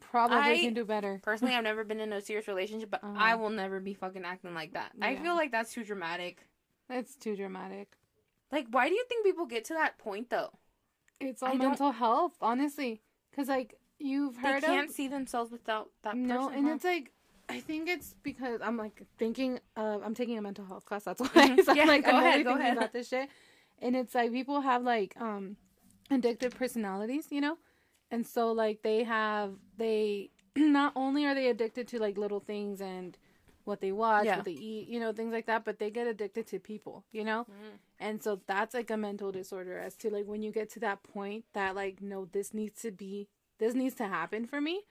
Probably 0.00 0.36
I- 0.36 0.58
can 0.60 0.74
do 0.74 0.84
better. 0.84 1.18
Personally, 1.24 1.54
I've 1.56 1.64
never 1.64 1.82
been 1.82 1.98
in 1.98 2.12
a 2.12 2.20
serious 2.20 2.46
relationship, 2.46 2.90
but 2.90 3.02
Uh-huh. 3.02 3.14
I 3.18 3.34
will 3.34 3.50
never 3.50 3.80
be 3.80 3.94
fucking 3.94 4.24
acting 4.24 4.54
like 4.54 4.74
that. 4.74 4.92
I 5.00 5.16
feel 5.16 5.34
like 5.34 5.50
that's 5.50 5.72
too 5.72 5.82
dramatic. 5.82 6.46
It's 6.88 7.16
too 7.16 7.34
dramatic. 7.34 7.96
Like, 8.52 8.66
why 8.70 8.88
do 8.88 8.94
you 8.94 9.04
think 9.08 9.24
people 9.24 9.46
get 9.46 9.64
to 9.66 9.74
that 9.74 9.98
point 9.98 10.30
though? 10.30 10.50
It's 11.18 11.42
I 11.42 11.48
all 11.48 11.52
don't- 11.58 11.68
mental 11.70 11.90
health, 11.92 12.36
honestly. 12.40 13.02
Because 13.30 13.48
like 13.48 13.74
you've 14.02 14.40
They 14.42 14.60
can't 14.60 14.88
of 14.90 14.94
see 14.94 15.08
themselves 15.08 15.50
without 15.50 15.90
that 16.02 16.16
no, 16.16 16.48
and 16.48 16.66
huh? 16.66 16.74
it's 16.74 16.84
like 16.84 17.12
I 17.48 17.60
think 17.60 17.88
it's 17.88 18.14
because 18.22 18.60
I'm 18.62 18.76
like 18.76 19.02
thinking 19.18 19.60
of 19.76 20.02
I'm 20.02 20.14
taking 20.14 20.38
a 20.38 20.42
mental 20.42 20.64
health 20.64 20.84
class. 20.86 21.04
That's 21.04 21.20
why 21.24 21.28
Mhm. 21.28 21.64
so 21.64 21.72
I'm 21.72 21.86
like 21.86 22.04
go 22.04 22.12
I'm 22.12 22.18
ahead, 22.18 22.32
really 22.32 22.44
go 22.44 22.54
ahead. 22.56 22.76
about 22.76 22.92
this 22.92 23.08
shit. 23.08 23.28
And 23.80 23.96
it's 23.96 24.14
like 24.14 24.32
people 24.32 24.60
have 24.60 24.82
like 24.82 25.14
um 25.20 25.56
addictive 26.10 26.54
personalities, 26.54 27.26
you 27.30 27.40
know, 27.40 27.58
and 28.10 28.26
so 28.26 28.52
like 28.52 28.82
they 28.82 29.04
have 29.04 29.54
they 29.76 30.30
not 30.56 30.92
only 30.96 31.24
are 31.26 31.34
they 31.34 31.48
addicted 31.48 31.88
to 31.88 31.98
like 31.98 32.16
little 32.18 32.40
things 32.40 32.80
and 32.80 33.18
what 33.64 33.80
they 33.80 33.92
watch, 33.92 34.24
Yeah. 34.26 34.36
what 34.36 34.44
they 34.44 34.52
eat, 34.52 34.88
you 34.88 34.98
know, 34.98 35.12
things 35.12 35.32
like 35.32 35.46
that. 35.46 35.64
But 35.64 35.78
they 35.78 35.90
get 35.90 36.06
addicted 36.06 36.46
to 36.48 36.58
people, 36.58 37.04
you 37.12 37.24
know, 37.24 37.46
and 37.98 38.22
so 38.22 38.40
that's 38.46 38.74
like 38.74 38.90
a 38.90 38.96
mental 38.96 39.30
disorder. 39.32 39.78
As 39.78 39.94
to 39.96 40.10
like 40.10 40.26
when 40.26 40.42
you 40.42 40.50
get 40.52 40.70
to 40.70 40.80
that 40.80 41.02
point 41.02 41.44
that 41.54 41.74
like 41.74 42.00
no, 42.02 42.24
this 42.26 42.52
needs 42.54 42.82
to 42.82 42.90
be, 42.90 43.28
this 43.62 43.74
needs 43.74 43.94
to 44.02 44.06
happen 44.18 44.46
for 44.52 44.60
me. 44.60 44.82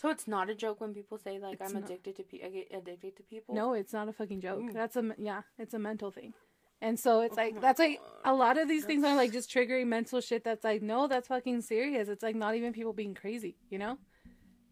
So 0.00 0.10
it's 0.10 0.28
not 0.28 0.48
a 0.54 0.54
joke 0.54 0.80
when 0.82 0.92
people 0.94 1.18
say 1.18 1.38
like 1.38 1.54
It's 1.60 1.66
I'm 1.68 1.80
not. 1.80 1.84
addicted 1.90 2.14
to 2.18 2.22
pe- 2.30 2.44
I 2.46 2.48
get 2.56 2.68
addicted 2.80 3.16
to 3.16 3.22
people. 3.24 3.54
No, 3.54 3.72
it's 3.80 3.92
not 3.92 4.06
a 4.08 4.12
fucking 4.12 4.40
joke. 4.40 4.60
Ooh. 4.60 4.72
That's 4.72 4.96
a 4.96 5.04
yeah, 5.18 5.42
it's 5.58 5.74
a 5.74 5.78
mental 5.78 6.10
thing. 6.10 6.34
And 6.80 7.00
so 7.04 7.20
it's 7.22 7.36
Oh 7.36 7.42
like 7.42 7.60
that's 7.60 7.80
like 7.80 8.00
a 8.24 8.34
lot 8.42 8.56
of 8.58 8.68
these 8.68 8.84
things 8.84 9.02
are 9.04 9.16
like 9.16 9.32
just 9.32 9.50
triggering 9.50 9.86
mental 9.88 10.20
shit 10.20 10.44
that's 10.44 10.62
like 10.70 10.82
no, 10.82 11.08
that's 11.08 11.28
fucking 11.28 11.62
serious. 11.62 12.08
It's 12.08 12.22
like 12.22 12.36
not 12.36 12.54
even 12.54 12.72
people 12.72 12.92
being 12.92 13.14
crazy, 13.14 13.56
you 13.70 13.78
know? 13.78 13.98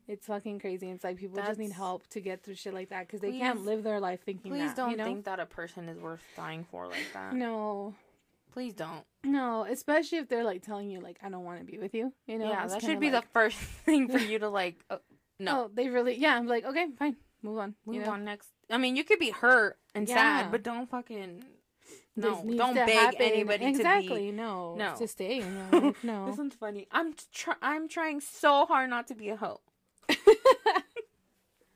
It's 0.07 0.27
fucking 0.27 0.61
crazy. 0.61 0.89
It's 0.91 1.03
like 1.03 1.17
people 1.17 1.43
just 1.43 1.59
need 1.59 1.73
help 1.73 2.07
to 2.15 2.21
get 2.21 2.45
through 2.45 2.55
shit 2.55 2.73
like 2.81 2.91
that 2.91 3.09
because 3.09 3.21
they 3.21 3.37
can't 3.37 3.65
live 3.65 3.83
their 3.83 3.99
life 3.99 4.21
thinking 4.25 4.53
Please 4.53 4.69
that. 4.69 4.77
don't 4.77 4.91
you 4.93 4.97
know? 4.97 5.05
think 5.11 5.25
that 5.25 5.41
a 5.41 5.47
person 5.47 5.89
is 5.89 5.99
worth 5.99 6.23
dying 6.37 6.65
for 6.71 6.87
like 6.87 7.09
that. 7.15 7.35
No, 7.35 7.95
Please 8.53 8.73
don't. 8.73 9.05
No, 9.27 9.67
especially 9.69 10.19
if 10.19 10.29
they're 10.29 10.45
like 10.45 10.63
telling 10.63 10.89
you 10.91 11.01
like 11.01 11.19
I 11.23 11.29
don't 11.29 11.45
want 11.45 11.59
to 11.61 11.65
be 11.65 11.79
with 11.79 11.95
you. 11.95 12.13
You 12.27 12.39
know? 12.39 12.49
yeah, 12.49 12.67
that 12.67 12.81
should 12.81 13.01
be 13.01 13.11
like, 13.11 13.25
the 13.25 13.29
first 13.33 13.59
thing 13.85 14.09
for 14.09 14.19
you 14.31 14.39
to 14.39 14.49
like. 14.49 14.77
Uh, 14.89 14.99
no, 15.39 15.65
Oh, 15.65 15.71
they 15.75 15.89
really 15.89 16.17
yeah. 16.17 16.37
I'm 16.37 16.47
like 16.47 16.65
okay, 16.65 16.87
fine, 16.99 17.17
move 17.43 17.59
on. 17.59 17.75
move 17.85 17.97
you 17.97 18.03
know? 18.03 18.13
on 18.13 18.25
next. 18.25 18.49
I 18.71 18.79
mean, 18.79 18.97
you 18.97 19.05
could 19.05 19.19
be 19.19 19.31
hurt 19.31 19.77
and 19.95 20.09
Yeah. 20.09 20.15
sad, 20.15 20.51
but 20.51 20.63
don't 20.63 20.89
fucking. 20.89 21.45
No, 22.19 22.43
don't 22.57 22.75
beg 22.75 22.89
happen. 22.89 23.21
anybody 23.21 23.67
exactly. 23.67 24.09
to 24.09 24.15
be. 24.15 24.33
No, 24.33 24.75
No. 24.77 24.95
to 24.97 25.07
stay 25.07 25.39
your. 25.41 25.95
No, 26.03 26.27
This 26.27 26.39
one's 26.39 26.55
funny. 26.55 26.89
I'm 26.91 27.13
tr- 27.33 27.61
I'm 27.61 27.89
trying 27.89 28.21
so 28.23 28.65
hard 28.65 28.89
not 28.89 29.07
to 29.09 29.15
be 29.15 29.29
a 29.29 29.37
hoe. 29.37 29.61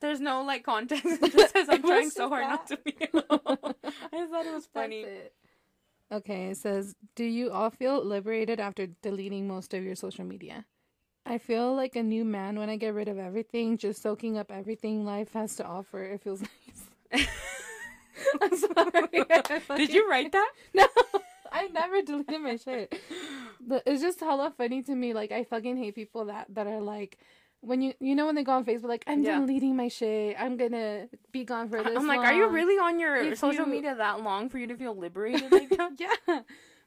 There's 0.00 0.20
no 0.20 0.42
like 0.44 0.64
context. 0.64 1.04
It 1.04 1.32
just 1.32 1.52
says 1.52 1.68
I'm 1.68 1.82
trying 1.82 2.08
so 2.08 2.30
hard 2.30 2.44
that. 2.44 2.48
not 2.48 2.66
to 2.68 2.78
be 2.78 2.96
a 3.12 3.22
hoe. 3.28 3.74
I 3.84 4.26
thought 4.26 4.46
it 4.46 4.54
was 4.54 4.66
funny. 4.72 5.00
it. 5.02 5.34
Okay, 6.12 6.50
it 6.50 6.56
says, 6.56 6.94
Do 7.14 7.24
you 7.24 7.50
all 7.52 7.70
feel 7.70 8.04
liberated 8.04 8.58
after 8.58 8.88
deleting 9.02 9.46
most 9.46 9.74
of 9.74 9.84
your 9.84 9.94
social 9.94 10.24
media? 10.24 10.66
I 11.24 11.38
feel 11.38 11.74
like 11.74 11.94
a 11.96 12.02
new 12.02 12.24
man 12.24 12.58
when 12.58 12.68
I 12.68 12.76
get 12.76 12.94
rid 12.94 13.06
of 13.08 13.18
everything, 13.18 13.78
just 13.78 14.02
soaking 14.02 14.36
up 14.36 14.50
everything 14.50 15.04
life 15.04 15.32
has 15.34 15.54
to 15.56 15.64
offer. 15.64 16.02
It 16.02 16.22
feels 16.22 16.42
nice. 17.12 17.26
I'm 18.42 18.56
sorry. 18.56 19.24
Did 19.76 19.92
you 19.94 20.08
write 20.10 20.32
that? 20.32 20.52
No, 20.74 20.86
I 21.52 21.68
never 21.68 22.02
deleted 22.02 22.40
my 22.40 22.56
shit. 22.56 22.94
But 23.60 23.82
it's 23.86 24.02
just 24.02 24.20
hella 24.20 24.52
funny 24.56 24.82
to 24.82 24.94
me. 24.94 25.14
Like 25.14 25.30
I 25.30 25.44
fucking 25.44 25.76
hate 25.76 25.94
people 25.94 26.24
that 26.26 26.46
that 26.54 26.66
are 26.66 26.80
like, 26.80 27.18
when 27.62 27.82
you 27.82 27.92
you 28.00 28.14
know 28.14 28.26
when 28.26 28.34
they 28.34 28.42
go 28.44 28.52
on 28.52 28.64
Facebook 28.64 28.88
like 28.88 29.04
I'm 29.06 29.22
Yeah. 29.22 29.38
deleting 29.40 29.76
my 29.76 29.88
shit. 29.88 30.36
I'm 30.38 30.56
gonna 30.56 31.08
be 31.32 31.44
gone 31.44 31.68
for 31.68 31.82
this. 31.82 31.96
I'm 31.96 32.06
like, 32.06 32.20
are 32.20 32.32
you 32.32 32.48
really 32.48 32.78
on 32.78 32.98
your 32.98 33.16
If 33.16 33.38
social 33.38 33.66
you- 33.66 33.72
media 33.72 33.94
that 33.94 34.22
long 34.22 34.48
for 34.48 34.58
you 34.58 34.66
to 34.68 34.76
feel 34.76 34.94
liberated 34.96 35.50
like 35.52 35.68
that? 35.70 35.92
yeah. 35.98 36.40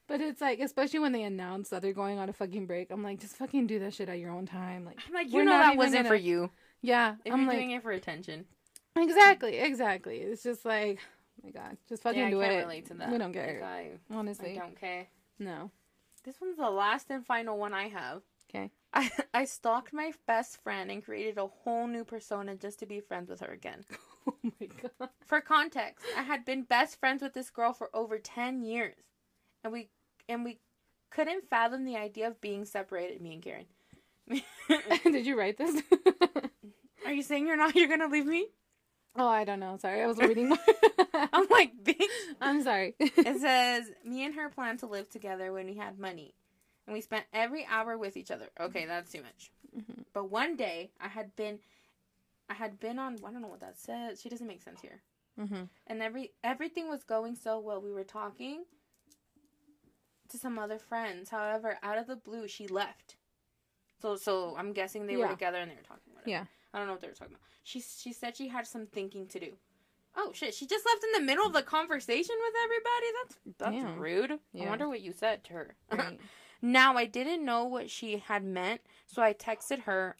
But 0.06 0.20
it's 0.20 0.40
like, 0.42 0.60
especially 0.60 0.98
when 1.00 1.12
they 1.12 1.22
announce 1.22 1.70
that 1.70 1.80
they're 1.80 1.94
going 1.94 2.18
on 2.18 2.28
a 2.28 2.32
fucking 2.34 2.66
break, 2.66 2.90
I'm 2.90 3.02
like, 3.02 3.20
just 3.20 3.36
fucking 3.36 3.66
do 3.66 3.78
that 3.78 3.94
shit 3.94 4.08
at 4.10 4.18
your 4.18 4.30
own 4.30 4.44
time. 4.44 4.84
Like, 4.84 4.98
I'm 5.08 5.14
like, 5.14 5.32
you 5.32 5.42
know 5.44 5.52
that 5.52 5.76
wasn't 5.78 5.94
gonna- 6.04 6.08
for 6.10 6.14
you. 6.14 6.50
yeah, 6.82 7.14
If 7.24 7.32
I'm 7.32 7.40
you're 7.40 7.48
like, 7.48 7.56
doing 7.56 7.70
it 7.70 7.82
for 7.82 7.90
attention. 7.90 8.44
exactly, 8.96 9.58
exactly. 9.58 10.18
It's 10.18 10.42
just 10.42 10.64
like, 10.66 10.98
oh 11.02 11.40
my 11.46 11.50
god, 11.52 11.78
just 11.88 12.02
fucking 12.02 12.18
yeah, 12.20 12.26
I 12.26 12.30
do 12.30 12.40
can't 12.40 12.52
it. 12.52 12.56
relate 12.58 12.86
to 12.86 12.94
that. 12.94 13.10
We 13.10 13.16
don't 13.18 13.32
care. 13.32 13.60
Like, 13.62 14.00
I, 14.10 14.14
I 14.14 14.16
Honestly, 14.18 14.54
don't 14.58 14.78
care. 14.78 15.06
no. 15.38 15.70
This 16.24 16.38
one's 16.40 16.56
the 16.58 16.68
last 16.70 17.10
and 17.10 17.24
final 17.24 17.58
one 17.58 17.72
I 17.74 17.88
have. 17.88 18.22
'Kay. 18.52 18.70
I, 18.94 19.10
I 19.34 19.44
stalked 19.44 19.92
my 19.92 20.12
best 20.26 20.62
friend 20.62 20.90
and 20.90 21.04
created 21.04 21.38
a 21.38 21.46
whole 21.46 21.86
new 21.86 22.04
persona 22.04 22.56
just 22.56 22.78
to 22.78 22.86
be 22.86 23.00
friends 23.00 23.28
with 23.28 23.40
her 23.40 23.52
again. 23.52 23.84
Oh 24.26 24.52
my 24.58 24.68
god. 24.98 25.10
For 25.26 25.42
context, 25.42 26.02
I 26.16 26.22
had 26.22 26.46
been 26.46 26.62
best 26.62 26.98
friends 26.98 27.20
with 27.22 27.34
this 27.34 27.50
girl 27.50 27.74
for 27.74 27.90
over 27.92 28.18
10 28.18 28.62
years. 28.62 28.96
And 29.62 29.70
we 29.70 29.90
and 30.30 30.46
we 30.46 30.60
couldn't 31.10 31.50
fathom 31.50 31.84
the 31.84 31.96
idea 31.96 32.28
of 32.28 32.40
being 32.40 32.64
separated, 32.64 33.20
me 33.20 33.34
and 33.34 33.42
Karen. 33.42 33.66
Did 35.04 35.26
you 35.26 35.38
write 35.38 35.58
this? 35.58 35.82
Are 37.04 37.12
you 37.12 37.22
saying 37.22 37.46
you're 37.46 37.58
not 37.58 37.74
you're 37.74 37.86
going 37.88 38.00
to 38.00 38.06
leave 38.06 38.24
me? 38.24 38.46
oh, 39.16 39.28
I 39.28 39.44
don't 39.44 39.60
know. 39.60 39.76
Sorry, 39.76 40.02
I 40.02 40.06
was 40.06 40.18
reading 40.18 40.48
more. 40.48 40.58
I'm 41.14 41.46
like, 41.50 41.72
bitch. 41.82 42.02
I'm 42.40 42.62
sorry. 42.62 42.94
It 42.98 43.40
says, 43.40 43.90
me 44.04 44.24
and 44.24 44.34
her 44.34 44.48
planned 44.48 44.80
to 44.80 44.86
live 44.86 45.08
together 45.08 45.52
when 45.52 45.66
we 45.66 45.74
had 45.76 45.98
money. 45.98 46.34
And 46.86 46.94
we 46.94 47.00
spent 47.00 47.24
every 47.32 47.64
hour 47.66 47.96
with 47.96 48.16
each 48.16 48.30
other. 48.30 48.48
Okay, 48.60 48.84
that's 48.86 49.10
too 49.10 49.22
much. 49.22 49.50
Mhm. 49.76 50.04
But 50.12 50.30
one 50.30 50.56
day, 50.56 50.90
I 51.00 51.08
had 51.08 51.34
been, 51.36 51.58
I 52.48 52.54
had 52.54 52.78
been 52.78 52.98
on, 52.98 53.16
I 53.24 53.30
don't 53.32 53.40
know 53.42 53.48
what 53.48 53.60
that 53.60 53.78
says. 53.78 54.20
She 54.20 54.28
doesn't 54.28 54.46
make 54.46 54.62
sense 54.62 54.80
here. 54.80 55.02
mm-hmm. 55.38 55.64
And 55.86 56.02
every 56.02 56.32
everything 56.44 56.88
was 56.88 57.02
going 57.02 57.34
so 57.36 57.58
well. 57.58 57.80
We 57.80 57.90
were 57.92 58.04
talking 58.04 58.64
to 60.28 60.38
some 60.38 60.58
other 60.58 60.78
friends. 60.78 61.30
However, 61.30 61.78
out 61.82 61.98
of 61.98 62.06
the 62.06 62.16
blue, 62.16 62.46
she 62.48 62.66
left. 62.68 63.16
So, 64.00 64.16
so 64.16 64.54
I'm 64.58 64.72
guessing 64.72 65.06
they 65.06 65.16
were 65.16 65.28
together 65.28 65.58
and 65.58 65.70
they 65.70 65.74
were 65.76 65.82
talking. 65.82 66.12
Whatever. 66.12 66.30
Yeah. 66.30 66.44
I 66.72 66.78
don't 66.78 66.86
know 66.86 66.92
what 66.92 67.00
they 67.00 67.08
were 67.08 67.14
talking 67.14 67.34
about. 67.34 67.42
She 67.62 67.80
she 67.80 68.12
said 68.12 68.36
she 68.36 68.48
had 68.48 68.66
some 68.66 68.86
thinking 68.86 69.26
to 69.28 69.40
do. 69.40 69.52
Oh 70.16 70.30
shit! 70.32 70.54
She 70.54 70.66
just 70.66 70.84
left 70.86 71.02
in 71.02 71.12
the 71.20 71.26
middle 71.26 71.46
of 71.46 71.52
the 71.54 71.62
conversation 71.62 72.36
with 72.38 72.54
everybody. 72.64 73.06
That's 73.22 73.36
that's 73.58 73.84
Damn. 73.84 73.98
rude. 73.98 74.32
I 74.60 74.68
wonder 74.68 74.88
what 74.88 75.00
you 75.00 75.12
said 75.12 75.42
to 75.44 75.52
her. 75.54 75.74
Right. 75.90 76.20
now 76.64 76.96
I 76.96 77.04
didn't 77.04 77.44
know 77.44 77.64
what 77.64 77.90
she 77.90 78.16
had 78.18 78.42
meant, 78.42 78.80
so 79.06 79.22
I 79.22 79.34
texted 79.34 79.80
her, 79.82 80.16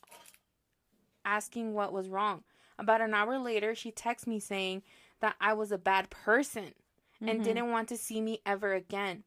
asking 1.25 1.73
what 1.73 1.93
was 1.93 2.09
wrong. 2.09 2.45
About 2.79 3.01
an 3.01 3.15
hour 3.15 3.39
later, 3.39 3.75
she 3.75 3.91
texted 3.91 4.27
me 4.27 4.41
saying 4.41 4.83
that 5.21 5.37
I 5.41 5.55
was 5.55 5.73
a 5.73 5.79
bad 5.79 6.11
person 6.11 6.75
and 7.21 7.41
Mhm. 7.41 7.45
didn't 7.45 7.71
want 7.71 7.89
to 7.89 7.97
see 7.97 8.21
me 8.21 8.41
ever 8.45 8.75
again, 8.75 9.25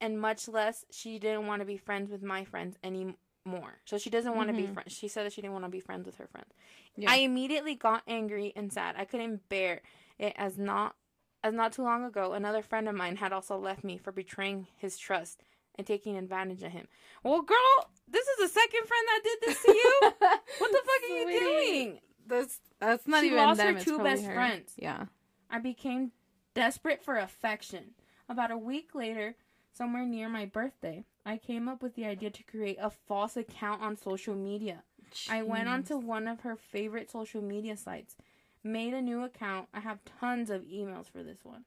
and 0.00 0.20
much 0.20 0.48
less 0.48 0.84
she 0.90 1.18
didn't 1.18 1.46
want 1.46 1.60
to 1.60 1.66
be 1.66 1.76
friends 1.76 2.10
with 2.10 2.22
my 2.22 2.44
friends 2.44 2.76
anymore. 2.82 3.80
So 3.84 3.96
she 3.98 4.10
doesn't 4.10 4.34
want 4.34 4.48
to 4.48 4.54
be 4.54 4.66
Mhm. 4.66 4.74
friends. 4.74 4.92
She 4.92 5.06
said 5.06 5.24
that 5.24 5.32
she 5.32 5.40
didn't 5.40 5.52
want 5.52 5.66
to 5.66 5.70
be 5.70 5.80
friends 5.80 6.06
with 6.06 6.16
her 6.16 6.26
friends. 6.26 6.52
Yeah. 6.96 7.12
I 7.12 7.16
immediately 7.18 7.76
got 7.76 8.02
angry 8.08 8.52
and 8.56 8.72
sad. 8.72 8.96
I 8.96 9.04
couldn't 9.04 9.48
bear 9.48 9.82
it 10.18 10.32
as 10.36 10.58
not 10.58 10.96
as 11.44 11.52
not 11.52 11.72
too 11.74 11.82
long 11.82 12.04
ago 12.04 12.32
another 12.32 12.62
friend 12.62 12.88
of 12.88 12.94
mine 12.94 13.16
had 13.16 13.32
also 13.32 13.58
left 13.58 13.84
me 13.84 13.98
for 13.98 14.10
betraying 14.10 14.66
his 14.78 14.96
trust 14.96 15.42
and 15.76 15.86
taking 15.86 16.16
advantage 16.16 16.62
of 16.62 16.72
him. 16.72 16.86
Well, 17.22 17.42
girl, 17.42 17.90
this 18.08 18.26
is 18.26 18.36
the 18.38 18.48
second 18.48 18.86
friend 18.86 19.06
that 19.08 19.20
did 19.24 19.38
this 19.48 19.62
to 19.62 19.72
you. 19.72 20.00
what 20.58 20.72
the 20.72 20.80
fuck 20.84 21.10
are 21.10 21.30
you 21.30 21.40
doing? 21.40 22.00
That's 22.26 22.60
that's 22.80 23.06
not 23.06 23.20
She 23.20 23.26
even 23.26 23.38
lost 23.38 23.58
them. 23.58 23.74
her 23.74 23.80
two 23.80 23.98
best 23.98 24.24
her. 24.24 24.34
friends. 24.34 24.72
Yeah. 24.76 25.06
I 25.50 25.58
became 25.58 26.12
desperate 26.54 27.02
for 27.02 27.16
affection. 27.16 27.92
About 28.28 28.50
a 28.50 28.56
week 28.56 28.94
later, 28.94 29.36
somewhere 29.72 30.06
near 30.06 30.28
my 30.28 30.46
birthday, 30.46 31.04
I 31.26 31.36
came 31.36 31.68
up 31.68 31.82
with 31.82 31.94
the 31.94 32.06
idea 32.06 32.30
to 32.30 32.42
create 32.44 32.78
a 32.80 32.90
false 32.90 33.36
account 33.36 33.82
on 33.82 33.96
social 33.96 34.34
media. 34.34 34.82
I 35.30 35.42
went 35.42 35.68
onto 35.68 35.96
one 35.96 36.26
of 36.26 36.40
her 36.40 36.56
favorite 36.56 37.10
social 37.10 37.42
media 37.42 37.76
sites, 37.76 38.16
made 38.64 38.94
a 38.94 39.02
new 39.02 39.22
account. 39.22 39.68
I 39.72 39.80
have 39.80 40.00
tons 40.20 40.50
of 40.50 40.62
emails 40.62 41.10
for 41.10 41.22
this 41.22 41.44
one. 41.44 41.64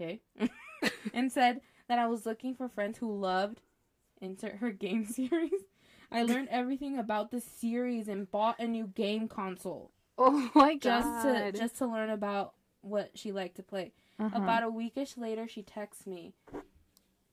Okay. 0.00 0.20
and 1.14 1.30
said 1.30 1.60
that 1.90 1.98
I 1.98 2.06
was 2.06 2.24
looking 2.24 2.54
for 2.54 2.68
friends 2.68 2.98
who 2.98 3.12
loved 3.18 3.60
insert 4.20 4.56
her 4.56 4.70
game 4.70 5.04
series. 5.18 5.50
I 6.12 6.22
learned 6.22 6.48
everything 6.50 6.96
about 6.98 7.30
the 7.32 7.40
series 7.40 8.06
and 8.08 8.30
bought 8.30 8.58
a 8.60 8.66
new 8.66 8.86
game 8.86 9.26
console 9.28 9.90
Oh 10.16 10.50
my 10.54 10.74
god. 10.74 10.80
just 10.80 11.22
to 11.22 11.52
just 11.52 11.78
to 11.78 11.86
learn 11.86 12.10
about 12.10 12.54
what 12.82 13.10
she 13.14 13.32
liked 13.32 13.56
to 13.56 13.62
play. 13.62 13.92
Uh-huh. 14.18 14.38
About 14.38 14.62
a 14.62 14.66
weekish 14.70 15.18
later, 15.18 15.48
she 15.48 15.62
texts 15.62 16.06
me 16.06 16.32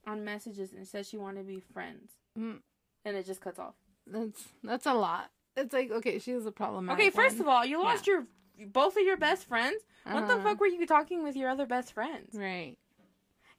on 0.05 0.23
messages 0.23 0.73
and 0.73 0.87
says 0.87 1.07
she 1.07 1.17
wanted 1.17 1.41
to 1.41 1.47
be 1.47 1.59
friends, 1.59 2.13
Mm. 2.37 2.61
and 3.05 3.17
it 3.17 3.25
just 3.25 3.41
cuts 3.41 3.59
off. 3.59 3.75
That's 4.05 4.43
that's 4.63 4.85
a 4.85 4.93
lot. 4.93 5.29
It's 5.55 5.73
like 5.73 5.91
okay, 5.91 6.17
she 6.19 6.31
has 6.31 6.45
a 6.45 6.51
problem. 6.51 6.89
Okay, 6.89 7.09
first 7.09 7.39
of 7.39 7.47
all, 7.47 7.65
you 7.65 7.81
lost 7.83 8.07
your 8.07 8.25
both 8.67 8.95
of 8.97 9.03
your 9.03 9.17
best 9.17 9.45
friends. 9.47 9.83
What 10.03 10.27
the 10.27 10.33
Uh-huh. 10.35 10.43
fuck 10.43 10.59
were 10.59 10.67
you 10.67 10.85
talking 10.87 11.23
with 11.23 11.35
your 11.35 11.49
other 11.49 11.65
best 11.65 11.93
friends? 11.93 12.35
Right. 12.35 12.77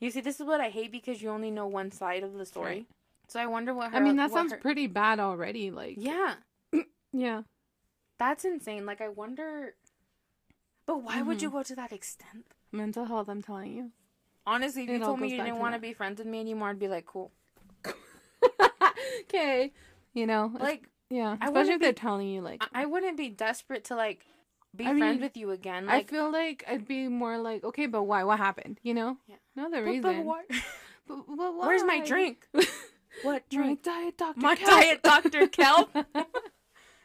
You 0.01 0.11
see, 0.11 0.21
this 0.21 0.39
is 0.41 0.47
what 0.47 0.61
I 0.61 0.69
hate 0.69 0.93
because 0.93 1.21
you 1.23 1.31
only 1.31 1.51
know 1.51 1.67
one 1.67 1.91
side 1.91 2.23
of 2.23 2.35
the 2.35 2.47
story. 2.47 2.67
Right. 2.67 2.87
So 3.29 3.41
I 3.41 3.47
wonder 3.47 3.75
what 3.75 3.91
her. 3.91 3.97
I 3.97 4.01
mean, 4.01 4.17
that 4.17 4.31
sounds 4.31 4.53
her- 4.53 4.59
pretty 4.59 4.87
bad 4.87 5.19
already. 5.21 5.71
Like, 5.71 5.95
Yeah, 5.99 6.35
yeah. 7.13 7.43
that's 8.19 8.45
insane. 8.45 8.87
Like 8.87 9.01
I 9.01 9.09
wonder. 9.09 9.75
But 10.87 11.03
why 11.03 11.21
would 11.21 11.39
Mhm. 11.39 11.43
you 11.43 11.51
go 11.51 11.63
to 11.63 11.75
that 11.77 11.93
extent? 11.93 12.55
Mental 12.73 13.05
health. 13.05 13.29
I'm 13.29 13.43
telling 13.43 13.73
you. 13.77 13.93
Honestly, 14.47 14.85
if 14.85 14.89
It 14.89 14.93
you 14.95 14.99
told 15.01 15.21
me 15.21 15.29
you 15.31 15.37
didn't 15.37 15.59
want 15.59 15.75
to 15.75 15.81
be 15.81 15.93
friends 15.93 16.19
with 16.19 16.27
me 16.27 16.41
anymore, 16.41 16.71
I'd 16.71 16.79
be 16.79 16.89
like, 16.89 17.05
cool. 17.05 17.31
okay. 19.23 19.73
You 20.15 20.27
know, 20.27 20.53
like, 20.59 20.89
yeah. 21.11 21.37
Especially 21.43 21.75
if 21.75 21.81
they're 21.81 21.93
telling 21.93 22.29
you, 22.29 22.41
like, 22.41 22.63
I, 22.73 22.83
I 22.83 22.87
wouldn't 22.87 23.17
be 23.17 23.29
desperate 23.29 23.85
to 23.85 23.97
like 23.97 24.25
be 24.79 24.87
I 24.87 24.97
friends 24.97 25.01
mean, 25.17 25.21
with 25.21 25.37
you 25.37 25.51
again. 25.51 25.89
I 25.89 26.05
feel 26.05 26.31
like 26.33 26.65
I'd 26.67 26.87
be 26.89 27.09
more 27.09 27.37
like, 27.39 27.65
okay, 27.65 27.87
but 27.87 28.05
why? 28.05 28.25
What 28.25 28.39
happened? 28.39 28.79
You 28.83 28.95
know? 28.95 29.17
Yeah. 29.27 29.37
No, 29.57 29.71
the 29.71 29.83
reason. 29.83 30.01
but 30.03 30.25
why- 30.25 30.45
But- 31.07 31.25
but 31.37 31.55
Where's 31.59 31.85
my 31.85 32.01
drink? 32.01 32.47
What 33.23 33.43
My 33.51 33.57
drink? 33.57 33.83
diet 33.83 34.17
doctor. 34.17 34.41
My 34.41 34.55
Kelp. 34.55 34.71
diet 34.71 35.03
Dr. 35.03 35.47
Kelp. 35.49 35.91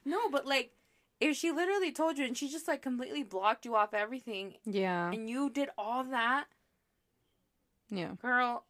no, 0.06 0.30
but 0.30 0.46
like, 0.46 0.72
if 1.20 1.36
she 1.38 1.52
literally 1.52 1.92
told 1.92 2.18
you 2.20 2.26
and 2.26 2.38
she 2.38 2.50
just 2.50 2.68
like 2.68 2.82
completely 2.84 3.24
blocked 3.24 3.66
you 3.66 3.76
off 3.76 3.94
everything 3.96 4.54
Yeah. 4.66 5.10
and 5.12 5.28
you 5.30 5.50
did 5.50 5.70
all 5.78 6.04
that, 6.04 6.46
Yeah. 7.90 8.12
girl, 8.22 8.66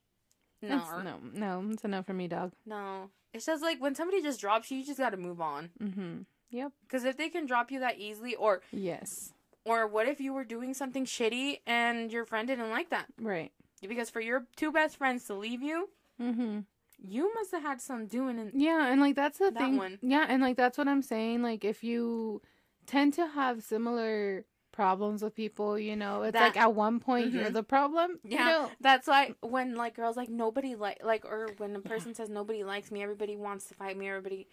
no, 0.62 0.78
It's, 0.78 1.04
no, 1.04 1.20
no, 1.34 1.72
it's 1.74 1.84
enough 1.84 2.06
for 2.06 2.14
me, 2.14 2.28
dog. 2.30 2.54
no. 2.66 3.10
It's 3.34 3.47
just 3.47 3.64
like 3.64 3.82
when 3.82 3.95
somebody 3.95 4.22
just 4.22 4.39
drops 4.39 4.70
you, 4.70 4.78
you 4.78 4.86
just 4.86 4.99
got 4.99 5.10
to 5.10 5.18
move 5.18 5.41
on. 5.41 5.72
Mm-hmm. 5.82 6.18
Yep. 6.54 6.72
Because 6.84 7.04
if 7.04 7.18
they 7.18 7.28
can 7.30 7.45
drop 7.45 7.72
you 7.72 7.80
that 7.82 7.97
easily, 7.99 8.36
or 8.36 8.62
Yes. 8.72 9.34
or 9.66 9.88
what 9.88 10.08
if 10.08 10.22
you 10.22 10.34
were 10.34 10.43
doing 10.45 10.74
something 10.74 11.06
shitty 11.06 11.60
and 11.68 12.12
your 12.12 12.26
friend 12.26 12.47
didn't 12.47 12.70
like 12.70 12.89
that? 12.91 13.08
Right. 13.20 13.51
Because 13.82 14.10
for 14.10 14.22
your 14.22 14.45
two 14.56 14.72
best 14.72 14.95
friends 14.97 15.26
to 15.26 15.34
leave 15.34 15.62
you, 15.62 15.89
Mm-hmm. 16.22 16.60
you 16.99 17.34
must 17.34 17.51
have 17.51 17.64
had 17.64 17.82
some 17.82 18.06
doing 18.06 18.38
in 18.39 18.51
Yeah, 18.54 18.88
and 18.88 19.01
like 19.01 19.16
that's 19.16 19.39
the 19.39 19.51
That 19.51 19.58
thing. 19.60 19.78
one. 19.78 19.99
Yeah, 20.01 20.26
and 20.30 20.41
like 20.41 20.56
that's 20.58 20.78
what 20.78 20.88
I'm 20.88 21.01
saying. 21.01 21.41
Like 21.41 21.66
if 21.66 21.84
you 21.84 22.41
tend 22.86 23.14
to 23.16 23.26
have 23.28 23.64
similar 23.64 24.45
problems 24.72 25.22
with 25.24 25.36
people, 25.36 25.78
you 25.80 25.95
know, 25.95 26.24
it's 26.24 26.34
That- 26.34 26.41
like 26.41 26.58
at 26.58 26.74
one 26.76 26.99
point 26.99 27.32
you're 27.32 27.45
Mhm. 27.45 27.54
the 27.54 27.64
problem. 27.64 28.20
Yeah, 28.24 28.39
You 28.39 28.45
know? 28.45 28.72
that's 28.80 29.08
why 29.08 29.34
when 29.41 29.76
like 29.76 29.95
girls 29.95 30.16
like 30.18 30.30
nobody 30.30 30.76
like 30.76 31.04
like 31.04 31.26
or 31.26 31.49
when 31.58 31.76
a 31.76 31.80
person 31.82 32.14
says 32.14 32.30
nobody 32.30 32.64
likes 32.64 32.91
me, 32.91 33.01
everybody 33.04 33.36
wants 33.38 33.66
to 33.70 33.74
fight 33.76 33.97
me, 33.97 34.08
everybody. 34.08 34.47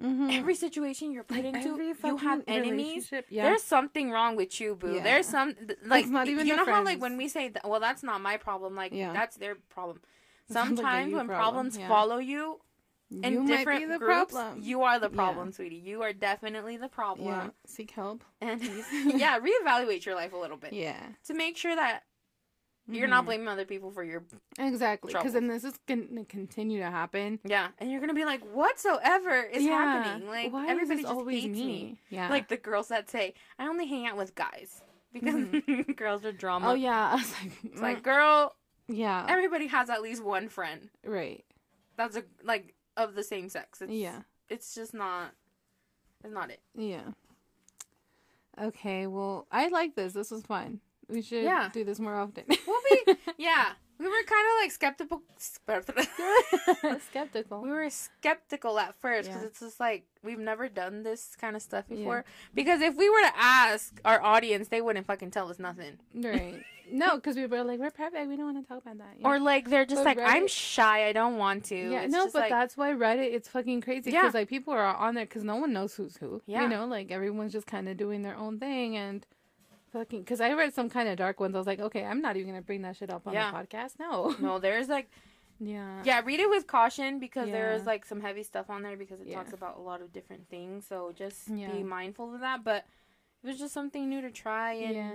Mhm. 0.00 0.30
Every 0.38 0.54
situation 0.54 1.10
you're 1.10 1.24
put 1.24 1.44
into, 1.44 1.82
you 2.04 2.16
have 2.18 2.42
enemies. 2.46 3.10
Yeah. 3.30 3.44
There's 3.44 3.62
something 3.62 4.10
wrong 4.10 4.36
with 4.36 4.60
you, 4.60 4.74
boo. 4.74 4.94
Yeah. 4.96 5.02
There's 5.02 5.26
some 5.26 5.54
like 5.84 6.06
not 6.06 6.28
even 6.28 6.46
you 6.46 6.54
know 6.56 6.66
how 6.66 6.84
like 6.84 7.00
when 7.00 7.16
we 7.16 7.28
say 7.28 7.48
that, 7.48 7.66
well 7.68 7.80
that's 7.80 8.02
not 8.02 8.20
my 8.20 8.36
problem, 8.36 8.74
like 8.74 8.92
Yeah. 8.92 9.12
that's 9.14 9.36
their 9.36 9.54
problem. 9.70 10.00
Sounds 10.50 10.70
like 10.70 10.76
Sometimes 10.76 11.12
when 11.14 11.26
problem, 11.26 11.70
problems 11.70 11.78
follow 11.88 12.18
you 12.18 12.60
in 13.10 13.32
you 13.32 13.40
might 13.42 13.56
different 13.58 13.80
be 13.80 13.86
the 13.86 13.98
groups, 13.98 14.32
problem. 14.34 14.62
you 14.62 14.82
are 14.82 14.98
the 14.98 15.08
problem, 15.08 15.50
sweetie. 15.52 15.76
You 15.76 16.02
are 16.02 16.12
definitely 16.12 16.76
the 16.76 16.88
problem. 16.88 17.28
yeah. 17.28 17.50
Seek 17.64 17.92
help. 17.92 18.22
And 18.40 18.60
yeah, 18.92 19.38
reevaluate 19.38 20.04
your 20.04 20.14
life 20.14 20.32
a 20.34 20.36
little 20.36 20.56
bit 20.58 20.72
Yeah. 20.74 21.00
to 21.26 21.34
make 21.34 21.56
sure 21.56 21.74
that 21.74 22.02
you're 22.88 23.08
not 23.08 23.22
Mhm. 23.24 23.26
blaming 23.26 23.48
other 23.48 23.64
people 23.64 23.90
for 23.90 24.04
your 24.04 24.22
Exactly. 24.58 25.12
Because 25.12 25.32
then 25.32 25.48
this 25.48 25.64
is 25.64 25.78
gonna 25.86 26.24
continue 26.24 26.78
to 26.80 26.90
happen. 26.90 27.40
yeah, 27.44 27.68
and 27.78 27.90
you're 27.90 28.00
gonna 28.00 28.14
be 28.14 28.24
like, 28.24 28.42
whatsoever 28.54 29.42
is 29.42 29.64
yeah. 29.64 29.70
happening? 30.02 30.28
Like 30.28 30.52
Why 30.52 30.68
everybody 30.68 31.02
just 31.02 31.12
always 31.12 31.42
hates 31.42 31.58
me? 31.58 31.66
me. 31.66 32.00
Yeah. 32.10 32.28
Like 32.28 32.48
the 32.48 32.56
girls 32.56 32.88
that 32.88 33.10
say, 33.10 33.34
I 33.58 33.66
only 33.68 33.86
hang 33.86 34.06
out 34.06 34.16
with 34.16 34.34
guys 34.34 34.82
because 35.12 35.34
girls 35.96 36.24
are 36.24 36.32
drama. 36.32 36.70
oh 36.70 36.74
yeah. 36.74 37.10
I 37.12 37.14
was 37.16 37.32
like, 37.42 37.52
It's 37.64 37.80
like, 37.80 38.02
girl, 38.02 38.54
yeah. 38.88 39.26
everybody 39.28 39.66
has 39.66 39.90
at 39.90 40.02
least 40.02 40.22
one 40.22 40.48
friend 40.48 40.88
right. 41.04 41.44
that's 41.96 42.16
a 42.16 42.24
like 42.44 42.74
of 42.96 43.14
the 43.14 43.22
same 43.24 43.48
sex. 43.48 43.82
It's, 43.82 43.90
Yeah. 43.92 44.22
it's 44.48 44.74
just 44.74 44.94
not. 44.94 45.32
It's 46.24 46.32
not 46.32 46.50
it. 46.50 46.60
Yeah. 46.74 47.12
Okay, 48.60 49.06
well, 49.06 49.46
I 49.52 49.68
like 49.68 49.94
this. 49.96 50.14
This 50.14 50.30
was 50.30 50.42
fun. 50.42 50.80
We 51.08 51.22
should 51.22 51.44
Yeah. 51.44 51.68
do 51.72 51.84
this 51.84 51.98
more 52.00 52.14
often. 52.14 52.44
We'll 52.66 52.80
be 53.06 53.14
yeah. 53.38 53.72
We 53.98 54.06
were 54.06 54.22
kind 54.26 54.46
of 54.50 54.62
like 54.62 54.70
skeptical. 54.72 55.22
skeptical. 57.00 57.62
we 57.62 57.70
were 57.70 57.88
skeptical 57.90 58.78
at 58.78 58.94
first 59.00 59.28
because 59.28 59.42
Yeah. 59.42 59.48
it's 59.48 59.60
just 59.60 59.80
like 59.80 60.04
we've 60.22 60.38
never 60.38 60.68
done 60.68 61.02
this 61.02 61.36
kind 61.40 61.56
of 61.56 61.62
stuff 61.62 61.88
before. 61.88 62.24
Because 62.54 62.80
if 62.80 62.96
we 62.96 63.08
were 63.08 63.20
to 63.22 63.32
ask 63.36 63.98
our 64.04 64.20
audience, 64.22 64.68
they 64.68 64.80
wouldn't 64.82 65.06
fucking 65.06 65.30
tell 65.30 65.48
us 65.50 65.58
nothing. 65.58 65.98
Right. 66.14 66.62
No, 66.88 67.16
because 67.16 67.34
we 67.34 67.44
were 67.46 67.64
like, 67.64 67.80
we're 67.80 67.90
perfect. 67.90 68.28
We 68.28 68.36
don't 68.36 68.54
want 68.54 68.64
to 68.64 68.72
talk 68.72 68.80
about 68.84 68.98
that. 68.98 69.16
you 69.18 69.24
Or 69.26 69.40
like 69.40 69.70
they're 69.70 69.84
just 69.84 70.04
But 70.04 70.18
like, 70.18 70.24
I'm 70.24 70.46
shy. 70.46 71.08
I 71.08 71.12
don't 71.12 71.36
want 71.36 71.64
to. 71.64 71.74
yeah, 71.76 72.02
It's 72.02 72.12
no, 72.12 72.26
but 72.26 72.42
like, 72.42 72.48
that's 72.50 72.76
why 72.76 72.92
Reddit 72.92 73.34
it's 73.34 73.48
fucking 73.48 73.80
crazy 73.80 74.12
Yeah. 74.12 74.20
because 74.20 74.34
like 74.34 74.48
people 74.48 74.72
are 74.72 74.84
on 74.94 75.16
there 75.16 75.24
because 75.24 75.42
no 75.42 75.56
one 75.56 75.72
knows 75.72 75.96
who's 75.96 76.16
who. 76.18 76.42
Yeah. 76.46 76.62
You 76.62 76.68
know, 76.68 76.86
like 76.86 77.10
everyone's 77.10 77.52
just 77.52 77.66
kind 77.66 77.88
of 77.88 77.96
doing 77.96 78.22
their 78.22 78.36
own 78.36 78.60
thing 78.60 78.96
and 78.96 79.26
fucking. 79.98 80.20
Because 80.20 80.40
I 80.40 80.52
read 80.52 80.74
some 80.74 80.88
kind 80.90 81.08
of 81.08 81.16
dark 81.16 81.40
ones. 81.40 81.54
I 81.54 81.58
was 81.58 81.66
like, 81.66 81.80
okay, 81.80 82.04
I'm 82.04 82.20
not 82.20 82.36
even 82.36 82.48
gonna 82.50 82.62
bring 82.62 82.82
that 82.82 82.96
shit 82.96 83.10
up 83.10 83.26
on 83.26 83.32
Yeah. 83.34 83.50
the 83.50 83.58
podcast. 83.58 83.98
No. 83.98 84.34
no, 84.40 84.58
there's 84.58 84.88
like 84.88 85.10
yeah. 85.58 86.02
yeah, 86.04 86.20
read 86.24 86.38
it 86.40 86.50
with 86.50 86.66
caution 86.66 87.18
because 87.18 87.46
Yeah. 87.48 87.54
there's 87.54 87.86
like 87.86 88.04
some 88.04 88.20
heavy 88.20 88.42
stuff 88.42 88.68
on 88.68 88.82
there 88.82 88.96
because 88.96 89.20
it 89.20 89.26
Yeah. 89.28 89.36
talks 89.36 89.52
about 89.52 89.78
a 89.78 89.80
lot 89.80 90.02
of 90.02 90.12
different 90.12 90.48
things. 90.50 90.86
So 90.86 91.12
just 91.16 91.48
be 91.54 91.82
mindful 91.82 92.34
of 92.34 92.40
that. 92.40 92.62
But 92.62 92.84
it 93.42 93.46
was 93.46 93.58
just 93.58 93.72
something 93.72 94.08
new 94.08 94.20
to 94.20 94.30
try, 94.30 94.72
and 94.74 94.94
Yeah. 94.94 95.12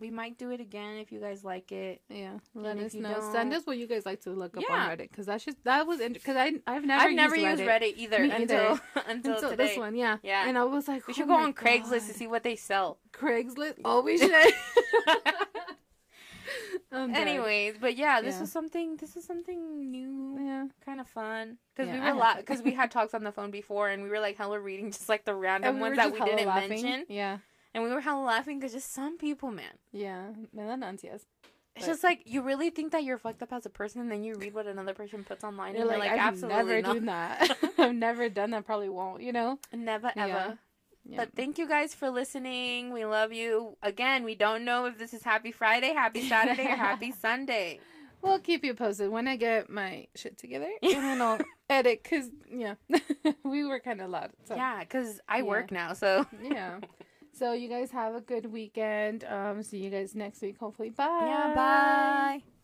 We 0.00 0.10
might 0.10 0.38
do 0.38 0.50
it 0.50 0.60
again 0.60 0.96
if 0.96 1.12
you 1.12 1.20
guys 1.20 1.44
like 1.44 1.70
it. 1.72 2.00
Yeah, 2.08 2.38
let 2.54 2.76
And 2.76 2.86
us 2.86 2.94
know. 2.94 3.20
Send 3.32 3.50
don't- 3.50 3.60
us 3.60 3.66
what 3.66 3.76
you 3.78 3.86
guys 3.86 4.06
like 4.06 4.20
to 4.22 4.30
look 4.30 4.56
up 4.56 4.64
Yeah. 4.68 4.74
on 4.84 4.88
Reddit 4.90 5.10
because 5.10 5.26
that's 5.26 5.44
just 5.44 5.62
that 5.64 5.86
was 5.86 6.00
interesting. 6.00 6.34
because 6.34 6.60
I 6.66 6.72
I've 6.74 6.84
never 6.84 7.02
I've 7.08 7.14
never 7.14 7.36
used 7.36 7.60
used 7.60 7.70
Reddit. 7.70 7.82
Reddit, 7.82 7.96
either 7.98 8.18
Me 8.20 8.30
until 8.30 8.60
either. 8.72 8.80
until 9.06 9.56
this 9.56 9.76
one, 9.76 9.94
yeah, 9.94 10.16
Yeah. 10.22 10.48
And 10.48 10.56
I 10.58 10.64
was 10.64 10.88
like, 10.88 11.06
We 11.06 11.14
should 11.14 11.24
oh 11.24 11.28
go 11.28 11.38
my 11.38 11.44
on 11.44 11.52
Craigslist 11.54 12.06
to 12.08 12.14
see 12.14 12.26
what 12.26 12.42
they 12.42 12.56
sell. 12.56 12.98
Craigslist. 13.12 13.80
Oh, 13.84 14.00
we 14.02 14.16
should. 14.18 14.32
Anyways, 16.92 17.76
but 17.80 17.96
yeah, 17.96 18.20
this 18.20 18.34
Yeah. 18.34 18.40
was 18.40 18.50
something. 18.52 18.96
This 18.96 19.14
is 19.16 19.24
something 19.24 19.90
new, 19.92 20.36
yeah, 20.44 20.66
kind 20.84 21.00
of 21.00 21.06
fun 21.06 21.58
because 21.74 21.88
Yeah, 21.88 22.04
we 22.04 22.12
were 22.12 22.18
la- 22.18 22.36
because 22.36 22.62
we 22.62 22.72
had 22.72 22.90
talks 22.90 23.14
on 23.14 23.22
the 23.22 23.30
phone 23.30 23.52
before, 23.52 23.88
and 23.88 24.02
we 24.02 24.08
were 24.08 24.18
like 24.18 24.36
hella 24.36 24.58
reading 24.58 24.90
just 24.90 25.08
like 25.08 25.24
the 25.24 25.34
random 25.34 25.76
we 25.76 25.82
ones 25.82 25.96
that 25.96 26.12
we 26.12 26.18
didn't 26.20 26.48
laughing. 26.48 26.68
mention, 26.82 27.04
Yeah, 27.08 27.38
and 27.74 27.84
we 27.84 27.90
were 27.90 28.00
hella 28.00 28.24
laughing 28.24 28.58
because 28.58 28.72
just 28.72 28.92
some 28.92 29.18
people, 29.18 29.50
man, 29.50 29.72
yeah, 29.92 30.28
melancias. 30.56 31.24
it's 31.76 31.86
But- 31.86 31.86
just 31.86 32.02
like 32.04 32.22
you 32.26 32.42
really 32.42 32.70
think 32.70 32.92
that 32.92 33.04
you're 33.04 33.18
fucked 33.18 33.42
up 33.42 33.52
as 33.52 33.66
a 33.66 33.70
person, 33.70 34.00
and 34.02 34.10
then 34.10 34.22
you 34.24 34.34
read 34.36 34.54
what 34.54 34.66
another 34.66 34.94
person 34.94 35.24
puts 35.24 35.44
online, 35.44 35.74
You're 35.74 35.82
and 35.82 35.90
like, 35.90 36.08
you're 36.08 36.16
like, 36.16 36.20
I've 36.20 36.32
absolutely 36.34 36.58
never 36.58 36.82
not, 36.82 36.94
done 36.94 37.06
that. 37.06 37.58
I've 37.78 37.94
never 37.94 38.28
done 38.28 38.50
that. 38.50 38.66
Probably 38.66 38.88
won't. 38.88 39.22
You 39.22 39.32
know. 39.32 39.58
never 39.72 40.12
Yeah. 40.16 40.26
ever. 40.26 40.58
Yeah. 41.08 41.16
But 41.16 41.30
thank 41.34 41.56
you 41.58 41.66
guys 41.66 41.94
for 41.94 42.10
listening. 42.10 42.92
We 42.92 43.06
love 43.06 43.32
you. 43.32 43.76
Again, 43.82 44.22
we 44.22 44.34
don't 44.34 44.66
know 44.66 44.84
if 44.84 44.98
this 44.98 45.14
is 45.14 45.22
Happy 45.22 45.50
Friday, 45.50 45.94
Happy 45.94 46.28
Saturday, 46.28 46.66
or 46.66 46.76
Happy 46.76 47.10
Sunday. 47.26 47.80
We'll 48.20 48.38
keep 48.38 48.62
you 48.66 48.74
posted 48.74 49.08
when 49.08 49.26
I 49.26 49.36
get 49.36 49.70
my 49.70 50.08
shit 50.14 50.36
together, 50.36 50.68
and 50.82 50.92
then 50.92 51.22
I'll 51.22 51.38
edit. 51.70 52.04
Cause 52.04 52.28
yeah, 52.52 52.74
we 53.44 53.64
were 53.64 53.80
kind 53.80 54.02
of 54.02 54.10
loud. 54.10 54.32
So. 54.44 54.56
Yeah, 54.56 54.80
because 54.80 55.20
I 55.26 55.38
Yeah. 55.38 55.42
work 55.44 55.70
now, 55.72 55.94
so 55.94 56.26
yeah. 56.42 56.80
So 57.32 57.52
you 57.52 57.68
guys 57.68 57.90
have 57.92 58.14
a 58.14 58.20
good 58.20 58.46
weekend. 58.46 59.24
Um, 59.24 59.62
see 59.62 59.78
you 59.78 59.90
guys 59.90 60.14
next 60.14 60.42
week. 60.42 60.58
Hopefully, 60.58 60.90
bye. 60.90 61.06
yeah, 61.26 61.54
bye. 61.54 62.59